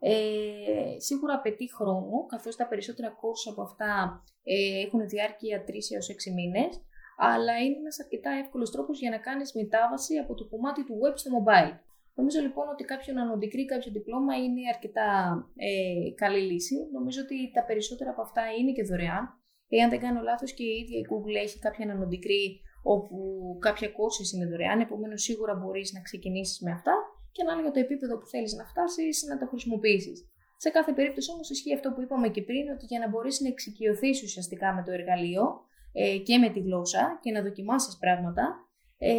Ε, 0.00 0.98
σίγουρα 0.98 1.34
απαιτεί 1.34 1.66
χρόνο, 1.76 2.26
καθώς 2.26 2.56
τα 2.56 2.66
περισσότερα 2.68 3.10
course 3.20 3.44
από 3.50 3.62
αυτά 3.62 4.22
ε, 4.42 4.80
έχουν 4.84 5.08
διάρκεια 5.08 5.64
3 5.64 5.70
έως 5.94 6.08
6 6.10 6.34
μήνες, 6.34 6.72
αλλά 7.16 7.54
είναι 7.62 7.76
ένας 7.76 8.00
αρκετά 8.00 8.30
εύκολος 8.42 8.70
τρόπος 8.70 8.98
για 9.00 9.10
να 9.10 9.18
κάνεις 9.18 9.54
μετάβαση 9.54 10.16
από 10.16 10.34
το 10.34 10.44
κομμάτι 10.48 10.84
του 10.84 10.94
web 11.02 11.14
στο 11.14 11.30
mobile. 11.36 11.74
Νομίζω 12.14 12.40
λοιπόν 12.40 12.68
ότι 12.68 12.84
κάποιο 12.84 13.12
νανοντικρή, 13.14 13.64
κάποιο 13.64 13.90
διπλώμα 13.92 14.34
είναι 14.36 14.62
αρκετά 14.74 15.08
ε, 15.56 16.10
καλή 16.14 16.40
λύση. 16.50 16.76
Νομίζω 16.92 17.20
ότι 17.22 17.50
τα 17.56 17.64
περισσότερα 17.64 18.10
από 18.10 18.22
αυτά 18.22 18.42
είναι 18.58 18.72
και 18.72 18.82
δωρεάν. 18.82 19.24
Εάν 19.68 19.88
δεν 19.90 20.00
κάνω 20.00 20.20
λάθος 20.20 20.52
και 20.52 20.64
η 20.64 20.74
ίδια 20.82 20.98
η 20.98 21.04
Google 21.10 21.36
έχει 21.44 21.58
κάποια 21.58 21.86
νανοντικρή 21.86 22.60
όπου 22.82 23.18
κάποια 23.60 23.88
courses 23.88 24.28
είναι 24.34 24.46
δωρεάν, 24.46 24.80
επομένως 24.80 25.22
σίγουρα 25.22 25.54
μπορείς 25.54 25.92
να 25.92 26.00
ξεκινήσεις 26.00 26.60
με 26.60 26.70
αυτά 26.70 26.94
και 27.36 27.42
ανάλογα 27.46 27.70
το 27.70 27.80
επίπεδο 27.86 28.14
που 28.18 28.26
θέλεις 28.26 28.52
να 28.54 28.64
φτάσεις, 28.64 29.24
να 29.30 29.38
το 29.38 29.46
χρησιμοποιήσεις. 29.46 30.18
Σε 30.56 30.70
κάθε 30.70 30.92
περίπτωση 30.92 31.30
όμως 31.32 31.50
ισχύει 31.50 31.74
αυτό 31.74 31.88
που 31.92 32.00
είπαμε 32.02 32.28
και 32.28 32.42
πριν, 32.42 32.64
ότι 32.74 32.84
για 32.90 32.98
να 32.98 33.08
μπορέσει 33.08 33.42
να 33.42 33.48
εξοικειωθείς 33.48 34.22
ουσιαστικά 34.22 34.68
με 34.74 34.82
το 34.82 34.92
εργαλείο 34.92 35.44
ε, 35.92 36.16
και 36.26 36.38
με 36.38 36.48
τη 36.50 36.60
γλώσσα 36.60 37.18
και 37.22 37.30
να 37.30 37.42
δοκιμάσεις 37.42 37.96
πράγματα 37.98 38.44
ε, 38.98 39.14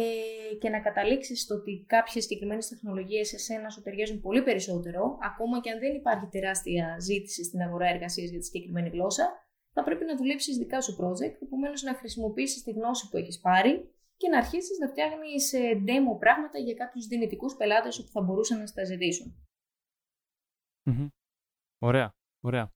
και 0.60 0.68
να 0.68 0.80
καταλήξεις 0.80 1.42
στο 1.42 1.54
ότι 1.54 1.84
κάποιες 1.88 2.24
συγκεκριμένες 2.24 2.68
τεχνολογίες 2.68 3.28
σε 3.28 3.38
σένα 3.38 3.68
σου 3.70 3.82
ταιριάζουν 3.82 4.20
πολύ 4.20 4.42
περισσότερο, 4.42 5.18
ακόμα 5.30 5.60
και 5.60 5.70
αν 5.70 5.78
δεν 5.78 5.94
υπάρχει 5.94 6.26
τεράστια 6.26 6.96
ζήτηση 7.00 7.44
στην 7.44 7.60
αγορά 7.60 7.86
εργασίας 7.86 8.30
για 8.30 8.38
τη 8.38 8.44
συγκεκριμένη 8.44 8.88
γλώσσα, 8.88 9.26
θα 9.72 9.82
πρέπει 9.82 10.04
να 10.04 10.16
δουλέψεις 10.16 10.56
δικά 10.56 10.80
σου 10.80 10.96
project, 11.00 11.36
επομένως 11.42 11.82
να 11.82 11.94
χρησιμοποιήσεις 11.94 12.62
τη 12.62 12.70
γνώση 12.70 13.08
που 13.08 13.16
έχεις 13.16 13.40
πάρει 13.40 13.90
και 14.20 14.28
να 14.28 14.38
αρχίσεις 14.38 14.78
να 14.78 14.88
φτιάχνεις 14.88 15.54
demo 15.88 16.18
πράγματα 16.18 16.58
για 16.58 16.74
κάποιους 16.74 17.06
δυνητικούς 17.06 17.54
πελάτες 17.56 18.02
που 18.02 18.10
θα 18.10 18.20
μπορούσαν 18.20 18.58
να 18.58 18.66
στα 18.66 18.84
ζητησουν 18.84 19.28
Ωραία, 21.78 22.14
ωραία. 22.40 22.72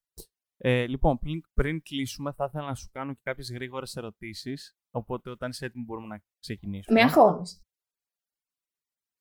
Ε, 0.57 0.87
λοιπόν, 0.87 1.19
πριν, 1.19 1.41
πριν 1.55 1.83
κλείσουμε, 1.83 2.33
θα 2.33 2.45
ήθελα 2.45 2.67
να 2.67 2.75
σου 2.75 2.89
κάνω 2.93 3.15
και 3.15 3.21
κάποιες 3.23 3.51
γρήγορες 3.53 3.97
ερωτήσεις. 3.97 4.77
Οπότε, 4.91 5.31
όταν 5.31 5.51
είσαι 5.51 5.67
έτοιμο, 5.67 5.85
μπορούμε 5.85 6.07
να 6.07 6.23
ξεκινήσουμε. 6.39 7.01
Με 7.01 7.07
αγχώνεις. 7.07 7.63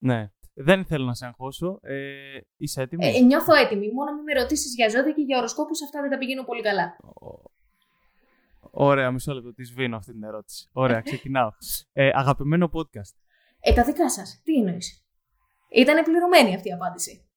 Ναι. 0.03 0.31
Δεν 0.53 0.85
θέλω 0.85 1.05
να 1.05 1.13
σε 1.13 1.25
αγχώσω. 1.25 1.79
Ε, 1.81 2.39
είσαι 2.55 2.81
έτοιμη. 2.81 3.05
Ε, 3.05 3.19
νιώθω 3.19 3.53
έτοιμη. 3.55 3.91
Μόνο 3.91 4.13
μην 4.13 4.23
με 4.23 4.33
ρωτήσεις 4.33 4.75
για 4.75 4.89
ζώδια 4.89 5.13
και 5.13 5.21
για 5.21 5.37
οροσκόπους, 5.37 5.81
αυτά 5.83 6.01
δεν 6.01 6.09
τα 6.09 6.17
πηγαίνω 6.17 6.43
πολύ 6.43 6.61
καλά. 6.61 6.97
Ωραία, 8.71 9.11
μισό 9.11 9.33
λεπτό. 9.33 9.53
Τη 9.53 9.63
σβήνω 9.63 9.95
αυτή 9.95 10.11
την 10.11 10.23
ερώτηση. 10.23 10.69
Ωραία, 10.71 11.01
ξεκινάω. 11.01 11.49
Ε, 11.93 12.09
αγαπημένο 12.13 12.69
podcast. 12.73 13.15
Ε, 13.59 13.73
τα 13.73 13.83
δικά 13.83 14.09
σας. 14.09 14.41
Τι 14.43 14.53
εννοείς; 14.53 15.05
Ήταν 15.69 16.03
πληρωμένη 16.03 16.55
αυτή 16.55 16.69
η 16.69 16.73
απάντηση. 16.73 17.29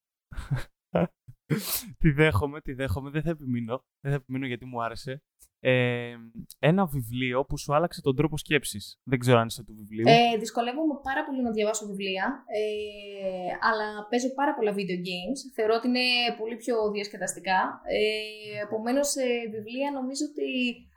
τη 2.00 2.10
δέχομαι, 2.10 2.60
τη 2.60 2.72
δέχομαι. 2.72 3.10
Δεν 3.10 3.22
θα 3.22 3.30
επιμείνω. 3.30 3.84
Δεν 4.00 4.10
θα 4.12 4.16
επιμείνω 4.16 4.46
γιατί 4.46 4.64
μου 4.64 4.82
άρεσε. 4.82 5.22
Ε, 5.66 6.14
ένα 6.58 6.86
βιβλίο 6.86 7.44
που 7.44 7.58
σου 7.58 7.74
άλλαξε 7.74 8.00
τον 8.00 8.16
τρόπο 8.16 8.36
σκέψης. 8.38 9.00
Δεν 9.04 9.18
ξέρω 9.18 9.38
αν 9.38 9.46
είσαι 9.46 9.64
του 9.64 9.74
βιβλίου. 9.74 10.04
Ε, 10.06 10.38
δυσκολεύομαι 10.38 10.94
πάρα 11.02 11.24
πολύ 11.24 11.42
να 11.42 11.50
διαβάσω 11.50 11.86
βιβλία. 11.86 12.44
Ε, 12.46 13.52
αλλά 13.68 14.06
παίζω 14.10 14.34
πάρα 14.34 14.54
πολλά 14.54 14.72
video 14.78 14.98
games. 15.08 15.40
Θεωρώ 15.54 15.74
ότι 15.74 15.88
είναι 15.88 16.06
πολύ 16.38 16.56
πιο 16.56 16.90
διασκεδαστικά. 16.90 17.80
Ε, 17.84 18.62
Επομένως, 18.66 19.16
ε, 19.16 19.28
βιβλία 19.54 19.90
νομίζω 19.98 20.24
ότι 20.30 20.48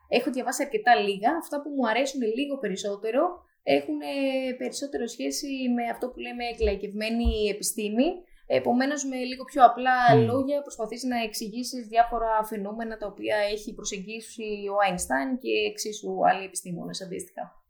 Έχω 0.07 0.31
διαβάσει 0.31 0.63
αρκετά 0.63 0.95
λίγα. 0.95 1.31
Αυτά 1.37 1.61
που 1.61 1.69
μου 1.69 1.87
αρέσουν 1.87 2.21
λίγο 2.21 2.57
περισσότερο 2.57 3.21
έχουν 3.63 3.99
περισσότερο 4.57 5.07
σχέση 5.07 5.47
με 5.75 5.83
αυτό 5.93 6.09
που 6.09 6.19
λέμε 6.19 6.43
εκλαϊκευμένη 6.53 7.49
επιστήμη. 7.49 8.05
Επομένως, 8.49 9.05
με 9.05 9.15
λίγο 9.15 9.43
πιο 9.43 9.65
απλά 9.65 10.15
λόγια, 10.15 10.61
προσπαθείς 10.61 11.03
να 11.03 11.21
εξηγήσεις 11.23 11.87
διάφορα 11.87 12.43
φαινόμενα 12.43 12.97
τα 12.97 13.07
οποία 13.07 13.37
έχει 13.37 13.73
προσεγγίσει 13.73 14.43
ο 14.73 14.75
Άινστάιν 14.85 15.37
και 15.37 15.51
εξίσου 15.69 16.27
άλλοι 16.27 16.45
επιστήμονες 16.45 17.01
αντίστοιχα. 17.01 17.61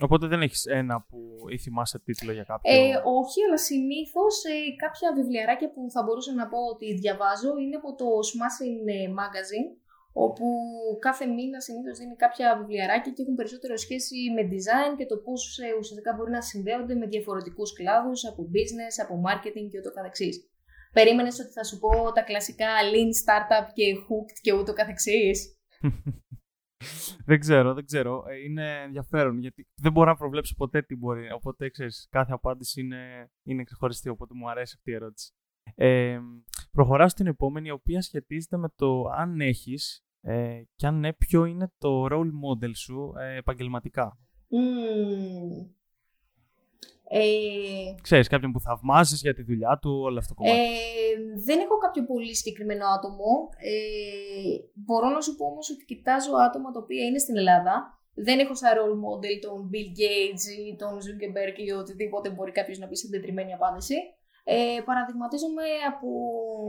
Οπότε 0.00 0.26
δεν 0.26 0.42
έχεις 0.42 0.64
ένα 0.64 1.00
που 1.08 1.18
ή 1.48 1.58
θυμάσαι 1.58 1.98
τίτλο 1.98 2.32
για 2.32 2.44
κάποιο; 2.44 2.74
Ε, 2.74 2.86
όχι, 3.04 3.44
αλλά 3.46 3.58
συνήθως 3.58 4.44
ε, 4.44 4.74
κάποια 4.76 5.12
βιβλιαράκια 5.14 5.70
που 5.70 5.90
θα 5.90 6.02
μπορούσα 6.02 6.32
να 6.34 6.46
πω 6.48 6.58
ότι 6.72 6.94
διαβάζω 6.94 7.50
είναι 7.58 7.76
από 7.76 7.94
το 7.94 8.06
Smashing 8.30 8.78
Magazine 9.20 9.70
όπου 10.24 10.46
κάθε 11.06 11.26
μήνα 11.26 11.60
συνήθως 11.60 11.98
δίνει 11.98 12.16
κάποια 12.16 12.56
βιβλιαράκια 12.58 13.12
και 13.12 13.22
έχουν 13.22 13.34
περισσότερο 13.34 13.76
σχέση 13.76 14.16
με 14.36 14.42
design 14.52 14.92
και 14.98 15.06
το 15.06 15.16
πώς 15.16 15.58
ε, 15.58 15.68
ουσιαστικά 15.78 16.10
μπορεί 16.14 16.30
να 16.30 16.42
συνδέονται 16.42 16.94
με 16.94 17.06
διαφορετικούς 17.06 17.72
κλάδους, 17.72 18.26
από 18.30 18.42
business, 18.54 18.94
από 19.04 19.14
marketing 19.26 19.66
και 19.70 19.78
ούτω 19.78 19.90
καθεξής. 19.98 20.34
Περίμενες 20.92 21.40
ότι 21.40 21.52
θα 21.52 21.64
σου 21.64 21.78
πω 21.78 22.12
τα 22.12 22.22
κλασικά 22.22 22.68
lean 22.92 23.10
startup 23.22 23.66
και 23.76 23.84
hooked 24.06 24.38
και 24.40 24.52
ούτω 24.52 24.72
καθεξής; 24.72 25.38
δεν 27.28 27.38
ξέρω, 27.40 27.74
δεν 27.74 27.84
ξέρω. 27.84 28.24
Ε, 28.28 28.36
είναι 28.44 28.82
ενδιαφέρον 28.82 29.38
γιατί 29.38 29.66
δεν 29.82 29.92
μπορώ 29.92 30.10
να 30.10 30.16
προβλέψω 30.16 30.54
ποτέ 30.56 30.82
τι 30.82 30.96
μπορεί. 30.96 31.32
Οπότε 31.32 31.70
ξέρεις, 31.70 32.06
κάθε 32.10 32.32
απάντηση 32.32 32.80
είναι, 32.80 33.30
είναι 33.42 33.64
ξεχωριστή. 33.64 34.08
Οπότε 34.08 34.34
μου 34.34 34.50
αρέσει 34.50 34.74
αυτή 34.76 34.90
η 34.90 34.94
ερώτηση. 34.94 35.30
Ε, 35.74 36.18
προχωράω 36.72 37.08
στην 37.08 37.26
επόμενη, 37.26 37.68
η 37.68 37.70
οποία 37.70 38.02
σχετίζεται 38.02 38.56
με 38.56 38.68
το 38.76 39.02
αν 39.16 39.40
έχεις 39.40 40.05
ε, 40.26 40.62
και 40.76 40.86
αν 40.86 40.98
ναι, 40.98 41.12
ποιο 41.12 41.44
είναι 41.44 41.72
το 41.78 42.06
role 42.10 42.30
model 42.44 42.70
σου 42.74 43.12
ε, 43.18 43.36
επαγγελματικά; 43.36 44.18
Mm. 44.50 45.66
Ε, 47.08 47.94
Ξέρεις 48.02 48.28
κάποιον 48.28 48.52
που 48.52 48.60
θαυμάζεις 48.60 49.20
για 49.20 49.34
τη 49.34 49.42
δουλειά 49.42 49.78
του, 49.82 50.00
όλο 50.02 50.18
αυτό 50.18 50.34
το 50.34 50.40
κομμάτι. 50.42 50.60
Ε, 50.60 50.70
δεν 51.44 51.60
έχω 51.60 51.76
κάποιο 51.78 52.04
πολύ 52.04 52.34
συγκεκριμένο 52.34 52.86
άτομο. 52.86 53.48
Ε, 53.56 54.56
μπορώ 54.74 55.08
να 55.08 55.20
σου 55.20 55.36
πω 55.36 55.44
όμως 55.46 55.70
ότι 55.70 55.84
κοιτάζω 55.84 56.32
άτομα 56.46 56.70
τα 56.70 56.80
οποία 56.82 57.04
είναι 57.04 57.18
στην 57.18 57.36
Ελλάδα. 57.36 58.00
Δεν 58.14 58.38
έχω 58.38 58.54
σαν 58.54 58.72
role 58.78 58.98
model 59.06 59.34
τον 59.40 59.70
Bill 59.72 59.90
Gates 60.00 60.44
ή 60.66 60.76
τον 60.76 60.94
Zuckerberg 61.04 61.58
ή 61.66 61.70
οτιδήποτε 61.70 62.30
μπορεί 62.30 62.52
κάποιος 62.52 62.78
να 62.78 62.86
πει 62.88 62.96
σε 62.96 63.08
τετριμένη 63.10 63.52
απάντηση. 63.52 63.94
Ε, 64.48 64.80
παραδειγματίζομαι 64.84 65.66
από 65.92 66.10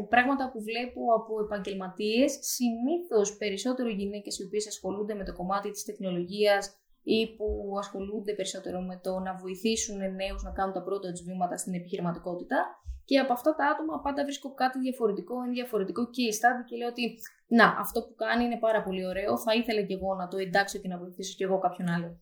πράγματα 0.10 0.52
που 0.52 0.60
βλέπω 0.62 1.02
από 1.20 1.34
επαγγελματίες, 1.46 2.38
συνήθως 2.42 3.38
περισσότερο 3.38 3.90
γυναίκες 3.90 4.40
οι 4.40 4.44
οποίες 4.44 4.68
ασχολούνται 4.68 5.14
με 5.14 5.24
το 5.24 5.34
κομμάτι 5.34 5.70
της 5.72 5.84
τεχνολογίας 5.84 6.78
ή 7.04 7.36
που 7.36 7.74
ασχολούνται 7.78 8.34
περισσότερο 8.34 8.82
με 8.82 9.00
το 9.04 9.20
να 9.20 9.36
βοηθήσουν 9.36 9.98
νέους 9.98 10.44
να 10.44 10.52
κάνουν 10.52 10.74
τα 10.74 10.84
πρώτα 10.84 11.12
τους 11.12 11.24
βήματα 11.24 11.58
στην 11.58 11.74
επιχειρηματικότητα. 11.74 12.58
Και 13.06 13.20
από 13.20 13.34
αυτά 13.34 13.56
τα 13.56 13.66
άτομα 13.66 14.02
πάντα 14.02 14.24
βρίσκω 14.24 14.54
κάτι 14.54 14.80
διαφορετικό, 14.80 15.44
είναι 15.44 15.54
διαφορετικό 15.54 16.10
και 16.10 16.24
η 16.24 16.32
στάδη 16.32 16.64
και 16.64 16.76
λέω 16.76 16.88
ότι 16.88 17.20
να, 17.48 17.66
αυτό 17.66 18.02
που 18.02 18.16
κάνει 18.16 18.44
είναι 18.44 18.60
πάρα 18.60 18.84
πολύ 18.84 19.06
ωραίο, 19.06 19.38
θα 19.38 19.54
ήθελα 19.54 19.82
και 19.82 19.94
εγώ 19.94 20.16
να 20.16 20.28
το 20.28 20.38
εντάξω 20.38 20.80
και 20.80 20.88
να 20.88 20.98
βοηθήσω 20.98 21.34
και 21.38 21.44
εγώ 21.44 21.60
κάποιον 21.60 21.88
άλλο. 21.88 22.22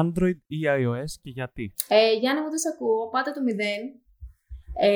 Android 0.00 0.38
ή 0.46 0.58
iOS 0.78 1.12
και 1.22 1.30
γιατί; 1.30 1.74
Ε, 1.88 2.12
Γιάννη 2.12 2.40
μου 2.40 2.48
δεν 2.48 2.58
σε 2.58 2.68
ακούω, 2.74 3.08
πάτε 3.08 3.30
το 3.30 3.40
0. 3.40 3.60
Ε, 4.80 4.90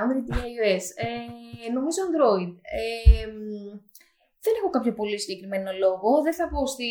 Android 0.00 0.26
ή 0.34 0.38
iOS. 0.52 0.84
Ε, 0.96 1.72
νομίζω 1.72 1.98
Android. 2.08 2.52
Ε, 2.62 3.26
δεν 4.44 4.54
έχω 4.58 4.70
κάποιο 4.70 4.92
πολύ 4.94 5.18
συγκεκριμένο 5.20 5.70
λόγο. 5.72 6.22
Δεν 6.22 6.34
θα 6.34 6.48
πω 6.48 6.66
στη, 6.66 6.90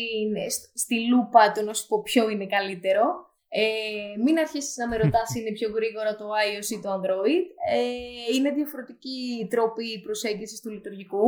στη 0.74 1.08
λούπα 1.08 1.52
το 1.52 1.62
να 1.62 1.74
σου 1.74 1.86
πω 1.88 2.02
ποιο 2.02 2.28
είναι 2.30 2.46
καλύτερο. 2.46 3.04
Ε, 3.48 3.64
μην 4.24 4.38
αρχίσεις 4.38 4.76
να 4.76 4.88
με 4.88 4.96
ρωτάς 5.02 5.34
είναι 5.34 5.52
πιο 5.52 5.68
γρήγορα 5.70 6.16
το 6.16 6.26
iOS 6.44 6.68
ή 6.70 6.80
το 6.80 6.88
Android. 6.96 7.44
Ε, 7.72 8.34
είναι 8.34 8.50
διαφορετική 8.50 9.46
τρόπη 9.50 10.00
προσέγγισης 10.02 10.60
του 10.60 10.70
λειτουργικού. 10.70 11.26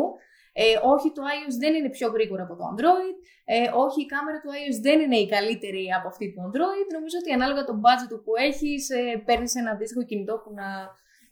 Ε, 0.57 0.64
όχι, 0.94 1.09
το 1.16 1.22
iOS 1.34 1.55
δεν 1.62 1.74
είναι 1.74 1.90
πιο 1.96 2.09
γρήγορο 2.16 2.42
από 2.46 2.55
το 2.57 2.64
Android. 2.72 3.16
Ε, 3.44 3.70
όχι, 3.84 4.00
η 4.02 4.07
κάμερα 4.14 4.38
του 4.40 4.50
iOS 4.59 4.78
δεν 4.86 5.00
είναι 5.00 5.18
η 5.24 5.28
καλύτερη 5.34 5.84
από 5.98 6.09
αυτή 6.09 6.24
του 6.32 6.40
Android. 6.46 6.88
Νομίζω 6.96 7.16
ότι 7.22 7.30
ανάλογα 7.32 7.62
το 7.64 7.74
budget 7.84 8.12
που 8.24 8.32
έχεις, 8.48 8.90
ε, 8.90 9.22
παίρνεις 9.26 9.55
ένα 9.61 9.70
αντίστοιχο 9.70 10.02
κινητό 10.11 10.34
που 10.42 10.50
να 10.61 10.68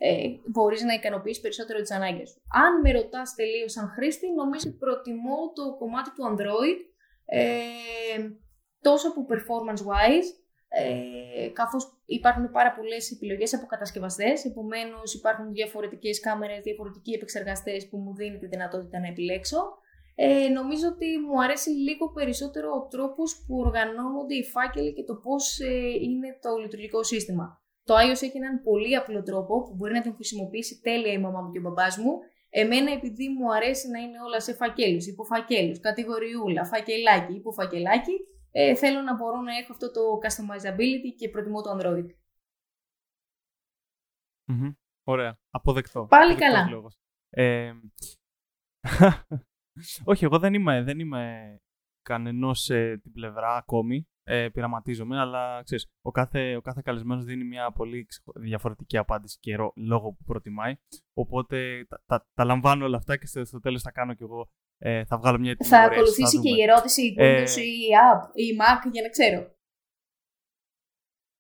ε, 0.05 0.29
μπορείς 0.53 0.83
να 0.83 0.93
ικανοποιήσει 0.93 1.41
περισσότερο 1.41 1.81
τις 1.81 1.91
ανάγκες 1.91 2.29
σου. 2.31 2.41
Αν 2.65 2.81
με 2.81 2.91
ρωτάς 2.93 3.35
τελείως 3.35 3.73
σαν 3.73 3.89
χρήστη, 3.95 4.27
νομίζω 4.33 4.65
ότι 4.69 4.79
προτιμώ 4.79 5.39
το 5.55 5.65
κομμάτι 5.79 6.11
του 6.15 6.25
Android 6.31 6.79
ε, 7.25 7.63
τόσο 8.81 9.09
από 9.09 9.27
performance 9.33 9.83
wise, 9.91 10.29
ε, 10.75 11.49
καθώς 11.49 12.03
υπάρχουν 12.07 12.51
πάρα 12.51 12.73
πολλές 12.73 13.11
επιλογές 13.11 13.55
από 13.55 13.67
κατασκευαστές, 13.67 14.45
επομένως 14.45 15.15
υπάρχουν 15.15 15.53
διαφορετικές 15.53 16.21
κάμερες, 16.21 16.61
διαφορετικοί 16.63 17.13
επεξεργαστές 17.13 17.89
που 17.89 17.97
μου 17.99 18.15
δίνει 18.15 18.39
τη 18.39 18.47
δυνατότητα 18.47 18.99
να 19.01 19.07
επιλέξω. 19.07 19.61
Ε, 20.15 20.49
νομίζω 20.49 20.87
ότι 20.95 21.07
μου 21.27 21.43
αρέσει 21.43 21.71
λίγο 21.71 22.13
περισσότερο 22.13 22.69
ο 22.71 22.87
τρόπος 22.87 23.45
που 23.47 23.57
οργανώνονται 23.57 24.35
οι 24.35 24.45
φάκελοι 24.45 24.93
και 24.95 25.05
το 25.05 25.15
πώς 25.15 25.61
ε, 25.61 25.75
είναι 26.07 26.39
το 26.41 26.51
λειτουργικό 26.63 27.03
σύστημα. 27.03 27.61
Το 27.85 27.95
iOS 27.95 28.21
έχει 28.27 28.37
έναν 28.43 28.63
πολύ 28.63 28.97
απλό 28.97 29.23
τρόπο 29.23 29.63
που 29.63 29.75
μπορεί 29.75 29.93
να 29.93 30.03
τον 30.03 30.15
χρησιμοποιήσει 30.15 30.81
τέλεια 30.81 31.13
η 31.13 31.19
μαμά 31.19 31.41
μου 31.41 31.51
και 31.53 31.59
ο 31.59 31.63
μπαμπάς 31.63 31.97
μου. 31.97 32.13
Εμένα 32.51 32.93
επειδή 32.93 33.29
μου 33.29 33.55
αρέσει 33.55 33.91
να 33.91 33.99
είναι 33.99 34.19
όλα 34.27 34.41
σε 34.41 34.53
φακέλους, 34.55 35.07
υποφακέλους, 35.07 35.81
κατηγοριούλα, 35.81 36.65
φακελάκι, 36.65 37.35
υποφακελάκι, 37.35 38.17
ε, 38.53 38.75
θέλω 38.75 39.01
να 39.03 39.17
μπορώ 39.17 39.41
να 39.41 39.57
έχω 39.57 39.73
αυτό 39.73 39.91
το 39.91 40.01
customizability 40.23 41.15
και 41.17 41.29
προτιμώ 41.29 41.63
το 41.63 41.71
Android. 41.71 42.07
mm 44.53 44.75
Ωραία. 45.05 45.39
Αποδεκτό. 45.51 46.07
Πάλι 46.07 46.35
καλά. 46.35 46.69
Ε, 47.31 47.75
όχι, 50.05 50.25
εγώ 50.25 50.39
δεν 50.39 50.55
είμαι, 50.55 50.83
δεν 50.83 50.99
είμαι 50.99 51.57
κανενός 52.03 52.61
σε 52.61 52.97
την 52.99 53.13
πλευρά 53.13 53.57
ακόμη 53.57 54.07
ε, 54.25 54.49
πειραματίζομαι, 54.49 55.19
αλλά 55.19 55.63
ξέρεις, 55.63 55.91
ο 56.03 56.11
κάθε, 56.11 56.57
ο 56.57 56.61
κάθε 56.61 56.81
καλεσμένος 56.85 57.25
δίνει 57.25 57.45
μια 57.45 57.73
πολύ 57.73 58.07
διαφορετική 58.35 58.97
απάντηση 58.97 59.39
και 59.41 59.57
λόγο 59.75 60.13
που 60.13 60.25
προτιμάει. 60.25 60.77
Οπότε 61.13 61.87
τα, 61.89 62.03
τα, 62.07 62.27
τα 62.35 62.45
λαμβάνω 62.45 62.85
όλα 62.85 62.97
αυτά 62.97 63.17
και 63.17 63.27
στο, 63.27 63.45
στο 63.45 63.61
τέλος 63.61 63.83
θα 63.83 63.91
κάνω 63.91 64.15
κι 64.15 64.23
εγώ, 64.23 64.51
ε, 64.85 65.05
θα 65.05 65.19
βγάλω 65.19 65.39
μια 65.39 65.57
Θα 65.65 65.79
ακολουθήσει 65.79 66.39
και 66.41 66.49
η 66.49 66.63
ερώτηση 66.63 67.15
Windows 67.19 67.57
ε, 67.57 67.63
ή 67.63 67.79
App 68.13 68.31
ή 68.35 68.47
Mac 68.61 68.91
για 68.93 69.03
να 69.03 69.09
ξέρω. 69.09 69.51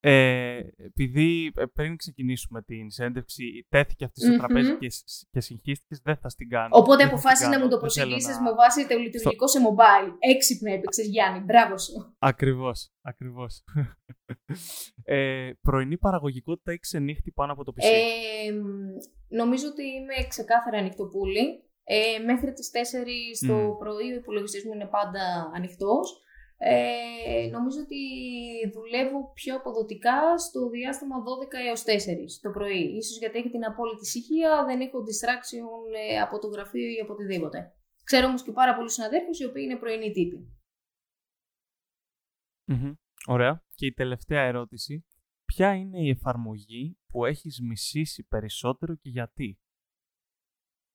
Ε, 0.04 0.60
επειδή 0.76 1.52
ε, 1.56 1.64
πριν 1.64 1.96
ξεκινήσουμε 1.96 2.62
την 2.62 2.90
συνέντευξη, 2.90 3.66
τέθηκε 3.68 4.04
αυτή 4.04 4.20
στο 4.20 4.36
τραπέζι 4.36 4.76
και, 4.78 4.86
και 5.30 5.40
συγχύστηκες, 5.40 6.00
δεν 6.02 6.16
θα 6.16 6.28
στην 6.28 6.48
κάνω. 6.48 6.68
Οπότε 6.70 7.04
αποφάσισε 7.04 7.48
να 7.48 7.58
μου 7.58 7.68
το 7.68 7.78
προσεγγίσει 7.78 8.30
να... 8.30 8.42
με 8.42 8.52
βάση 8.54 8.86
το 8.86 8.98
λειτουργικό 8.98 9.46
σε 9.46 9.58
mobile. 9.58 10.12
Έξυπνα 10.18 10.72
έπαιξες, 10.72 11.06
Γιάννη. 11.06 11.40
Μπράβο 11.40 11.78
σου. 11.78 12.14
Ακριβώς. 12.18 12.90
Ακριβώς. 13.00 13.64
ε, 15.04 15.50
πρωινή 15.60 15.98
παραγωγικότητα 15.98 16.72
ή 16.72 16.78
ξενύχτη 16.78 17.30
πάνω 17.32 17.52
από 17.52 17.64
το 17.64 17.72
PC. 17.76 17.82
Ε, 17.82 18.52
νομίζω 19.28 19.66
ότι 19.68 19.82
είμαι 19.82 20.26
ξεκάθαρα 20.28 20.78
ανοιχτοπούλη. 20.78 21.71
Ε, 21.84 22.18
μέχρι 22.18 22.52
τις 22.52 22.70
4 22.70 23.46
το 23.46 23.76
πρωί 23.78 24.12
ο 24.12 24.14
υπολογιστής 24.14 24.64
μου 24.64 24.72
είναι 24.72 24.86
πάντα 24.86 25.50
ανοιχτός. 25.54 26.20
Ε, 26.64 27.48
νομίζω 27.50 27.80
ότι 27.80 28.02
δουλεύω 28.72 29.32
πιο 29.34 29.56
αποδοτικά 29.56 30.38
στο 30.38 30.68
διάστημα 30.68 31.16
12 31.22 31.22
έως 31.66 31.82
4 31.82 32.40
το 32.42 32.50
πρωί. 32.50 32.96
Ίσως 32.96 33.18
γιατί 33.18 33.38
έχει 33.38 33.50
την 33.50 33.64
απόλυτη 33.64 34.02
ησυχία, 34.02 34.64
δεν 34.66 34.80
έχω 34.80 34.98
distraction 34.98 35.64
ε, 36.10 36.20
από 36.20 36.38
το 36.38 36.46
γραφείο 36.46 36.88
ή 36.88 36.98
από 37.02 37.12
οτιδήποτε. 37.12 37.72
Ξέρω 38.04 38.26
όμως 38.26 38.42
και 38.42 38.52
πάρα 38.52 38.74
πολλούς 38.74 38.92
συναδέλφους 38.92 39.38
οι 39.38 39.44
οποίοι 39.44 39.62
είναι 39.66 39.78
πρωινοί 39.78 40.10
τύποι. 40.10 40.38
Ωραία. 43.26 43.64
Και 43.74 43.86
η 43.86 43.92
τελευταία 43.92 44.42
ερώτηση. 44.42 45.06
Ποια 45.44 45.74
είναι 45.74 46.00
η 46.00 46.08
εφαρμογή 46.08 46.98
που 47.06 47.24
έχεις 47.24 47.60
μισήσει 47.60 48.26
περισσότερο 48.26 48.94
και 48.94 49.08
γιατί; 49.08 49.58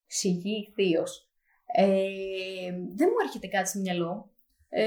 Σιγή 0.07 0.71
θείος. 0.73 1.27
Ε, 1.65 2.71
δεν 2.71 3.07
μου 3.09 3.19
έρχεται 3.23 3.47
κάτι 3.47 3.69
στο 3.69 3.79
μυαλό. 3.79 4.31
Ε, 4.69 4.85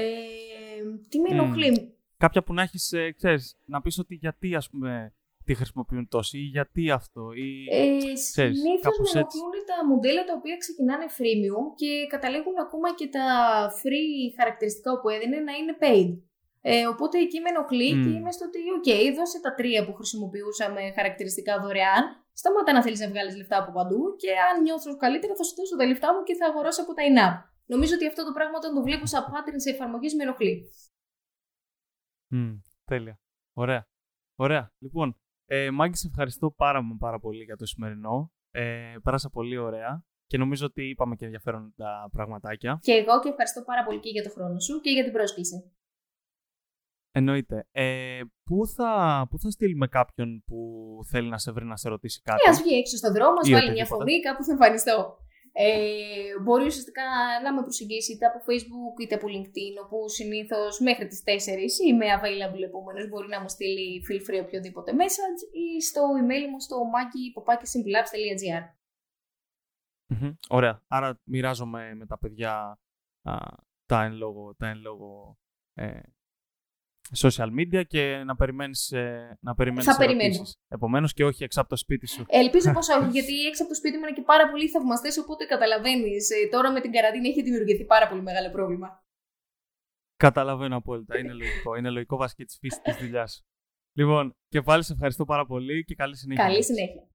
τι 1.09 1.19
με 1.19 1.27
ενοχλεί; 1.31 1.95
Κάποια 2.17 2.43
που 2.43 2.53
να 2.53 2.61
έχεις, 2.61 2.91
ε, 2.91 3.11
ξέρεις, 3.11 3.57
να 3.65 3.81
πεις 3.81 3.99
ότι 3.99 4.15
γιατί 4.15 4.55
ας 4.55 4.69
πούμε 4.69 5.13
τη 5.45 5.53
χρησιμοποιούν 5.53 6.07
τόσοι 6.07 6.37
ή 6.37 6.41
γιατί 6.41 6.91
αυτό 6.91 7.31
ή 7.33 7.65
ε, 7.69 8.15
Συνήθως 8.15 8.97
με 8.97 9.19
ενοχλούν 9.19 9.51
τα 9.65 9.85
μοντέλα 9.87 10.23
τα 10.23 10.33
οποία 10.37 10.57
ξεκινάνε 10.57 11.05
freemium 11.17 11.65
και 11.75 12.07
καταλήγουν 12.09 12.57
ακόμα 12.59 12.95
και 12.95 13.07
τα 13.07 13.27
free 13.81 14.33
χαρακτηριστικά 14.37 14.99
που 14.99 15.09
έδινε 15.09 15.39
να 15.39 15.53
είναι 15.53 15.77
paid. 15.83 16.11
Ε, 16.63 16.87
οπότε 16.87 17.17
εκεί 17.19 17.39
με 17.39 17.49
ενοχλεί 17.49 17.89
και 18.03 18.09
είμαι 18.09 18.31
στο 18.31 18.45
ότι, 18.45 18.59
OK, 18.77 18.89
δώσε 19.15 19.39
τα 19.41 19.53
τρία 19.53 19.85
που 19.85 19.93
χρησιμοποιούσαμε 19.93 20.81
χαρακτηριστικά 20.97 21.59
δωρεάν. 21.59 22.03
Σταμάτα 22.33 22.73
να 22.73 22.81
θέλεις 22.83 22.99
να 22.99 23.07
βγάλεις 23.07 23.35
λεφτά 23.35 23.57
από 23.57 23.71
παντού 23.71 24.15
και 24.15 24.31
αν 24.47 24.61
νιώθω 24.61 24.95
καλύτερα 24.97 25.35
θα 25.35 25.43
σου 25.43 25.55
δώσω 25.55 25.75
τα 25.75 25.85
λεφτά 25.85 26.13
μου 26.13 26.23
και 26.23 26.35
θα 26.35 26.45
αγοράσω 26.45 26.81
από 26.81 26.93
τα 26.93 27.03
in-app. 27.09 27.35
Νομίζω 27.65 27.93
ότι 27.95 28.07
αυτό 28.07 28.25
το 28.25 28.31
πράγμα 28.31 28.57
όταν 28.57 28.75
το 28.75 28.81
βλέπω 28.81 29.05
σαν 29.05 29.23
pattern 29.23 29.55
σε 29.55 29.69
εφαρμογή 29.69 30.15
με 30.15 30.23
ενοχλεί. 30.23 30.55
Mm, 32.35 32.59
τέλεια. 32.85 33.19
Ωραία. 33.53 33.87
Ωραία. 34.35 34.71
Λοιπόν, 34.77 35.19
ε, 35.45 35.71
Μάγκη, 35.71 35.95
σε 35.95 36.07
ευχαριστώ 36.07 36.51
πάρα, 36.51 36.81
πάρα 36.99 37.19
πολύ 37.19 37.43
για 37.43 37.55
το 37.55 37.65
σημερινό. 37.65 38.31
Ε, 38.51 38.95
πέρασα 39.03 39.29
πολύ 39.29 39.57
ωραία 39.57 40.05
και 40.25 40.37
νομίζω 40.37 40.65
ότι 40.65 40.89
είπαμε 40.89 41.15
και 41.15 41.25
ενδιαφέροντα 41.25 42.09
πραγματάκια. 42.11 42.79
Και 42.81 42.91
εγώ 42.91 43.19
και 43.19 43.29
ευχαριστώ 43.29 43.61
πάρα 43.61 43.83
πολύ 43.83 43.99
και 43.99 44.09
για 44.09 44.23
το 44.23 44.29
χρόνο 44.29 44.59
σου 44.59 44.79
και 44.81 44.89
για 44.89 45.03
την 45.03 45.13
πρόσκληση. 45.13 45.71
Εννοείται. 47.11 47.67
Ε, 47.71 48.21
πού, 48.43 48.67
θα, 48.67 49.27
πού 49.29 49.39
θα 49.39 49.49
στείλουμε 49.49 49.87
κάποιον 49.87 50.43
που 50.45 50.59
θέλει 51.09 51.29
να 51.29 51.37
σε 51.37 51.51
βρει 51.51 51.65
να 51.65 51.77
σε 51.77 51.89
ρωτήσει 51.89 52.21
κάτι; 52.21 52.41
Ε, 52.45 52.49
ας 52.49 52.61
βγει 52.61 52.75
έξω 52.75 52.97
στον 52.97 53.13
δρόμο, 53.13 53.37
ας 53.41 53.49
βάλει 53.49 53.71
μια 53.71 53.85
φωνή, 53.85 54.19
κάπου 54.19 54.43
θα 54.43 54.51
εμφανιστώ. 54.51 55.17
Ε, 55.53 56.39
μπορεί 56.41 56.65
ουσιαστικά 56.65 57.03
να 57.43 57.53
με 57.53 57.61
προσεγγίσει 57.61 58.13
είτε 58.13 58.25
από 58.25 58.39
Facebook 58.39 59.01
είτε 59.01 59.15
από 59.15 59.27
LinkedIn, 59.27 59.75
όπου 59.85 60.09
συνήθως 60.09 60.79
μέχρι 60.79 61.07
τις 61.07 61.23
4 61.25 61.87
είμαι 61.87 62.05
available. 62.17 62.63
Επομένω, 62.63 63.07
μπορεί 63.07 63.27
να 63.27 63.41
μου 63.41 63.49
στείλει 63.49 64.01
feel 64.07 64.21
free 64.29 64.43
οποιοδήποτε 64.45 64.91
message 64.91 65.41
ή 65.53 65.81
στο 65.81 66.01
email 66.21 66.49
μου 66.51 66.59
στο 66.59 66.77
maggie.popakisimpleapps.gr. 66.95 68.63
Mm-hmm. 70.13 70.33
Ωραία. 70.49 70.81
Άρα 70.87 71.19
μοιράζομαι 71.23 71.93
με 71.95 72.05
τα 72.05 72.17
παιδιά 72.17 72.79
α, 73.21 73.35
τα 73.85 74.03
εν 74.03 74.13
λόγω, 74.13 74.55
τα 74.55 74.67
εν 74.67 74.79
λόγω 74.79 75.37
ε, 75.73 75.99
social 77.17 77.49
media 77.59 77.83
και 77.87 78.23
να 78.25 78.35
περιμένεις, 78.35 78.91
ε, 78.91 79.37
να 79.41 79.55
περιμένεις 79.55 79.85
Θα 79.85 79.97
περιμένω. 79.97 80.41
Επομένως 80.67 81.13
και 81.13 81.25
όχι 81.25 81.43
έξω 81.43 81.59
από 81.61 81.69
το 81.69 81.75
σπίτι 81.75 82.07
σου. 82.07 82.25
Ελπίζω 82.27 82.71
πως 82.77 82.89
όχι, 82.89 83.09
γιατί 83.09 83.45
έξω 83.47 83.63
από 83.63 83.71
το 83.71 83.77
σπίτι 83.77 83.97
μου 83.97 84.03
είναι 84.05 84.15
και 84.15 84.21
πάρα 84.21 84.49
πολλοί 84.49 84.67
θαυμαστές, 84.69 85.17
οπότε 85.17 85.45
καταλαβαίνεις. 85.45 86.29
Ε, 86.29 86.47
τώρα 86.47 86.71
με 86.71 86.81
την 86.81 86.91
καραντίνα 86.91 87.27
έχει 87.27 87.41
δημιουργηθεί 87.41 87.85
πάρα 87.85 88.07
πολύ 88.07 88.21
μεγάλο 88.21 88.51
πρόβλημα. 88.51 89.03
Καταλαβαίνω 90.15 90.75
απόλυτα. 90.75 91.17
Είναι 91.17 91.33
λογικό. 91.33 91.75
Είναι 91.75 91.89
λογικό 91.89 92.17
βασική 92.17 92.45
της 92.45 92.57
φύσης 92.59 92.81
της 92.81 92.95
δουλειάς. 92.95 93.45
Λοιπόν, 93.93 94.35
και 94.47 94.61
πάλι 94.61 94.83
σε 94.83 94.93
ευχαριστώ 94.93 95.25
πάρα 95.25 95.45
πολύ 95.45 95.83
και 95.83 95.95
καλή 95.95 96.17
συνέχεια. 96.17 96.43
Καλή 96.43 96.63
συνέχεια. 96.63 97.10